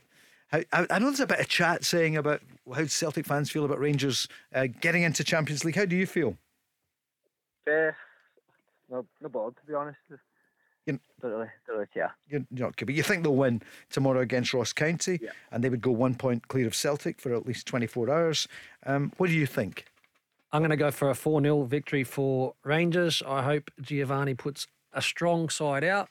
how, 0.49 0.61
I, 0.73 0.87
I 0.91 0.99
know 0.99 1.07
there's 1.07 1.21
a 1.21 1.27
bit 1.27 1.41
of 1.41 1.49
chat 1.49 1.85
saying 1.85 2.17
about 2.17 2.41
how 2.73 2.87
Celtic 2.87 3.27
fans 3.27 3.51
feel 3.51 3.65
about 3.65 3.81
Rangers 3.81 4.29
uh, 4.55 4.69
getting 4.81 5.03
into 5.03 5.25
Champions 5.25 5.65
League. 5.65 5.77
How 5.77 5.87
do 5.87 5.97
you 5.97 6.07
feel? 6.07 6.37
Uh, 7.69 7.91
no, 8.89 9.05
no 9.21 9.29
bothered, 9.29 9.57
to 9.57 9.67
be 9.67 9.75
honest. 9.75 9.99
You, 10.09 10.19
don't 10.87 11.01
really, 11.23 11.47
don't 11.67 11.77
really 11.77 11.87
care. 11.93 12.15
You're 12.29 12.45
not, 12.51 12.75
but 12.77 12.95
you 12.95 13.03
think 13.03 13.23
they'll 13.23 13.35
win 13.35 13.63
tomorrow 13.91 14.21
against 14.21 14.55
Ross 14.55 14.73
County, 14.73 15.19
Yeah. 15.23 15.31
and 15.51 15.63
they 15.63 15.69
would 15.69 15.81
go 15.81 15.91
one 15.91 16.15
point 16.15 16.49
clear 16.49 16.67
of 16.67 16.75
Celtic 16.75 17.21
for 17.21 17.35
at 17.35 17.47
least 17.47 17.67
24 17.67 18.11
hours. 18.11 18.49
Um, 18.85 19.13
what 19.17 19.29
do 19.29 19.35
you 19.35 19.47
think? 19.47 19.87
I'm 20.53 20.61
going 20.61 20.71
to 20.71 20.77
go 20.77 20.91
for 20.91 21.11
a 21.11 21.15
4 21.15 21.41
0 21.43 21.65
victory 21.65 22.05
for 22.05 22.55
Rangers. 22.65 23.23
I 23.27 23.43
hope 23.43 23.71
Giovanni 23.81 24.35
puts 24.35 24.67
a 24.93 25.03
strong 25.03 25.49
side 25.49 25.85
out 25.85 26.09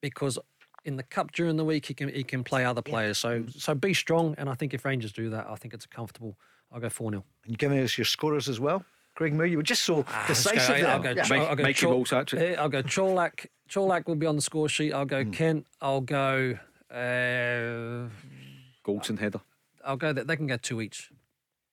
because 0.00 0.38
in 0.84 0.96
the 0.96 1.02
cup 1.02 1.32
during 1.32 1.56
the 1.56 1.64
week 1.64 1.86
he 1.86 1.94
can 1.94 2.08
he 2.08 2.22
can 2.22 2.44
play 2.44 2.64
other 2.64 2.80
players. 2.82 3.18
So 3.18 3.44
so 3.48 3.74
be 3.74 3.92
strong, 3.92 4.34
and 4.38 4.48
I 4.48 4.54
think 4.54 4.72
if 4.72 4.84
Rangers 4.84 5.12
do 5.12 5.30
that, 5.30 5.46
I 5.48 5.56
think 5.56 5.74
it's 5.74 5.84
a 5.84 5.88
comfortable. 5.88 6.36
I'll 6.72 6.80
go 6.80 6.88
4 6.88 7.10
0. 7.10 7.24
And 7.44 7.52
you're 7.52 7.56
giving 7.56 7.78
us 7.80 7.96
your 7.98 8.04
scorers 8.04 8.48
as 8.48 8.58
well? 8.58 8.84
Craig 9.14 9.32
Moore, 9.32 9.46
you 9.46 9.56
were 9.58 9.62
just 9.62 9.82
so 9.82 10.04
decisive 10.26 10.76
there. 10.76 10.88
I'll 10.88 10.98
go, 11.00 11.10
Yeah. 11.10 11.22
Cho- 11.22 11.36
I'll 11.36 11.56
go 11.56 11.62
Mikey 11.62 11.80
Cho- 11.86 12.04
actually. 12.16 12.56
I'll 12.56 12.68
go 12.68 12.82
Colak. 12.82 13.46
Colak 13.70 14.06
will 14.06 14.16
be 14.16 14.26
on 14.26 14.36
the 14.36 14.42
score 14.42 14.68
sheet. 14.68 14.92
I'll 14.92 15.04
go 15.06 15.24
Kent. 15.24 15.66
I'll 15.80 16.00
go. 16.00 16.58
Uh, 16.90 18.08
Goldson 18.84 19.18
header. 19.18 19.40
I'll 19.84 19.96
go. 19.96 20.12
They 20.12 20.36
can 20.36 20.46
go 20.46 20.56
two 20.56 20.80
each. 20.80 21.10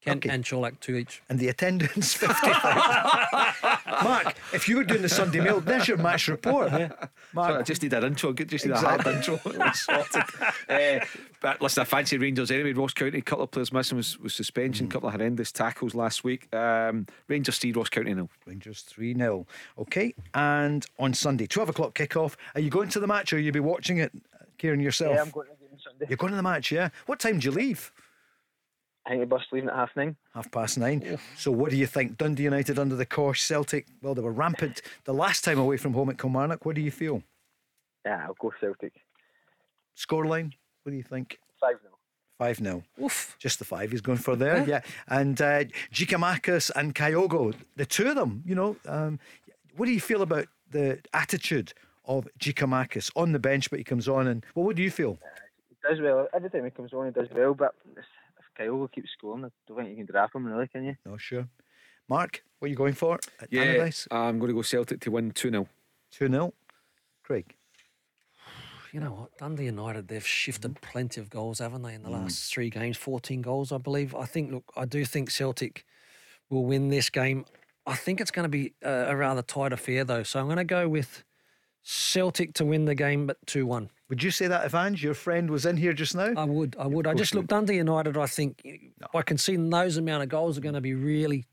Kent 0.04 0.26
and 0.26 0.44
Colak 0.44 0.80
two 0.80 0.96
each. 0.96 1.22
And 1.30 1.38
the 1.40 1.48
attendance 1.50 2.14
50. 2.18 2.34
Mark, 4.04 4.36
if 4.54 4.68
you 4.70 4.78
were 4.78 4.84
doing 4.84 5.02
the 5.02 5.10
Sunday 5.10 5.40
Mail, 5.40 5.60
there's 5.60 5.88
your 5.88 5.98
match 5.98 6.28
report. 6.28 6.70
Sorry, 6.70 6.90
I 7.36 7.62
just 7.64 7.84
need 7.84 7.94
an 7.94 8.04
intro. 8.04 8.34
Good, 8.34 8.50
just 8.50 8.66
need 8.66 8.72
a 8.74 8.78
hard 8.78 9.06
intro. 9.08 9.40
It 9.46 9.58
was 9.58 9.80
sorted. 9.80 10.24
Uh, 10.70 11.06
but 11.42 11.62
listen, 11.62 11.82
I 11.82 11.86
fancy 11.86 12.18
Rangers 12.18 12.52
anyway. 12.52 12.74
Ross 12.74 12.94
County, 12.94 13.18
a 13.18 13.22
couple 13.22 13.44
of 13.44 13.52
players 13.52 13.74
missing 13.74 13.98
with, 13.98 14.20
with 14.20 14.32
suspension, 14.32 14.88
a 14.88 14.90
couple 14.90 15.10
of 15.10 15.16
horrendous 15.16 15.52
tackles 15.52 15.94
last 15.96 16.24
week. 16.24 16.54
Um, 16.56 17.06
Rangers 17.28 17.58
three, 17.58 17.72
Ross 17.72 17.90
County 17.90 18.14
nil. 18.14 18.30
Rangers 18.46 18.82
3 18.82 19.16
0. 19.16 19.48
Okay. 19.80 20.14
And 20.34 20.86
on 21.00 21.14
Sunday, 21.14 21.48
12 21.48 21.70
o'clock 21.70 21.94
kickoff. 21.96 22.36
Are 22.56 22.62
you 22.62 22.70
going 22.70 22.90
to 22.90 23.00
the 23.00 23.08
match 23.08 23.34
or 23.34 23.38
will 23.38 23.44
you 23.44 23.52
be 23.52 23.60
watching 23.60 23.98
it, 23.98 24.12
Kieran, 24.58 24.80
yourself? 24.80 25.16
Yeah, 25.16 25.22
I'm 25.22 25.30
going 25.30 25.48
to 25.48 25.54
the 25.54 25.68
game 25.68 25.80
Sunday. 25.80 26.06
You're 26.10 26.18
going 26.18 26.32
to 26.32 26.38
the 26.38 26.44
match, 26.44 26.72
yeah? 26.72 26.90
What 27.06 27.20
time 27.20 27.40
do 27.40 27.46
you 27.46 27.52
leave? 27.52 27.92
I 29.06 29.10
think 29.10 29.22
the 29.22 29.28
bus 29.28 29.42
leaving 29.52 29.70
at 29.70 29.76
half 29.76 29.90
nine. 29.96 30.16
Half 30.34 30.52
past 30.52 30.78
nine. 30.78 31.18
So, 31.36 31.52
what 31.52 31.72
do 31.72 31.78
you 31.78 31.88
think? 31.88 32.18
Dundee 32.18 32.44
United 32.44 32.78
under 32.78 32.96
the 32.96 33.06
cosh, 33.06 33.42
Celtic, 33.42 33.88
well, 34.02 34.14
they 34.14 34.22
were 34.22 34.32
rampant 34.32 34.82
the 35.06 35.14
last 35.14 35.44
time 35.44 35.58
away 35.58 35.78
from 35.78 35.94
home 35.94 36.10
at 36.10 36.20
Kilmarnock. 36.20 36.66
What 36.66 36.76
do 36.76 36.82
you 36.82 36.92
feel? 36.92 37.24
Yeah, 38.06 38.26
I'll 38.28 38.36
go 38.40 38.52
Celtic. 38.60 38.94
Scoreline? 39.98 40.52
What 40.84 40.92
do 40.92 40.98
you 40.98 41.04
think? 41.04 41.40
5 41.60 41.76
0. 41.82 41.94
5 42.38 42.58
0. 42.58 42.84
Oof. 43.04 43.36
Just 43.40 43.60
the 43.60 43.66
five 43.66 43.92
he's 43.92 44.02
going 44.02 44.18
for 44.18 44.36
there, 44.36 44.66
yeah. 44.68 44.82
And 45.08 45.40
uh, 45.42 45.66
Giakoumakis 45.94 46.72
and 46.76 46.96
Kyogo, 46.96 47.54
the 47.76 47.86
two 47.86 48.08
of 48.08 48.16
them, 48.16 48.44
you 48.46 48.56
know, 48.56 48.76
um, 48.88 49.20
what 49.78 49.86
do 49.86 49.92
you 49.92 50.00
feel 50.00 50.22
about 50.22 50.48
the 50.72 51.00
attitude 51.14 51.74
of 52.06 52.28
Giakoumakis 52.40 53.12
on 53.16 53.32
the 53.32 53.40
bench, 53.40 53.70
but 53.70 53.80
he 53.80 53.84
comes 53.84 54.08
on 54.08 54.28
and, 54.28 54.46
well, 54.56 54.66
what 54.66 54.76
do 54.76 54.84
you 54.84 54.92
feel? 54.92 55.20
He 55.70 55.76
does 55.88 56.02
well. 56.02 56.28
Every 56.34 56.50
time 56.50 56.66
he 56.66 56.72
comes 56.72 56.94
on, 56.94 57.06
he 57.06 57.12
does 57.12 57.28
well, 57.36 57.54
but 57.54 57.76
if 57.96 58.06
Kyogo 58.60 58.92
keeps 58.92 59.12
scoring, 59.18 59.46
I 59.46 59.50
don't 59.68 59.78
think 59.78 59.90
you 59.90 59.96
can 59.98 60.06
draft 60.06 60.36
him, 60.36 60.46
really, 60.46 60.68
can 60.68 60.84
you? 60.86 60.96
No, 61.06 61.18
sure. 61.18 61.48
Mark, 62.10 62.44
what 62.60 62.66
are 62.68 62.70
you 62.70 62.76
going 62.76 62.94
for 62.94 63.20
at 63.40 63.52
Yeah, 63.52 63.64
Tannadice? 63.66 64.08
I'm 64.12 64.40
going 64.40 64.50
to 64.50 64.56
go 64.56 64.62
Celtic 64.62 65.00
to 65.02 65.12
win 65.12 65.32
2 65.32 65.50
0. 65.50 65.68
2 66.12 66.28
0. 66.30 66.54
Craig. 67.24 67.56
You 68.92 69.00
know 69.00 69.12
what? 69.12 69.38
Dundee 69.38 69.66
United, 69.66 70.10
they've 70.10 70.26
shifted 70.26 70.82
plenty 70.82 71.22
of 71.22 71.30
goals, 71.30 71.60
haven't 71.60 71.82
they, 71.84 71.94
in 71.94 72.04
the 72.04 72.10
Mm. 72.10 72.24
last 72.24 72.54
three 72.54 72.70
games? 72.70 72.98
14 72.98 73.42
goals, 73.42 73.72
I 73.72 73.78
believe. 73.78 74.14
I 74.14 74.26
think, 74.26 74.52
look, 74.52 74.66
I 74.76 74.84
do 74.84 75.06
think 75.06 75.30
Celtic 75.32 75.86
will 76.50 76.66
win 76.66 76.90
this 76.90 77.10
game. 77.10 77.46
I 77.88 77.96
think 77.96 78.20
it's 78.20 78.32
going 78.32 78.44
to 78.44 78.50
be 78.50 78.74
a, 78.84 79.06
a 79.12 79.16
rather 79.16 79.42
tight 79.42 79.72
affair, 79.72 80.04
though. 80.04 80.24
So 80.24 80.40
I'm 80.42 80.48
going 80.48 80.58
to 80.58 80.66
go 80.66 80.90
with 80.90 81.24
Celtic 81.84 82.54
to 82.56 82.66
win 82.66 82.84
the 82.84 82.96
game, 82.96 83.26
but 83.28 83.38
2 83.48 83.66
1. 83.66 83.90
Would 84.12 84.22
you 84.22 84.30
say 84.30 84.48
that 84.48 84.66
if 84.66 84.76
Ange, 84.76 85.02
your 85.02 85.14
friend, 85.14 85.50
was 85.50 85.66
in 85.66 85.78
here 85.78 85.94
just 85.94 86.16
now? 86.16 86.34
I 86.36 86.44
would. 86.44 86.76
I 86.78 86.86
would. 86.86 87.08
I 87.08 87.14
just 87.14 87.34
look 87.34 87.48
Dundee 87.48 87.78
United. 87.78 88.18
I 88.18 88.26
think 88.26 88.62
by 89.14 89.22
conceding 89.22 89.70
those 89.70 89.96
amount 89.96 90.22
of 90.22 90.28
goals 90.28 90.58
are 90.58 90.62
going 90.62 90.76
to 90.76 90.82
be 90.82 90.94
really 90.94 91.46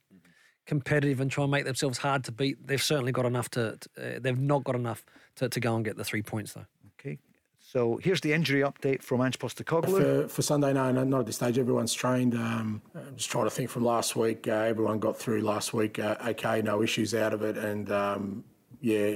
competitive 0.67 1.21
and 1.21 1.31
try 1.31 1.45
and 1.45 1.53
make 1.53 1.67
themselves 1.67 1.99
hard 1.99 2.25
to 2.25 2.33
beat. 2.33 2.67
They've 2.67 2.83
certainly 2.83 3.13
got 3.13 3.27
enough 3.27 3.49
to. 3.51 3.79
to 3.79 4.17
uh, 4.17 4.19
they've 4.21 4.37
not 4.37 4.65
got 4.65 4.75
enough 4.75 5.05
to, 5.37 5.49
to 5.49 5.61
go 5.61 5.77
and 5.77 5.85
get 5.85 5.97
the 5.97 6.03
three 6.03 6.21
points 6.21 6.55
though. 6.55 6.67
Okay. 6.99 7.21
So 7.61 8.01
here's 8.03 8.23
the 8.23 8.33
injury 8.33 8.63
update 8.63 9.05
from 9.05 9.21
Ange 9.21 9.39
Postecoglou. 9.39 10.23
For, 10.23 10.29
for 10.29 10.43
Sunday, 10.43 10.73
no, 10.73 10.91
no, 10.91 11.05
not 11.05 11.21
at 11.21 11.27
this 11.27 11.37
stage. 11.37 11.61
Everyone's 11.61 11.95
trained. 11.95 12.35
Um, 12.35 12.83
I'm 12.93 13.15
just 13.15 13.31
trying 13.31 13.45
to 13.45 13.51
think 13.51 13.71
from 13.71 13.85
last 13.85 14.17
week. 14.17 14.49
Uh, 14.49 14.55
everyone 14.55 14.99
got 14.99 15.17
through 15.17 15.43
last 15.43 15.73
week. 15.75 16.01
Uh, 16.01 16.17
okay, 16.27 16.61
no 16.61 16.83
issues 16.83 17.15
out 17.15 17.33
of 17.33 17.43
it. 17.43 17.57
And 17.57 17.93
um, 17.93 18.43
yeah, 18.81 19.11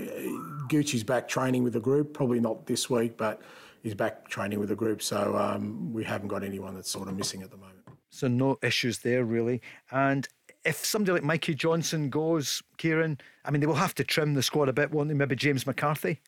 Gucci's 0.69 1.05
back 1.05 1.29
training 1.29 1.63
with 1.63 1.73
the 1.73 1.81
group. 1.81 2.15
Probably 2.15 2.41
not 2.41 2.67
this 2.67 2.91
week, 2.91 3.17
but 3.17 3.41
he's 3.83 3.95
back 3.95 4.29
training 4.29 4.59
with 4.59 4.69
the 4.69 4.77
group. 4.77 5.03
So 5.03 5.37
um, 5.37 5.93
we 5.93 6.05
haven't 6.05 6.29
got 6.29 6.43
anyone 6.43 6.75
that's 6.75 6.91
sort 6.91 7.09
of 7.09 7.17
missing 7.17 7.43
at 7.43 7.51
the 7.51 7.57
moment. 7.57 7.79
So 8.11 8.29
no 8.29 8.59
issues 8.63 8.99
there 8.99 9.25
really. 9.25 9.63
And 9.91 10.29
if 10.65 10.85
somebody 10.85 11.13
like 11.13 11.25
Mikey 11.25 11.55
Johnston 11.55 12.11
goes, 12.11 12.63
Kieran, 12.77 13.19
I 13.45 13.51
mean 13.51 13.61
they 13.61 13.67
will 13.67 13.75
have 13.75 13.95
to 13.97 14.05
trim 14.05 14.35
the 14.35 14.43
squad 14.43 14.69
a 14.69 14.73
bit, 14.73 14.93
won't 14.93 15.09
they? 15.09 15.15
Maybe 15.15 15.37
James 15.37 15.67
McCarthy. 15.67 16.21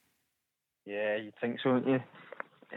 Yeah, 0.86 1.16
you'd 1.16 1.34
think 1.40 1.60
so, 1.62 1.74
wouldn't 1.74 1.88
you? 1.88 2.00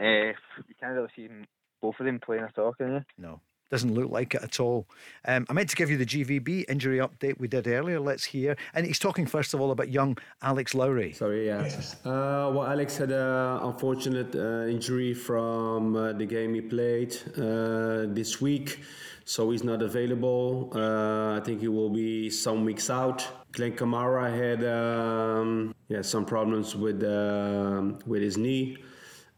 Uh, 0.00 0.32
you 0.68 0.74
can't 0.80 0.94
really 0.94 1.08
see 1.16 1.26
them, 1.26 1.46
both 1.82 1.96
of 1.98 2.06
them 2.06 2.20
playing 2.20 2.44
at 2.44 2.58
all, 2.58 2.72
can 2.74 2.92
you? 2.92 3.04
No. 3.18 3.40
Doesn't 3.70 3.94
look 3.94 4.10
like 4.10 4.34
it 4.34 4.42
at 4.42 4.60
all. 4.60 4.86
Um, 5.26 5.44
I 5.50 5.52
meant 5.52 5.68
to 5.70 5.76
give 5.76 5.90
you 5.90 5.98
the 5.98 6.06
GVB 6.06 6.64
injury 6.68 6.98
update 6.98 7.38
we 7.38 7.48
did 7.48 7.66
earlier. 7.66 8.00
Let's 8.00 8.24
hear. 8.24 8.56
And 8.74 8.86
he's 8.86 8.98
talking 8.98 9.26
first 9.26 9.52
of 9.52 9.60
all 9.60 9.70
about 9.70 9.90
young 9.90 10.16
Alex 10.40 10.74
Lowry. 10.74 11.12
Sorry, 11.12 11.46
yeah. 11.46 11.68
Uh, 12.04 12.50
well, 12.54 12.64
Alex 12.64 12.96
had 12.96 13.10
an 13.10 13.58
unfortunate 13.62 14.34
uh, 14.34 14.66
injury 14.66 15.12
from 15.12 15.96
uh, 15.96 16.12
the 16.14 16.24
game 16.24 16.54
he 16.54 16.62
played 16.62 17.14
uh, 17.36 18.06
this 18.14 18.40
week, 18.40 18.80
so 19.26 19.50
he's 19.50 19.64
not 19.64 19.82
available. 19.82 20.72
Uh, 20.74 21.36
I 21.36 21.40
think 21.44 21.60
he 21.60 21.68
will 21.68 21.90
be 21.90 22.30
some 22.30 22.64
weeks 22.64 22.88
out. 22.88 23.26
Glenn 23.52 23.72
Kamara 23.72 24.30
had 24.34 24.64
um, 24.64 25.74
yeah 25.88 26.02
some 26.02 26.24
problems 26.24 26.74
with 26.76 27.02
um 27.02 27.98
with 28.06 28.22
his 28.22 28.36
knee, 28.36 28.78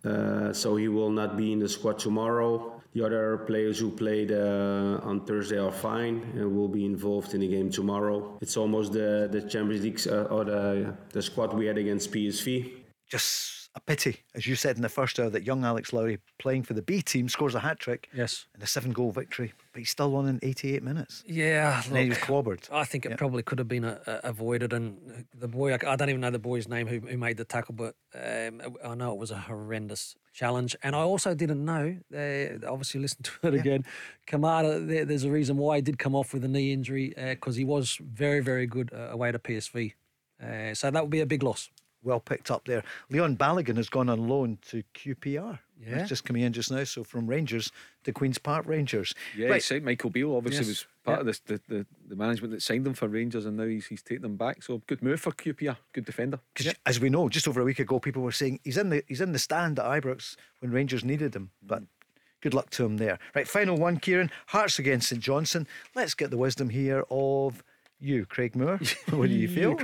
uh, 0.05 0.52
so 0.52 0.77
he 0.77 0.89
will 0.89 1.11
not 1.11 1.36
be 1.36 1.52
in 1.52 1.59
the 1.59 1.69
squad 1.69 1.98
tomorrow. 1.98 2.80
The 2.93 3.05
other 3.07 3.39
players 3.47 3.79
who 3.79 3.91
played 3.91 4.33
uh, 4.33 5.01
on 5.03 5.25
Thursday 5.25 5.59
are 5.59 5.71
fine 5.71 6.17
and 6.35 6.57
will 6.57 6.69
be 6.69 6.85
involved 6.85 7.35
in 7.35 7.41
the 7.41 7.49
game 7.49 7.71
tomorrow. 7.71 8.37
It's 8.41 8.57
almost 8.57 8.93
the, 8.93 9.29
the 9.31 9.43
Champions 9.43 9.85
League 9.85 10.01
uh, 10.09 10.25
or 10.35 10.45
the, 10.45 10.97
the 11.11 11.23
squad 11.23 11.55
we 11.55 11.67
had 11.67 11.79
against 11.79 12.11
PSV. 12.12 12.73
Just 13.09 13.69
a 13.77 13.81
pity, 13.81 14.17
as 14.35 14.49
you 14.49 14.57
said 14.57 14.75
in 14.75 14.83
the 14.83 14.89
first 14.89 15.21
hour, 15.21 15.31
that 15.31 15.45
young 15.45 15.65
Alex 15.65 15.93
Lowry 15.93 16.19
playing 16.41 16.65
for 16.65 16.75
the 16.75 16.83
B 16.83 17.01
team 17.03 17.29
scores 17.29 17.55
a 17.55 17.61
hat 17.61 17.79
trick. 17.79 18.09
Yes. 18.12 18.47
And 18.55 18.62
a 18.62 18.67
seven 18.67 18.91
goal 18.93 19.12
victory, 19.12 19.53
but 19.73 19.79
he's 19.79 19.91
still 19.91 20.17
on 20.17 20.27
in 20.27 20.41
88 20.43 20.83
minutes. 20.83 21.23
Yeah, 21.27 21.81
And 21.85 21.95
then 21.95 22.03
he 22.05 22.09
was 22.09 22.19
look, 22.29 22.45
clobbered. 22.45 22.69
I 22.73 22.83
think 22.85 23.07
it 23.07 23.17
probably 23.17 23.45
could 23.45 23.61
have 23.61 23.69
been 23.69 23.85
a, 23.85 24.01
a- 24.07 24.21
avoided. 24.31 24.73
And 24.73 25.25
the 25.39 25.47
boy, 25.47 25.73
I, 25.75 25.79
I 25.87 25.95
don't 25.95 26.09
even 26.09 26.21
know 26.21 26.31
the 26.33 26.41
boy's 26.41 26.67
name 26.67 26.89
who, 26.89 26.99
who 26.99 27.17
made 27.17 27.37
the 27.37 27.45
tackle, 27.45 27.75
but 27.77 27.95
um, 28.17 28.61
I 28.85 28.97
know 28.97 29.12
it 29.12 29.19
was 29.19 29.31
a 29.31 29.39
horrendous 29.39 30.17
challenge. 30.32 30.77
And 30.82 30.94
I 30.94 31.01
also 31.01 31.35
didn't 31.35 31.65
know. 31.65 31.97
Uh, 32.15 32.66
obviously, 32.70 33.01
listen 33.01 33.23
to 33.23 33.48
it 33.48 33.55
again. 33.55 33.85
Kamara, 34.27 34.86
there, 34.86 35.05
there's 35.05 35.24
a 35.24 35.31
reason 35.31 35.57
why 35.57 35.77
he 35.77 35.82
did 35.82 35.98
come 35.98 36.15
off 36.15 36.32
with 36.32 36.44
a 36.44 36.48
knee 36.48 36.73
injury 36.73 37.12
because 37.16 37.57
he 37.57 37.65
was 37.65 37.98
very, 38.01 38.40
very 38.40 38.66
good 38.66 38.90
uh, 38.94 39.09
away 39.11 39.32
to 39.32 39.39
PSV. 39.39 39.94
Uh, 40.43 40.74
so 40.74 40.90
that 40.90 41.02
would 41.02 41.11
be 41.11 41.20
a 41.20 41.27
big 41.27 41.43
loss. 41.43 41.69
Well 42.02 42.20
picked 42.20 42.51
up 42.51 42.65
there. 42.65 42.82
Leon 43.11 43.36
Balogun 43.36 43.77
has 43.77 43.90
gone 43.90 44.09
on 44.09 44.27
loan 44.27 44.57
to 44.69 44.82
QPR. 44.94 45.59
Yeah. 45.86 45.97
That's 45.97 46.09
just 46.09 46.24
coming 46.24 46.43
in 46.43 46.52
just 46.55 46.70
now. 46.70 46.85
So 46.85 47.05
from 47.05 47.27
Rangers 47.27 47.70
to 48.05 48.12
Queen's 48.12 48.39
Park 48.39 48.66
Rangers. 48.66 49.15
Yeah, 49.36 49.48
Right. 49.48 49.70
right. 49.70 49.82
Michael 49.82 50.09
Beale 50.09 50.35
obviously 50.35 50.61
Yes. 50.61 50.69
was 50.69 50.86
part 51.11 51.20
of 51.20 51.27
this, 51.27 51.41
the, 51.41 51.61
the 51.69 51.87
the 52.09 52.16
management 52.16 52.53
that 52.53 52.62
signed 52.62 52.87
him 52.87 52.95
for 52.95 53.09
Rangers, 53.09 53.47
and 53.47 53.57
now 53.57 53.66
he's 53.66 53.87
he's 53.87 54.03
taken 54.03 54.23
them 54.23 54.37
back. 54.37 54.62
So 54.62 54.82
good 54.87 55.03
move 55.03 55.20
for 55.20 55.32
QPR, 55.32 55.77
good 55.93 56.05
defender. 56.05 56.41
'Cause 56.55 56.74
As 56.87 56.99
we 57.01 57.09
know, 57.11 57.28
just 57.28 57.47
over 57.49 57.61
a 57.61 57.65
week 57.65 57.78
ago, 57.78 57.99
people 58.01 58.23
were 58.23 58.32
saying 58.32 58.61
he's 58.65 58.77
in 58.78 58.89
the 58.91 59.03
he's 59.09 59.20
in 59.20 59.32
the 59.32 59.39
stand 59.39 59.78
at 59.78 59.85
Ibrox 59.87 60.37
when 60.61 60.70
Rangers 60.73 61.05
needed 61.05 61.35
him. 61.37 61.51
But 61.62 61.82
good 62.41 62.55
luck 62.55 62.70
to 62.70 62.85
him 62.85 62.97
there. 62.97 63.19
Right, 63.35 63.47
final 63.49 63.77
one, 63.77 63.99
Kieran. 63.99 64.31
Hearts 64.47 64.78
against 64.78 65.09
St 65.09 65.20
Johnstone. 65.23 65.66
Let's 65.95 66.15
get 66.15 66.31
the 66.31 66.39
wisdom 66.39 66.70
here 66.70 67.05
of 67.11 67.62
you, 67.99 68.24
Craig 68.24 68.57
Moore. 68.57 68.78
what 69.11 69.28
do 69.28 69.35
you 69.35 69.47
feel? 69.59 69.78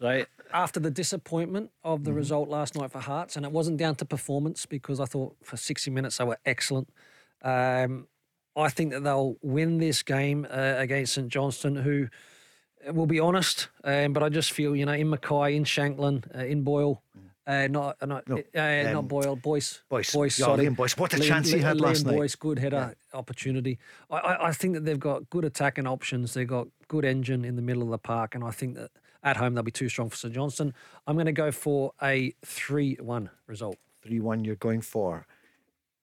Right. 0.00 0.26
after 0.52 0.80
the 0.80 0.90
disappointment 0.90 1.70
of 1.84 2.02
the 2.04 2.10
Mm-hmm. 2.10 2.18
result 2.18 2.48
last 2.48 2.74
night 2.76 2.90
for 2.90 2.98
Hearts, 3.00 3.36
and 3.36 3.46
it 3.46 3.52
wasn't 3.52 3.76
down 3.76 3.94
to 3.96 4.04
performance 4.04 4.66
because 4.66 4.98
I 5.00 5.04
thought 5.04 5.36
for 5.44 5.56
60 5.56 5.90
minutes 5.92 6.16
they 6.18 6.24
were 6.24 6.38
excellent. 6.44 6.88
Um, 7.42 8.08
I 8.56 8.68
think 8.68 8.92
that 8.92 9.02
they'll 9.02 9.36
win 9.42 9.78
this 9.78 10.02
game 10.02 10.46
uh, 10.50 10.74
against 10.76 11.14
St 11.14 11.28
Johnstone, 11.28 11.76
who 11.76 12.08
uh, 12.88 12.92
will 12.92 13.06
be 13.06 13.20
honest, 13.20 13.68
um, 13.82 14.12
but 14.12 14.22
I 14.22 14.28
just 14.28 14.52
feel, 14.52 14.76
you 14.76 14.86
know, 14.86 14.92
in 14.92 15.10
McKay, 15.10 15.54
in 15.56 15.64
Shankland, 15.64 16.34
uh, 16.36 16.44
in 16.44 16.62
Boyle, 16.62 17.02
uh, 17.46 17.66
not 17.68 17.96
uh, 18.00 18.06
not 18.06 18.28
No, 18.28 18.36
uh, 18.56 18.86
um, 18.86 18.92
not 18.92 19.08
Boyle, 19.08 19.36
Boyce, 19.36 19.82
Boyce. 19.88 20.12
Boyce, 20.12 20.38
Yeah, 20.38 20.46
sorry. 20.46 20.66
Liam 20.66 20.76
Boyce. 20.76 20.96
What 20.96 21.12
a 21.14 21.16
Liam- 21.16 21.28
chance 21.28 21.50
he 21.50 21.58
had 21.58 21.76
Liam 21.76 21.80
last 21.82 22.06
night. 22.06 22.16
Boyce, 22.16 22.34
good 22.36 22.58
header 22.58 22.94
opportunity. 23.12 23.78
I, 24.10 24.16
I, 24.16 24.48
I 24.48 24.52
think 24.52 24.74
that 24.74 24.84
they've 24.84 24.98
got 24.98 25.28
good 25.30 25.44
attacking 25.44 25.86
options. 25.86 26.32
They've 26.34 26.48
got 26.48 26.68
good 26.88 27.04
engine 27.04 27.44
in 27.44 27.56
the 27.56 27.62
middle 27.62 27.82
of 27.82 27.90
the 27.90 27.98
park, 27.98 28.34
and 28.34 28.42
I 28.44 28.50
think 28.50 28.76
that 28.76 28.90
at 29.22 29.36
home 29.36 29.54
they'll 29.54 29.62
be 29.64 29.70
too 29.70 29.88
strong 29.88 30.08
for 30.10 30.16
St 30.16 30.32
Johnstone. 30.34 30.72
I'm 31.06 31.16
going 31.16 31.26
to 31.26 31.32
go 31.32 31.50
for 31.50 31.92
a 32.02 32.32
three-one 32.44 33.30
result. 33.46 33.76
3 34.04 34.20
1 34.20 34.44
you're 34.44 34.54
going 34.56 34.82
for. 34.82 35.26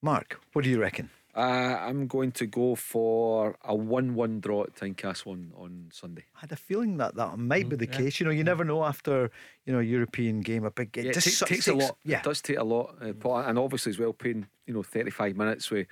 Mark, 0.02 0.40
what 0.52 0.64
do 0.64 0.70
you 0.70 0.80
reckon? 0.80 1.10
Uh, 1.34 1.40
I'm 1.80 2.06
going 2.08 2.30
to 2.32 2.46
go 2.46 2.74
for 2.74 3.56
a 3.64 3.74
1 3.74 4.14
1 4.14 4.40
draw 4.40 4.64
at 4.64 4.74
Tynecastle 4.76 5.28
on, 5.28 5.52
on 5.56 5.86
Sunday. 5.90 6.24
I 6.36 6.40
had 6.40 6.52
a 6.52 6.56
feeling 6.56 6.98
that 6.98 7.14
that 7.14 7.38
might 7.38 7.70
be 7.70 7.76
the 7.76 7.86
yeah. 7.86 7.96
case. 7.96 8.20
You 8.20 8.26
know, 8.26 8.32
you 8.32 8.44
never 8.44 8.64
know 8.64 8.84
after, 8.84 9.30
you 9.64 9.72
know, 9.72 9.78
a 9.78 9.82
European 9.82 10.40
game, 10.42 10.64
a 10.64 10.70
big 10.70 10.92
game. 10.92 11.04
Yeah, 11.04 11.10
it 11.12 11.14
just 11.14 11.26
takes, 11.26 11.38
so- 11.38 11.46
takes 11.46 11.68
a 11.68 11.74
lot. 11.74 11.96
Yeah. 12.04 12.18
It 12.18 12.24
does 12.24 12.42
take 12.42 12.58
a 12.58 12.64
lot. 12.64 12.96
Uh, 13.00 13.14
Paul, 13.14 13.38
and 13.38 13.58
obviously, 13.58 13.90
as 13.90 13.98
well, 13.98 14.12
playing 14.12 14.46
you 14.66 14.74
know 14.74 14.82
35 14.82 15.36
minutes 15.36 15.70
with 15.70 15.86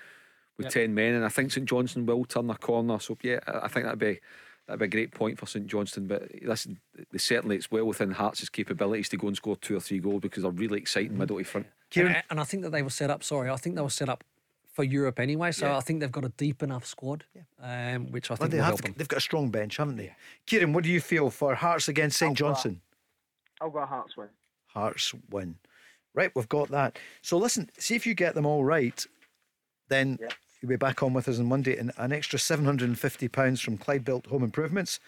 with 0.58 0.66
Yep. 0.66 0.72
10 0.74 0.94
men. 0.94 1.14
And 1.14 1.24
I 1.24 1.30
think 1.30 1.52
St 1.52 1.66
Johnstone 1.66 2.04
will 2.04 2.26
turn 2.26 2.50
a 2.50 2.54
corner. 2.54 2.98
So, 3.00 3.16
yeah, 3.22 3.38
I 3.46 3.60
I 3.64 3.68
think 3.68 3.86
that'd 3.86 3.98
be. 3.98 4.20
That'd 4.66 4.78
be 4.78 4.84
a 4.84 4.88
great 4.88 5.10
point 5.12 5.36
for 5.36 5.46
St 5.46 5.66
Johnstone, 5.66 6.06
but 6.06 6.28
listen, 6.42 6.78
they 7.10 7.18
certainly 7.18 7.56
it's 7.56 7.72
well 7.72 7.86
within 7.86 8.12
Hearts' 8.12 8.48
capabilities 8.48 9.08
to 9.08 9.16
go 9.16 9.26
and 9.26 9.36
score 9.36 9.56
two 9.56 9.74
or 9.76 9.80
three 9.80 9.98
goals 9.98 10.20
because 10.20 10.44
they're 10.44 10.52
really 10.52 10.78
exciting 10.78 11.18
middle 11.18 11.38
to 11.38 11.44
front. 11.44 11.66
And, 11.96 12.10
I- 12.10 12.22
and 12.30 12.38
I 12.38 12.44
think 12.44 12.62
that 12.62 12.70
they 12.70 12.82
were 12.82 12.90
set 12.90 13.10
up. 13.10 13.24
Sorry, 13.24 13.50
I 13.50 13.56
think 13.56 13.74
they 13.74 13.82
were 13.82 13.90
set 13.90 14.08
up 14.08 14.22
for 14.80 14.84
Europe 14.84 15.20
anyway. 15.20 15.52
So 15.52 15.66
Yeah. 15.66 15.76
I 15.76 15.80
think 15.80 16.00
they've 16.00 16.10
got 16.10 16.24
a 16.24 16.30
deep 16.30 16.62
enough 16.62 16.86
squad, 16.86 17.24
um, 17.60 18.10
which 18.10 18.30
I 18.30 18.34
Well, 18.34 18.36
think 18.38 18.50
they 18.52 18.56
will 18.58 18.64
have, 18.64 18.70
help 18.72 18.82
them. 18.82 18.94
they've 18.96 19.08
got 19.08 19.18
a 19.18 19.20
strong 19.20 19.50
bench, 19.50 19.76
haven't 19.76 19.96
they? 19.96 20.14
Kieran, 20.46 20.72
what 20.72 20.84
do 20.84 20.90
you 20.90 21.00
feel 21.00 21.30
for 21.30 21.54
Hearts 21.54 21.88
against 21.88 22.18
St 22.18 22.36
Johnstone? 22.36 22.80
I'll 23.60 23.70
go 23.70 23.84
Hearts 23.84 24.16
win. 24.16 24.28
Hearts 24.68 25.12
win. 25.30 25.56
Right, 26.14 26.32
we've 26.34 26.48
got 26.48 26.68
that. 26.70 26.98
So 27.22 27.36
listen, 27.36 27.70
see 27.78 27.94
if 27.94 28.06
you 28.06 28.14
get 28.14 28.34
them 28.34 28.46
all 28.46 28.64
right, 28.64 29.06
then 29.88 30.18
you'll 30.60 30.68
be 30.70 30.76
back 30.76 31.02
on 31.02 31.12
with 31.12 31.28
us 31.28 31.38
on 31.38 31.46
Monday. 31.46 31.76
And 31.76 31.92
an 31.98 32.12
extra 32.12 32.38
£750 32.38 33.62
from 33.62 33.76
Clyde 33.78 34.04
Built 34.04 34.26
Home 34.26 34.42
Improvements 34.42 34.98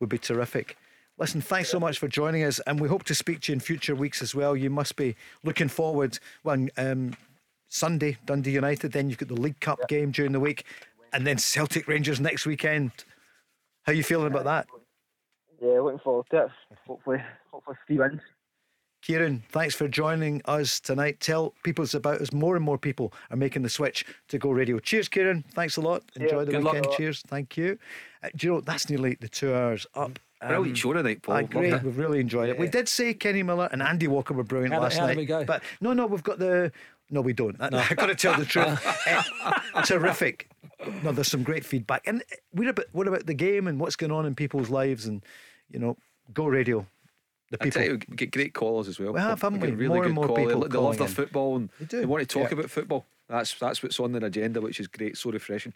would 0.00 0.08
be 0.08 0.18
terrific. 0.18 0.76
Listen, 1.18 1.40
thanks 1.42 1.68
so 1.68 1.78
much 1.78 1.98
for 1.98 2.08
joining 2.08 2.42
us, 2.42 2.58
and 2.66 2.80
we 2.80 2.88
hope 2.88 3.04
to 3.04 3.14
speak 3.14 3.40
to 3.42 3.52
you 3.52 3.54
in 3.54 3.60
future 3.60 3.94
weeks 3.94 4.22
as 4.22 4.34
well. 4.34 4.56
You 4.56 4.70
must 4.70 4.96
be 4.96 5.14
looking 5.44 5.68
forward. 5.68 6.18
Well, 6.42 6.66
um, 6.78 7.14
Sunday, 7.76 8.18
Dundee 8.26 8.50
United, 8.50 8.92
then 8.92 9.08
you've 9.08 9.18
got 9.18 9.28
the 9.28 9.34
League 9.40 9.58
Cup 9.60 9.88
game 9.88 10.10
during 10.10 10.32
the 10.32 10.40
week, 10.40 10.64
and 11.14 11.26
then 11.26 11.38
Celtic 11.38 11.88
Rangers 11.88 12.20
next 12.20 12.44
weekend. 12.44 12.90
How 13.84 13.92
are 13.92 13.94
you 13.94 14.02
feeling 14.04 14.26
about 14.26 14.44
that? 14.44 14.66
Yeah, 15.60 15.80
looking 15.80 15.98
forward 16.00 16.26
to 16.32 16.44
it. 16.44 16.50
Hopefully, 16.86 17.22
hopefully 17.50 17.76
three 17.86 17.96
wins. 17.98 18.20
Kieran, 19.00 19.42
thanks 19.50 19.74
for 19.74 19.88
joining 19.88 20.42
us 20.44 20.78
tonight. 20.80 21.18
Tell 21.18 21.54
people 21.64 21.82
it's 21.82 21.94
about 21.94 22.20
us. 22.20 22.30
More 22.32 22.56
and 22.56 22.64
more 22.64 22.76
people 22.78 23.12
are 23.30 23.36
making 23.36 23.62
the 23.62 23.68
switch 23.70 24.04
to 24.28 24.38
Go 24.38 24.50
Radio. 24.50 24.78
Cheers, 24.78 25.08
Kieran. 25.08 25.42
Thanks 25.54 25.76
a 25.78 25.80
lot. 25.80 26.02
Enjoy 26.14 26.44
the 26.44 26.52
good 26.52 26.62
luck. 26.62 26.74
weekend. 26.74 26.94
Cheers. 26.96 27.22
Thank 27.26 27.56
you. 27.56 27.78
Uh, 28.22 28.28
do 28.36 28.46
you 28.46 28.52
know, 28.52 28.60
that's 28.60 28.88
nearly 28.90 29.16
the 29.18 29.28
two 29.28 29.54
hours 29.54 29.86
up. 29.94 30.18
Brilliant 30.46 30.76
show 30.76 30.92
tonight, 30.92 31.22
Paul. 31.22 31.34
aye, 31.36 31.40
Loved 31.42 31.50
great. 31.52 31.82
We've 31.84 31.98
really 31.98 32.18
enjoyed 32.20 32.48
it. 32.50 32.58
We 32.58 32.66
did 32.68 32.88
say 32.88 33.14
Kenny 33.14 33.44
Miller 33.44 33.68
and 33.70 33.80
Andy 33.80 34.08
Walker 34.08 34.34
were 34.34 34.42
brilliant 34.42 34.74
How 34.74 34.80
did- 34.80 34.84
last 34.84 34.98
how 34.98 35.06
night. 35.06 35.16
we 35.16 35.24
go? 35.24 35.44
But 35.44 35.62
no, 35.80 35.92
no, 35.92 36.06
we've 36.06 36.22
got 36.24 36.40
the. 36.40 36.72
No, 37.12 37.20
we 37.20 37.32
don't. 37.34 37.56
I, 37.60 37.80
have 37.80 37.96
got 37.96 38.06
to 38.06 38.14
tell 38.16 38.36
the 38.36 38.44
truth. 38.46 38.80
Eh, 39.06 39.82
terrific. 39.84 40.48
No, 41.04 41.12
there's 41.12 41.28
some 41.28 41.42
great 41.44 41.64
feedback. 41.64 42.02
And 42.06 42.24
what 42.50 42.66
about 42.66 42.86
what 42.92 43.06
about 43.06 43.26
the 43.26 43.34
game 43.34 43.68
and 43.68 43.78
what's 43.78 43.94
going 43.96 44.10
on 44.10 44.26
in 44.26 44.34
people's 44.34 44.70
lives 44.70 45.06
and 45.06 45.22
you 45.70 45.78
know, 45.78 45.96
Go 46.32 46.46
Radio. 46.46 46.86
The 47.50 47.58
I 47.60 47.64
people. 47.64 47.80
tell 47.82 47.90
you, 47.92 47.98
we 48.08 48.16
get 48.16 48.30
great 48.30 48.54
callers 48.54 48.88
as 48.88 48.98
well. 48.98 49.12
We 49.12 49.20
have, 49.20 49.42
haven't 49.42 49.60
get 49.60 49.70
we? 49.70 49.76
Really 49.76 49.88
More 49.88 49.98
good 49.98 50.06
and 50.06 50.14
more 50.14 50.26
call. 50.26 50.36
They 50.36 50.46
people 50.46 50.68
They, 50.68 50.78
love 50.78 50.96
their 50.98 51.06
in. 51.06 51.12
football 51.12 51.56
and 51.56 51.68
They 51.78 51.84
do, 51.84 52.00
they 52.00 52.06
want 52.06 52.22
to 52.22 52.26
talk 52.26 52.50
yeah. 52.50 52.58
about 52.58 52.70
football. 52.70 53.04
That's 53.28 53.54
that's 53.58 53.82
what's 53.82 54.00
on 54.00 54.12
their 54.12 54.24
agenda, 54.24 54.60
which 54.60 54.80
is 54.80 54.86
great. 54.88 55.16
So 55.18 55.30
refreshing. 55.30 55.74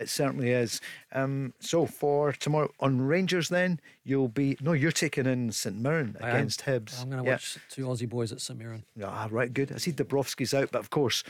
It 0.00 0.08
certainly 0.08 0.50
is. 0.50 0.80
Um, 1.12 1.54
so 1.60 1.86
for 1.86 2.32
tomorrow 2.32 2.70
on 2.80 3.00
Rangers, 3.00 3.48
then 3.48 3.78
you'll 4.02 4.28
be 4.28 4.56
no, 4.60 4.72
you're 4.72 4.90
taking 4.90 5.24
in 5.26 5.52
St 5.52 5.76
Mirren 5.76 6.16
against 6.20 6.62
Hibs. 6.62 7.00
I'm 7.00 7.08
going 7.10 7.22
to 7.22 7.26
Yeah. 7.28 7.34
watch 7.34 7.58
two 7.70 7.86
Aussie 7.86 8.08
boys 8.08 8.32
at 8.32 8.40
St 8.40 8.58
Mirren. 8.58 8.84
Ah, 9.02 9.28
right, 9.30 9.52
good. 9.52 9.70
I 9.72 9.76
see 9.78 9.92
Dabrowski's 9.92 10.52
out, 10.52 10.70
but 10.72 10.80
of 10.80 10.90
course, 10.90 11.22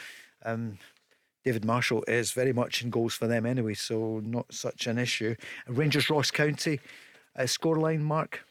um, 0.45 0.78
David 1.45 1.65
Marshall 1.66 2.05
is 2.09 2.32
very 2.32 2.55
much 2.55 2.81
in 2.82 2.89
goals 2.89 3.15
for 3.15 3.27
them 3.27 3.45
anyway, 3.45 3.74
so 3.74 4.20
not 4.24 4.53
such 4.53 4.86
an 4.86 4.97
issue. 4.99 5.35
Rangers 5.69 6.09
Ross 6.09 6.31
County, 6.31 6.81
uh, 7.36 7.43
scoreline, 7.43 8.01
Mark. 8.01 8.47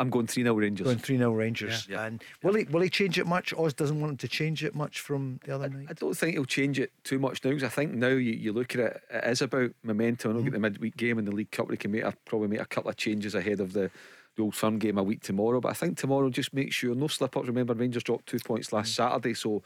I'm 0.00 0.08
going 0.08 0.26
3 0.26 0.42
0 0.44 0.54
Rangers. 0.54 0.84
Going 0.86 0.98
3 0.98 1.18
0 1.18 1.32
Rangers. 1.32 1.86
Yeah. 1.88 2.06
And 2.06 2.24
will 2.42 2.54
he 2.54 2.64
will 2.64 2.80
he 2.80 2.88
change 2.88 3.18
it 3.18 3.26
much? 3.26 3.52
Oz 3.52 3.74
doesn't 3.74 4.00
want 4.00 4.12
him 4.12 4.16
to 4.16 4.28
change 4.28 4.64
it 4.64 4.74
much 4.74 5.00
from 5.00 5.40
the 5.44 5.54
other 5.54 5.68
night. 5.68 5.88
I 5.90 5.92
don't 5.92 6.16
think 6.16 6.32
he'll 6.32 6.46
change 6.46 6.80
it 6.80 6.90
too 7.04 7.18
much 7.18 7.44
now 7.44 7.50
because 7.50 7.64
I 7.64 7.68
think 7.68 7.92
now 7.92 8.08
you, 8.08 8.32
you 8.32 8.52
look 8.52 8.74
at 8.74 8.80
it, 8.80 9.02
it 9.10 9.24
is 9.24 9.42
about 9.42 9.72
momentum. 9.82 10.36
Look 10.36 10.46
at 10.46 10.52
the 10.52 10.58
midweek 10.58 10.96
game 10.96 11.18
in 11.18 11.26
the 11.26 11.32
League 11.32 11.50
Cup. 11.50 11.68
They 11.68 11.76
can 11.76 11.92
make 11.92 12.02
a, 12.02 12.14
probably 12.24 12.48
make 12.48 12.60
a 12.60 12.66
couple 12.66 12.90
of 12.90 12.96
changes 12.96 13.34
ahead 13.34 13.60
of 13.60 13.74
the, 13.74 13.90
the 14.36 14.42
Old 14.42 14.54
Firm 14.54 14.78
game 14.78 14.96
a 14.96 15.02
week 15.02 15.22
tomorrow. 15.22 15.60
But 15.60 15.68
I 15.68 15.74
think 15.74 15.98
tomorrow 15.98 16.30
just 16.30 16.54
make 16.54 16.72
sure 16.72 16.94
no 16.94 17.06
slip 17.08 17.36
ups. 17.36 17.46
Remember, 17.46 17.74
Rangers 17.74 18.02
dropped 18.02 18.26
two 18.26 18.38
points 18.38 18.72
last 18.72 18.94
Saturday, 18.94 19.34
so 19.34 19.62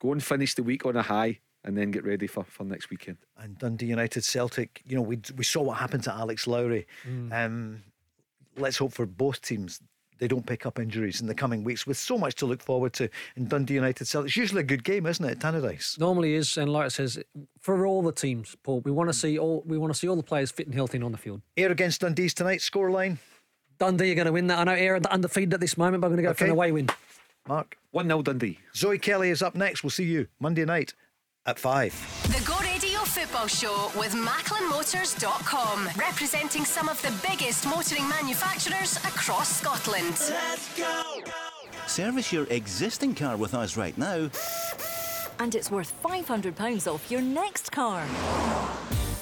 go 0.00 0.12
and 0.12 0.22
finish 0.22 0.54
the 0.54 0.62
week 0.62 0.84
on 0.84 0.96
a 0.96 1.02
high 1.02 1.38
and 1.64 1.76
then 1.76 1.90
get 1.90 2.04
ready 2.04 2.26
for, 2.26 2.44
for 2.44 2.64
next 2.64 2.90
weekend. 2.90 3.18
and 3.38 3.58
Dundee 3.58 3.86
United 3.86 4.24
Celtic. 4.24 4.82
You 4.86 4.96
know, 4.96 5.02
we 5.02 5.18
we 5.36 5.44
saw 5.44 5.62
what 5.62 5.78
happened 5.78 6.04
to 6.04 6.12
Alex 6.12 6.46
Lowry. 6.46 6.86
Mm. 7.06 7.32
Um, 7.32 7.82
let's 8.58 8.78
hope 8.78 8.92
for 8.92 9.06
both 9.06 9.40
teams 9.40 9.80
they 10.18 10.28
don't 10.28 10.44
pick 10.44 10.66
up 10.66 10.78
injuries 10.78 11.20
in 11.20 11.26
the 11.26 11.34
coming 11.34 11.64
weeks. 11.64 11.86
With 11.86 11.96
so 11.96 12.18
much 12.18 12.34
to 12.36 12.46
look 12.46 12.62
forward 12.62 12.92
to 12.94 13.08
in 13.36 13.46
Dundee 13.46 13.74
United 13.74 14.06
Celtic, 14.06 14.28
it's 14.28 14.36
usually 14.36 14.60
a 14.60 14.64
good 14.64 14.84
game, 14.84 15.06
isn't 15.06 15.24
it? 15.24 15.38
Tannadice. 15.38 15.98
Normally 15.98 16.34
is, 16.34 16.56
and 16.56 16.72
like 16.72 16.88
it 16.88 16.90
says, 16.90 17.18
for 17.60 17.86
all 17.86 18.02
the 18.02 18.12
teams, 18.12 18.56
Paul, 18.62 18.80
we 18.80 18.90
want 18.90 19.08
to 19.08 19.16
hmm. 19.16 19.20
see 19.20 19.38
all 19.38 19.62
we 19.66 19.78
want 19.78 19.92
to 19.92 19.98
see 19.98 20.08
all 20.08 20.16
the 20.16 20.22
players 20.22 20.50
fit 20.50 20.66
and 20.66 20.74
healthy 20.74 20.98
and 20.98 21.04
on 21.04 21.12
the 21.12 21.18
field. 21.18 21.40
Ayr 21.56 21.70
against 21.70 22.00
Dundee's 22.00 22.34
tonight. 22.34 22.60
Scoreline. 22.60 23.18
Dundee 23.78 24.06
you're 24.06 24.16
going 24.16 24.26
to 24.26 24.32
win 24.32 24.48
that. 24.48 24.58
I 24.58 24.64
know 24.64 24.72
Ayr 24.72 24.96
are 24.96 25.00
undefeated 25.10 25.54
at 25.54 25.60
this 25.60 25.78
moment, 25.78 26.00
but 26.00 26.08
I'm 26.08 26.14
going 26.14 26.24
to 26.24 26.28
go 26.28 26.34
for 26.34 26.44
Okay. 26.44 26.50
an 26.50 26.56
away 26.56 26.72
win. 26.72 26.88
Mark. 27.46 27.76
1 27.92 28.06
0 28.06 28.22
Dundee. 28.22 28.58
Zoe 28.74 28.98
Kelly 28.98 29.30
is 29.30 29.40
up 29.40 29.54
next. 29.54 29.82
We'll 29.82 29.90
see 29.90 30.04
you 30.04 30.26
Monday 30.40 30.64
night 30.64 30.94
at 31.46 31.58
five. 31.58 31.94
The 32.24 32.44
Go 32.44 32.58
Radio 32.58 32.77
Football 33.08 33.46
Show 33.46 33.90
with 33.98 34.12
MacklinMotors.com, 34.12 35.88
representing 35.96 36.64
some 36.64 36.88
of 36.88 37.00
the 37.00 37.12
biggest 37.26 37.66
motoring 37.66 38.06
manufacturers 38.08 38.96
across 38.98 39.60
Scotland. 39.60 40.14
Service 41.86 42.32
your 42.32 42.46
existing 42.50 43.14
car 43.14 43.36
with 43.36 43.54
us 43.54 43.76
right 43.76 43.96
now. 43.96 44.30
And 45.38 45.54
it's 45.54 45.70
worth 45.70 45.92
£500 46.02 46.92
off 46.92 47.10
your 47.10 47.22
next 47.22 47.72
car. 47.72 48.04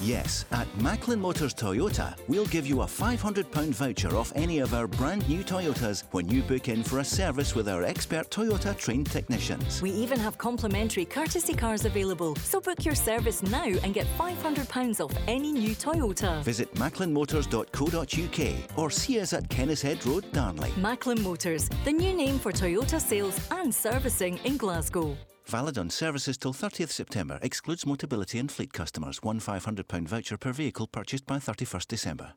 Yes, 0.01 0.45
at 0.53 0.67
Macklin 0.81 1.21
Motors 1.21 1.55
Toyota, 1.55 2.15
we'll 2.29 2.47
give 2.47 2.67
you 2.67 2.83
a 2.83 2.87
£500 2.87 3.71
voucher 3.71 4.17
off 4.17 4.33
any 4.35 4.59
of 4.59 4.75
our 4.75 4.87
brand 4.87 5.27
new 5.29 5.43
Toyotas 5.43 6.05
when 6.11 6.29
you 6.29 6.43
book 6.43 6.69
in 6.69 6.83
for 6.83 6.99
a 6.99 7.05
service 7.05 7.55
with 7.55 7.69
our 7.69 7.83
expert 7.83 8.31
Toyota 8.31 8.77
trained 8.77 9.11
technicians. 9.11 9.81
We 9.81 9.91
even 9.91 10.21
have 10.21 10.37
complimentary 10.37 11.07
courtesy 11.07 11.55
cars 11.55 11.87
available. 11.87 12.37
So 12.37 12.61
book 12.61 12.85
your 12.85 12.95
service 12.95 13.43
now 13.43 13.65
and 13.65 13.95
get 13.95 14.07
£500 14.19 15.05
off 15.05 15.17
any 15.27 15.53
new 15.53 15.75
Toyota. 15.75 16.43
Visit 16.45 16.73
macklinmotors.co.uk 16.75 18.79
or 18.79 18.91
see 18.91 19.21
us 19.21 19.33
at 19.33 19.49
Kennishead 19.49 20.05
Road, 20.05 20.31
Darnley. 20.33 20.73
Macklin 20.77 21.23
Motors, 21.23 21.69
the 21.85 21.93
new 21.93 22.15
name 22.15 22.39
for 22.39 22.53
Toyota 22.53 23.01
sales 23.01 23.39
and 23.51 23.75
servicing 23.75 24.39
in 24.45 24.57
Glasgow. 24.57 25.17
Valid 25.49 25.79
on 25.79 25.91
services 25.91 26.37
till 26.37 26.53
30th 26.53 26.91
September. 26.91 27.39
Excludes 27.41 27.85
Motability 27.85 28.41
and 28.41 28.51
fleet 28.51 28.73
customers. 28.73 29.23
One 29.23 29.39
£500 29.39 30.09
voucher 30.09 30.37
per 30.37 30.53
vehicle 30.53 30.89
purchased 30.89 31.25
by 31.25 31.37
31st 31.37 31.87
December. 31.87 32.33